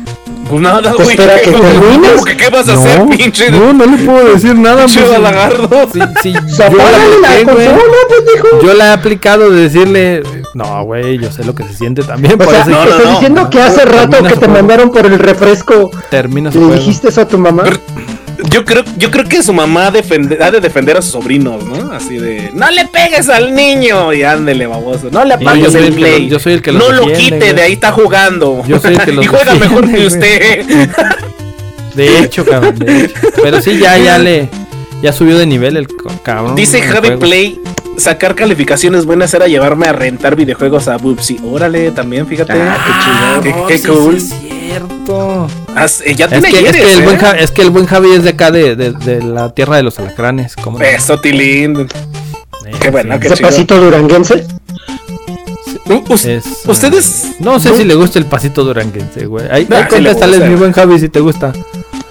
Pues 0.49 0.61
nada, 0.61 0.81
Pues 0.93 1.03
güey. 1.03 1.09
espera 1.11 1.39
que 1.41 1.51
¿Cómo 1.51 1.63
termines. 1.63 2.25
que 2.25 2.37
qué 2.37 2.49
vas 2.49 2.67
a 2.69 2.73
hacer, 2.73 3.05
pinche? 3.07 3.51
no, 3.51 3.73
no 3.73 3.85
le 3.85 3.97
puedo 3.97 4.33
decir 4.33 4.55
nada. 4.55 4.85
pinche 4.85 5.01
pues, 5.01 5.11
balagardo? 5.11 5.69
sí, 5.93 5.99
sí, 6.23 6.33
yo 6.57 6.67
la 6.77 6.87
apliqué, 6.87 7.43
güey. 7.43 7.45
consola, 7.67 7.97
pendejo. 8.09 8.61
Yo 8.63 8.73
la 8.73 8.85
he 8.85 8.91
aplicado 8.93 9.49
de 9.51 9.61
decirle, 9.61 10.23
no, 10.55 10.83
güey, 10.85 11.17
yo 11.19 11.31
sé 11.31 11.43
lo 11.43 11.53
que 11.53 11.63
se 11.63 11.73
siente 11.75 12.01
también. 12.03 12.33
O 12.33 12.37
Por 12.37 12.49
sea, 12.49 12.61
eso 12.61 12.69
no, 12.71 12.83
no, 12.85 12.89
estoy 12.91 13.05
no. 13.05 13.11
diciendo 13.13 13.49
que 13.49 13.61
hace 13.61 13.85
rato 13.85 14.23
que 14.23 14.35
te 14.37 14.47
mandaron 14.47 14.91
por 14.91 15.05
el 15.05 15.19
refresco. 15.19 15.91
termina 16.09 16.51
su 16.51 16.67
¿Le 16.69 16.75
dijiste 16.77 17.09
eso 17.09 17.21
a 17.21 17.27
tu 17.27 17.37
mamá? 17.37 17.63
Yo 18.49 18.63
creo, 18.63 18.83
yo 18.97 19.11
creo 19.11 19.25
que 19.25 19.43
su 19.43 19.51
mamá 19.53 19.91
defende- 19.91 20.41
ha 20.41 20.49
de 20.51 20.59
defender 20.61 20.95
a 20.97 21.01
sus 21.01 21.11
sobrinos, 21.11 21.63
¿no? 21.65 21.91
Así 21.91 22.17
de, 22.17 22.51
no 22.53 22.69
le 22.71 22.85
pegues 22.85 23.27
al 23.27 23.53
niño 23.53 24.13
y 24.13 24.23
ándele, 24.23 24.65
baboso. 24.67 25.09
No 25.11 25.25
le 25.25 25.33
apagues 25.33 25.75
el 25.75 25.93
play. 25.93 26.23
lo- 26.23 26.29
yo 26.29 26.39
soy 26.39 26.53
el 26.53 26.61
que 26.61 26.71
no 26.71 26.89
lo 26.91 27.05
defiende, 27.05 27.21
quite, 27.23 27.37
güey. 27.39 27.53
de 27.53 27.61
ahí 27.61 27.73
está 27.73 27.91
jugando. 27.91 28.63
Yo 28.67 28.79
soy 28.79 28.93
el 28.93 29.01
que 29.01 29.11
los 29.13 29.25
y 29.25 29.27
juega 29.27 29.53
defiende, 29.53 29.67
mejor 29.67 29.91
que 29.93 30.05
usted. 30.07 30.65
De 31.95 32.19
hecho, 32.19 32.45
cabrón, 32.45 32.79
de 32.79 33.05
hecho. 33.05 33.13
Pero 33.43 33.61
sí, 33.61 33.77
ya, 33.77 33.97
ya 33.97 34.17
le, 34.17 34.47
ya 35.01 35.11
subió 35.11 35.37
de 35.37 35.45
nivel 35.45 35.75
el 35.75 35.87
cabrón. 36.23 36.55
Dice 36.55 36.81
Javi. 36.81 37.17
Play, 37.17 37.59
sacar 37.99 38.35
calificaciones 38.35 39.05
buenas 39.05 39.33
era 39.33 39.47
llevarme 39.47 39.87
a 39.87 39.93
rentar 39.93 40.35
videojuegos 40.35 40.87
a 40.87 40.97
Bubsy. 40.97 41.39
Órale, 41.43 41.91
también, 41.91 42.27
fíjate. 42.27 42.53
Ah, 42.53 43.39
qué, 43.43 43.49
no, 43.51 43.67
qué 43.67 43.81
cool. 43.81 44.19
sí 44.19 44.33
es 44.33 44.69
cierto. 44.69 45.47
Eh, 46.05 46.15
ya 46.15 46.25
Es 46.25 46.31
tiene 46.31 46.49
que, 46.51 46.59
es, 46.59 46.63
ayeres, 46.69 46.81
que 46.85 46.93
el 46.93 46.99
¿eh? 46.99 47.03
buen 47.05 47.17
Javi, 47.17 47.39
es 47.41 47.51
que 47.51 47.61
el 47.61 47.69
buen 47.71 47.85
Javi 47.85 48.11
es 48.11 48.23
de 48.23 48.29
acá, 48.31 48.51
de, 48.51 48.75
de, 48.75 48.91
de 48.91 49.23
la 49.23 49.53
tierra 49.53 49.77
de 49.77 49.83
los 49.83 49.97
alacranes. 49.99 50.55
¿cómo 50.55 50.77
no? 50.79 50.85
Eso, 50.85 51.19
Tilín. 51.19 51.79
Eh, 51.81 51.87
qué 52.79 52.89
bueno, 52.91 53.15
sí. 53.15 53.19
qué 53.21 53.27
Ese 53.27 53.35
chido. 53.37 53.49
pasito 53.49 53.79
duranguense. 53.81 54.45
U- 55.85 56.03
us- 56.13 56.25
Es, 56.25 56.45
ah, 56.67 56.71
Ustedes. 56.71 57.27
No 57.39 57.59
sé 57.59 57.75
si 57.75 57.83
le 57.83 57.95
gusta 57.95 58.19
el 58.19 58.25
pasito 58.25 58.63
duranguense, 58.63 59.25
güey. 59.25 59.47
Ahí, 59.49 59.65
No, 59.69 59.77
ahí 59.77 60.49
mi 60.49 60.55
buen 60.55 60.71
Javi, 60.71 60.99
si 60.99 61.09
te 61.09 61.19
gusta. 61.19 61.51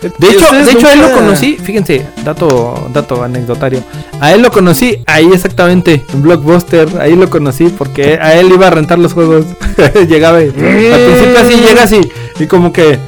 De 0.00 0.28
hecho, 0.28 0.52
de 0.52 0.72
hecho 0.72 0.86
a 0.86 0.92
él 0.92 1.00
lo 1.00 1.12
conocí, 1.12 1.56
fíjense, 1.56 2.06
dato, 2.24 2.88
dato 2.92 3.22
anecdotario. 3.22 3.82
A 4.20 4.32
él 4.32 4.42
lo 4.42 4.50
conocí 4.50 4.98
ahí 5.06 5.28
exactamente, 5.32 6.04
en 6.12 6.22
Blockbuster, 6.22 6.88
ahí 7.00 7.16
lo 7.16 7.28
conocí 7.28 7.68
porque 7.68 8.18
a 8.20 8.34
él 8.34 8.50
iba 8.52 8.68
a 8.68 8.70
rentar 8.70 8.98
los 8.98 9.12
juegos. 9.12 9.44
Llegaba 10.08 10.42
y 10.42 10.46
al 10.46 10.52
principio 10.52 11.38
así 11.40 11.54
llega 11.56 11.82
así 11.82 12.00
y 12.38 12.46
como 12.46 12.72
que 12.72 12.98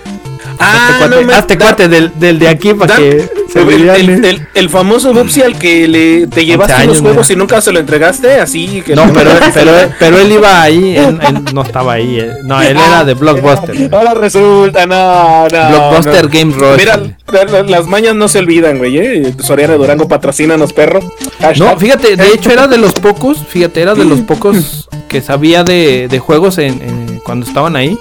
Ah, 0.63 0.89
hazte 0.89 0.99
cuate, 0.99 1.17
no 1.17 1.27
me- 1.27 1.35
hazte 1.35 1.57
da- 1.57 1.65
cuate 1.67 1.89
del, 1.89 2.13
del 2.21 2.39
de 2.39 2.49
aquí 2.49 2.75
para 2.75 2.95
da- 2.95 3.01
que 3.01 3.29
se 3.53 3.61
el, 3.63 3.69
el- 3.71 3.91
aliviane. 3.91 4.29
el- 4.31 4.47
el 4.55 4.69
famoso 4.69 5.13
Bubsy 5.15 5.43
al 5.43 5.59
que 5.59 5.89
le, 5.89 6.27
te 6.27 6.45
llevaste 6.45 6.75
años, 6.75 6.89
los 6.95 7.01
juegos 7.01 7.31
y 7.31 7.37
nunca 7.37 7.61
se 7.61 7.73
lo 7.73 7.79
entregaste, 7.81 8.35
así 8.41 8.83
que 8.85 8.95
No, 8.95 9.11
pero, 9.13 9.31
pero, 9.55 9.73
pero 9.99 10.19
él 10.19 10.31
iba 10.33 10.61
ahí, 10.63 10.97
él, 10.97 11.19
él 11.27 11.45
no 11.55 11.63
estaba 11.63 11.95
ahí. 11.95 12.21
eh. 12.21 12.31
No, 12.45 12.61
él 12.61 12.77
era 12.77 13.05
de 13.05 13.15
Blockbuster. 13.15 13.89
Ahora 13.95 14.15
resulta, 14.15 14.87
no, 14.87 15.49
no. 15.49 15.69
Blockbuster 15.69 16.25
no. 16.25 16.31
Game 16.31 16.55
Rush. 16.55 16.77
Mira, 16.79 17.01
la- 17.33 17.45
la- 17.45 17.63
las 17.63 17.87
mañas 17.87 18.15
no 18.15 18.29
se 18.29 18.39
olvidan, 18.41 18.79
güey, 18.79 18.99
¿eh? 18.99 19.35
Soriana 19.41 19.75
Durango 19.75 20.07
patrocínanos, 20.09 20.73
perro. 20.73 21.01
No, 21.01 21.11
Hashtag. 21.47 21.79
fíjate, 21.79 22.17
de 22.17 22.29
hecho 22.29 22.51
era 22.51 22.67
de 22.69 22.77
los 22.79 22.93
pocos, 22.93 23.39
fíjate, 23.49 23.81
era 23.81 23.95
de 23.95 24.05
los 24.05 24.21
pocos 24.27 24.89
que 25.09 25.23
sabía 25.23 25.65
de, 25.65 26.07
de 26.09 26.19
juegos 26.19 26.59
en, 26.59 26.83
en- 26.83 27.21
cuando 27.25 27.47
estaban 27.47 27.77
ahí. 27.77 27.99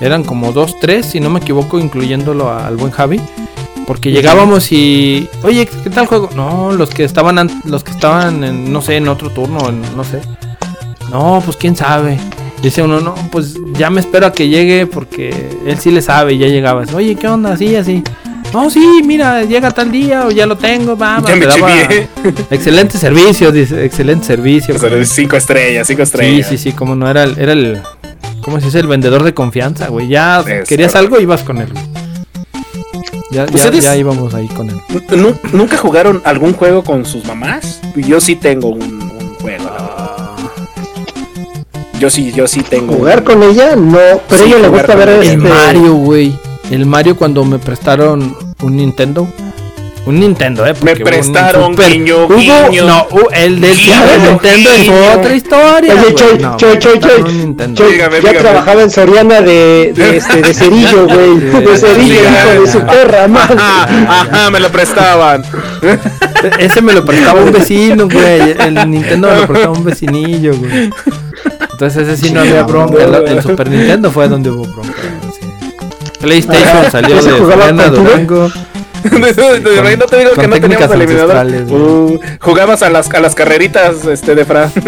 Eran 0.00 0.24
como 0.24 0.52
dos, 0.52 0.78
tres, 0.80 1.06
si 1.06 1.20
no 1.20 1.30
me 1.30 1.40
equivoco, 1.40 1.78
incluyéndolo 1.78 2.50
al 2.52 2.76
buen 2.76 2.90
Javi. 2.92 3.20
Porque 3.86 4.12
llegábamos 4.12 4.70
y, 4.72 5.28
oye, 5.42 5.66
¿qué 5.82 5.90
tal 5.90 6.06
juego? 6.06 6.30
No, 6.36 6.72
los 6.72 6.90
que 6.90 7.04
estaban, 7.04 7.38
an- 7.38 7.62
los 7.64 7.82
que 7.84 7.90
estaban, 7.90 8.44
en, 8.44 8.72
no 8.72 8.80
sé, 8.82 8.96
en 8.96 9.08
otro 9.08 9.30
turno, 9.30 9.68
en- 9.68 9.82
no 9.96 10.04
sé. 10.04 10.20
No, 11.10 11.42
pues 11.44 11.56
quién 11.56 11.74
sabe. 11.76 12.18
Dice 12.62 12.82
uno, 12.82 13.00
no, 13.00 13.14
pues 13.32 13.54
ya 13.74 13.90
me 13.90 14.00
espero 14.00 14.26
a 14.26 14.32
que 14.32 14.48
llegue 14.48 14.86
porque 14.86 15.34
él 15.66 15.78
sí 15.78 15.90
le 15.90 16.02
sabe 16.02 16.34
y 16.34 16.38
ya 16.38 16.46
llegaba. 16.46 16.84
Oye, 16.94 17.16
¿qué 17.16 17.26
onda? 17.26 17.54
Así, 17.54 17.74
así. 17.74 18.02
No, 18.52 18.68
sí, 18.68 19.02
mira, 19.04 19.42
llega 19.44 19.70
tal 19.70 19.90
día 19.90 20.26
o 20.26 20.30
ya 20.30 20.46
lo 20.46 20.56
tengo, 20.56 20.96
va, 20.96 21.22
Ya 21.26 21.36
me 21.36 21.48
chivié. 21.48 22.08
Excelente 22.50 22.98
servicio, 22.98 23.50
dice, 23.50 23.84
excelente 23.84 24.26
servicio. 24.26 24.74
O 24.74 24.78
sea, 24.78 25.04
cinco 25.04 25.36
estrellas, 25.36 25.86
cinco 25.86 25.98
Sí, 25.98 26.02
estrellas. 26.02 26.48
sí, 26.48 26.58
sí, 26.58 26.72
como 26.72 26.94
no 26.94 27.08
era 27.08 27.24
el, 27.24 27.38
era 27.38 27.52
el, 27.52 27.80
¿cómo 28.50 28.60
se 28.60 28.66
dice? 28.66 28.80
El 28.80 28.88
vendedor 28.88 29.22
de 29.22 29.32
confianza, 29.32 29.88
güey. 29.88 30.08
Ya 30.08 30.40
Es 30.40 30.68
querías 30.68 30.96
algo, 30.96 31.20
ibas 31.20 31.42
con 31.42 31.58
él. 31.58 31.68
Ya, 33.30 33.46
ya, 33.46 33.54
¿Ustedes- 33.54 33.84
ya 33.84 33.96
íbamos 33.96 34.34
ahí 34.34 34.48
con 34.48 34.68
él. 34.70 34.80
Nu- 35.16 35.36
¿Nunca 35.52 35.76
jugaron 35.76 36.20
algún 36.24 36.52
juego 36.52 36.82
con 36.82 37.04
sus 37.04 37.24
mamás? 37.26 37.80
Yo 37.94 38.20
sí 38.20 38.34
tengo 38.34 38.68
un, 38.70 38.82
un 38.82 39.34
juego. 39.40 39.70
Yo 42.00 42.10
sí, 42.10 42.32
yo 42.32 42.48
sí 42.48 42.62
tengo. 42.62 42.94
Jugar 42.94 43.22
con 43.22 43.42
ella, 43.44 43.76
no, 43.76 43.98
pero 44.28 44.42
a 44.42 44.44
Sí, 44.44 44.44
ella 44.52 44.58
le 44.58 44.68
gusta 44.68 44.94
ver 44.96 45.08
ella. 45.10 45.20
este. 45.22 45.32
El 45.34 45.38
Mario, 45.42 45.94
güey. 45.94 46.36
El 46.70 46.86
Mario 46.86 47.16
cuando 47.16 47.44
me 47.44 47.58
prestaron 47.58 48.36
un 48.62 48.76
Nintendo. 48.76 49.28
Un 50.06 50.18
Nintendo, 50.18 50.66
eh. 50.66 50.72
Me 50.82 50.92
porque 50.96 51.02
un 51.02 51.08
prestaron, 51.10 51.72
Super- 51.72 51.90
guiño, 51.92 52.26
guiño. 52.26 52.84
No, 52.86 53.06
uh, 53.10 53.28
el 53.32 53.60
del 53.60 53.76
Guiño, 53.76 53.94
Super 53.94 54.20
Nintendo 54.30 54.70
es 54.70 54.80
guiño. 54.80 54.94
otra 55.18 55.34
historia. 55.36 55.94
Oye. 55.94 56.14
Choy, 56.14 56.38
No, 56.38 56.56
Choy, 56.56 56.70
me 56.74 56.78
Choy, 56.78 56.98
Choy. 56.98 57.74
Choy, 57.74 57.92
Dígame, 57.92 58.14
ya 58.14 58.18
dígame. 58.20 58.38
trabajaba 58.38 58.82
en 58.82 58.90
Soriana 58.90 59.40
de, 59.42 59.92
de, 59.94 60.16
este, 60.16 60.40
de 60.42 60.54
cerillo, 60.54 61.06
güey. 61.06 61.38
De 61.64 61.76
cerillo, 61.76 62.14
hijo 62.14 62.60
de 62.62 62.66
su 62.72 62.80
perra, 62.80 63.28
madre. 63.28 63.56
Ajá, 63.58 64.22
ajá, 64.22 64.50
me 64.50 64.58
lo 64.60 64.70
prestaban. 64.72 65.42
E- 65.82 66.64
Ese 66.64 66.80
me 66.80 66.94
lo 66.94 67.04
prestaba 67.04 67.40
un 67.42 67.52
vecino, 67.52 68.08
güey. 68.08 68.56
El 68.58 68.90
Nintendo 68.90 69.28
me 69.28 69.36
lo 69.42 69.46
prestaba 69.48 69.72
un 69.76 69.84
vecinillo, 69.84 70.56
güey. 70.56 70.90
Entonces 71.72 72.08
ese 72.08 72.26
sí 72.26 72.32
no 72.32 72.40
había 72.40 72.62
bronca. 72.62 73.04
El, 73.04 73.14
el 73.36 73.42
Super 73.42 73.68
Nintendo 73.70 74.10
fue 74.10 74.28
donde 74.28 74.50
hubo 74.50 74.64
bronca. 74.64 74.94
sí. 75.38 75.46
PlayStation 76.20 76.90
salió 76.90 77.18
¿Ese 77.18 77.32
de 77.32 77.38
Soriana? 77.38 77.88
Durango. 77.88 78.50
No 79.98 80.06
te 80.06 80.18
digo 80.18 80.30
que 80.32 80.46
no 80.48 80.60
teníamos 80.60 80.90
eliminador. 80.90 81.46
Uh, 81.70 82.18
jugabas 82.40 82.82
a 82.82 82.90
las, 82.90 83.10
a 83.12 83.20
las 83.20 83.34
carreritas 83.34 84.04
este, 84.06 84.34
de 84.34 84.44
Fran. 84.44 84.70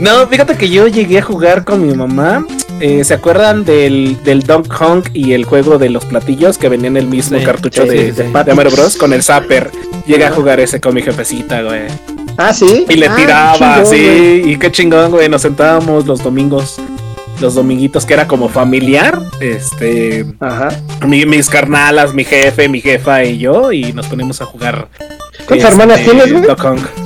no, 0.00 0.26
fíjate 0.28 0.56
que 0.56 0.68
yo 0.68 0.86
llegué 0.88 1.18
a 1.18 1.22
jugar 1.22 1.64
con 1.64 1.86
mi 1.86 1.94
mamá. 1.94 2.44
Eh, 2.80 3.02
¿Se 3.04 3.14
acuerdan 3.14 3.64
del, 3.64 4.22
del 4.22 4.42
Donkey 4.44 4.70
Kong 4.70 5.04
y 5.12 5.32
el 5.32 5.44
juego 5.44 5.78
de 5.78 5.90
los 5.90 6.04
platillos 6.04 6.58
que 6.58 6.68
venía 6.68 6.86
en 6.88 6.96
el 6.96 7.06
mismo 7.08 7.38
Sí, 7.38 7.44
cartucho 7.44 7.82
sí, 7.82 7.88
de, 7.88 7.96
sí, 7.96 8.02
sí. 8.10 8.16
de- 8.32 8.44
de 8.44 8.54
Mario 8.54 8.72
Bros? 8.72 8.96
Con 8.96 9.12
el 9.12 9.22
Zapper. 9.22 9.70
Llegué 10.06 10.24
a 10.26 10.30
jugar 10.30 10.60
ese 10.60 10.80
con 10.80 10.94
mi 10.94 11.02
jefecita, 11.02 11.62
güey. 11.62 11.82
Ah, 12.36 12.52
sí. 12.54 12.86
Y 12.88 12.94
le 12.94 13.08
Ah, 13.08 13.16
tiraba, 13.16 13.52
chingón, 13.58 13.86
sí. 13.86 14.04
güey. 14.04 14.52
Y 14.52 14.56
qué 14.58 14.70
chingón, 14.70 15.10
güey. 15.10 15.28
Nos 15.28 15.42
sentábamos 15.42 16.06
los 16.06 16.22
domingos. 16.22 16.80
Los 17.40 17.54
dominguitos 17.54 18.04
que 18.04 18.14
era 18.14 18.26
como 18.26 18.48
familiar. 18.48 19.20
Este. 19.40 20.26
Ajá. 20.40 20.68
mi- 21.06 21.24
mis 21.26 21.48
carnalas, 21.48 22.12
mi 22.14 22.24
jefe, 22.24 22.68
mi 22.68 22.80
jefa 22.80 23.24
y 23.24 23.38
yo, 23.38 23.70
y 23.72 23.92
nos 23.92 24.06
ponemos 24.06 24.40
a 24.40 24.44
jugar. 24.46 24.88
¿Cuántas 25.46 25.70
este, 25.70 25.82
hermanas 25.82 26.00
tienes, 26.04 26.32
güey? 26.32 26.44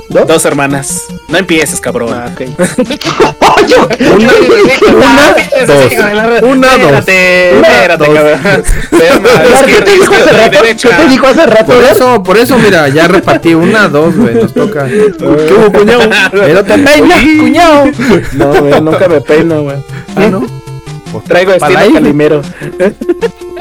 ¿Dos? 0.09 0.27
Dos 0.27 0.45
hermanas. 0.45 1.03
No 1.29 1.37
empieces, 1.37 1.79
cabrón. 1.79 2.13
Ah, 2.13 2.29
ok. 2.33 2.41
Una, 4.13 5.35
dos. 5.67 6.43
Una, 6.43 6.77
dos. 6.77 6.91
Espérate, 7.07 8.05
espérate, 8.05 8.05
¿Qué 9.65 9.81
te 9.81 9.91
dijo 11.09 11.27
hace 11.27 11.45
rato? 11.45 11.65
Por 11.73 11.83
eso, 11.83 12.23
por 12.23 12.37
eso, 12.37 12.57
mira, 12.57 12.89
ya 12.89 13.07
repartí 13.07 13.53
una, 13.53 13.87
dos, 13.87 14.15
güey, 14.15 14.35
nos 14.35 14.53
toca. 14.53 14.85
¿Qué 14.87 15.53
hubo, 15.57 15.71
cuñado? 15.71 16.01
Pero 16.31 16.63
te 16.63 16.77
peinas, 16.77 17.21
cuñado. 17.39 17.85
No, 18.33 18.53
güey, 18.61 18.81
nunca 18.81 19.07
me 19.07 19.21
peino, 19.21 19.61
güey. 19.63 19.77
Ah, 20.15 20.27
¿no? 20.29 20.45
Traigo 21.27 21.55
Para 21.59 21.73
estilo 21.83 21.93
calimero. 21.93 22.41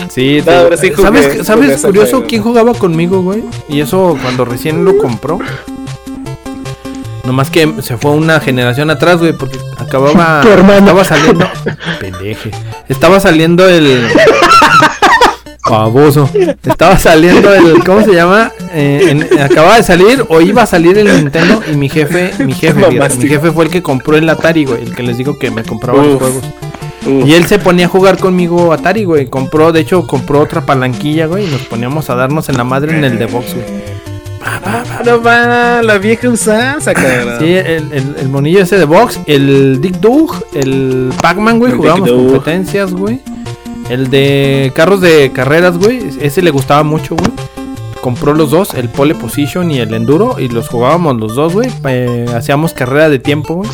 Sí, 0.09 0.39
No, 0.39 0.45
te- 0.45 0.55
ahora 0.57 0.77
sí 0.77 0.91
jugué- 0.91 1.03
¿sabes, 1.03 1.27
jugué 1.29 1.45
¿sabes 1.45 1.83
curioso 1.83 2.25
quién 2.27 2.43
jugaba 2.43 2.73
conmigo, 2.75 3.23
güey? 3.23 3.45
Y 3.69 3.81
eso 3.81 4.17
cuando 4.23 4.45
recién 4.45 4.85
lo 4.85 4.97
compró. 4.97 5.39
Nomás 7.25 7.51
que 7.51 7.73
se 7.83 7.97
fue 7.97 8.11
una 8.13 8.41
generación 8.41 8.91
atrás, 8.91 9.19
güey, 9.19 9.33
porque 9.33 9.59
acababa. 9.79 10.41
Tu 10.43 10.49
hermano. 10.49 10.79
Estaba 10.79 11.05
saliendo. 11.05 11.47
Pendeje. 12.01 12.51
Estaba 12.89 13.21
saliendo 13.21 13.69
el. 13.69 14.09
Baboso. 15.71 16.29
Estaba 16.65 16.99
saliendo 16.99 17.55
el. 17.55 17.83
¿Cómo 17.85 18.03
se 18.03 18.13
llama? 18.13 18.51
Eh, 18.73 19.07
en- 19.31 19.41
acababa 19.41 19.77
de 19.77 19.83
salir 19.85 20.25
o 20.29 20.41
iba 20.41 20.63
a 20.63 20.67
salir 20.67 20.99
el 20.99 21.07
Nintendo 21.17 21.63
y 21.71 21.77
mi 21.77 21.89
jefe. 21.89 22.33
Mi 22.41 22.53
jefe, 22.53 22.75
fíjate, 22.91 23.17
mi 23.19 23.29
jefe 23.29 23.53
fue 23.53 23.65
el 23.67 23.71
que 23.71 23.83
compró 23.83 24.17
el 24.17 24.29
Atari, 24.29 24.65
güey. 24.65 24.83
El 24.83 24.95
que 24.95 25.03
les 25.03 25.17
digo 25.17 25.39
que 25.39 25.51
me 25.51 25.63
compraba 25.63 26.03
los 26.03 26.19
juegos. 26.19 26.43
Uf. 27.07 27.27
Y 27.27 27.35
él 27.35 27.47
se 27.47 27.59
ponía 27.59 27.87
a 27.87 27.89
jugar 27.89 28.19
conmigo 28.19 28.73
Atari, 28.73 29.05
güey. 29.05 29.27
Compró, 29.27 29.73
de 29.73 29.81
hecho, 29.81 30.07
compró 30.07 30.41
otra 30.41 30.67
palanquilla, 30.67 31.27
güey. 31.27 31.45
Y 31.47 31.51
nos 31.51 31.63
poníamos 31.63 32.11
a 32.11 32.17
darnos 32.17 32.49
en 32.49 32.57
la 32.57 32.65
madre 32.65 32.97
en 32.97 33.05
el 33.05 33.19
de 33.19 33.27
box, 33.27 33.55
güey. 33.55 33.67
No 35.05 35.23
va, 35.23 35.83
la 35.83 35.99
vieja 35.99 36.29
usanza, 36.29 36.95
cabrón. 36.95 37.37
Sí, 37.39 37.47
el, 37.55 37.93
el- 37.93 38.17
el 38.19 38.29
monillo 38.29 38.61
ese 38.61 38.79
de 38.79 38.85
box, 38.85 39.21
el 39.27 39.81
Dick 39.81 39.97
Dug, 40.01 40.35
el 40.55 41.13
Pac-Man, 41.21 41.59
güey. 41.59 41.73
Jugábamos 41.73 42.11
competencias, 42.11 42.93
güey. 42.93 43.21
El 43.89 44.11
de 44.11 44.73
carros 44.75 45.01
de 45.01 45.33
carreras, 45.33 45.77
güey. 45.79 46.01
Ese 46.21 46.43
le 46.43 46.51
gustaba 46.51 46.83
mucho, 46.83 47.17
güey. 47.17 47.31
Compró 48.01 48.35
los 48.35 48.51
dos, 48.51 48.75
el 48.75 48.89
Pole 48.89 49.15
Position 49.15 49.71
y 49.71 49.79
el 49.79 49.93
Enduro. 49.95 50.37
Y 50.39 50.49
los 50.49 50.69
jugábamos 50.69 51.17
los 51.19 51.35
dos, 51.35 51.53
güey. 51.53 51.69
Eh, 51.85 52.27
hacíamos 52.35 52.73
carrera 52.73 53.09
de 53.09 53.19
tiempo, 53.19 53.55
güey. 53.57 53.71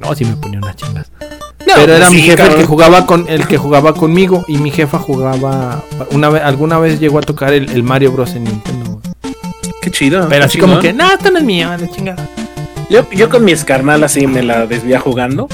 No, 0.00 0.14
sí 0.14 0.24
me 0.24 0.36
ponía 0.36 0.58
unas 0.58 0.76
chingas. 0.76 1.10
No, 1.66 1.72
Pero 1.76 1.86
pues 1.86 1.96
era 1.96 2.10
mi 2.10 2.16
sí, 2.16 2.22
jefe 2.22 2.46
el 2.46 2.54
que 2.56 2.64
jugaba 2.64 3.06
con 3.06 3.24
el 3.28 3.46
que 3.48 3.56
jugaba 3.56 3.94
conmigo 3.94 4.44
y 4.48 4.58
mi 4.58 4.70
jefa 4.70 4.98
jugaba 4.98 5.82
una 6.10 6.28
vez 6.28 6.42
alguna 6.42 6.78
vez 6.78 7.00
llegó 7.00 7.18
a 7.18 7.22
tocar 7.22 7.54
el, 7.54 7.70
el 7.70 7.82
Mario 7.82 8.12
Bros 8.12 8.34
en 8.34 8.44
Nintendo. 8.44 8.83
Chido. 9.94 10.26
Pero 10.28 10.44
así 10.44 10.58
como 10.58 10.78
que, 10.80 10.92
no, 10.92 11.10
esto 11.12 11.30
no 11.30 11.38
es 11.38 11.44
mío, 11.44 11.68
la 11.78 11.88
chingada. 11.90 12.28
Yo, 12.90 13.08
yo 13.10 13.30
con 13.30 13.44
mis 13.44 13.64
carnal 13.64 14.04
así 14.04 14.26
me 14.26 14.42
la 14.42 14.66
desvía 14.66 15.00
jugando. 15.00 15.48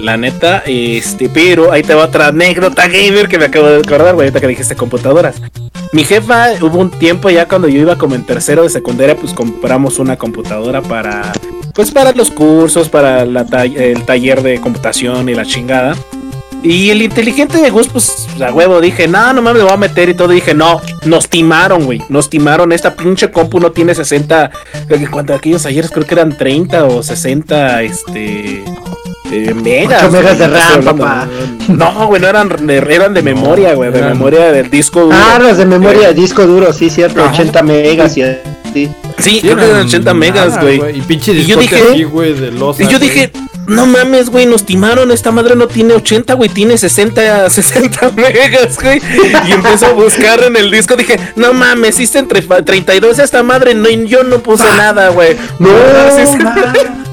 La 0.00 0.16
neta, 0.16 0.64
este, 0.66 1.28
pero 1.28 1.70
ahí 1.70 1.82
te 1.84 1.94
va 1.94 2.04
otra 2.06 2.28
anécdota 2.28 2.88
gamer 2.88 3.28
que 3.28 3.38
me 3.38 3.44
acabo 3.44 3.68
de 3.68 3.76
acordar, 3.78 4.14
güey, 4.14 4.26
ahorita 4.26 4.40
que 4.40 4.48
dijiste 4.48 4.74
computadoras. 4.74 5.40
Mi 5.92 6.02
jefa, 6.04 6.48
hubo 6.60 6.78
un 6.78 6.90
tiempo 6.90 7.30
ya 7.30 7.46
cuando 7.46 7.68
yo 7.68 7.78
iba 7.80 7.96
como 7.96 8.16
en 8.16 8.24
tercero 8.24 8.62
de 8.64 8.70
secundaria, 8.70 9.14
pues 9.16 9.32
compramos 9.32 10.00
una 10.00 10.16
computadora 10.16 10.82
para, 10.82 11.32
pues 11.74 11.92
para 11.92 12.10
los 12.12 12.30
cursos, 12.32 12.88
para 12.88 13.24
la 13.26 13.44
ta- 13.46 13.64
el 13.64 14.02
taller 14.04 14.42
de 14.42 14.60
computación 14.60 15.28
y 15.28 15.34
la 15.34 15.44
chingada. 15.44 15.94
Y 16.64 16.90
el 16.90 17.02
inteligente 17.02 17.58
de 17.58 17.70
Gus, 17.70 17.88
pues 17.88 18.28
a 18.40 18.52
huevo, 18.52 18.80
dije, 18.80 19.08
no, 19.08 19.32
no 19.32 19.42
mames, 19.42 19.62
me 19.62 19.64
voy 19.64 19.72
a 19.72 19.76
meter 19.76 20.08
y 20.08 20.14
todo. 20.14 20.28
dije, 20.28 20.54
no, 20.54 20.80
nos 21.04 21.28
timaron, 21.28 21.84
güey, 21.86 22.00
nos 22.08 22.30
timaron. 22.30 22.70
Esta 22.72 22.94
pinche 22.94 23.30
compu 23.32 23.58
no 23.58 23.72
tiene 23.72 23.94
60, 23.94 24.50
creo 24.86 24.98
que 25.00 25.08
cuando 25.08 25.34
aquellos 25.34 25.66
ayeres 25.66 25.90
creo 25.90 26.06
que 26.06 26.14
eran 26.14 26.36
30 26.38 26.84
o 26.84 27.02
60, 27.02 27.82
este. 27.82 28.62
eh, 29.32 29.54
megas. 29.54 30.10
Megas 30.12 30.38
de 30.38 30.46
RAM, 30.46 30.84
papá. 30.84 31.26
No, 31.68 32.06
güey, 32.06 32.20
no 32.20 32.28
eran 32.28 32.48
de, 32.66 32.76
eran 32.76 33.12
de 33.14 33.22
No, 33.22 33.24
memoria, 33.24 33.74
güey, 33.74 33.90
de 33.90 34.02
memoria 34.02 34.52
del 34.52 34.70
disco 34.70 35.00
duro. 35.00 35.16
Ah, 35.18 35.38
las 35.40 35.58
de 35.58 35.66
memoria, 35.66 36.10
Eh, 36.10 36.14
disco 36.14 36.46
duro, 36.46 36.72
sí, 36.72 36.90
cierto, 36.90 37.22
Ajá. 37.24 37.32
80 37.32 37.62
megas 37.64 38.16
y 38.16 38.22
así. 38.22 38.88
Sí, 39.18 39.40
creo 39.40 39.56
que 39.56 39.64
eran 39.64 39.86
80 39.86 40.14
megas, 40.14 40.60
güey. 40.60 40.98
Y 40.98 41.02
pinche 41.02 41.32
Y 41.32 41.44
yo 41.46 41.56
dije- 41.56 41.82
así, 41.92 42.04
güey, 42.04 42.34
de 42.34 42.50
losa, 42.52 42.82
Y 42.82 42.86
yo 42.86 42.98
güey. 42.98 43.10
dije, 43.10 43.30
no 43.66 43.86
mames, 43.86 44.30
güey, 44.30 44.46
nos 44.46 44.64
timaron, 44.66 45.10
esta 45.12 45.30
madre 45.30 45.54
no 45.54 45.68
tiene 45.68 45.94
80, 45.94 46.34
güey, 46.34 46.48
tiene 46.50 46.76
60, 46.78 47.48
60 47.50 48.10
megas, 48.16 48.78
güey. 48.82 49.00
Y 49.48 49.52
empiezo 49.52 49.86
a 49.86 49.92
buscar 49.92 50.42
en 50.42 50.56
el 50.56 50.70
disco, 50.70 50.96
dije, 50.96 51.18
no 51.36 51.52
mames, 51.52 51.96
hiciste 51.96 52.18
entre 52.18 52.42
fa- 52.42 52.62
32 52.62 53.18
esta 53.18 53.42
madre, 53.42 53.74
no, 53.74 53.88
yo 53.88 54.24
no 54.24 54.40
puse 54.42 54.64
nada, 54.76 55.08
güey. 55.10 55.36
No, 55.58 55.68
sí, 56.16 56.26
sí. 56.26 56.38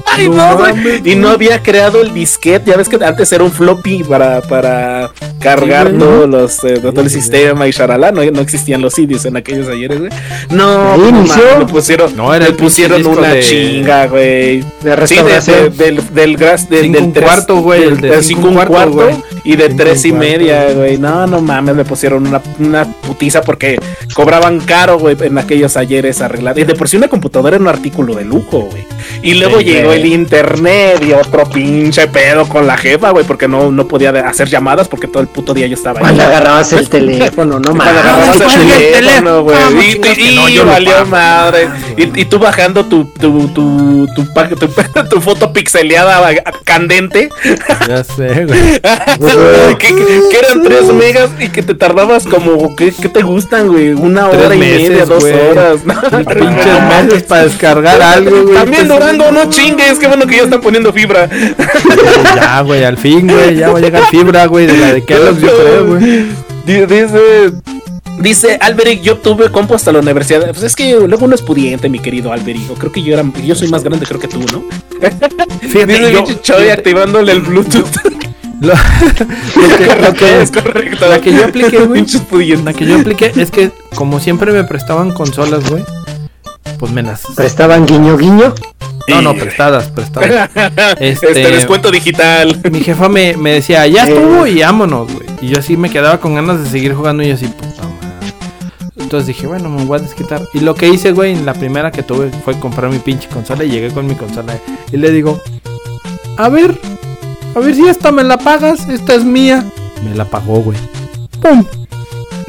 Ay, 0.06 0.28
no 0.28 0.56
güey. 0.58 1.00
Y 1.04 1.14
no 1.16 1.28
había 1.30 1.62
creado 1.62 2.00
el 2.02 2.12
disquete, 2.12 2.70
ya 2.70 2.76
ves 2.76 2.88
que 2.88 3.02
antes 3.04 3.30
era 3.32 3.44
un 3.44 3.52
floppy 3.52 4.04
para, 4.04 4.40
para 4.42 5.10
cargar 5.40 5.88
Sí, 5.88 5.92
güey. 5.94 5.98
todos 6.08 6.28
los, 6.28 6.64
eh, 6.64 6.78
todo 6.80 7.00
el 7.00 7.08
Sí, 7.10 7.16
sí. 7.16 7.20
sistema 7.22 7.66
y 7.68 7.72
charalá, 7.72 8.10
no, 8.12 8.22
no 8.30 8.40
existían 8.40 8.80
los 8.82 8.94
CDs 8.94 9.24
en 9.26 9.36
aquellos 9.36 9.68
ayeres, 9.68 9.98
güey. 9.98 10.10
No, 10.50 10.96
no 10.96 11.66
pusieron, 11.66 12.16
No, 12.16 12.34
era 12.34 12.46
pinche 12.46 12.62
pusieron 12.62 13.06
una 13.06 13.28
de- 13.34 13.40
chinga, 13.40 14.06
güey. 14.06 14.60
De 14.82 15.06
Sí, 15.06 15.16
de- 15.16 15.70
del, 15.70 16.14
del 16.14 16.36
gras, 16.36 16.68
del, 16.68 16.92
del 16.92 17.12
tres- 17.12 17.24
cuarto, 17.24 17.56
güey, 17.56 17.82
el 17.84 18.00
de 18.00 18.10
del 18.10 18.24
cinco 18.24 18.40
cinco 18.42 18.48
un 18.48 18.54
cuarto, 18.54 18.72
cuarto, 18.72 18.92
güey. 18.92 19.14
y 19.44 19.56
de 19.56 19.64
Cinco 19.68 19.76
tres 19.82 20.04
y 20.04 20.10
cuarto, 20.10 20.26
media, 20.26 20.62
güey. 20.64 20.74
güey. 20.74 20.98
No, 20.98 21.26
no 21.26 21.40
mames, 21.40 21.74
me 21.74 21.84
pusieron 21.84 22.26
una, 22.26 22.42
una 22.58 22.84
putiza 22.84 23.42
porque 23.42 23.78
cobraban 24.14 24.60
caro, 24.60 24.98
güey, 24.98 25.16
en 25.20 25.38
aquellos 25.38 25.76
ayeres 25.76 26.20
arreglados. 26.20 26.58
Y 26.60 26.64
de 26.64 26.74
por 26.74 26.88
sí 26.88 26.96
una 26.96 27.08
computadora 27.08 27.56
era 27.56 27.62
un 27.62 27.68
artículo 27.68 28.14
de 28.14 28.24
lujo, 28.24 28.60
güey. 28.70 28.84
Y 29.22 29.34
luego 29.34 29.58
Sí, 29.58 29.64
llegó 29.64 29.89
el 29.92 30.06
internet 30.06 31.02
y 31.06 31.12
otro 31.12 31.44
pinche 31.44 32.06
pedo 32.08 32.48
con 32.48 32.66
la 32.66 32.76
jefa, 32.76 33.10
güey, 33.10 33.24
porque 33.24 33.48
no, 33.48 33.70
no 33.70 33.86
podía 33.88 34.10
hacer 34.28 34.48
llamadas 34.48 34.88
porque 34.88 35.06
todo 35.06 35.20
el 35.22 35.28
puto 35.28 35.54
día 35.54 35.66
yo 35.66 35.74
estaba 35.74 35.98
ahí. 35.98 36.02
Cuando 36.04 36.22
agarrabas 36.22 36.72
el 36.72 36.88
teléfono, 36.88 37.58
no 37.58 37.74
Cuando 37.74 37.84
mames. 37.84 37.92
agarrabas 37.94 38.36
cuelga 38.36 38.76
el 38.76 38.82
el 38.82 38.92
teléfono, 38.92 39.42
güey. 39.42 39.56
Y, 40.54 40.58
valió 40.58 41.06
madre. 41.06 41.68
Y, 41.96 42.20
y 42.20 42.24
tú 42.24 42.38
bajando 42.38 42.84
tu, 42.86 43.04
tu, 43.04 43.48
tu, 43.48 44.08
tu, 44.14 44.32
pa- 44.34 44.48
tu, 44.48 44.68
tu 45.10 45.20
foto 45.20 45.52
pixeleada 45.52 46.32
candente. 46.64 47.28
Ya 47.88 48.04
sé, 48.04 48.46
güey. 48.46 48.80
que, 49.78 50.38
eran 50.38 50.62
3 50.62 50.92
megas 50.94 51.30
y 51.38 51.48
que 51.48 51.62
te 51.62 51.74
tardabas 51.74 52.26
como. 52.26 52.74
¿Qué, 52.76 52.92
qué 52.92 53.08
te 53.08 53.22
gustan, 53.22 53.68
güey? 53.68 53.92
Una 53.92 54.28
Tres 54.30 54.44
hora 54.46 54.54
y 54.54 54.58
meses, 54.58 54.90
media, 54.90 55.06
dos 55.06 55.24
horas. 55.24 55.76
Pinches 56.26 57.04
meses 57.04 57.22
para 57.24 57.44
descargar 57.44 58.00
algo, 58.02 58.42
güey. 58.42 58.54
También 58.54 58.86
Pues, 58.86 58.98
Durango, 59.00 59.30
no 59.32 59.48
chingues. 59.80 59.98
Qué 59.98 60.06
bueno 60.06 60.26
que 60.26 60.36
ya 60.36 60.42
están 60.44 60.60
poniendo 60.60 60.92
fibra. 60.92 61.28
Ya, 62.34 62.60
güey, 62.62 62.84
al 62.84 62.96
fin, 62.96 63.26
güey. 63.26 63.56
Ya 63.56 63.70
va 63.70 63.78
a 63.78 63.82
llegar 63.82 64.04
fibra, 64.10 64.46
güey, 64.46 64.66
de 64.66 64.76
la 64.76 64.92
de 64.94 65.04
Kellogg's, 65.04 65.40
yo 65.40 65.48
creo, 65.48 65.86
güey. 65.86 66.26
Di- 66.64 66.86
Dice. 66.86 67.52
Dice 68.18 68.58
Alberic, 68.60 69.00
yo 69.00 69.16
tuve 69.16 69.50
compu 69.50 69.74
hasta 69.74 69.92
la 69.92 70.00
universidad. 70.00 70.44
Pues 70.48 70.62
es 70.62 70.76
que 70.76 70.92
luego 70.92 71.24
uno 71.24 71.34
es 71.34 71.40
pudiente, 71.42 71.88
mi 71.88 71.98
querido 71.98 72.32
Alberic. 72.32 72.76
Creo 72.78 72.92
que 72.92 73.02
yo 73.02 73.14
era, 73.14 73.24
yo 73.42 73.54
soy 73.54 73.68
más 73.68 73.82
grande, 73.82 74.04
creo 74.06 74.20
que 74.20 74.28
tú, 74.28 74.40
¿no? 74.52 74.62
Fíjate, 75.60 75.86
Dice 75.86 76.12
yo, 76.12 76.24
pinche 76.24 76.40
Choy 76.42 76.68
activándole 76.68 77.32
el 77.32 77.40
Bluetooth. 77.40 77.88
lo, 78.60 78.74
lo 79.68 79.76
que, 79.78 79.96
lo 80.02 80.12
que- 80.14 80.42
es 80.42 80.50
correcto. 80.50 81.08
la 81.08 81.20
que 81.22 81.32
yo 81.32 81.44
apliqué, 81.46 81.78
güey. 81.78 82.04
La 82.62 82.74
que 82.74 82.84
yo 82.86 82.98
apliqué 82.98 83.32
es 83.36 83.50
que, 83.50 83.70
como 83.94 84.20
siempre 84.20 84.52
me 84.52 84.64
prestaban 84.64 85.12
consolas, 85.12 85.68
güey, 85.70 85.82
pues 86.78 86.92
me 86.92 87.02
las. 87.02 87.22
Prestaban 87.34 87.86
guiño 87.86 88.18
guiño. 88.18 88.54
No, 89.08 89.22
no, 89.22 89.34
prestadas, 89.34 89.88
prestadas. 89.90 90.50
Este, 91.00 91.28
Este- 91.28 91.50
descuento 91.50 91.90
digital. 91.90 92.60
Mi 92.70 92.80
jefa 92.80 93.08
me, 93.08 93.36
me 93.36 93.52
decía, 93.54 93.86
ya 93.86 94.04
estuvo 94.04 94.46
y 94.46 94.60
vámonos, 94.60 95.12
güey. 95.12 95.26
Y 95.40 95.48
yo 95.48 95.58
así 95.58 95.76
me 95.76 95.90
quedaba 95.90 96.18
con 96.20 96.34
ganas 96.34 96.62
de 96.62 96.68
seguir 96.70 96.94
jugando 96.94 97.22
y 97.22 97.28
yo 97.28 97.34
así, 97.34 97.46
puta 97.46 97.82
madre. 97.82 98.34
Entonces 98.98 99.26
dije, 99.26 99.46
bueno, 99.46 99.68
me 99.70 99.84
voy 99.84 99.98
a 99.98 100.02
desquitar. 100.02 100.42
Y 100.54 100.60
lo 100.60 100.74
que 100.74 100.88
hice, 100.88 101.12
güey, 101.12 101.32
en 101.32 101.44
la 101.46 101.54
primera 101.54 101.90
que 101.90 102.02
tuve 102.02 102.30
fue 102.44 102.58
comprar 102.60 102.90
mi 102.90 102.98
pinche 102.98 103.28
consola 103.28 103.64
y 103.64 103.70
llegué 103.70 103.90
con 103.90 104.06
mi 104.06 104.14
consola. 104.14 104.56
Y 104.92 104.96
le 104.98 105.10
digo, 105.10 105.40
a 106.36 106.48
ver, 106.48 106.78
a 107.56 107.58
ver 107.58 107.74
si 107.74 107.88
esta 107.88 108.12
me 108.12 108.22
la 108.22 108.36
pagas, 108.38 108.88
esta 108.88 109.14
es 109.14 109.24
mía. 109.24 109.64
Me 110.08 110.14
la 110.14 110.24
pagó, 110.26 110.60
güey. 110.60 110.78
¡Pum! 111.40 111.64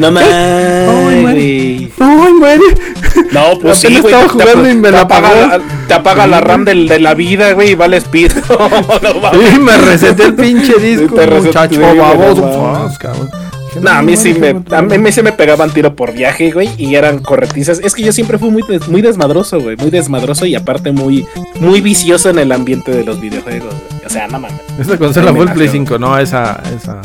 No 0.01 0.07
Ay, 0.07 0.13
mames. 0.13 1.23
madre. 1.23 1.31
güey. 1.33 1.91
¡Ay, 1.99 2.33
madre! 2.33 2.63
No, 3.31 3.59
pues 3.61 3.77
sí, 3.77 3.87
güey. 3.87 4.13
estaba 4.13 4.23
te- 4.23 4.29
jugando 4.29 4.63
te, 4.63 4.71
y 4.71 4.75
me 4.75 4.81
te 4.89 4.91
la 4.91 5.01
apaga 5.01 5.29
pagó. 5.29 5.41
la, 5.47 5.59
te 5.87 5.93
apaga 5.93 6.27
la 6.27 6.41
RAM 6.41 6.65
del- 6.65 6.87
de 6.87 6.99
la 6.99 7.13
vida, 7.13 7.53
güey, 7.53 7.71
y 7.71 7.75
vale 7.75 7.97
speed. 7.97 8.31
no, 9.03 9.59
me 9.61 9.77
reseté 9.77 10.23
el 10.25 10.33
pinche 10.35 10.73
disco, 10.79 11.15
Te 11.15 11.27
muchacho 11.27 11.79
baboso. 11.95 12.41
no 12.41 12.89
cabrón. 12.99 13.29
A 13.87 14.01
mí 14.01 14.17
sí 14.17 14.33
me, 14.33 14.49
a 14.75 14.81
mí, 14.81 15.11
sí 15.13 15.21
me 15.21 15.31
pegaban 15.31 15.69
tiro 15.71 15.95
por 15.95 16.11
viaje, 16.11 16.51
güey, 16.51 16.69
y 16.77 16.95
eran 16.95 17.19
corretizas. 17.19 17.79
Es 17.79 17.95
que 17.95 18.01
yo 18.03 18.11
siempre 18.11 18.37
fui 18.37 18.49
muy, 18.49 18.63
des- 18.67 18.89
muy 18.89 19.01
desmadroso, 19.01 19.61
güey, 19.61 19.77
muy 19.77 19.89
desmadroso 19.89 20.45
y 20.45 20.55
aparte 20.55 20.91
muy, 20.91 21.25
muy 21.61 21.79
vicioso 21.79 22.29
en 22.29 22.39
el 22.39 22.51
ambiente 22.51 22.91
de 22.91 23.05
los 23.05 23.21
videojuegos, 23.21 23.73
güey. 23.73 24.01
O 24.05 24.09
sea, 24.09 24.27
no 24.27 24.39
mames. 24.39 24.59
Esta 24.79 24.97
consola 24.97 25.31
fue 25.31 25.45
el 25.45 25.53
Play 25.53 25.67
Combinación. 25.69 25.85
5, 25.87 25.99
no, 25.99 26.17
esa, 26.17 26.61
esa. 26.75 27.01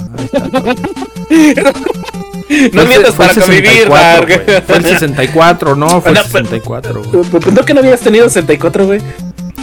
No 2.72 2.84
mientas 2.84 3.14
para 3.14 3.34
convivir, 3.34 3.70
64, 3.88 3.88
Mark. 3.90 4.26
güey. 4.46 4.62
Fue 4.62 4.76
el 4.76 4.84
64, 5.00 5.76
no, 5.76 6.00
fue 6.00 6.10
el 6.12 6.14
No, 6.16 6.22
pero- 6.32 6.44
64, 6.44 7.02
güey. 7.04 7.24
¿No 7.54 7.64
que 7.64 7.74
no 7.74 7.80
habías 7.80 8.00
tenido 8.00 8.28
64, 8.28 8.86
güey? 8.86 9.00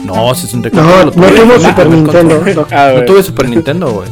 No, 0.05 0.35
64. 0.35 0.81
No, 0.91 0.97
lo 0.97 1.05
no 1.05 1.11
tuve. 1.11 1.55
Ah, 1.55 1.69
Super 1.69 1.89
Nintendo. 1.89 2.35
control. 2.41 2.67
Ah, 2.71 2.87
No 2.87 2.93
güey. 2.93 3.05
tuve 3.05 3.23
Super 3.23 3.49
Nintendo, 3.49 3.91
güey. 3.91 4.09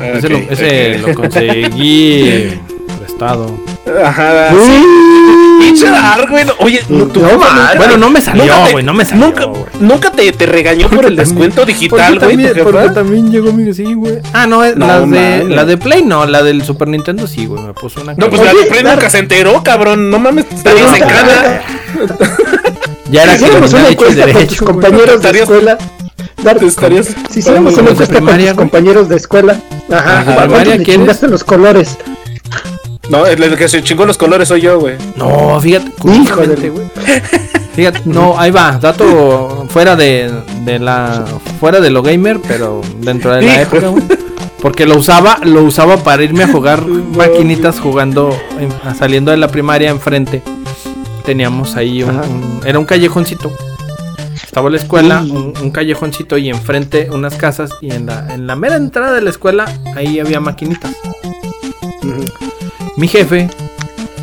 Ah, 0.00 0.08
Ese, 0.18 0.28
lo, 0.28 0.38
ese 0.38 0.98
lo 0.98 1.14
conseguí 1.14 2.60
prestado. 2.98 3.54
Ajá, 4.04 4.50
sí. 4.50 4.84
Pinche 5.64 5.90
Dark, 5.90 6.28
güey. 6.30 6.44
Oye, 6.58 6.82
no, 6.88 7.06
tu 7.06 7.20
No, 7.20 7.32
nunca- 7.32 7.72
Bueno, 7.76 7.96
no 7.96 8.10
me 8.10 8.20
salió, 8.20 8.44
güey, 8.72 8.84
no 8.84 8.94
me 8.94 9.04
salió, 9.04 9.26
Nunca, 9.26 9.46
nunca 9.80 10.10
te, 10.10 10.30
te 10.32 10.46
regañó 10.46 10.88
por 10.90 11.06
el 11.06 11.16
descuento 11.16 11.64
digital, 11.64 12.14
Porque 12.18 12.26
güey. 12.26 12.36
también, 12.36 12.48
tu 12.50 12.54
jefa? 12.56 12.70
porque 12.70 12.88
también 12.94 13.30
llegó 13.32 13.52
mi 13.52 13.72
sí, 13.74 13.94
güey. 13.94 14.18
Ah, 14.32 14.46
no, 14.46 14.62
es 14.64 14.76
No, 14.76 14.86
la, 14.86 15.00
de, 15.00 15.44
la 15.44 15.64
de 15.64 15.76
Play 15.76 16.02
no, 16.02 16.26
la 16.26 16.42
del 16.42 16.62
Super 16.64 16.88
Nintendo 16.88 17.26
sí, 17.26 17.46
güey. 17.46 17.62
Me 17.62 17.72
puso 17.74 18.00
una. 18.02 18.14
No, 18.14 18.28
pues 18.28 18.40
cara. 18.40 18.52
la 18.52 18.58
Oye, 18.58 18.64
de 18.64 18.70
Play 18.70 18.82
Dark. 18.82 18.96
nunca 18.96 19.10
se 19.10 19.18
enteró, 19.18 19.62
cabrón. 19.62 20.10
No 20.10 20.18
mames, 20.18 20.46
estarías 20.54 20.92
en 20.94 21.00
cana. 21.00 21.62
ya 23.10 23.22
era 23.24 23.36
que 23.38 23.44
una 23.44 23.66
había 23.66 23.88
dicho 23.88 24.06
el 24.06 24.18
encuesta 24.18 24.32
con 24.32 24.46
tus 24.46 24.60
compañeros 24.62 25.22
de 25.22 25.30
escuela. 25.40 25.78
Dar- 26.42 26.58
Te 26.58 26.66
estarías. 26.66 27.06
Si 27.30 27.38
hiciéramos 27.40 27.74
¿Con 27.74 27.82
una 27.84 27.92
encuesta 27.92 28.14
con 28.20 28.26
tus 28.26 28.54
compañeros 28.54 29.08
de 29.08 29.16
escuela. 29.16 29.56
Ajá. 29.90 30.16
¿Los 30.16 30.26
de 30.26 30.34
¿cuánto 30.34 30.54
primaria 30.54 30.76
le 30.76 31.28
los 31.28 31.44
colores? 31.44 31.96
No, 33.10 33.26
el 33.26 33.56
que 33.56 33.68
se 33.68 33.82
chingó 33.82 34.06
los 34.06 34.16
colores 34.18 34.48
soy 34.48 34.62
yo, 34.62 34.80
güey. 34.80 34.96
No, 35.16 35.60
fíjate, 35.60 35.90
curiosamente, 35.98 36.70
güey. 36.70 36.86
Fíjate, 37.74 38.00
no, 38.04 38.38
ahí 38.38 38.50
va, 38.50 38.78
dato 38.80 39.66
fuera 39.68 39.94
de, 39.96 40.32
de 40.64 40.78
la 40.78 41.24
fuera 41.60 41.80
de 41.80 41.90
lo 41.90 42.02
gamer, 42.02 42.40
pero 42.46 42.80
dentro 43.00 43.34
de 43.34 43.42
la 43.42 43.52
Hijo. 43.62 43.76
época, 43.76 43.88
güey. 43.88 44.04
Porque 44.62 44.86
lo 44.86 44.96
usaba, 44.96 45.38
lo 45.42 45.62
usaba 45.64 45.98
para 45.98 46.22
irme 46.22 46.44
a 46.44 46.48
jugar 46.48 46.86
maquinitas 46.86 47.80
jugando 47.80 48.34
en- 48.58 48.72
saliendo 48.96 49.30
de 49.30 49.36
la 49.36 49.48
primaria 49.48 49.90
enfrente. 49.90 50.42
Teníamos 51.26 51.76
ahí 51.76 52.02
un- 52.02 52.60
era 52.64 52.78
un 52.78 52.86
callejoncito. 52.86 53.52
Estaba 54.42 54.70
la 54.70 54.76
escuela, 54.76 55.20
un, 55.20 55.52
un 55.60 55.70
callejoncito 55.70 56.38
y 56.38 56.48
enfrente 56.48 57.08
unas 57.10 57.34
casas 57.34 57.72
y 57.82 57.90
en 57.92 58.06
la, 58.06 58.32
en 58.32 58.46
la 58.46 58.54
mera 58.56 58.76
entrada 58.76 59.12
de 59.12 59.20
la 59.20 59.30
escuela 59.30 59.64
ahí 59.96 60.20
había 60.20 60.38
maquinitas. 60.40 60.92
Mi 62.96 63.08
jefe 63.08 63.48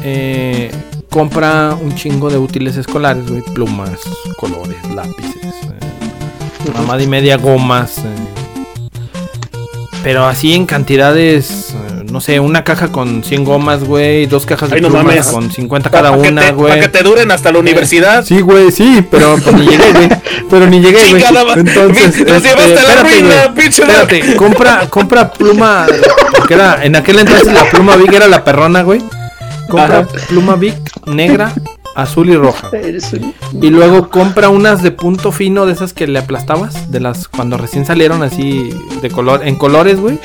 eh, 0.04 0.72
compra 1.10 1.76
un 1.80 1.94
chingo 1.96 2.30
de 2.30 2.38
útiles 2.38 2.78
escolares, 2.78 3.28
güey, 3.30 3.42
plumas, 3.54 4.00
colores, 4.38 4.78
lápices, 4.96 5.36
eh, 5.46 6.72
mamada 6.74 7.04
y 7.04 7.08
media 7.08 7.38
gomas. 7.38 7.98
eh. 8.00 8.02
pero 10.04 10.26
así 10.26 10.54
en 10.54 10.66
cantidades, 10.66 11.76
eh, 11.76 12.01
no 12.12 12.22
sé, 12.22 12.40
una 12.40 12.64
caja 12.64 12.92
con 12.92 13.24
100 13.24 13.44
gomas, 13.46 13.84
güey, 13.84 14.26
dos 14.28 14.46
cajas 14.46 14.70
de 14.70 14.76
Ay, 14.76 14.82
no 14.82 14.90
plumas 14.90 15.06
mames. 15.06 15.28
con 15.28 15.50
50 15.52 15.90
cada 15.90 16.12
que 16.22 16.30
una, 16.30 16.42
te- 16.42 16.52
güey. 16.52 16.70
Para 16.70 16.82
que 16.82 16.90
te 16.90 17.04
duren 17.04 17.32
hasta 17.32 17.52
la 17.52 17.60
universidad. 17.60 18.24
Sí, 18.26 18.42
güey, 18.42 18.72
sí, 18.72 19.04
pero 19.10 19.38
pues, 19.44 19.56
ni 19.56 19.66
llegué, 19.66 19.92
güey. 19.94 20.10
Pero 20.50 20.68
ni 20.68 20.80
llegué, 20.82 21.00
güey. 21.10 21.24
Chingada 21.24 21.46
madre. 21.46 21.62
Entonces, 21.62 22.06
este, 22.18 22.26
llevaste 22.26 22.52
a 22.62 22.66
la 22.66 22.70
espérate, 22.82 23.02
ruina, 23.02 23.36
güey. 23.46 23.56
pinche 23.56 23.82
Espérate, 23.84 24.36
compra, 24.36 24.88
compra 24.90 25.32
pluma, 25.32 25.86
porque 26.38 26.54
era, 26.56 26.84
en 26.84 26.96
aquel 26.96 27.20
entonces 27.20 27.52
la 27.54 27.64
pluma 27.70 27.96
Big 27.96 28.14
era 28.14 28.28
la 28.28 28.44
perrona, 28.44 28.84
güey. 28.84 29.02
Compra 29.70 30.00
Ajá. 30.00 30.08
pluma 30.28 30.56
Big 30.58 30.76
negra, 31.06 31.54
azul 31.96 32.30
y 32.30 32.36
roja. 32.36 32.70
Eres 32.74 33.14
un- 33.14 33.34
Y 33.62 33.70
luego 33.70 34.10
compra 34.10 34.50
unas 34.50 34.84
de 34.84 34.92
punto 34.92 35.32
fino 35.32 35.66
de 35.66 35.72
esas 35.74 35.94
que 35.94 36.08
le 36.08 36.20
aplastabas, 36.20 36.92
de 36.92 37.00
las 37.00 37.30
cuando 37.30 37.58
recién 37.58 37.86
salieron 37.86 38.22
así 38.22 38.70
de 39.02 39.10
color, 39.10 39.42
en 39.48 39.56
colores, 39.56 40.00
güey. 40.00 40.20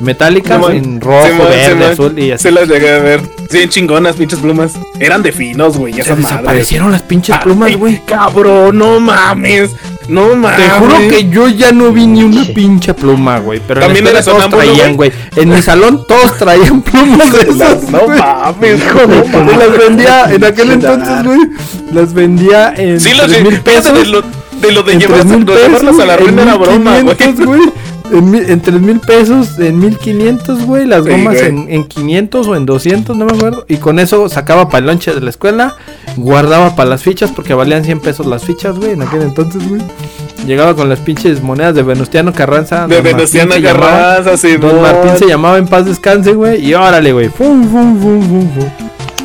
Metálicas, 0.00 0.60
en 0.70 1.00
rojo, 1.00 1.20
verde, 1.48 1.84
azul 1.92 2.18
y 2.18 2.32
así. 2.32 2.42
Se 2.44 2.50
las 2.50 2.66
llegué 2.68 2.90
a 2.94 2.98
ver. 3.00 3.20
Sí, 3.50 3.68
chingonas, 3.68 4.16
pinches 4.16 4.38
plumas. 4.38 4.72
Eran 4.98 5.22
de 5.22 5.30
finos, 5.32 5.76
güey. 5.76 5.92
Se 5.92 6.14
desaparecieron 6.16 6.90
las 6.90 7.02
pinches 7.02 7.36
plumas, 7.38 7.76
güey. 7.76 8.00
Cabrón, 8.06 8.78
no 8.78 8.98
mames. 8.98 9.70
No 10.08 10.34
mames. 10.34 10.56
Te 10.56 10.70
juro 10.70 10.94
que 11.08 11.28
yo 11.28 11.48
ya 11.48 11.70
no 11.72 11.92
vi 11.92 12.06
ni 12.06 12.22
una 12.24 12.44
pinche 12.44 12.94
pluma, 12.94 13.38
güey. 13.40 13.60
Pero 13.66 13.80
¿También 13.80 14.06
en 14.06 14.14
la 14.14 14.20
escuela 14.20 14.48
todos 14.48 14.64
traían, 14.64 14.96
güey. 14.96 15.12
En 15.36 15.48
mi 15.50 15.60
salón 15.62 16.04
todos 16.08 16.36
traían 16.38 16.80
plumas 16.82 17.32
de 17.32 17.40
esas. 17.42 17.82
No 17.90 18.06
mames, 18.08 18.80
Hijo 18.80 19.00
no 19.06 19.24
mames. 19.26 19.56
las 19.58 19.78
vendía 19.78 20.30
en 20.32 20.44
aquel 20.44 20.70
entonces, 20.72 21.24
güey. 21.24 21.40
Las 21.92 22.14
vendía 22.14 22.72
en 22.76 22.98
Sí, 23.00 23.10
los 23.14 23.28
mil 23.42 23.60
pesos. 23.60 23.92
de 23.92 24.04
lo 24.06 24.22
de, 24.22 24.72
lo 24.72 24.82
de 24.82 24.96
llevarlas, 24.98 25.98
a 25.98 26.06
la 26.06 26.16
ruina 26.16 26.42
era 26.42 26.54
broma, 26.56 27.00
güey. 27.00 27.16
1500, 28.10 28.34
güey. 28.34 28.44
En, 28.44 28.50
en 28.50 28.60
3 28.60 28.80
mil 28.80 29.00
pesos, 29.00 29.58
en 29.58 29.78
1500, 29.78 30.64
güey. 30.64 30.86
Las 30.86 31.06
gomas 31.06 31.36
en, 31.40 31.66
en 31.70 31.84
500 31.84 32.46
o 32.46 32.56
en 32.56 32.66
200, 32.66 33.16
no 33.16 33.26
me 33.26 33.32
acuerdo. 33.32 33.64
Y 33.68 33.76
con 33.76 33.98
eso 33.98 34.28
sacaba 34.28 34.68
para 34.68 34.78
el 34.80 34.86
lonche 34.86 35.12
de 35.14 35.20
la 35.20 35.30
escuela. 35.30 35.76
Guardaba 36.16 36.74
para 36.76 36.90
las 36.90 37.02
fichas 37.02 37.30
porque 37.30 37.54
valían 37.54 37.84
100 37.84 38.00
pesos 38.00 38.26
las 38.26 38.44
fichas, 38.44 38.76
güey. 38.78 38.92
En 38.92 39.02
aquel 39.02 39.22
entonces, 39.22 39.66
güey. 39.68 39.80
Llegaba 40.46 40.74
con 40.74 40.88
las 40.88 40.98
pinches 41.00 41.42
monedas 41.42 41.74
de 41.74 41.82
Venustiano 41.82 42.32
Carranza. 42.32 42.86
De 42.86 43.00
Venustiano. 43.00 43.54
Carranza, 43.62 44.36
sí, 44.36 44.56
Don 44.56 44.80
Martín 44.80 45.12
se 45.18 45.26
llamaba 45.26 45.58
en 45.58 45.66
paz 45.66 45.84
descanse, 45.84 46.32
güey. 46.32 46.64
Y 46.64 46.74
órale, 46.74 47.12
güey. 47.12 47.28
Fum, 47.28 47.68
fum, 47.70 48.00
fum, 48.00 48.22
fum, 48.22 48.48
fum. 48.54 48.70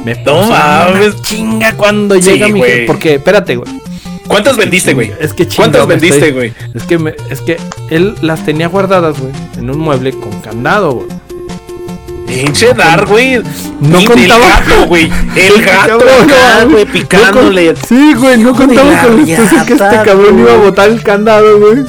Me 0.03 0.13
No 0.23 0.43
mames. 0.47 1.19
chinga 1.23 1.73
cuando 1.73 2.15
Sí, 2.15 2.21
llega 2.21 2.47
mi. 2.49 2.61
Porque, 2.85 3.15
espérate, 3.15 3.55
güey. 3.55 3.71
¿Cuántas 4.27 4.57
vendiste, 4.57 4.93
güey? 4.93 5.11
Es 5.19 5.33
que 5.33 5.45
¿Cuántas 5.47 5.55
chingado, 5.81 5.87
vendiste, 5.87 6.17
estoy- 6.17 6.31
güey? 6.31 6.53
Es 6.73 6.83
que, 6.83 6.97
me- 6.97 7.15
es 7.29 7.41
que 7.41 7.57
él 7.89 8.15
las 8.21 8.43
tenía 8.45 8.67
guardadas, 8.67 9.19
güey, 9.19 9.31
en 9.57 9.69
un 9.69 9.77
mueble 9.79 10.11
con 10.11 10.39
candado, 10.41 10.91
güey. 10.93 11.07
Pinche 12.27 12.73
güey. 13.05 13.39
No 13.81 14.01
Y 14.01 14.05
contaba- 14.05 14.45
El 14.57 14.65
gato, 14.67 14.87
güey. 14.87 15.11
El 15.35 15.61
gato, 15.63 15.97
no, 15.99 16.69
güey, 16.69 16.85
no 16.85 16.91
picándole. 16.91 17.73
con- 17.73 17.85
Sí, 17.87 18.13
güey, 18.15 18.37
no 18.39 18.55
contaba 18.55 19.01
con 19.03 19.19
así 19.21 19.55
que 19.65 19.73
este 19.73 20.01
cabrón 20.03 20.39
iba 20.39 20.53
a 20.53 20.57
botar 20.57 20.89
el 20.89 21.01
candado, 21.03 21.59
güey. 21.59 21.83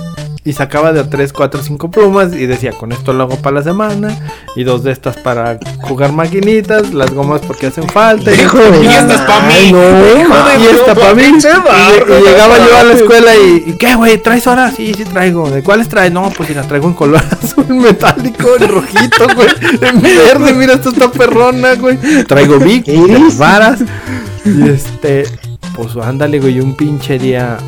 Y 0.46 0.52
sacaba 0.52 0.92
de 0.92 1.00
a 1.00 1.10
3, 1.10 1.32
4, 1.32 1.60
5 1.60 1.90
plumas 1.90 2.32
y 2.32 2.46
decía, 2.46 2.70
con 2.70 2.92
esto 2.92 3.12
lo 3.12 3.24
hago 3.24 3.36
para 3.36 3.56
la 3.56 3.62
semana. 3.64 4.16
Y 4.54 4.62
dos 4.62 4.84
de 4.84 4.92
estas 4.92 5.16
para 5.16 5.58
jugar 5.82 6.12
maquinitas, 6.12 6.94
las 6.94 7.10
gomas 7.12 7.40
porque 7.44 7.66
hacen 7.66 7.88
falta. 7.88 8.30
Y 8.32 8.34
esta 8.38 9.14
es 9.14 9.20
pa' 9.22 9.40
mí. 9.40 9.72
No, 9.72 10.62
y 10.62 10.66
esta 10.66 10.94
para 10.94 11.14
mí. 11.14 11.22
Y, 11.24 11.26
y 11.26 12.24
llegaba 12.24 12.58
yo 12.58 12.78
a 12.78 12.84
la 12.84 12.92
escuela 12.94 13.34
y, 13.34 13.64
¿y 13.66 13.72
qué, 13.72 13.96
güey? 13.96 14.22
¿Traes 14.22 14.46
ahora? 14.46 14.70
Sí, 14.70 14.94
sí 14.94 15.04
traigo. 15.04 15.50
¿De 15.50 15.64
cuáles 15.64 15.88
traes? 15.88 16.12
No, 16.12 16.30
pues 16.30 16.48
si 16.48 16.54
las 16.54 16.68
traigo 16.68 16.86
en 16.86 16.94
color 16.94 17.22
azul 17.42 17.66
metálico, 17.68 18.48
en 18.58 18.68
rojito, 18.68 19.26
güey. 19.34 19.48
En 19.82 20.00
verde, 20.00 20.54
mira, 20.54 20.74
esto 20.74 20.90
está 20.90 21.10
perrona, 21.10 21.74
güey. 21.74 21.98
Traigo 22.24 22.56
las 22.58 23.36
varas. 23.36 23.80
Y 24.44 24.68
este, 24.68 25.24
pues 25.74 25.96
ándale, 25.96 26.38
güey, 26.38 26.60
un 26.60 26.76
pinche 26.76 27.18
día. 27.18 27.58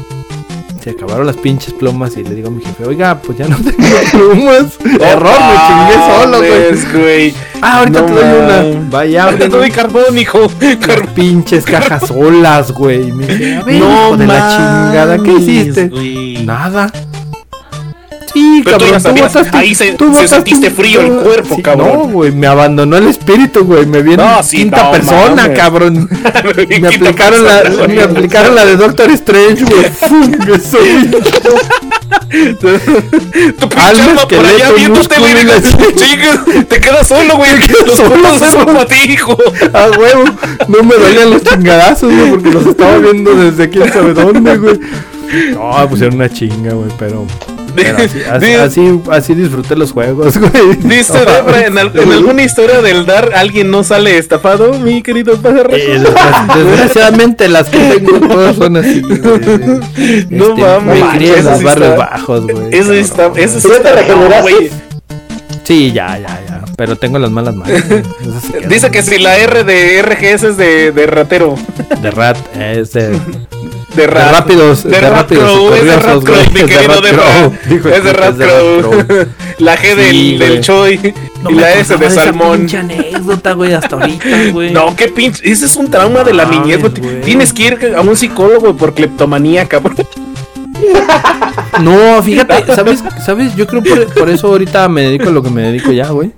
Se 0.89 0.95
acabaron 0.95 1.27
las 1.27 1.37
pinches 1.37 1.75
plumas 1.75 2.17
y 2.17 2.25
le 2.25 2.35
digo 2.35 2.49
a 2.49 2.51
mi 2.51 2.65
jefe, 2.65 2.83
oiga, 2.87 3.21
pues 3.21 3.37
ya 3.37 3.47
no 3.47 3.57
tengo 3.63 3.77
plumas. 4.11 4.79
Error, 4.99 5.39
me 5.39 5.57
chingué 5.69 5.95
solo, 6.17 6.99
güey. 6.99 7.35
Ah, 7.61 7.81
ahorita 7.81 8.01
No 8.01 8.07
te 8.07 8.13
doy 8.15 8.43
una. 8.43 8.89
Vaya, 8.89 9.37
te 9.37 9.49
doy 9.51 9.71
carbón, 9.71 10.17
hijo. 10.17 10.51
las 10.59 11.11
pinches 11.15 11.67
cajas 11.67 12.09
solas, 12.09 12.73
güey. 12.73 13.09
Y 13.09 13.13
me 13.13 13.27
dice, 13.27 13.57
a 13.57 13.65
ver, 13.65 13.81
No 13.81 14.07
hijo 14.07 14.17
de 14.17 14.27
la 14.29 14.49
chingada, 14.49 15.19
¿qué 15.19 15.33
hiciste? 15.33 15.91
Nada. 16.47 16.91
Sí, 18.39 18.63
Pero 18.65 18.79
tú 18.79 18.85
ya 18.87 19.01
sabías, 19.01 19.33
botaste- 19.35 19.57
ahí 19.57 19.75
se- 19.75 19.93
tú 19.95 20.15
sentiste 20.27 20.71
frío 20.71 21.01
el 21.01 21.13
cuerpo, 21.25 21.57
Sí, 21.57 21.63
cabrón. 21.63 21.89
No, 21.93 21.99
güey, 22.09 22.31
me 22.33 22.47
abandonó 22.47 22.97
el 22.97 23.09
espíritu, 23.09 23.65
güey. 23.65 23.85
Me 23.87 24.03
vi 24.03 24.13
en 24.13 24.19
No, 24.19 24.43
sí, 24.43 24.59
quinta 24.59 24.85
no 24.85 24.91
persona, 24.93 25.53
cabrón. 25.55 26.09
Me 26.81 26.89
aplicaron, 26.89 27.45
la, 27.45 27.63
persona, 27.63 27.87
me 27.95 28.03
aplicaron 28.03 28.55
la 28.55 28.65
de 28.67 28.77
Doctor 28.77 29.11
Strange, 29.11 29.65
güey. 29.65 29.85
Tu 32.29 33.69
pinche 33.69 34.03
Alma, 34.03 34.29
por 34.29 34.47
allá 34.47 34.71
viéndote, 34.73 35.15
güey. 35.19 36.65
te 36.65 36.81
quedas 36.81 37.09
solo, 37.09 37.37
güey. 37.37 37.51
Los 37.87 37.97
solo, 37.97 38.11
cuerpos 38.11 38.39
son 38.53 38.67
para 38.67 38.87
ti, 38.87 39.13
hijo. 39.13 39.37
A 39.73 39.91
huevo. 39.99 40.25
No 40.69 40.83
me 40.83 40.95
dolían 40.97 41.31
los 41.31 41.43
chingadazos, 41.43 42.13
güey, 42.15 42.31
porque 42.31 42.51
los 42.51 42.67
estaba 42.67 42.99
viendo 42.99 43.35
desde 43.35 43.69
quién 43.71 43.93
sabe 43.93 44.15
dónde, 44.15 44.57
güey. 44.59 44.79
No, 45.55 45.77
era 45.79 46.15
una 46.15 46.29
chinga, 46.31 46.73
güey, 46.75 46.91
pero. 46.99 47.27
Pero 47.83 47.99
así, 47.99 48.21
así, 48.31 48.53
así, 48.55 49.01
así 49.11 49.35
disfruté 49.35 49.77
los 49.77 49.93
juegos, 49.93 50.39
güey. 50.39 50.77
Dice 50.81 51.13
No, 51.15 51.25
Debra, 51.25 51.67
en, 51.67 51.79
al- 51.79 51.93
en 51.99 52.13
alguna 52.13 52.43
historia 52.43 52.81
del 52.83 53.07
dar 53.07 53.33
alguien 53.35 53.71
no 53.71 53.85
sale 53.85 54.19
estafado, 54.19 54.75
mi 54.79 55.03
querido 55.03 55.37
pájaro. 55.37 55.71
Eh, 55.73 56.01
desgra- 56.01 56.55
desgraciadamente 56.57 57.49
las 57.49 57.69
que 57.69 57.79
tengo 57.79 58.21
todas 58.29 58.57
son 58.57 58.77
así, 58.77 59.01
güey. 59.03 59.21
No 60.31 60.49
Este, 60.49 60.61
mames, 60.61 61.01
Me 61.05 61.11
crié 61.17 61.33
en 61.35 61.39
eso 61.41 61.51
los 61.51 61.63
barrios 61.63 61.89
está- 61.91 61.97
bajos, 61.97 62.43
güey. 62.45 62.69
Eso 62.71 62.79
cabrón. 62.81 62.97
está, 62.97 63.33
eso 63.37 63.61
sí 63.61 63.69
¿Ya 63.69 63.75
te 63.83 63.89
está, 63.89 63.95
regeneraste? 63.95 64.71
Sí, 65.65 65.93
ya, 65.93 66.19
ya, 66.19 66.41
ya. 66.49 66.65
Pero 66.77 66.97
tengo 66.97 67.19
las 67.19 67.31
malas 67.31 67.55
manos. 67.57 67.83
Dice 68.69 68.91
que 68.91 69.03
si 69.03 69.19
la 69.19 69.37
R 69.37 69.65
de 69.65 70.01
RGS 70.03 70.45
es 70.45 70.57
de, 70.57 70.93
de 70.93 71.07
ratero. 71.07 71.57
De 72.01 72.11
rat, 72.11 72.37
es 72.57 72.93
de. 73.95 74.03
De, 74.03 74.03
De 74.03 74.07
rápidos, 74.07 74.85
de 74.85 74.91
de 74.91 75.01
rápidos 75.11 75.51
y 75.51 75.55
Crow, 75.55 75.75
es 75.75 75.85
de 75.85 75.97
Rat 75.97 76.23
Crow, 76.25 76.37
mi 76.53 76.61
querido 76.63 77.01
de 77.01 77.13
Rat 77.13 77.53
es 77.69 78.05
de 78.05 78.13
Rat 78.13 78.37
Crow. 78.37 79.05
La 79.59 79.77
G 79.77 79.95
del, 79.97 80.11
Sí, 80.13 80.37
del. 80.39 80.61
Choi 80.61 81.15
No 81.43 81.51
y 81.51 81.55
la 81.55 81.73
S 81.75 81.97
de 81.97 82.07
esa 82.07 82.25
Salmón. 82.25 82.59
pinche 82.59 82.79
anécdota, 82.79 83.53
güey, 83.55 83.73
hasta 83.73 83.97
ahorita, 83.97 84.27
güey. 84.53 84.71
No, 84.73 84.95
qué 84.95 85.09
pinche. 85.09 85.51
Ese 85.51 85.67
es 85.67 85.77
un 85.77 85.91
trauma 85.91 86.23
de 86.23 86.33
la 86.35 86.45
Mames, 86.45 86.61
niñez, 86.61 86.81
güey. 86.81 86.93
güey. 87.01 87.21
Tienes 87.23 87.53
que 87.53 87.63
ir 87.65 87.95
a 87.97 88.01
un 88.03 88.17
psicólogo 88.17 88.77
por 88.77 88.95
cleptomanía, 88.95 89.67
cabrón. 89.67 89.97
No, 91.81 92.23
fíjate, 92.23 92.65
¿sabes? 92.75 93.03
¿Sabes? 93.25 93.55
Yo 93.57 93.67
creo 93.67 93.83
por, 93.83 94.07
por 94.15 94.29
eso 94.31 94.49
ahorita 94.49 94.89
me 94.89 95.03
dedico 95.03 95.29
a 95.29 95.33
lo 95.33 95.43
que 95.43 95.51
me 95.51 95.63
dedico 95.63 95.93
ya, 95.93 96.09
güey. 96.09 96.31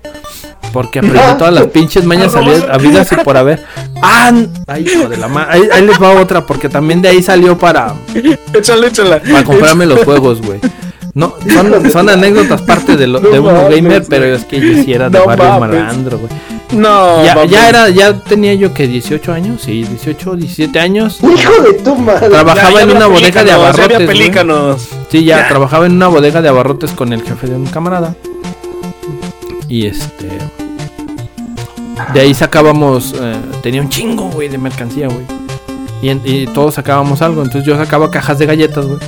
Porque 0.73 1.01
aprendí 1.01 1.19
todas 1.39 1.53
las 1.53 1.65
pinches 1.67 2.05
mañas 2.05 2.35
habi- 2.35 2.65
habidas 2.71 3.11
y 3.13 3.17
por 3.17 3.37
haber. 3.37 3.65
¡Ah! 4.03 4.33
¡Ay, 4.69 4.87
hijo 4.89 5.09
de 5.09 5.17
la 5.17 5.27
ma- 5.29 5.47
ahí, 5.51 5.63
ahí 5.73 5.85
les 5.85 6.01
va 6.01 6.11
otra, 6.21 6.47
porque 6.47 6.69
también 6.69 7.03
de 7.03 7.09
ahí 7.09 7.23
salió 7.23 7.59
para, 7.59 7.95
Échale, 8.55 8.87
échala. 8.89 9.21
para 9.21 9.45
comprarme 9.45 9.87
los 9.87 10.05
juegos, 10.05 10.41
güey. 10.41 10.61
No, 11.13 11.35
son, 11.53 11.91
son 11.91 12.09
anécdotas 12.09 12.63
parte 12.63 12.97
de, 12.97 13.09
lo, 13.09 13.19
No 13.19 13.31
de 13.31 13.41
uno 13.41 13.69
gamer, 13.69 14.05
pero 14.09 14.27
es 14.27 14.45
que 14.45 14.61
yo 14.61 14.81
sí 14.85 14.93
era 14.93 15.11
de 15.11 15.19
No 15.19 15.27
barrio 15.27 15.45
mames. 15.59 15.61
malandro, 15.81 16.19
güey. 16.19 16.31
No, 16.71 17.25
Ya, 17.25 17.69
era, 17.69 17.89
ya 17.89 18.13
tenía 18.21 18.55
yo 18.55 18.73
que 18.73 18.87
18 18.87 19.33
años, 19.33 19.61
sí, 19.61 19.83
18, 19.83 20.37
17 20.37 20.79
años. 20.79 21.19
Hijo 21.21 21.63
de 21.65 21.73
tu 21.83 21.97
madre. 21.97 22.29
Trabajaba 22.29 22.71
Ya, 22.71 22.77
ya 22.77 22.83
en 22.85 22.97
una 22.97 23.07
bodega 23.09 23.43
de 23.43 23.51
abarrotes. 23.51 24.07
pelícanos. 24.07 24.89
Sí, 25.11 25.25
ya, 25.25 25.39
Ya. 25.39 25.49
trabajaba 25.49 25.87
en 25.87 25.93
una 25.95 26.07
bodega 26.07 26.41
de 26.41 26.49
abarrotes 26.49 26.93
con 26.93 27.13
el 27.13 27.23
jefe 27.25 27.49
de 27.49 27.57
un 27.57 27.67
camarada. 27.67 28.15
Y 29.69 29.87
este. 29.87 30.29
De 32.15 32.21
ahí 32.21 32.35
sacábamos. 32.35 33.15
eh, 33.21 33.37
tenía 33.63 33.81
un 33.83 33.89
chingo, 33.89 34.25
güey, 34.31 34.49
de 34.49 34.59
mercancía, 34.59 35.09
güey. 35.09 35.25
Y, 36.03 36.11
y 36.11 36.47
todos 36.47 36.75
sacábamos 36.75 37.21
algo. 37.23 37.43
Entonces 37.43 37.65
yo 37.65 37.77
sacaba 37.77 38.11
cajas 38.11 38.39
de 38.39 38.47
galletas, 38.47 38.87
güey. 38.87 38.99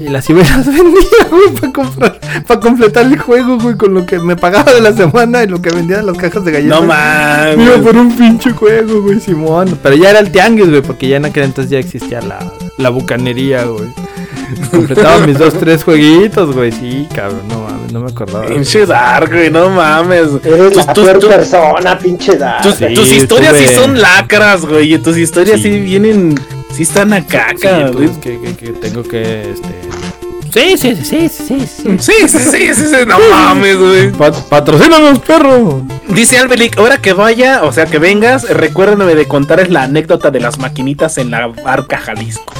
Y 0.00 0.04
las 0.08 0.30
iba 0.30 0.40
y 0.40 0.44
las 0.44 0.64
vendía, 0.66 1.26
güey, 1.28 1.48
para 1.60 1.72
comprar, 1.72 2.20
para 2.46 2.60
completar 2.60 3.04
el 3.06 3.18
juego, 3.18 3.58
güey, 3.58 3.76
con 3.76 3.94
lo 3.94 4.06
que 4.06 4.20
me 4.20 4.36
pagaba 4.36 4.72
de 4.72 4.80
la 4.80 4.92
semana 4.92 5.42
y 5.42 5.48
lo 5.48 5.60
que 5.60 5.70
vendía 5.70 5.96
de 5.96 6.04
las 6.04 6.16
cajas 6.16 6.44
de 6.44 6.52
galletas. 6.52 6.78
No 6.80 6.84
Iba 6.86 6.94
mames. 7.56 7.78
por 7.80 7.96
un 7.96 8.16
pinche 8.16 8.52
juego, 8.52 9.02
güey, 9.02 9.18
Simón. 9.18 9.76
Pero 9.82 9.96
ya 9.96 10.10
era 10.10 10.20
el 10.20 10.30
tianguis, 10.30 10.68
güey, 10.70 10.82
porque 10.82 11.08
ya 11.08 11.16
en 11.16 11.24
aquel 11.24 11.42
entonces 11.44 11.70
ya 11.72 11.78
existía 11.80 12.20
la, 12.20 12.38
la 12.76 12.90
bucanería, 12.90 13.64
güey. 13.64 13.88
Completaba 14.70 15.18
mis 15.26 15.38
dos, 15.38 15.54
tres 15.54 15.84
jueguitos, 15.84 16.54
güey. 16.54 16.72
Sí, 16.72 17.06
cabrón, 17.14 17.42
no 17.48 17.60
mames, 17.60 17.92
no 17.92 18.00
me 18.00 18.10
acordaba. 18.10 18.46
Pinche 18.46 18.86
Dark, 18.86 19.30
güey, 19.30 19.50
no 19.50 19.68
mames. 19.70 20.28
Eres 20.44 20.72
Tus- 20.72 20.86
la 20.86 20.94
peor 20.94 21.18
tus- 21.18 21.28
persona, 21.28 21.98
pinche 21.98 22.36
da. 22.36 22.60
tus- 22.62 22.74
Sí, 22.76 22.86
tus 22.94 23.10
historias 23.12 23.56
sí 23.56 23.66
son 23.74 24.00
lacras, 24.00 24.64
güey. 24.64 24.94
y 24.94 24.98
Tus 24.98 25.16
historias 25.16 25.60
sí, 25.60 25.70
Sí. 25.72 25.80
vienen. 25.80 26.34
Sí 26.72 26.82
están 26.82 27.12
a 27.12 27.24
caca, 27.24 27.90
pues, 27.92 27.92
güey. 27.92 28.20
que, 28.20 28.40
que, 28.40 28.54
que 28.56 28.72
tengo 28.72 29.02
que, 29.02 29.50
este... 29.52 29.78
Sí, 30.50 30.78
sí, 30.78 30.96
sí, 30.96 31.28
sí, 31.28 31.28
sí, 31.28 31.66
sí. 31.66 31.98
Sí, 31.98 32.12
sí, 32.26 32.38
sí, 32.38 32.74
sí, 32.74 32.86
sí, 32.86 32.96
no 33.06 33.16
mames, 33.30 33.76
güey. 33.78 34.10
Pa 34.12 34.32
patrocínanos, 34.32 35.18
perro. 35.20 35.82
Dice 36.08 36.38
Albelic, 36.38 36.78
ahora 36.78 36.96
que 36.98 37.12
vaya, 37.12 37.64
o 37.64 37.72
sea 37.72 37.84
que 37.86 37.98
vengas, 37.98 38.48
recuérdame 38.48 39.14
de 39.14 39.26
contarles 39.26 39.68
la 39.70 39.82
anécdota 39.82 40.30
de 40.30 40.40
las 40.40 40.58
maquinitas 40.58 41.18
en 41.18 41.30
la 41.30 41.48
barca 41.48 41.98
Jalisco. 41.98 42.54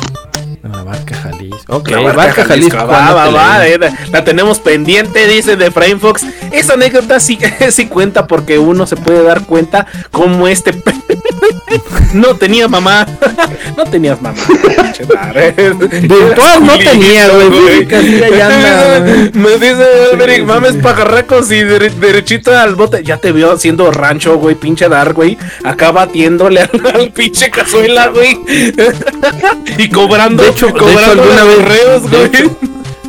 En 0.88 0.92
la 0.92 0.98
barca 0.98 1.14
Jalisco. 1.16 1.76
Ok, 1.76 1.88
La 1.90 2.12
barca, 2.12 2.44
Jalisco. 2.44 2.76
va, 2.78 2.86
¿cuándo 2.86 3.14
va, 3.14 3.30
va, 3.30 3.66
eh, 3.68 3.78
la- 3.78 3.94
la 4.10 4.24
tenemos 4.24 4.58
pendiente, 4.58 5.26
dice 5.26 5.56
de 5.56 5.70
Frame 5.70 5.96
Fox. 5.98 6.24
Esa 6.52 6.74
anécdota 6.74 7.20
sí, 7.20 7.38
sí 7.70 7.86
cuenta 7.86 8.26
porque 8.26 8.58
uno 8.58 8.86
se 8.86 8.96
puede 8.96 9.22
dar 9.22 9.42
cuenta 9.44 9.86
cómo 10.10 10.48
este 10.48 10.72
no 12.14 12.34
tenía 12.36 12.68
mamá. 12.68 13.06
no 13.76 13.84
tenías 13.84 14.20
mamá. 14.22 14.38
Virtual 16.02 16.64
no 16.64 16.78
tenía, 16.78 17.28
güey. 17.28 17.50
Me 19.32 19.50
dice 19.52 19.84
Alberic, 20.12 20.44
mames 20.44 20.76
pajarracos 20.76 21.50
y 21.50 21.56
dere- 21.62 21.90
derechito 21.90 22.56
al 22.56 22.74
bote. 22.74 23.02
Ya 23.04 23.18
te 23.18 23.32
vio 23.32 23.52
haciendo 23.52 23.90
rancho, 23.90 24.36
güey, 24.38 24.54
pinche 24.54 24.88
dar, 24.88 25.12
güey. 25.12 25.36
Acá 25.64 25.90
batiéndole 25.92 26.60
al, 26.62 26.70
al 26.94 27.10
pinche 27.12 27.50
cazuela, 27.50 28.08
güey. 28.08 28.38
y 29.78 29.88
cobrando, 29.90 30.42
De 30.42 30.50
hecho- 30.50 30.72
hecho, 30.86 31.10
alguna 31.12 31.44
vez- 31.44 31.56
correos, 31.56 32.02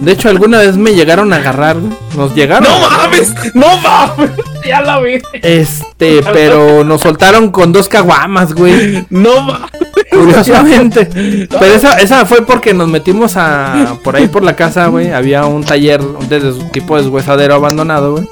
de 0.02 0.14
hecho, 0.14 0.30
alguna 0.30 0.60
vez 0.60 0.78
me 0.78 0.94
llegaron 0.96 1.34
a 1.34 1.38
agarrar. 1.38 1.76
Nos 2.16 2.34
llegaron. 2.34 2.64
No 2.70 2.80
mames, 2.90 3.34
no 3.54 3.78
mames. 3.78 4.32
Ya 4.68 4.82
la 4.82 5.00
vi. 5.00 5.20
Este, 5.42 6.22
pero 6.34 6.84
nos 6.84 7.02
soltaron 7.02 7.50
con 7.50 7.72
dos 7.72 7.88
caguamas, 7.90 8.54
güey. 8.54 9.06
No 9.10 9.42
mames. 9.42 9.70
Curiosamente. 10.12 11.06
Pero 11.60 11.74
esa, 11.74 11.94
esa 12.00 12.26
fue 12.26 12.46
porque 12.46 12.74
nos 12.74 12.88
metimos 12.90 13.36
a. 13.38 13.96
Por 14.04 14.16
ahí 14.16 14.28
por 14.28 14.44
la 14.44 14.56
casa, 14.56 14.88
güey. 14.88 15.12
Había 15.12 15.46
un 15.46 15.64
taller 15.64 16.02
de 16.02 16.52
tipo 16.72 16.98
deshuesadero 16.98 17.56
abandonado, 17.56 18.14
güey. 18.14 18.28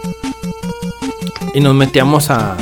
Y 1.54 1.62
nos 1.62 1.74
metíamos 1.76 2.30
a. 2.30 2.56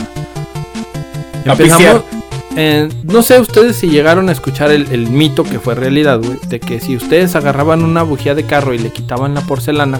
eh, 2.55 2.89
no 3.03 3.21
sé 3.21 3.39
ustedes 3.39 3.75
si 3.75 3.87
llegaron 3.89 4.29
a 4.29 4.31
escuchar 4.31 4.71
el, 4.71 4.87
el 4.91 5.09
mito 5.09 5.43
que 5.43 5.59
fue 5.59 5.75
realidad, 5.75 6.19
güey. 6.19 6.37
De 6.47 6.59
que 6.59 6.79
si 6.79 6.95
ustedes 6.95 7.35
agarraban 7.35 7.83
una 7.83 8.03
bujía 8.03 8.35
de 8.35 8.43
carro 8.45 8.73
y 8.73 8.79
le 8.79 8.89
quitaban 8.91 9.33
la 9.33 9.41
porcelana, 9.41 9.99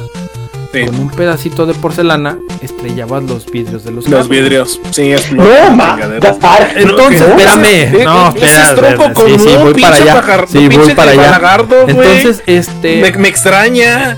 con 0.72 0.96
un 1.00 1.10
pedacito 1.10 1.66
de 1.66 1.74
porcelana, 1.74 2.38
estrellabas 2.62 3.24
los 3.24 3.46
vidrios 3.50 3.86
de 3.86 3.92
los 3.92 4.04
Los 4.06 4.12
carros. 4.12 4.30
vidrios. 4.30 4.82
Sí, 4.92 5.12
es 5.14 5.32
No, 5.32 5.46
ma. 5.72 5.98
Dark. 5.98 6.72
Entonces, 6.76 7.22
espérame. 7.22 8.04
No, 8.04 8.30
ese 8.36 8.46
espera. 8.46 8.70
es 8.70 8.76
tronco 8.76 9.04
espera, 9.04 9.14
común, 9.14 9.40
sí, 9.40 9.48
sí, 9.50 9.56
voy 9.58 9.82
para 9.82 9.96
allá. 9.96 10.46
Sí, 10.48 10.68
voy 10.68 10.94
para 10.94 11.12
allá. 11.12 11.66
Entonces, 11.88 12.44
este. 12.46 13.02
Me, 13.02 13.12
me 13.18 13.28
extraña. 13.30 14.18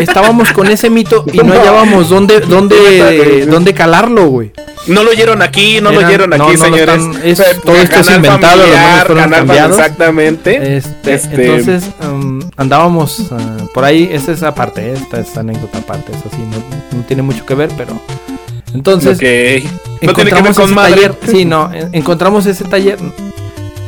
Estábamos 0.00 0.52
con 0.52 0.66
ese 0.68 0.90
mito 0.90 1.24
y 1.32 1.38
no 1.38 1.52
hallábamos 1.60 2.08
dónde, 2.08 2.40
dónde, 2.40 3.46
dónde 3.46 3.74
calarlo, 3.74 4.26
güey. 4.28 4.52
No 4.86 5.04
lo 5.04 5.10
oyeron 5.10 5.42
aquí, 5.42 5.80
no 5.82 5.90
lo 5.92 5.98
Eran- 6.00 6.08
oyeron 6.08 6.30
no, 6.30 6.36
aquí, 6.36 6.56
no 6.56 6.58
lo 6.58 6.64
señores. 6.76 7.02
están- 7.02 7.20
es- 7.24 7.60
todo 7.62 7.76
esto 7.76 8.00
es 8.00 8.10
inventado, 8.10 8.56
los 8.56 8.66
familiar, 8.66 8.82
nombres 8.86 9.06
fueron 9.06 9.24
canal 9.24 9.38
cambiados. 9.38 9.78
Exactamente. 9.78 10.76
Este, 10.76 11.14
Este- 11.14 11.44
Entonces 11.46 11.90
um, 12.02 12.40
andábamos 12.56 13.26
ah, 13.30 13.56
por 13.74 13.84
ahí, 13.84 14.08
esa 14.10 14.32
es 14.32 14.42
aparte, 14.42 14.92
esta 14.94 15.20
es 15.20 15.36
anécdota 15.36 15.78
aparte, 15.78 16.12
eso 16.12 16.24
sí, 16.30 16.38
no, 16.38 16.96
no 16.98 17.04
tiene 17.04 17.22
mucho 17.22 17.44
que 17.44 17.54
ver, 17.54 17.70
pero 17.76 18.00
entonces 18.74 19.16
ok. 19.18 19.22
No 20.02 20.14
tiene 20.14 20.14
que 20.14 20.24
ver 20.24 20.28
encontramos 20.28 20.56
con 20.56 20.64
ese 20.66 20.74
madre. 20.74 20.94
taller, 20.94 21.14
sí, 21.30 21.44
no, 21.44 21.70
en- 21.72 21.88
encontramos 21.92 22.46
ese 22.46 22.64
taller, 22.64 22.98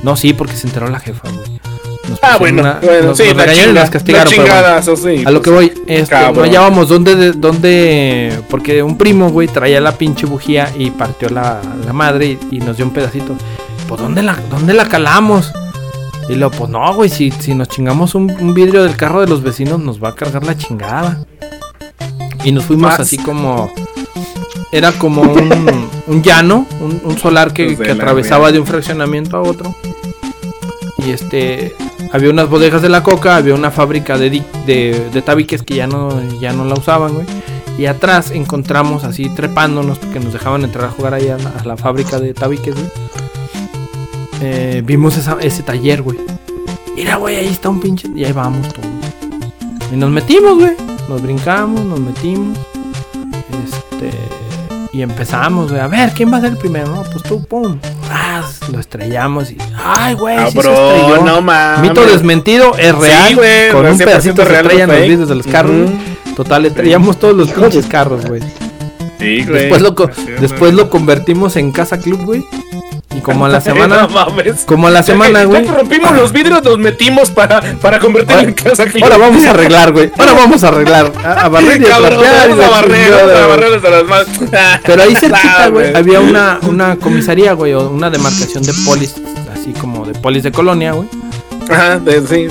no, 0.02 0.16
sí, 0.16 0.32
porque 0.35 0.55
se 0.56 0.66
enteró 0.66 0.89
la 0.89 1.01
jefa, 1.01 1.28
güey. 1.31 1.52
Nos 2.12 2.20
Ah, 2.22 2.36
bueno, 2.39 2.62
una- 2.62 2.78
bueno, 2.82 3.09
nos- 3.09 3.16
sí, 3.18 3.24
nos 3.24 3.36
regañaron 3.36 3.55
y 3.64 3.68
chinga, 3.68 3.80
nos 3.80 3.90
castigaron, 3.90 4.32
pero 4.36 4.43
bueno. 4.43 4.97
sí. 4.97 5.22
A 5.26 5.30
lo 5.30 5.43
que 5.43 5.51
voy, 5.51 5.72
este, 5.86 6.14
no 6.32 6.43
hallábamos 6.43 6.89
dónde, 6.89 7.14
de- 7.16 7.32
dónde, 7.32 8.39
porque 8.48 8.82
un 8.82 8.97
primo, 8.98 9.30
güey, 9.30 9.48
traía 9.48 9.80
la 9.80 9.93
pinche 9.93 10.26
bujía 10.26 10.70
y 10.76 10.90
partió 10.90 11.28
la, 11.30 11.60
la 11.84 11.93
madre 11.93 12.39
y, 12.51 12.56
y 12.56 12.59
nos 12.60 12.76
dio 12.76 12.86
un 12.86 12.93
pedacito. 12.93 13.34
Pues, 13.89 14.01
¿dónde 14.01 14.22
la, 14.22 14.36
dónde 14.51 14.74
la 14.74 14.89
calamos? 14.89 15.52
Y 16.28 16.34
luego, 16.36 16.55
pues 16.56 16.70
no, 16.70 16.94
güey, 16.94 17.10
si, 17.10 17.30
si 17.32 17.55
nos 17.55 17.68
chingamos 17.68 18.14
un, 18.14 18.30
un 18.30 18.55
vidrio 18.55 18.84
del 18.84 18.97
carro 18.97 19.20
de 19.20 19.26
los 19.26 19.43
vecinos, 19.43 19.80
nos 19.80 20.02
va 20.02 20.10
a 20.10 20.14
cargar 20.14 20.44
la 20.44 20.56
chingada. 20.56 21.24
Y 22.44 22.52
nos 22.52 22.64
fuimos 22.64 22.93
así 22.98 23.18
como. 23.18 23.72
Era 24.70 24.90
como 24.93 25.22
un, 25.22 25.89
un 26.06 26.22
llano, 26.22 26.66
un, 26.80 27.01
un 27.05 27.18
solar 27.18 27.52
que, 27.52 27.76
que 27.76 27.90
atravesaba 27.90 28.51
de 28.52 28.59
un 28.59 28.66
fraccionamiento 28.66 29.36
a 29.36 29.43
otro. 29.43 29.74
Y 31.07 31.11
este. 31.11 31.74
Había 32.12 32.31
unas 32.31 32.49
bodegas 32.49 32.83
de 32.83 32.89
la 32.91 33.03
coca, 33.03 33.37
había 33.37 33.55
una 33.55 33.70
fábrica 33.70 34.19
de, 34.19 34.43
de, 34.66 35.23
tabiques 35.24 35.62
que 35.62 35.77
ya 35.77 35.87
no, 35.87 36.11
ya 36.41 36.53
no 36.53 36.65
la 36.65 36.74
usaban, 36.74 37.15
güey. 37.15 37.27
Y 37.79 37.87
atrás 37.87 38.31
encontramos 38.33 39.05
así 39.05 39.31
trepándonos 39.35 39.99
porque 39.99 40.20
nos 40.20 40.33
dejaban 40.35 40.62
entrar 40.62 40.87
a 40.87 40.91
jugar 40.91 41.15
ahí 41.15 41.29
a 41.29 41.39
la, 41.65 41.77
fábrica 41.79 42.20
de 42.20 42.35
tabiques, 42.35 42.74
güey. 42.74 42.87
Eh, 44.43 44.83
vimos 44.85 45.16
esa- 45.16 45.39
ese 45.41 45.62
taller, 45.62 46.03
güey. 46.03 46.19
Mira, 46.95 47.16
güey, 47.16 47.37
ahí 47.37 47.47
está 47.49 47.70
un 47.70 47.81
pinche. 47.81 48.09
Y 48.15 48.24
ahí 48.24 48.33
vamos 48.33 48.69
todos. 48.69 48.87
Y 49.91 49.97
nos 49.97 50.11
metimos, 50.11 50.59
güey. 50.59 50.73
Nos 51.09 51.23
brincamos, 51.23 51.83
nos 51.85 52.01
metimos. 52.01 52.59
Este. 53.65 54.11
Y 54.93 55.01
empezamos, 55.01 55.70
güey. 55.70 55.81
A 55.81 55.87
ver, 55.89 56.12
¿quién 56.12 56.31
va 56.31 56.37
a 56.37 56.41
ser 56.43 56.51
el 56.53 56.59
primero? 56.59 57.03
Pues 57.11 57.23
tú, 57.23 57.43
pum. 57.45 57.79
Lo 58.70 58.78
estrellamos 58.78 59.51
y. 59.51 59.59
¡Ay, 59.76 60.14
güey! 60.14 60.39
sí 60.47 60.52
se 60.52 60.62
Cabrón, 60.62 60.97
estrelló! 60.97 61.24
no 61.24 61.40
mames. 61.43 61.80
Mito 61.90 62.05
desmentido, 62.06 62.76
es 62.78 62.94
real. 62.94 63.28
Sí, 63.28 63.34
güey, 63.34 63.70
con 63.70 63.86
un 63.86 63.98
100% 63.98 64.05
pedacito 64.05 64.44
se 64.44 64.55
estrellan 64.55 64.89
los 64.89 65.01
vidrios 65.01 65.28
de 65.28 65.34
los 65.34 65.47
carros. 65.47 65.90
Total, 66.36 66.64
estrellamos 66.66 67.18
todos 67.18 67.36
los 67.36 67.51
pinches 67.51 67.86
carros, 67.86 68.24
güey. 68.26 68.40
Sí, 69.18 69.44
güey. 69.44 69.68
Después, 69.68 69.82
lo, 69.82 69.94
después 70.40 70.74
lo 70.74 70.90
convertimos 70.90 71.56
en 71.56 71.72
casa 71.72 71.98
club, 71.98 72.24
güey. 72.24 72.44
Y 73.16 73.20
como 73.20 73.47
a 73.47 73.48
la 73.48 73.60
semana. 73.60 74.02
No 74.02 74.09
mames. 74.09 74.64
como 74.64 74.89
a 74.89 74.90
la 74.90 75.02
semana, 75.02 75.44
güey. 75.44 75.66
rompimos 75.66 76.12
los 76.12 76.32
vidrios, 76.32 76.64
los 76.64 76.78
metimos 76.78 77.30
para, 77.30 77.60
para 77.80 77.98
convertirlo 77.98 78.43
en 78.43 78.55
casa. 78.55 78.84
Ahora 79.02 79.18
vamos 79.18 79.44
a 79.44 79.51
arreglar, 79.51 79.93
güey. 79.93 80.10
Ahora 80.18 80.32
vamos 80.34 80.64
a 80.64 80.68
arreglar. 80.68 81.12
A, 81.24 81.32
a 81.44 81.48
barrer 81.48 81.80
y 81.80 81.84
a 81.84 81.89
Cabrón, 81.89 82.10
trapear 82.20 82.47
y 82.47 82.51
vamos 82.51 82.64
a 82.64 82.70
barrer, 82.70 83.12
a 83.14 83.47
barrer 83.47 83.74
hasta 83.74 83.90
las 83.90 84.05
manos. 84.05 84.26
Pero 84.86 85.02
ahí 85.02 85.14
cerquita, 85.14 85.64
Ah, 85.64 85.68
güey, 85.68 85.94
había 85.94 86.20
una, 86.20 86.59
una 86.62 86.97
comisaría, 86.97 87.52
güey, 87.52 87.72
o 87.74 87.89
una 87.90 88.10
demarcación 88.10 88.62
de 88.64 88.72
polis, 88.84 89.14
así 89.52 89.72
como 89.72 90.05
de 90.06 90.12
polis 90.18 90.43
de 90.43 90.52
colonia, 90.52 90.93
güey. 90.93 91.09
Ajá, 91.70 91.98
de- 91.98 92.26
sí. 92.26 92.48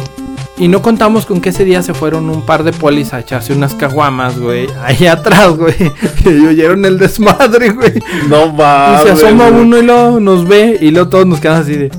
Y 0.61 0.67
no 0.67 0.83
contamos 0.83 1.25
con 1.25 1.41
que 1.41 1.49
ese 1.49 1.65
día 1.65 1.81
se 1.81 1.95
fueron 1.95 2.29
un 2.29 2.45
par 2.45 2.63
de 2.63 2.71
polis 2.71 3.13
a 3.13 3.19
echarse 3.19 3.51
unas 3.51 3.73
caguamas, 3.73 4.37
güey, 4.39 4.67
ahí 4.83 5.07
atrás, 5.07 5.57
güey. 5.57 5.73
Y 6.25 6.45
oyeron 6.45 6.85
el 6.85 6.99
desmadre, 6.99 7.71
güey. 7.71 7.93
No 8.29 8.45
Y 8.45 8.51
mames. 8.53 9.01
se 9.01 9.11
asoma 9.27 9.49
güey. 9.49 9.61
uno 9.63 9.77
y 9.79 9.81
luego 9.81 10.19
nos 10.19 10.47
ve 10.47 10.77
y 10.79 10.91
luego 10.91 11.09
todos 11.09 11.25
nos 11.25 11.39
quedamos 11.39 11.63
así 11.63 11.75
de... 11.77 11.91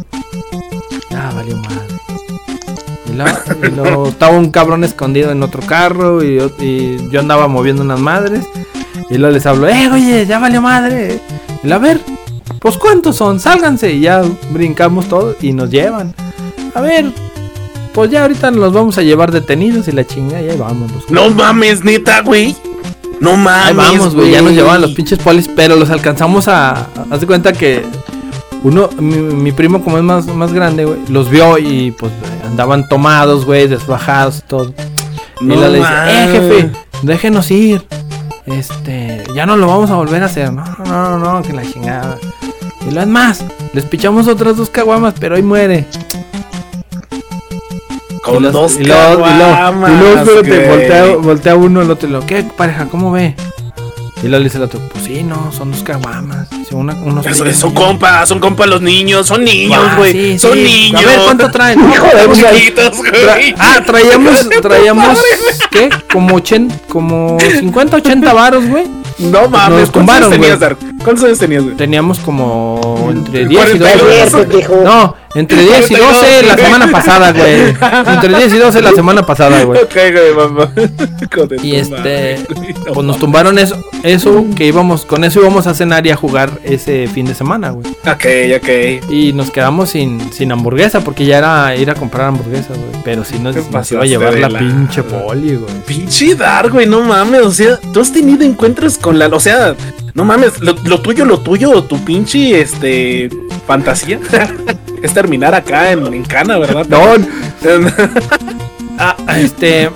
Ah, 1.11 1.33
valió 1.35 1.57
madre. 1.57 1.83
Y 3.11 3.17
luego, 3.17 3.39
y 3.65 3.71
luego 3.73 4.09
estaba 4.09 4.39
un 4.39 4.51
cabrón 4.53 4.85
escondido 4.85 5.33
en 5.33 5.43
otro 5.43 5.61
carro 5.67 6.23
y 6.23 6.37
yo, 6.37 6.49
y 6.61 7.09
yo 7.11 7.19
andaba 7.19 7.49
moviendo 7.49 7.83
unas 7.83 7.99
madres. 7.99 8.47
Y 9.11 9.19
luego 9.19 9.35
les 9.35 9.45
hablo, 9.45 9.69
eh, 9.69 9.91
oye, 9.93 10.25
ya 10.25 10.39
valió 10.39 10.63
madre. 10.63 11.21
Y 11.65 11.67
luego, 11.67 11.85
a 11.85 11.89
ver, 11.89 12.01
pues 12.61 12.77
cuántos 12.79 13.17
son, 13.17 13.41
sálganse. 13.41 13.93
Y 13.93 14.03
ya 14.03 14.23
brincamos 14.53 15.09
todos 15.09 15.35
y 15.43 15.53
nos 15.53 15.69
llevan. 15.69 16.15
A 16.77 16.81
ver, 16.81 17.13
pues 17.93 18.11
ya 18.11 18.23
ahorita 18.23 18.51
nos 18.51 18.61
los 18.61 18.73
vamos 18.73 18.99
a 18.99 19.03
llevar 19.03 19.33
detenidos 19.33 19.89
y 19.89 19.93
la 19.93 20.07
chinga, 20.07 20.41
y 20.41 20.49
ahí 20.51 20.59
vamos. 20.59 20.91
los 20.93 21.11
No 21.11 21.31
mames, 21.31 21.85
neta, 21.85 22.23
güey. 22.23 22.57
No 23.21 23.37
mames. 23.37 23.67
Ahí 23.67 23.75
vamos, 23.75 24.15
güey. 24.15 24.31
Ya 24.31 24.43
nos 24.43 24.53
llevaban 24.53 24.81
los 24.81 24.93
pinches 24.93 25.19
polis, 25.19 25.49
pero 25.55 25.77
los 25.77 25.91
alcanzamos 25.91 26.49
a. 26.49 26.87
Haz 27.11 27.21
de 27.21 27.27
cuenta 27.27 27.53
que 27.53 27.85
uno, 28.63 28.89
mi, 28.99 29.17
mi 29.17 29.53
primo, 29.53 29.83
como 29.83 29.99
es 29.99 30.05
más, 30.05 30.27
más 30.27 30.53
grande, 30.53 30.85
güey, 30.85 30.99
los 31.09 31.29
vio 31.29 31.59
y 31.59 31.91
pues 31.93 32.13
andaban 32.45 32.89
tomados, 32.89 33.45
güey, 33.45 33.69
desbajados 33.69 34.39
y 34.39 34.43
todo. 34.43 34.75
y 35.41 35.45
No 35.45 35.55
luego 35.55 35.73
le 35.73 35.79
dice, 35.79 35.93
eh, 36.07 36.29
jefe, 36.33 36.71
déjenos 37.03 37.51
ir. 37.51 37.85
Este, 38.47 39.23
ya 39.35 39.47
no 39.47 39.57
lo 39.57 39.67
vamos 39.69 39.91
a 39.91 39.95
volver 39.95 40.23
a 40.23 40.27
hacer. 40.27 40.53
No, 40.53 40.65
no, 40.85 41.19
no, 41.19 41.19
no, 41.19 41.43
que 41.43 41.53
la 41.53 41.63
chingada. 41.63 42.19
Y 42.89 42.93
lo 42.93 43.01
es 43.01 43.07
más, 43.07 43.45
les 43.73 43.85
pichamos 43.85 44.27
otras 44.27 44.57
dos 44.57 44.69
caguamas, 44.69 45.15
pero 45.19 45.37
ahí 45.37 45.43
muere. 45.43 45.87
Con 48.23 48.37
y 48.37 48.41
los- 48.41 48.53
dos 48.53 48.77
y 48.79 48.85
luego, 48.85 49.25
y 49.27 49.33
luego, 49.37 50.21
espérate, 50.21 50.43
güey. 50.43 50.69
voltea, 50.69 51.07
voltea 51.17 51.57
uno, 51.57 51.83
el 51.83 51.91
otro, 51.91 52.09
y 52.09 52.13
lo, 52.13 52.25
¿qué 52.25 52.45
pareja? 52.45 52.87
¿Cómo 52.89 53.11
ve? 53.11 53.35
Y 54.23 54.29
luego 54.29 54.39
le 54.39 54.45
dice 54.45 54.59
el 54.59 54.63
otro, 54.65 54.79
pues 54.93 55.05
sí, 55.05 55.25
no, 55.25 55.51
son 55.51 55.73
dos 55.73 55.83
caguamas. 55.83 56.47
Una, 56.71 56.95
unos 56.95 57.27
Eso, 57.27 57.43
fríos, 57.43 57.57
son 57.59 57.75
compas, 57.75 58.29
son 58.29 58.39
compas 58.39 58.69
los 58.69 58.81
niños, 58.81 59.27
son 59.27 59.45
niños, 59.45 59.79
Ah, 59.85 59.97
güey. 59.99 60.13
sí, 60.13 60.39
son 60.39 60.53
sí. 60.55 60.63
niños. 60.63 61.03
A 61.05 61.07
ver, 61.07 61.19
¿cuánto 61.25 61.51
traen? 61.51 61.81
Hijo 61.93 62.07
de 62.07 63.55
ah, 63.59 63.83
traíamos, 63.85 64.49
traíamos, 64.63 65.19
¿qué? 65.71 65.91
Como 66.13 66.37
80, 66.37 66.75
como 66.89 67.37
50, 67.41 67.97
80 67.97 68.33
varos, 68.33 68.65
güey. 68.67 68.85
No 69.19 69.49
mames, 69.49 69.81
Nos 69.81 69.91
¿cuántos 69.91 69.93
tumbaron, 69.93 70.33
años 70.33 70.41
tenías, 70.41 70.59
güey. 70.59 70.71
Dark? 70.71 70.79
¿Cuántos 71.05 71.25
años 71.25 71.39
tenías, 71.39 71.65
güey? 71.65 71.77
Teníamos 71.77 72.19
como 72.21 73.09
entre 73.11 73.47
10 73.47 73.75
y 73.75 73.79
42. 73.79 74.01
12. 74.01 74.37
Ayer, 74.37 74.49
pendejo. 74.49 74.83
No, 74.85 75.17
entre 75.35 75.63
10 75.63 75.91
y 75.91 75.95
12 75.97 76.43
la 76.47 76.57
semana 76.57 76.91
pasada, 76.93 77.33
güey. 77.33 77.75
Entre 78.15 78.37
10 78.37 78.55
y 78.55 78.59
12 78.59 78.83
la 78.83 78.93
semana 78.93 79.27
pasada, 79.27 79.65
güey. 79.65 79.81
Ok, 79.83 79.95
güey, 79.95 80.35
mamá. 80.37 80.73
Y 81.63 81.77
este, 81.77 82.39
no 82.87 82.93
pues 82.93 83.07
nos 83.07 83.19
tumbaron 83.19 83.59
eso, 83.59 83.77
eso 84.03 84.45
que 84.57 84.67
íbamos, 84.67 85.05
con 85.05 85.25
eso 85.25 85.41
íbamos 85.41 85.67
a 85.67 85.75
cenar 85.75 86.07
y 86.07 86.11
a 86.11 86.17
jugar 86.17 86.51
ese 86.63 87.07
fin 87.07 87.27
de 87.27 87.35
semana, 87.35 87.71
güey. 87.71 87.87
Ok, 88.07 88.27
ok. 88.63 89.11
Y 89.11 89.33
nos 89.33 89.51
quedamos 89.51 89.91
sin, 89.91 90.33
sin 90.33 90.53
hamburguesa 90.53 91.01
porque 91.03 91.25
ya 91.25 91.39
era 91.39 91.75
ir 91.77 91.91
a 91.91 91.95
comprar 91.95 92.29
hamburguesas, 92.29 92.77
güey. 92.77 93.03
Pero 93.05 93.25
si 93.25 93.39
nos, 93.39 93.55
Te 93.55 93.63
nos 93.71 93.93
iba 93.93 94.03
a 94.03 94.07
llevar 94.07 94.35
la 94.35 94.49
la- 94.49 94.59
pinche 94.59 95.03
poli, 95.03 95.57
güey. 95.57 95.73
Pinche 95.87 96.35
Dark, 96.35 96.73
güey, 96.73 96.87
no 96.87 97.01
mames. 97.03 97.41
O 97.43 97.51
sea, 97.53 97.79
tú 97.93 98.01
has 98.01 98.13
tenido 98.13 98.45
encuentros 98.45 98.99
con 98.99 99.19
la. 99.19 99.27
O 99.29 99.41
sea, 99.41 99.75
no 100.15 100.25
mames, 100.25 100.61
lo, 100.61 100.75
lo 100.85 101.01
tuyo, 101.01 101.25
lo 101.25 101.39
tuyo, 101.41 101.83
tu 101.85 102.03
pinche, 102.05 102.61
este. 102.61 103.29
Fantasía. 103.67 104.19
es 105.03 105.15
terminar 105.15 105.55
acá 105.55 105.93
en, 105.93 106.07
en 106.13 106.25
Cana, 106.25 106.59
¿verdad? 106.59 106.87
No, 106.89 107.01
Ah, 108.99 109.17
este, 109.39 109.89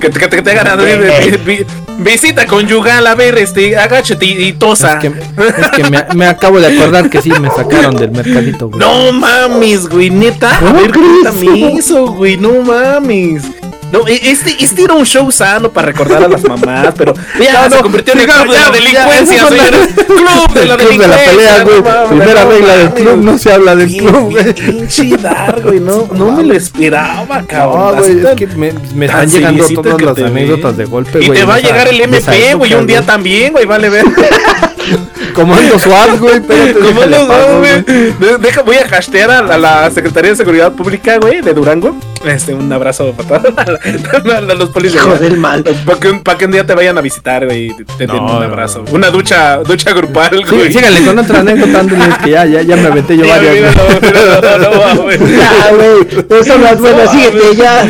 que, 0.00 0.10
te- 0.10 0.18
que 0.18 0.28
te, 0.28 0.36
que 0.36 0.42
te 0.42 0.50
hagan 0.58 0.78
vi- 0.78 1.36
vi- 1.56 1.66
visita 1.98 2.46
conyugal, 2.46 3.06
a 3.06 3.14
ver, 3.14 3.38
este, 3.38 3.76
agáchate 3.76 4.26
y, 4.26 4.44
y 4.48 4.52
tosa. 4.54 4.94
es 4.94 4.98
que, 5.00 5.06
es 5.08 5.68
que 5.76 5.84
me, 5.84 6.04
me 6.14 6.26
acabo 6.26 6.58
de 6.60 6.66
acordar 6.76 7.08
que 7.08 7.22
sí 7.22 7.30
me 7.40 7.48
sacaron 7.50 7.96
del 7.96 8.10
mercadito, 8.10 8.68
güey. 8.68 8.80
No 8.80 9.12
mames, 9.12 9.88
güey, 9.88 10.10
neta. 10.10 10.56
A 10.58 10.72
ver, 10.72 10.92
cuéntame 10.92 11.74
eso, 11.78 12.06
güey, 12.08 12.36
no 12.36 12.60
mames. 12.60 13.44
No, 13.92 14.06
e- 14.06 14.30
este, 14.30 14.56
este 14.62 14.84
era 14.84 14.94
un 14.94 15.04
show 15.04 15.30
sano 15.32 15.70
para 15.70 15.86
recordar 15.88 16.22
a 16.24 16.28
las 16.28 16.42
mamás, 16.44 16.94
pero 16.96 17.14
ya 17.42 17.68
No, 17.68 17.76
se 17.76 17.82
convirtió 17.82 18.14
en 18.14 18.20
el 18.20 18.26
club 18.26 18.52
de 18.52 18.58
la 18.58 18.70
delincuencia, 18.70 19.48
señores. 19.48 19.88
Club 20.06 20.52
de 20.54 20.64
la 20.66 20.76
club 20.76 20.90
de 21.00 21.08
la 21.08 21.16
delincuencia. 21.16 21.64
Primera 22.08 22.44
regla 22.44 22.76
del 22.76 22.90
club, 22.94 23.16
no 23.16 23.38
se 23.38 23.52
habla 23.52 23.76
del 23.76 23.96
club, 23.96 24.30
güey. 24.30 24.54
Pinche 24.54 25.16
güey, 25.64 25.80
no, 25.80 26.08
no 26.12 26.32
me 26.32 26.44
lo 26.44 26.54
esperaba, 26.54 27.42
cabrón. 27.46 27.96
No, 27.96 28.00
güey, 28.02 28.20
es 28.20 28.34
que 28.36 28.46
me, 28.48 28.68
están 29.06 29.28
llegando 29.30 29.66
todas 29.82 30.00
las 30.02 30.18
anécdotas 30.18 30.76
de 30.76 30.84
golpe, 30.84 31.22
Y 31.22 31.26
güey. 31.26 31.38
te 31.40 31.44
va 31.44 31.54
a 31.56 31.60
llegar 31.60 31.88
el 31.88 32.00
MP, 32.00 32.54
güey, 32.54 32.74
un 32.74 32.86
día 32.86 33.02
también, 33.02 33.52
güey, 33.52 33.66
vale 33.66 33.88
ver. 33.90 34.04
Comando 35.34 35.78
SWAT, 35.78 36.18
güey. 36.18 36.34
espérate, 36.36 36.72
¿Cómo 36.74 36.86
déjale 37.02 37.18
los 37.18 37.26
paso, 37.28 37.48
dos, 37.48 37.58
güey? 37.58 37.82
De- 38.18 38.38
Deja, 38.38 38.62
voy 38.62 38.76
a 38.76 38.88
hashtarear 38.88 39.30
a, 39.30 39.54
a 39.54 39.58
la 39.58 39.90
Secretaría 39.90 40.30
de 40.30 40.36
Seguridad 40.36 40.72
Pública, 40.72 41.18
güey, 41.18 41.40
de 41.40 41.54
Durango. 41.54 41.96
Este, 42.24 42.52
un 42.54 42.70
abrazo 42.72 43.12
para 43.12 43.40
todos 43.42 43.58
a 44.50 44.54
los 44.54 44.68
policías. 44.70 45.02
Hijo 45.04 45.14
del 45.16 45.38
mal. 45.38 45.62
Para 45.86 45.98
que, 45.98 46.08
un- 46.10 46.22
pa' 46.22 46.36
que 46.36 46.44
un 46.44 46.52
día 46.52 46.66
te 46.66 46.74
vayan 46.74 46.98
a 46.98 47.00
visitar, 47.00 47.46
güey. 47.46 47.68
y 47.68 47.74
Te, 47.74 48.06
den 48.06 48.08
No, 48.16 48.36
un 48.36 48.42
abrazo. 48.42 48.84
no. 48.86 48.92
Una 48.92 49.08
ducha, 49.10 49.56
ducha 49.58 49.92
grupal, 49.94 50.30
Sí, 50.48 50.54
güey. 50.54 50.72
síganle 50.72 51.00
con 51.04 51.18
otra 51.18 51.40
anécdota, 51.40 51.80
Ángeles, 51.80 52.18
que 52.22 52.30
ya, 52.30 52.44
ya, 52.44 52.62
ya 52.62 52.76
me 52.76 52.86
aventé 52.88 53.16
yo 53.16 53.24
Sí, 53.24 53.30
varias. 53.30 53.54
míralo, 53.54 54.00
míralo, 54.02 54.58
no, 54.58 54.94
no, 54.94 55.02
güey. 55.02 55.18
Ya, 55.18 55.70
güey. 56.28 56.44
Son 56.46 56.62
las 56.62 56.78
buenas. 56.80 57.10
Síguete 57.10 57.56
ya. 57.56 57.80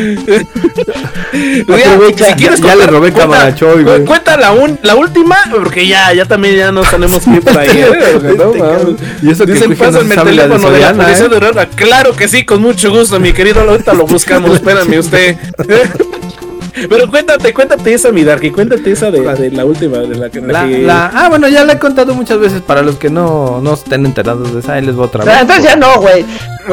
Aprovecha. 1.93 2.24
si 2.27 2.32
quieres 2.35 2.61
Ya- 2.61 2.66
ya 2.69 2.74
le 2.77 2.81
contar- 2.82 2.90
robé 2.90 3.01
cuenta- 3.12 3.20
cámara 3.20 3.47
a 3.47 3.55
Choy, 3.55 3.82
güey. 3.85 3.98
cu- 4.01 4.05
Cuenta 4.07 4.36
la, 4.36 4.52
un- 4.52 4.78
la 4.82 4.94
última, 4.97 5.36
porque 5.51 5.86
ya, 5.86 6.12
ya 6.12 6.24
también 6.24 6.57
ya 6.57 6.73
nos 6.73 6.89
tenemos 6.90 7.23
que 7.24 7.31
ir 7.31 7.40
por 7.43 7.59
ahí. 7.59 7.69
¿eh? 7.74 7.90
Este 8.15 8.36
cabrón. 8.36 8.97
Y 9.23 9.31
eso 9.31 9.44
que 9.47 9.52
Dicen, 9.52 9.77
pásenme 9.77 10.15
el 10.15 10.23
teléfono 10.23 10.70
de 10.70 10.81
la 10.81 10.93
policía 10.94 11.27
¿eh? 11.27 11.28
de 11.28 11.35
Aurora. 11.36 11.66
Claro 11.66 12.15
que 12.15 12.28
sí, 12.28 12.44
con 12.44 12.61
mucho 12.62 12.90
gusto, 12.90 13.19
mi 13.20 13.32
querido. 13.32 13.61
Ahorita 13.61 13.93
lo 13.94 14.07
buscamos, 14.20 14.51
espérame 14.55 14.98
usted. 14.98 15.36
Pero 16.88 17.10
cuéntate, 17.10 17.52
cuéntate 17.52 17.92
esa, 17.94 18.10
mi 18.12 18.22
Darky, 18.24 18.51
cuéntate 18.52 18.92
esa 18.92 19.10
de, 19.10 19.20
de 19.20 19.51
la 19.51 19.64
última, 19.66 19.98
de 19.98 20.14
la 20.16 20.30
que... 20.30 20.40
La- 20.40 20.66
la- 20.66 21.06
ah, 21.12 21.28
bueno, 21.28 21.48
ya 21.48 21.64
la 21.64 21.74
he 21.74 21.78
contado 21.78 22.14
muchas 22.14 22.38
veces 22.38 22.62
para 22.62 22.80
los 22.82 22.94
que 22.97 23.10
no, 23.10 23.60
no 23.60 23.74
estén 23.74 24.06
enterados 24.06 24.55
de 24.55 24.60
esa. 24.60 24.74
Ahí 24.74 24.82
les 24.86 24.94
voy 24.94 25.06
otra 25.06 25.24
vez. 25.24 25.34
Ah, 25.34 25.40
Entonces 25.42 25.64
ya 25.64 25.76
no, 25.76 26.01
güey. 26.01 26.24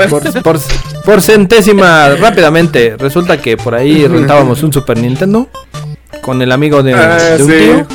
Por, 0.09 0.41
por- 0.43 0.59
por 1.03 1.21
centésima, 1.21 2.09
rápidamente, 2.15 2.95
resulta 2.97 3.41
que 3.41 3.57
por 3.57 3.73
ahí 3.75 4.07
rentábamos 4.07 4.61
un 4.63 4.71
Super 4.71 4.97
Nintendo 4.97 5.49
con 6.21 6.41
el 6.41 6.51
amigo 6.51 6.83
de, 6.83 6.93
Ah, 6.93 7.17
de 7.37 7.43
un 7.43 7.49
sí. 7.49 7.57
tío. 7.57 7.87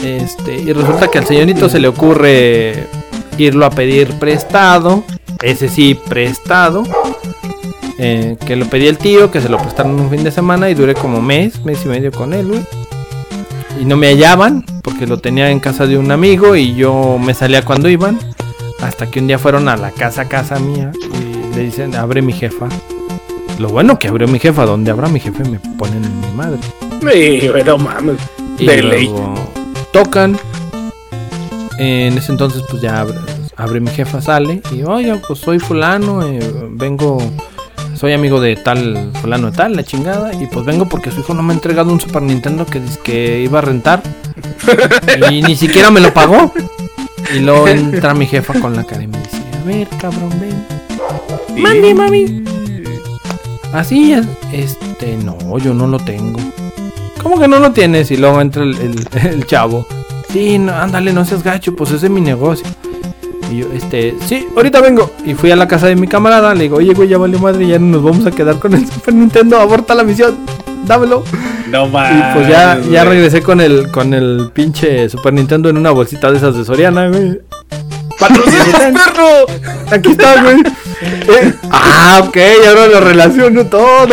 Este, 0.00 0.54
y 0.54 0.72
resulta 0.72 1.08
que 1.08 1.18
al 1.18 1.26
señorito 1.26 1.68
se 1.68 1.78
le 1.78 1.88
ocurre 1.88 2.86
irlo 3.36 3.66
a 3.66 3.70
pedir 3.70 4.18
prestado. 4.18 5.04
Ese 5.42 5.68
sí, 5.68 5.94
prestado. 6.08 6.82
Eh, 7.98 8.36
que 8.46 8.56
lo 8.56 8.66
pedí 8.66 8.86
el 8.86 8.96
tío, 8.98 9.30
que 9.30 9.40
se 9.40 9.48
lo 9.48 9.58
prestaron 9.58 9.98
un 10.00 10.10
fin 10.10 10.22
de 10.24 10.30
semana 10.30 10.70
y 10.70 10.74
duré 10.74 10.94
como 10.94 11.20
mes, 11.20 11.64
mes 11.64 11.84
y 11.84 11.88
medio 11.88 12.10
con 12.12 12.32
él, 12.32 12.46
güey. 12.48 12.60
Y 13.80 13.84
no 13.84 13.96
me 13.96 14.08
hallaban 14.08 14.64
porque 14.82 15.06
lo 15.06 15.18
tenía 15.18 15.50
en 15.50 15.60
casa 15.60 15.86
de 15.86 15.98
un 15.98 16.10
amigo 16.10 16.56
y 16.56 16.74
yo 16.74 17.18
me 17.18 17.34
salía 17.34 17.64
cuando 17.64 17.88
iban. 17.88 18.18
Hasta 18.80 19.10
que 19.10 19.18
un 19.20 19.26
día 19.26 19.38
fueron 19.38 19.68
a 19.68 19.76
la 19.76 19.90
casa, 19.90 20.28
casa 20.28 20.58
mía 20.60 20.92
y 21.20 21.56
le 21.56 21.64
dicen, 21.64 21.94
abre 21.96 22.22
mi 22.22 22.32
jefa. 22.32 22.68
Lo 23.58 23.68
bueno 23.70 23.98
que 23.98 24.06
abrió 24.06 24.28
mi 24.28 24.38
jefa, 24.38 24.64
donde 24.66 24.90
abra 24.92 25.08
mi 25.08 25.18
jefe 25.18 25.42
me 25.48 25.58
ponen 25.76 26.04
en 26.04 26.20
mi 26.20 26.30
madre. 26.36 26.58
Sí, 27.00 27.48
güey, 27.48 27.64
no 27.64 27.76
mames. 27.78 28.18
Y 28.58 28.66
De 28.66 28.82
ley. 28.82 29.06
luego 29.08 29.34
tocan. 29.92 30.38
En 31.78 32.18
ese 32.18 32.32
entonces 32.32 32.62
pues 32.68 32.82
ya 32.82 33.00
abre, 33.00 33.14
abre 33.56 33.78
mi 33.80 33.90
jefa, 33.90 34.20
sale 34.20 34.60
y 34.72 34.82
oye, 34.82 35.14
pues 35.26 35.38
soy 35.38 35.60
fulano, 35.60 36.26
eh, 36.26 36.40
vengo, 36.70 37.18
soy 37.98 38.12
amigo 38.12 38.40
de 38.40 38.56
tal 38.56 39.10
fulano 39.20 39.50
de 39.50 39.56
tal, 39.56 39.74
la 39.76 39.82
chingada, 39.84 40.32
y 40.34 40.46
pues 40.46 40.64
vengo 40.64 40.88
porque 40.88 41.10
su 41.10 41.20
hijo 41.20 41.34
no 41.34 41.42
me 41.42 41.52
ha 41.52 41.56
entregado 41.56 41.92
un 41.92 42.00
Super 42.00 42.22
Nintendo 42.22 42.64
que 42.66 42.80
que 43.02 43.40
iba 43.42 43.58
a 43.58 43.62
rentar 43.62 44.02
y 45.30 45.42
ni 45.42 45.56
siquiera 45.56 45.90
me 45.90 46.00
lo 46.00 46.12
pagó. 46.14 46.52
Y 47.34 47.40
luego 47.40 47.68
entra 47.68 48.14
mi 48.14 48.26
jefa 48.26 48.54
con 48.60 48.74
la 48.74 48.84
cara 48.84 49.02
y 49.02 49.06
me 49.08 49.18
dice, 49.18 49.36
a 49.60 49.64
ver, 49.66 49.88
cabrón, 50.00 50.30
ven. 50.40 51.62
Mami, 51.62 51.92
mami. 51.92 52.44
Así 53.72 54.12
es. 54.12 54.26
Este, 54.52 55.16
no, 55.16 55.58
yo 55.58 55.74
no 55.74 55.86
lo 55.86 55.98
tengo. 55.98 56.40
¿Cómo 57.22 57.38
que 57.38 57.48
no 57.48 57.58
lo 57.58 57.72
tienes? 57.72 58.10
Y 58.10 58.16
luego 58.16 58.40
entra 58.40 58.62
el, 58.62 58.76
el- 58.78 59.08
el 59.26 59.46
chavo. 59.46 59.86
Sí, 60.32 60.58
no, 60.58 60.72
ándale, 60.72 61.12
no 61.12 61.24
seas 61.24 61.42
gacho, 61.42 61.74
pues 61.74 61.90
ese 61.90 62.06
es 62.06 62.12
mi 62.12 62.20
negocio. 62.20 62.66
Y 63.50 63.58
yo, 63.58 63.66
este, 63.74 64.14
sí, 64.26 64.46
ahorita 64.56 64.80
vengo. 64.80 65.10
Y 65.24 65.34
fui 65.34 65.50
a 65.50 65.56
la 65.56 65.66
casa 65.68 65.86
de 65.86 65.96
mi 65.96 66.06
camarada, 66.06 66.54
le 66.54 66.64
digo, 66.64 66.76
oye, 66.76 66.92
güey, 66.94 67.08
ya 67.08 67.18
valió 67.18 67.38
madre, 67.38 67.66
ya 67.66 67.78
no 67.78 67.86
nos 67.86 68.02
vamos 68.02 68.26
a 68.26 68.30
quedar 68.30 68.58
con 68.58 68.74
el 68.74 68.86
Super 68.92 69.14
Nintendo, 69.14 69.58
aborta 69.60 69.94
la 69.94 70.04
misión, 70.04 70.36
dámelo. 70.86 71.24
No 71.70 71.86
Y 71.86 71.90
mames. 71.90 72.34
pues 72.34 72.48
ya, 72.48 72.78
ya 72.90 73.04
regresé 73.04 73.42
con 73.42 73.60
el, 73.60 73.90
con 73.90 74.14
el 74.14 74.50
pinche 74.54 75.08
Super 75.08 75.32
Nintendo 75.34 75.68
en 75.68 75.76
una 75.76 75.90
bolsita 75.90 76.30
de 76.30 76.38
esas 76.38 76.56
de 76.56 76.64
Soriana, 76.64 77.08
güey. 77.08 77.40
¡Patrocínanos, 78.18 79.02
perro! 79.14 79.46
Aquí 79.92 80.10
está, 80.10 80.42
güey. 80.42 80.56
Eh, 81.00 81.52
ah, 81.70 82.22
ok, 82.26 82.36
ahora 82.68 82.86
lo 82.88 83.00
relaciono 83.00 83.64
todo. 83.66 84.08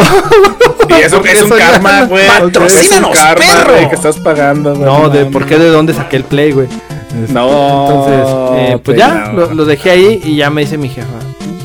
Y 0.90 0.94
eso 1.02 1.24
es 1.26 1.42
un 1.42 1.50
karma, 1.50 2.04
güey. 2.04 2.28
Patrocínanos, 2.28 3.18
perro. 3.18 3.74
güey, 3.74 3.90
que 3.90 3.96
estás 3.96 4.18
pagando, 4.20 4.76
güey. 4.76 4.86
No, 4.86 5.10
de 5.10 5.26
por 5.26 5.46
qué, 5.46 5.58
de 5.58 5.70
dónde 5.70 5.94
saqué 5.94 6.18
el 6.18 6.24
play, 6.24 6.52
güey. 6.52 6.68
Este, 7.22 7.34
No, 7.34 7.88
Entonces, 7.88 8.36
eh, 8.74 8.80
pues 8.84 8.98
ya, 8.98 9.10
pelado. 9.32 9.34
lo, 9.50 9.54
lo 9.54 9.66
dejé 9.66 9.92
ahí 9.92 10.22
y 10.24 10.36
ya 10.38 10.50
me 10.50 10.62
dice 10.62 10.78
mi 10.78 10.90
jefa, 10.90 11.08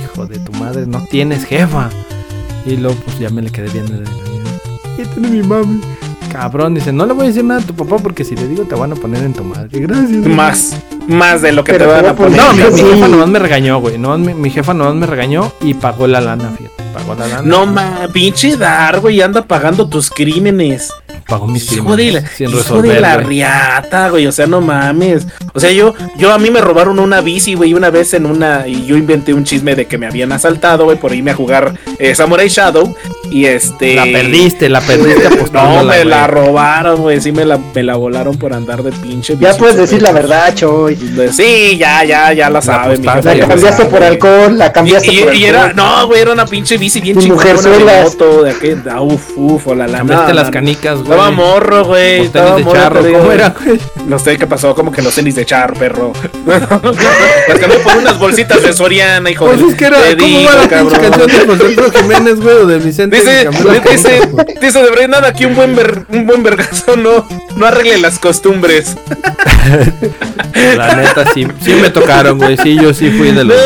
hijo 0.04 0.26
de 0.26 0.38
tu 0.38 0.52
madre, 0.52 0.86
no 0.86 1.04
tienes 1.10 1.44
jefa. 1.44 1.90
Y 2.66 2.76
luego, 2.76 2.96
pues 3.04 3.18
ya 3.18 3.30
me 3.30 3.42
le 3.42 3.50
quedé 3.50 3.68
viendo. 3.70 3.94
¿Qué 4.96 5.06
tiene 5.06 5.28
mi 5.28 5.42
mami? 5.42 5.80
Cabrón, 6.30 6.74
dice, 6.74 6.92
no 6.92 7.06
le 7.06 7.12
voy 7.12 7.24
a 7.24 7.28
decir 7.28 7.42
nada 7.42 7.60
a 7.60 7.64
tu 7.64 7.74
papá 7.74 7.96
porque 7.98 8.22
si 8.22 8.36
le 8.36 8.46
digo 8.46 8.62
te 8.64 8.74
van 8.76 8.92
a 8.92 8.94
poner 8.94 9.24
en 9.24 9.32
tu 9.32 9.42
madre. 9.42 9.68
Gracias. 9.80 10.26
Más, 10.26 10.76
más 11.08 11.42
de 11.42 11.50
lo 11.52 11.64
que 11.64 11.72
Pero 11.72 11.86
te 11.86 11.92
van 11.92 12.06
a 12.06 12.14
poner. 12.14 12.38
No, 12.40 12.52
mi, 12.52 12.62
jefa 12.78 13.08
nomás 13.08 13.28
me 13.28 13.38
regañó, 13.40 13.80
güey. 13.80 13.98
nomás 13.98 14.20
mi, 14.20 14.34
mi 14.34 14.50
jefa 14.50 14.72
nomás 14.72 14.94
me 14.94 15.06
regañó 15.06 15.50
y 15.62 15.74
pagó 15.74 16.06
la 16.06 16.20
lana, 16.20 16.50
fíjate. 16.56 16.79
Pagó 16.92 17.14
la 17.14 17.26
lana. 17.26 17.42
No 17.42 17.66
ma, 17.66 18.08
pinche 18.12 18.56
Dar, 18.56 19.00
güey, 19.00 19.20
anda 19.20 19.42
pagando 19.42 19.88
tus 19.88 20.10
crímenes. 20.10 20.92
Pagó 21.28 21.46
mis 21.46 21.70
Hijo 21.72 21.96
de 21.96 22.04
la, 22.12 22.20
crímenes 22.20 22.36
sin 22.36 22.48
hijo 22.48 22.58
resolver, 22.58 22.94
de 22.94 23.00
la 23.00 23.14
güey. 23.16 23.26
riata, 23.26 24.08
güey, 24.10 24.26
o 24.26 24.32
sea, 24.32 24.46
no 24.46 24.60
mames. 24.60 25.26
O 25.54 25.60
sea, 25.60 25.70
yo, 25.70 25.94
yo 26.16 26.32
a 26.32 26.38
mí 26.38 26.50
me 26.50 26.60
robaron 26.60 26.98
una 26.98 27.20
bici, 27.20 27.54
güey, 27.54 27.74
una 27.74 27.90
vez 27.90 28.14
en 28.14 28.26
una, 28.26 28.66
y 28.66 28.86
yo 28.86 28.96
inventé 28.96 29.32
un 29.34 29.44
chisme 29.44 29.74
de 29.76 29.86
que 29.86 29.98
me 29.98 30.06
habían 30.06 30.32
asaltado, 30.32 30.84
güey, 30.84 30.96
por 30.98 31.14
irme 31.14 31.30
a 31.30 31.34
jugar 31.34 31.74
eh, 31.98 32.14
Samurai 32.16 32.48
Shadow, 32.48 32.94
y 33.30 33.44
este... 33.46 33.94
La 33.94 34.04
perdiste, 34.04 34.68
la 34.68 34.80
perdiste 34.80 35.28
No, 35.52 35.84
me 35.84 36.04
la 36.04 36.26
robaron, 36.26 37.00
güey, 37.02 37.20
sí 37.20 37.30
me 37.30 37.44
la, 37.44 37.58
me 37.74 37.82
la 37.84 37.94
volaron 37.94 38.36
por 38.36 38.52
andar 38.52 38.82
de 38.82 38.90
pinche 38.90 39.36
Ya 39.38 39.54
puedes 39.56 39.76
decir 39.76 40.02
la 40.02 40.10
verdad, 40.12 40.52
Choy. 40.54 40.96
Sí, 41.32 41.76
ya, 41.78 42.02
ya, 42.04 42.32
ya 42.32 42.50
la 42.50 42.60
La 42.60 42.94
ya 42.94 43.34
la 43.34 43.46
cambiaste 43.46 43.82
sabe. 43.84 43.84
por 43.90 44.02
alcohol, 44.02 44.58
la 44.58 44.66
Y, 44.66 44.72
cambiaste 44.72 45.12
y- 45.12 45.20
por 45.22 45.34
y 45.34 45.44
era, 45.44 45.72
no, 45.74 46.06
güey, 46.08 46.22
era 46.22 46.32
una 46.32 46.46
pinche 46.46 46.76
bici 46.80 47.00
bien 47.00 47.18
chingona 47.18 47.44
de 47.44 47.52
mujerzuelas. 47.52 48.04
moto, 48.04 48.42
de 48.42 48.50
aquel, 48.50 48.82
ah, 48.90 49.02
uf, 49.02 49.22
uf, 49.36 49.66
o 49.68 49.74
la 49.74 49.86
la 49.86 49.98
Cambiaste 49.98 50.28
no, 50.28 50.34
las 50.34 50.50
canicas, 50.50 50.98
güey. 50.98 51.10
Estaba 51.10 51.30
morro, 51.30 51.84
güey. 51.84 52.18
Los 52.18 52.26
Estaba 52.26 52.56
tenis 52.56 52.58
de 52.58 52.64
morro, 52.64 52.80
charro, 52.80 53.02
digo, 53.02 53.18
¿cómo 53.18 53.32
era, 53.32 53.50
güey? 53.50 53.80
No 54.06 54.18
sé 54.18 54.38
qué 54.38 54.46
pasó, 54.46 54.74
como 54.74 54.90
que 54.90 55.02
los 55.02 55.14
tenis 55.14 55.34
de 55.34 55.44
charro, 55.44 55.74
perro. 55.74 56.12
las 56.46 57.58
cambié 57.58 57.78
por 57.78 57.96
unas 57.96 58.18
bolsitas 58.18 58.62
de 58.62 58.72
Soriana, 58.72 59.30
hijo 59.30 59.46
Pues 59.46 59.60
de. 59.60 59.68
es 59.68 59.74
que 59.74 59.84
era, 59.84 59.98
¿cómo 60.18 60.44
va 60.44 60.54
la 60.54 60.68
pinche 60.68 60.98
canción 60.98 61.26
de 61.28 61.46
José 61.46 61.98
Jiménez, 61.98 62.40
güey, 62.40 62.56
o 62.56 62.66
de 62.66 62.78
Vicente? 62.78 63.16
Dice, 63.16 63.48
dice, 63.90 64.20
dice 64.60 64.82
de 64.82 64.90
verdad 64.90 65.08
nada 65.08 65.32
que 65.34 65.46
un 65.46 65.54
buen 65.54 65.76
ver, 65.76 66.06
un 66.08 66.26
buen 66.26 66.42
vergazo 66.42 66.96
no, 66.96 67.26
no 67.56 67.66
arregle 67.66 67.98
las 67.98 68.18
costumbres. 68.18 68.96
La 70.76 70.94
neta, 70.96 71.24
sí, 71.32 71.46
sí 71.62 71.74
me 71.74 71.90
tocaron, 71.90 72.38
güey. 72.38 72.56
Sí, 72.56 72.76
yo 72.76 72.92
sí 72.94 73.10
fui 73.10 73.32
de 73.32 73.44
los... 73.44 73.56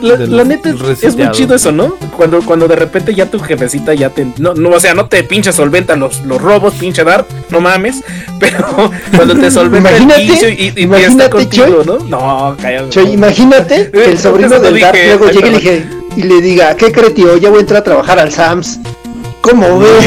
la, 0.00 0.16
de 0.16 0.26
la 0.26 0.36
los 0.38 0.46
neta 0.46 0.70
es, 0.70 1.16
muy 1.16 1.30
chido 1.32 1.54
eso, 1.54 1.72
¿no? 1.72 1.96
Cuando, 2.16 2.40
cuando 2.42 2.59
de 2.68 2.76
repente 2.76 3.14
ya 3.14 3.26
tu 3.26 3.38
jefecita 3.38 3.94
ya 3.94 4.10
te. 4.10 4.26
No, 4.38 4.54
no, 4.54 4.70
o 4.70 4.80
sea, 4.80 4.94
no 4.94 5.06
te 5.06 5.22
pinche 5.24 5.52
solventa 5.52 5.96
los, 5.96 6.20
los 6.24 6.40
robos, 6.40 6.74
pinche 6.74 7.04
dar, 7.04 7.24
no 7.50 7.60
mames. 7.60 8.02
Pero 8.40 8.90
cuando 9.14 9.36
te 9.36 9.50
solventa 9.50 9.90
el 9.96 10.06
vicio 10.06 10.48
y, 10.48 10.72
y- 10.76 10.94
está 10.94 11.28
contigo, 11.30 11.82
¿no? 11.84 11.98
No, 11.98 12.56
cállate. 12.60 12.88
Choy, 12.90 13.12
imagínate 13.12 13.90
que 13.90 14.04
el 14.04 14.18
sobrino 14.18 14.58
del 14.58 14.80
Dark 14.80 14.98
luego 15.06 15.30
llegue 15.30 15.84
y 16.16 16.22
le, 16.22 16.34
y 16.36 16.40
diga, 16.40 16.74
¿qué 16.76 16.90
cree 16.90 17.10
tío? 17.10 17.36
Ya 17.36 17.50
voy 17.50 17.58
a 17.58 17.60
entrar 17.60 17.80
a 17.80 17.84
trabajar 17.84 18.18
al 18.18 18.32
Sams. 18.32 18.78
¿Cómo 19.50 19.78
ves? 19.80 20.06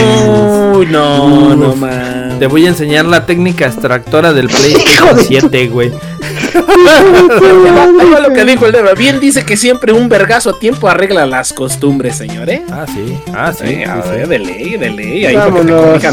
Uy, 0.75 0.85
no, 0.87 1.55
no 1.55 1.75
mames. 1.75 2.39
Te 2.39 2.47
voy 2.47 2.65
a 2.65 2.69
enseñar 2.69 3.05
la 3.05 3.25
técnica 3.25 3.67
extractora 3.67 4.33
del 4.33 4.45
Hijo 4.49 4.57
PlayStation 4.57 5.17
de- 5.17 5.23
7, 5.23 5.67
güey. 5.67 5.91
Ahí 6.53 8.09
va 8.11 8.19
lo 8.19 8.33
que 8.33 8.45
dijo 8.45 8.65
el 8.65 8.71
Deva. 8.71 8.93
Bien 8.93 9.19
dice 9.19 9.43
que 9.45 9.57
siempre 9.57 9.91
un 9.93 10.09
vergazo 10.09 10.51
a 10.51 10.59
tiempo 10.59 10.87
arregla 10.87 11.25
las 11.25 11.53
costumbres, 11.53 12.15
señor, 12.15 12.49
¿eh? 12.49 12.63
Ah, 12.71 12.85
sí. 12.87 13.17
Ah, 13.33 13.51
sí. 13.53 13.67
Sí, 13.67 13.75
sí, 13.75 13.83
a 13.83 14.01
sí. 14.03 14.09
ver, 14.09 14.27
de 14.27 14.39
ley, 14.39 14.77
de 14.77 14.89
ley. 14.89 15.25
Ahí 15.25 15.35
para 15.35 15.45
que 15.53 15.59
te 15.61 15.71
Vámonos. 15.71 16.03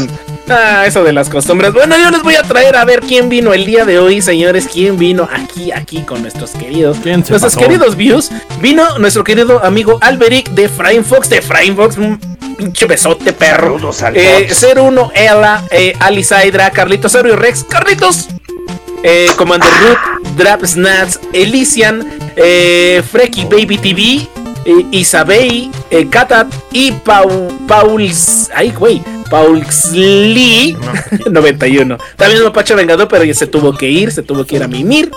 Ah, 0.51 0.85
eso 0.85 1.03
de 1.03 1.13
las 1.13 1.29
costumbres. 1.29 1.71
Bueno, 1.73 1.95
yo 1.97 2.11
les 2.11 2.21
voy 2.23 2.35
a 2.35 2.43
traer 2.43 2.75
a 2.75 2.83
ver 2.85 2.99
quién 3.01 3.29
vino 3.29 3.53
el 3.53 3.65
día 3.65 3.85
de 3.85 3.99
hoy, 3.99 4.21
señores. 4.21 4.67
¿Quién 4.71 4.97
vino 4.97 5.27
aquí, 5.31 5.71
aquí 5.71 6.01
con 6.01 6.21
nuestros 6.21 6.51
queridos? 6.51 6.97
¿Quién 7.01 7.23
se 7.23 7.31
nuestros 7.31 7.55
pasó? 7.55 7.59
queridos 7.65 7.95
views. 7.95 8.29
Vino 8.59 8.97
nuestro 8.99 9.23
querido 9.23 9.63
amigo 9.63 9.97
Alberic 10.01 10.49
de 10.51 10.67
Frame 10.67 11.03
Fox, 11.03 11.29
de 11.29 11.41
Frame 11.41 11.73
Fox. 11.75 11.97
Un 11.97 12.19
pinche 12.57 12.85
besote, 12.85 13.31
perro. 13.33 13.77
Eh, 14.13 14.47
Fox. 14.49 14.65
01 14.75 15.11
Ella, 15.15 15.63
eh, 15.71 15.93
Alice 15.99 16.35
Hydra, 16.35 16.69
Carlitos 16.71 17.15
Ario 17.15 17.35
Rex, 17.35 17.63
Carlitos. 17.63 18.27
Eh, 19.03 19.29
Commander 19.35 19.69
Root, 19.81 20.35
Drap 20.37 20.63
Snats, 20.63 21.19
Elysian, 21.33 22.07
eh, 22.35 23.01
Freaky 23.11 23.45
Baby 23.45 23.77
TV, 23.79 24.27
eh, 24.63 24.85
Isabey, 24.91 25.71
eh, 25.89 26.07
Katat 26.07 26.47
y 26.71 26.91
Pau, 26.91 27.47
Pauls. 27.67 28.51
Ay, 28.53 28.69
güey. 28.69 29.01
Paulsli 29.31 30.75
91. 31.31 31.97
También 32.17 32.43
Mapache 32.43 32.75
Vengador, 32.75 33.07
pero 33.07 33.23
ya 33.23 33.33
se 33.33 33.47
tuvo 33.47 33.73
que 33.73 33.89
ir, 33.89 34.11
se 34.11 34.23
tuvo 34.23 34.45
que 34.45 34.57
ir 34.57 34.63
a 34.63 34.67
mimir. 34.67 35.09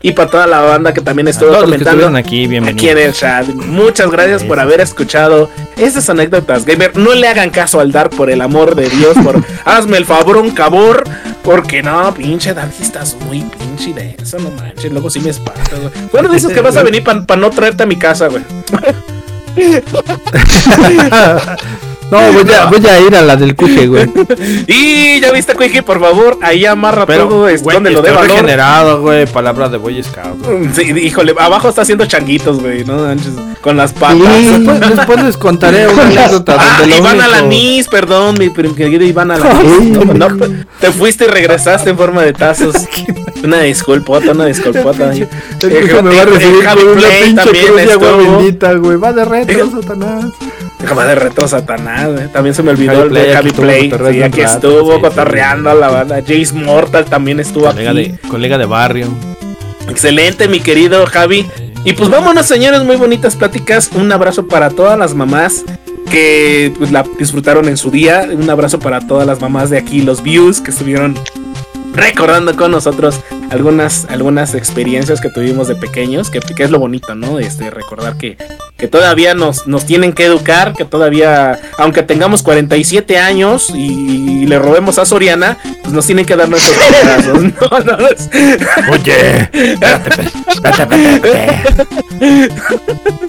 Y 0.00 0.12
para 0.12 0.30
toda 0.30 0.46
la 0.46 0.62
banda 0.62 0.94
que 0.94 1.02
también 1.02 1.28
estuvo 1.28 1.54
comentando 1.54 2.06
aquí, 2.16 2.46
bienvenidos. 2.46 2.82
aquí 2.82 2.88
en 2.88 2.98
el 2.98 3.12
chat. 3.12 3.46
Muchas 3.46 4.10
gracias 4.10 4.42
por 4.42 4.58
haber 4.58 4.80
escuchado 4.80 5.50
estas 5.76 6.08
anécdotas, 6.08 6.64
gamer. 6.64 6.96
No 6.96 7.12
le 7.12 7.28
hagan 7.28 7.50
caso 7.50 7.78
al 7.78 7.92
Dark, 7.92 8.16
por 8.16 8.30
el 8.30 8.40
amor 8.40 8.74
de 8.74 8.88
Dios. 8.88 9.14
Por, 9.22 9.44
hazme 9.66 9.98
el 9.98 10.06
favor, 10.06 10.38
un 10.38 10.52
cabor. 10.52 11.04
Porque 11.44 11.82
no, 11.82 12.14
pinche 12.14 12.54
Dark, 12.54 12.72
sí 12.74 12.84
estás 12.84 13.18
muy 13.26 13.42
pinche 13.42 13.92
de 13.92 14.16
eso, 14.20 14.38
no 14.38 14.50
manches. 14.50 14.90
Luego 14.90 15.10
sí 15.10 15.20
me 15.20 15.28
espantas, 15.28 15.78
güey. 15.78 15.92
¿Cuándo 16.10 16.32
dices 16.32 16.52
que 16.52 16.62
vas 16.62 16.76
a 16.78 16.82
venir 16.84 17.04
para 17.04 17.36
no 17.36 17.50
traerte 17.50 17.82
a 17.82 17.86
mi 17.86 17.96
casa, 17.96 18.28
güey? 18.28 18.42
No, 22.10 22.32
voy 22.32 22.50
a, 22.52 22.66
voy 22.66 22.86
a 22.86 23.00
ir 23.00 23.14
a 23.14 23.22
la 23.22 23.36
del 23.36 23.54
cuche, 23.54 23.86
güey. 23.86 24.08
Y 24.66 25.20
ya 25.20 25.30
viste, 25.32 25.54
Quickie, 25.54 25.82
por 25.82 26.00
favor, 26.00 26.38
ahí 26.42 26.64
amarra 26.64 27.04
todo, 27.06 27.48
es 27.48 27.62
güey, 27.62 27.74
donde 27.74 27.90
lo 27.90 28.02
valor. 28.02 28.22
regenerado, 28.28 29.00
güey. 29.02 29.26
Palabras 29.26 29.70
de 29.70 29.76
Boy 29.78 30.02
Scout. 30.02 30.42
güey. 30.44 30.68
Sí, 30.74 30.82
híjole, 31.00 31.34
abajo 31.38 31.68
está 31.68 31.82
haciendo 31.82 32.06
changuitos, 32.06 32.60
güey, 32.60 32.84
no 32.84 32.98
con 33.60 33.76
las 33.76 33.92
patas. 33.92 34.18
Después, 34.48 34.80
después 34.96 35.22
les 35.24 35.36
contaré 35.36 35.88
una 35.88 36.04
anécdota 36.04 36.56
Ah, 36.58 36.76
donde 36.78 36.94
lo 36.94 36.98
Iván 37.00 37.20
Alanis, 37.20 37.88
perdón, 37.88 38.36
mi 38.38 38.50
querido 38.74 39.04
Iván 39.04 39.30
Alanis. 39.30 39.88
No, 39.98 40.28
no, 40.28 40.46
te 40.80 40.92
fuiste 40.92 41.24
y 41.24 41.28
regresaste 41.28 41.90
en 41.90 41.96
forma 41.98 42.22
de 42.22 42.32
tazos. 42.32 42.74
Una 43.42 43.60
disculpota, 43.60 44.32
una 44.32 44.46
disculpota. 44.46 45.12
El 45.12 45.26
cuche 45.60 46.02
me 46.02 46.14
va 46.14 46.20
a 46.20 46.22
Eh, 46.22 46.26
recibir 46.26 46.64
Javi 46.64 46.82
Play 46.94 47.34
también 47.34 47.78
estuvo. 47.78 48.16
bendita, 48.38 48.72
güey. 48.74 48.96
Va 48.96 49.12
de 49.12 49.24
retro, 49.24 49.70
Satanás. 49.70 50.24
Déjame 50.80 51.04
de 51.04 51.14
reto 51.16 51.48
Satanás, 51.48 52.12
güey. 52.12 52.28
También 52.28 52.54
se 52.54 52.62
me 52.62 52.70
olvidó 52.70 53.02
el 53.02 53.08
Play 53.08 53.26
de 53.26 53.34
Javi 53.34 53.50
Play. 53.50 53.92
Sí, 54.12 54.22
aquí 54.22 54.40
estuvo 54.40 54.94
sí, 54.94 55.00
cotorreando 55.00 55.70
a 55.70 55.74
la 55.74 55.88
banda. 55.88 56.20
Jace 56.20 56.52
Mortal 56.54 57.04
también 57.04 57.40
estuvo 57.40 57.66
Colega 57.66 57.90
aquí. 57.90 58.12
de, 58.12 58.18
colega 58.28 58.58
de 58.58 58.66
barrio. 58.66 59.08
Excelente, 59.88 60.48
mi 60.48 60.60
querido 60.60 61.04
Javi. 61.06 61.46
Y 61.84 61.94
pues 61.94 62.10
vámonos, 62.10 62.46
señores, 62.46 62.84
muy 62.84 62.96
bonitas 62.96 63.34
pláticas. 63.34 63.90
Un 63.94 64.12
abrazo 64.12 64.46
para 64.46 64.70
todas 64.70 64.98
las 64.98 65.14
mamás 65.14 65.64
que 66.10 66.72
pues, 66.78 66.92
la 66.92 67.04
disfrutaron 67.18 67.68
en 67.68 67.76
su 67.76 67.90
día. 67.90 68.28
Un 68.30 68.48
abrazo 68.48 68.78
para 68.78 69.00
todas 69.00 69.26
las 69.26 69.40
mamás 69.40 69.70
de 69.70 69.78
aquí, 69.78 70.02
los 70.02 70.22
views 70.22 70.60
que 70.60 70.70
estuvieron 70.70 71.18
recordando 71.92 72.54
con 72.54 72.70
nosotros 72.70 73.20
algunas, 73.50 74.06
algunas 74.06 74.54
experiencias 74.54 75.20
que 75.20 75.30
tuvimos 75.30 75.68
de 75.68 75.74
pequeños, 75.74 76.30
que, 76.30 76.40
que 76.40 76.62
es 76.62 76.70
lo 76.70 76.78
bonito, 76.78 77.14
¿no? 77.14 77.38
Este, 77.38 77.70
recordar 77.70 78.16
que, 78.16 78.36
que 78.78 78.86
todavía 78.86 79.34
nos, 79.34 79.66
nos 79.66 79.84
tienen 79.86 80.12
que 80.12 80.24
educar, 80.24 80.72
que 80.72 80.84
todavía, 80.84 81.58
aunque 81.78 82.02
tengamos 82.04 82.42
47 82.44 83.18
años 83.18 83.70
y, 83.74 84.46
le 84.46 84.58
robemos 84.58 84.98
a 84.98 85.04
Soriana, 85.04 85.58
pues 85.82 85.92
nos 85.92 86.06
tienen 86.06 86.24
que 86.24 86.34
dar 86.36 86.48
nuestros 86.48 86.76
abrazos. 87.02 87.42
No, 87.60 87.80
no, 87.80 88.08
es- 88.08 88.30
Oye, 88.90 89.50
espérate. 90.48 90.96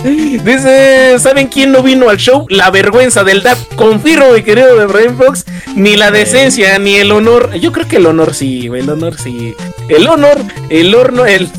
Dice, 0.03 1.17
¿saben 1.19 1.47
quién 1.47 1.71
no 1.71 1.83
vino 1.83 2.09
al 2.09 2.17
show? 2.17 2.45
La 2.49 2.69
vergüenza 2.69 3.23
del 3.23 3.43
DAP. 3.43 3.57
Confirmo, 3.75 4.31
mi 4.31 4.43
querido 4.43 4.75
de 4.77 4.85
Brain 4.85 5.17
Fox. 5.17 5.45
Ni 5.75 5.95
la 5.97 6.11
decencia, 6.11 6.77
ni 6.79 6.95
el 6.95 7.11
honor. 7.11 7.53
Yo 7.55 7.71
creo 7.71 7.87
que 7.87 7.97
el 7.97 8.05
honor 8.05 8.33
sí, 8.33 8.67
güey, 8.67 8.81
el 8.81 8.89
honor 8.89 9.15
sí. 9.17 9.55
El 9.89 10.07
honor, 10.07 10.37
el 10.69 10.93
horno, 10.95 11.25
el, 11.25 11.49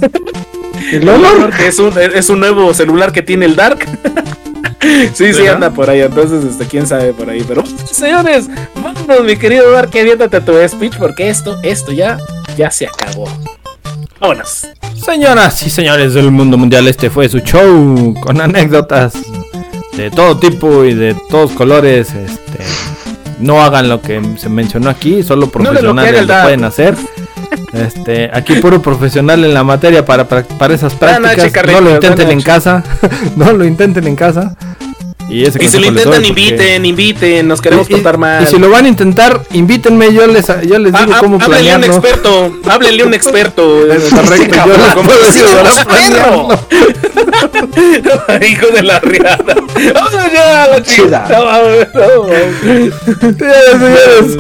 ¿El 0.93 1.09
honor? 1.09 1.51
que 1.57 1.69
es 1.69 1.79
un, 1.79 1.93
es 1.99 2.29
un 2.29 2.41
nuevo 2.41 2.73
celular 2.75 3.13
que 3.13 3.23
tiene 3.23 3.47
el 3.47 3.57
Dark. 3.57 3.87
Sí, 5.13 5.35
sí, 5.35 5.43
¿Verdad? 5.43 5.55
anda 5.57 5.71
por 5.71 5.91
ahí, 5.91 6.01
entonces, 6.01 6.43
este, 6.43 6.65
quién 6.65 6.87
sabe 6.87 7.13
por 7.13 7.29
ahí. 7.29 7.45
Pero, 7.47 7.63
señores, 7.93 8.49
vámonos, 8.75 9.25
mi 9.25 9.37
querido 9.37 9.71
Dark, 9.71 9.91
que 9.91 10.01
aviéntate 10.01 10.41
tu 10.41 10.53
speech, 10.67 10.97
porque 10.97 11.29
esto, 11.29 11.59
esto 11.63 11.93
ya, 11.93 12.19
ya 12.57 12.71
se 12.71 12.87
acabó. 12.87 13.29
Vámonos. 14.19 14.69
Señoras 14.95 15.63
y 15.63 15.71
señores 15.71 16.15
del 16.15 16.31
mundo 16.31 16.57
mundial, 16.57 16.89
este 16.89 17.11
fue 17.11 17.29
su 17.29 17.41
show 17.41 18.15
con 18.21 18.41
anécdotas 18.41 19.15
de 19.97 20.11
todo 20.11 20.39
tipo 20.39 20.85
y 20.85 20.95
de 20.95 21.15
todos 21.29 21.53
colores. 21.53 22.15
Este, 22.15 22.65
no 23.39 23.63
hagan 23.63 23.89
lo 23.89 24.01
que 24.01 24.21
se 24.37 24.49
mencionó 24.49 24.91
aquí, 24.91 25.23
solo 25.23 25.47
No 25.47 25.47
lo 25.47 25.53
profesionales 25.53 26.27
lo 26.27 26.43
pueden 26.43 26.65
hacer. 26.65 26.97
Este, 27.73 28.31
aquí 28.33 28.55
puro 28.57 28.83
profesional 28.83 29.45
en 29.45 29.55
la 29.55 29.63
materia 29.65 30.05
para, 30.05 30.27
para, 30.29 30.43
para 30.43 30.75
esas 30.75 30.95
prácticas. 30.95 31.53
Carlitos, 31.53 31.81
No 31.83 31.89
lo 31.89 31.95
intenten 31.95 32.31
en 32.31 32.41
casa, 32.43 32.83
no 33.37 33.53
lo 33.53 33.65
intenten 33.65 34.07
en 34.07 34.17
casa. 34.17 34.55
Y, 35.29 35.45
ese 35.45 35.63
Y 35.63 35.69
si 35.69 35.79
lo 35.79 35.87
intentan, 35.87 36.25
inviten, 36.25 36.85
inviten, 36.85 37.47
nos 37.47 37.61
queremos 37.63 37.89
Y- 37.89 37.93
contar 37.93 38.19
más. 38.19 38.43
Y 38.43 38.47
si 38.47 38.59
lo 38.59 38.69
van 38.69 38.87
a 38.87 38.89
intentar, 38.89 39.41
invítenme, 39.53 40.13
yo 40.13 40.27
les, 40.27 40.45
yo 40.67 40.77
les 40.81 40.93
digo 40.93 41.13
Ah, 41.13 41.15
ah, 41.15 41.19
cómo 41.21 41.37
háblenle 41.41 41.71
a 41.71 41.77
un 41.77 41.81
planearlo. 41.83 41.87
experto, 42.09 42.53
háblenle 42.69 43.05
un 43.05 43.15
experto. 43.15 43.63
Correcto, 44.11 44.57
yo 44.67 44.73
les 44.77 44.95
¿Cómo 44.95 45.09
puedo 45.09 45.25
decir, 45.27 45.45
ayudar 45.47 45.67
a 45.67 45.71
"Eres 45.71 45.85
perro"? 45.87 46.49
Hijo 48.49 48.67
de 48.75 48.83
la 48.83 48.99
riada. 48.99 49.55
Vamos 49.95 50.13
ya, 50.35 50.67
la 50.67 50.83
chica. 50.83 51.29
Señores, 51.29 52.95
señores, 53.21 54.37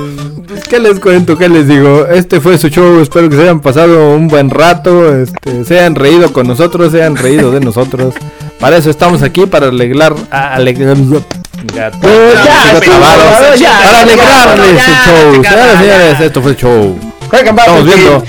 pues, 0.50 0.64
¿qué 0.68 0.78
les 0.78 0.98
cuento? 1.00 1.38
¿Qué 1.38 1.48
les 1.48 1.66
digo? 1.68 2.06
Este 2.06 2.40
fue 2.40 2.58
su 2.58 2.68
show, 2.68 3.00
espero 3.00 3.28
que 3.28 3.36
se 3.36 3.42
hayan 3.42 3.60
pasado 3.60 4.14
un 4.14 4.28
buen 4.28 4.50
rato, 4.50 5.16
este, 5.16 5.64
se 5.64 5.78
hayan 5.78 5.94
reído 5.94 6.32
con 6.32 6.46
nosotros, 6.46 6.92
se 6.92 6.98
hayan 7.02 7.16
reído 7.16 7.50
de 7.52 7.60
nosotros. 7.60 8.14
Para 8.58 8.76
eso 8.76 8.90
estamos 8.90 9.22
aquí, 9.22 9.46
para 9.46 9.68
alegrar, 9.68 10.14
a- 10.30 10.54
alegrar. 10.54 10.96
Eh, 10.96 12.34
ya, 13.56 13.78
para 13.78 14.00
alegrarles 14.02 14.82
su 14.82 14.90
show. 15.10 15.42
ya. 15.42 15.78
señores, 15.78 16.20
esto 16.20 16.42
fue 16.42 16.50
el 16.52 16.56
show. 16.56 16.98
Estamos 17.32 17.84
viendo. 17.84 18.24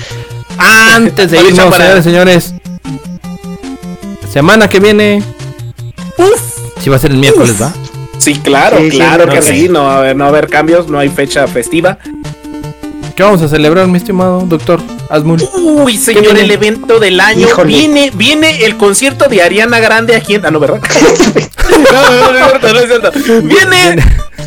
Antes 0.58 1.30
de 1.30 1.40
irnos, 1.40 1.74
señores 1.74 2.04
señores. 2.04 2.54
Semana 4.32 4.68
que 4.68 4.80
viene. 4.80 5.22
Si 6.80 6.88
va 6.90 6.96
a 6.96 6.98
ser 6.98 7.10
el 7.12 7.18
miércoles, 7.18 7.60
¿va? 7.60 7.72
Sí, 8.22 8.34
claro, 8.38 8.78
Sí, 8.78 8.92
sí, 8.92 8.96
claro 8.98 9.28
que 9.28 9.42
sí. 9.42 9.68
No 9.68 9.82
va 9.82 9.96
a 9.96 9.98
haber, 9.98 10.16
no 10.16 10.24
va 10.24 10.26
a 10.26 10.32
haber 10.32 10.48
cambios, 10.48 10.88
no 10.88 10.98
hay 10.98 11.08
fecha 11.08 11.44
festiva. 11.48 11.98
¿Qué 13.16 13.22
vamos 13.24 13.42
a 13.42 13.48
celebrar, 13.48 13.88
mi 13.88 13.98
estimado 13.98 14.42
doctor 14.42 14.80
Asmul? 15.10 15.42
Uy, 15.54 15.98
señor, 15.98 16.38
el 16.38 16.50
evento 16.50 17.00
del 17.00 17.18
año. 17.18 17.48
Híjole. 17.48 17.68
Viene, 17.68 18.12
viene 18.14 18.64
el 18.64 18.76
concierto 18.76 19.28
de 19.28 19.42
Ariana 19.42 19.80
Grande 19.80 20.14
aquí 20.14 20.36
en. 20.36 20.46
Ah, 20.46 20.52
no, 20.52 20.60
¿verdad? 20.60 20.80
no, 21.92 22.10
no, 22.10 22.32
no, 22.32 22.38
es 22.38 22.46
cierto, 22.46 22.72
no 22.72 22.78
es 22.78 22.86
cierto. 22.86 23.12
Viene 23.42 24.02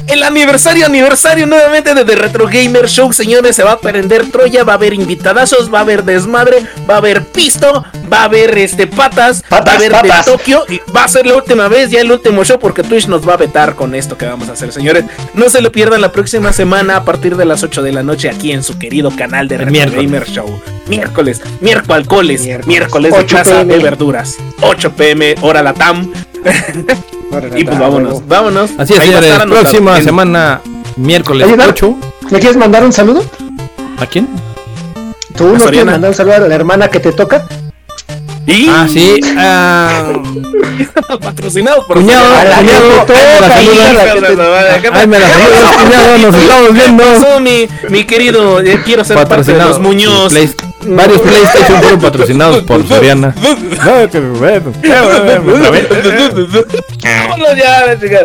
el 0.08 0.24
aniversario, 0.24 0.86
aniversario 0.86 1.46
nuevamente 1.48 1.94
de 1.94 2.06
The 2.06 2.16
Retro 2.16 2.48
Gamer 2.48 2.88
Show, 2.88 3.12
señores. 3.14 3.56
Se 3.56 3.64
va 3.64 3.74
a 3.74 3.80
prender 3.80 4.30
Troya, 4.32 4.64
va 4.64 4.74
a 4.74 4.76
haber 4.76 4.94
invitadazos, 4.94 5.74
va 5.74 5.80
a 5.80 5.82
haber 5.82 6.04
desmadre, 6.04 6.64
va 6.90 6.96
a 6.96 6.98
haber 6.98 7.24
pisto, 7.24 7.84
va 8.12 8.22
a 8.22 8.24
haber 8.26 8.58
este 8.58 8.88
patas, 8.88 9.42
va 9.52 9.58
a 9.58 9.64
Patas, 9.64 9.76
haber 9.76 9.92
patas. 9.92 10.26
de 10.26 10.32
Tokio. 10.32 10.66
Y 10.70 10.80
va 10.96 11.04
a 11.04 11.08
ser 11.08 11.26
la 11.26 11.36
última 11.36 11.68
vez, 11.68 11.90
ya 11.92 12.02
el 12.02 12.12
último 12.12 12.44
show, 12.44 12.60
porque 12.60 12.84
Twitch 12.84 13.08
nos 13.08 13.28
va 13.28 13.34
a 13.34 13.38
vetar 13.38 13.76
con 13.76 13.96
esto 13.96 14.18
que 14.18 14.26
vamos 14.26 14.50
a 14.50 14.54
hacer, 14.54 14.72
señores. 14.72 15.06
No 15.34 15.50
se 15.50 15.62
lo 15.62 15.72
pierdan 15.72 16.02
la 16.02 16.12
próxima 16.12 16.54
semana 16.54 16.98
a 16.98 17.04
partir 17.06 17.36
de 17.36 17.46
las 17.46 17.64
8 17.64 17.82
de 17.82 17.92
la 17.92 18.04
noche 18.04 18.30
aquí 18.30 18.52
en 18.52 18.64
su 18.64 18.78
querido 18.78 19.12
canal 19.16 19.48
de 19.48 19.58
Retro 19.58 19.72
miércoles. 19.72 20.06
Gamer 20.06 20.30
Show. 20.30 20.62
Miércoles, 20.88 21.42
miércoles, 21.62 22.08
miércoles, 22.10 22.68
Miércoles. 22.68 23.12
de 23.12 23.18
8 23.20 23.36
casa 23.36 23.52
PM. 23.62 23.74
de 23.78 23.80
verduras. 23.84 24.36
8 24.62 24.92
pm, 24.96 25.36
hora 25.42 25.64
la 25.64 25.74
TAM. 25.74 26.12
Y 27.56 27.64
pues 27.66 27.80
vámonos, 27.80 28.28
vámonos. 28.28 28.72
Así 28.78 28.94
es, 28.94 29.00
Ahí 29.00 29.12
va 29.12 29.20
a 29.20 29.22
señores. 29.22 29.46
Próxima 29.50 29.98
En- 29.98 30.04
semana, 30.06 30.62
miércoles 30.96 31.48
Oye, 31.48 31.58
Dar- 31.58 31.70
8. 31.70 31.96
¿Le 32.32 32.40
quieres 32.40 32.58
mandar 32.58 32.84
un 32.84 32.94
saludo? 32.94 33.24
¿A 34.00 34.06
quién? 34.06 34.28
¿Tú 35.36 35.46
no 35.58 35.58
quieres 35.66 35.86
mandar 35.86 36.10
un 36.12 36.16
saludo 36.16 36.36
a 36.36 36.40
la 36.40 36.56
hermana 36.56 36.88
que 36.88 37.00
te 37.00 37.12
toca? 37.12 37.46
Y 38.48 38.68
Ah, 38.70 38.88
sí. 38.92 39.20
ah, 39.38 40.14
patrocinado 41.20 41.86
por 41.88 41.98
Cuñado, 41.98 42.26
A 42.36 42.44
la 42.46 42.58
cuñado, 42.58 43.06
Ay, 44.94 45.08
me 45.08 45.20
la 45.20 45.28
saludas, 45.30 45.76
cuñado, 45.84 46.18
nos 46.20 46.36
estamos 46.36 46.74
viendo. 46.74 47.04
Mi, 47.42 47.68
mi 47.90 48.04
querido, 48.06 48.60
eh, 48.62 48.82
quiero 48.86 49.04
ser 49.04 49.28
parte 49.28 49.52
de 49.52 49.58
los 49.64 49.80
Muñoz. 49.80 50.34
Varios 50.86 51.22
PlayStation 51.22 51.82
fueron 51.82 52.00
patrocinados 52.02 52.64
por 52.64 52.88
Soriana. 52.88 53.34
No, 53.86 54.10
que 54.10 54.20
bueno. 54.20 54.70
Otra 54.70 55.70
vez. 55.72 55.88
Vámonos 57.04 57.58
ya, 57.58 57.86
la 57.88 58.00
chica. 58.00 58.20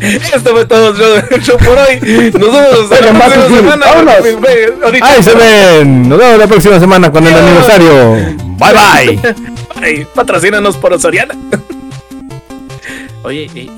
Esto 0.00 0.50
fue 0.50 0.64
todo 0.66 0.94
yo, 0.96 1.36
yo 1.38 1.56
por 1.58 1.78
hoy. 1.78 2.00
Nos 2.32 2.52
vemos 2.52 2.90
hasta 2.90 3.12
la 3.12 3.26
próxima 3.26 3.56
semana. 3.56 3.86
vámonos. 3.86 5.02
Ahí 5.02 5.22
se 5.22 5.34
ven. 5.34 6.08
Nos 6.08 6.18
vemos 6.18 6.38
la 6.38 6.46
próxima 6.46 6.80
semana 6.80 7.10
con 7.12 7.26
el 7.26 7.34
aniversario. 7.34 8.14
Bye 8.58 9.18
bye. 9.80 10.06
Patrocínanos 10.14 10.76
por 10.76 10.98
Soriana. 11.00 11.34
Oye, 13.22 13.50
eh, 13.54 13.68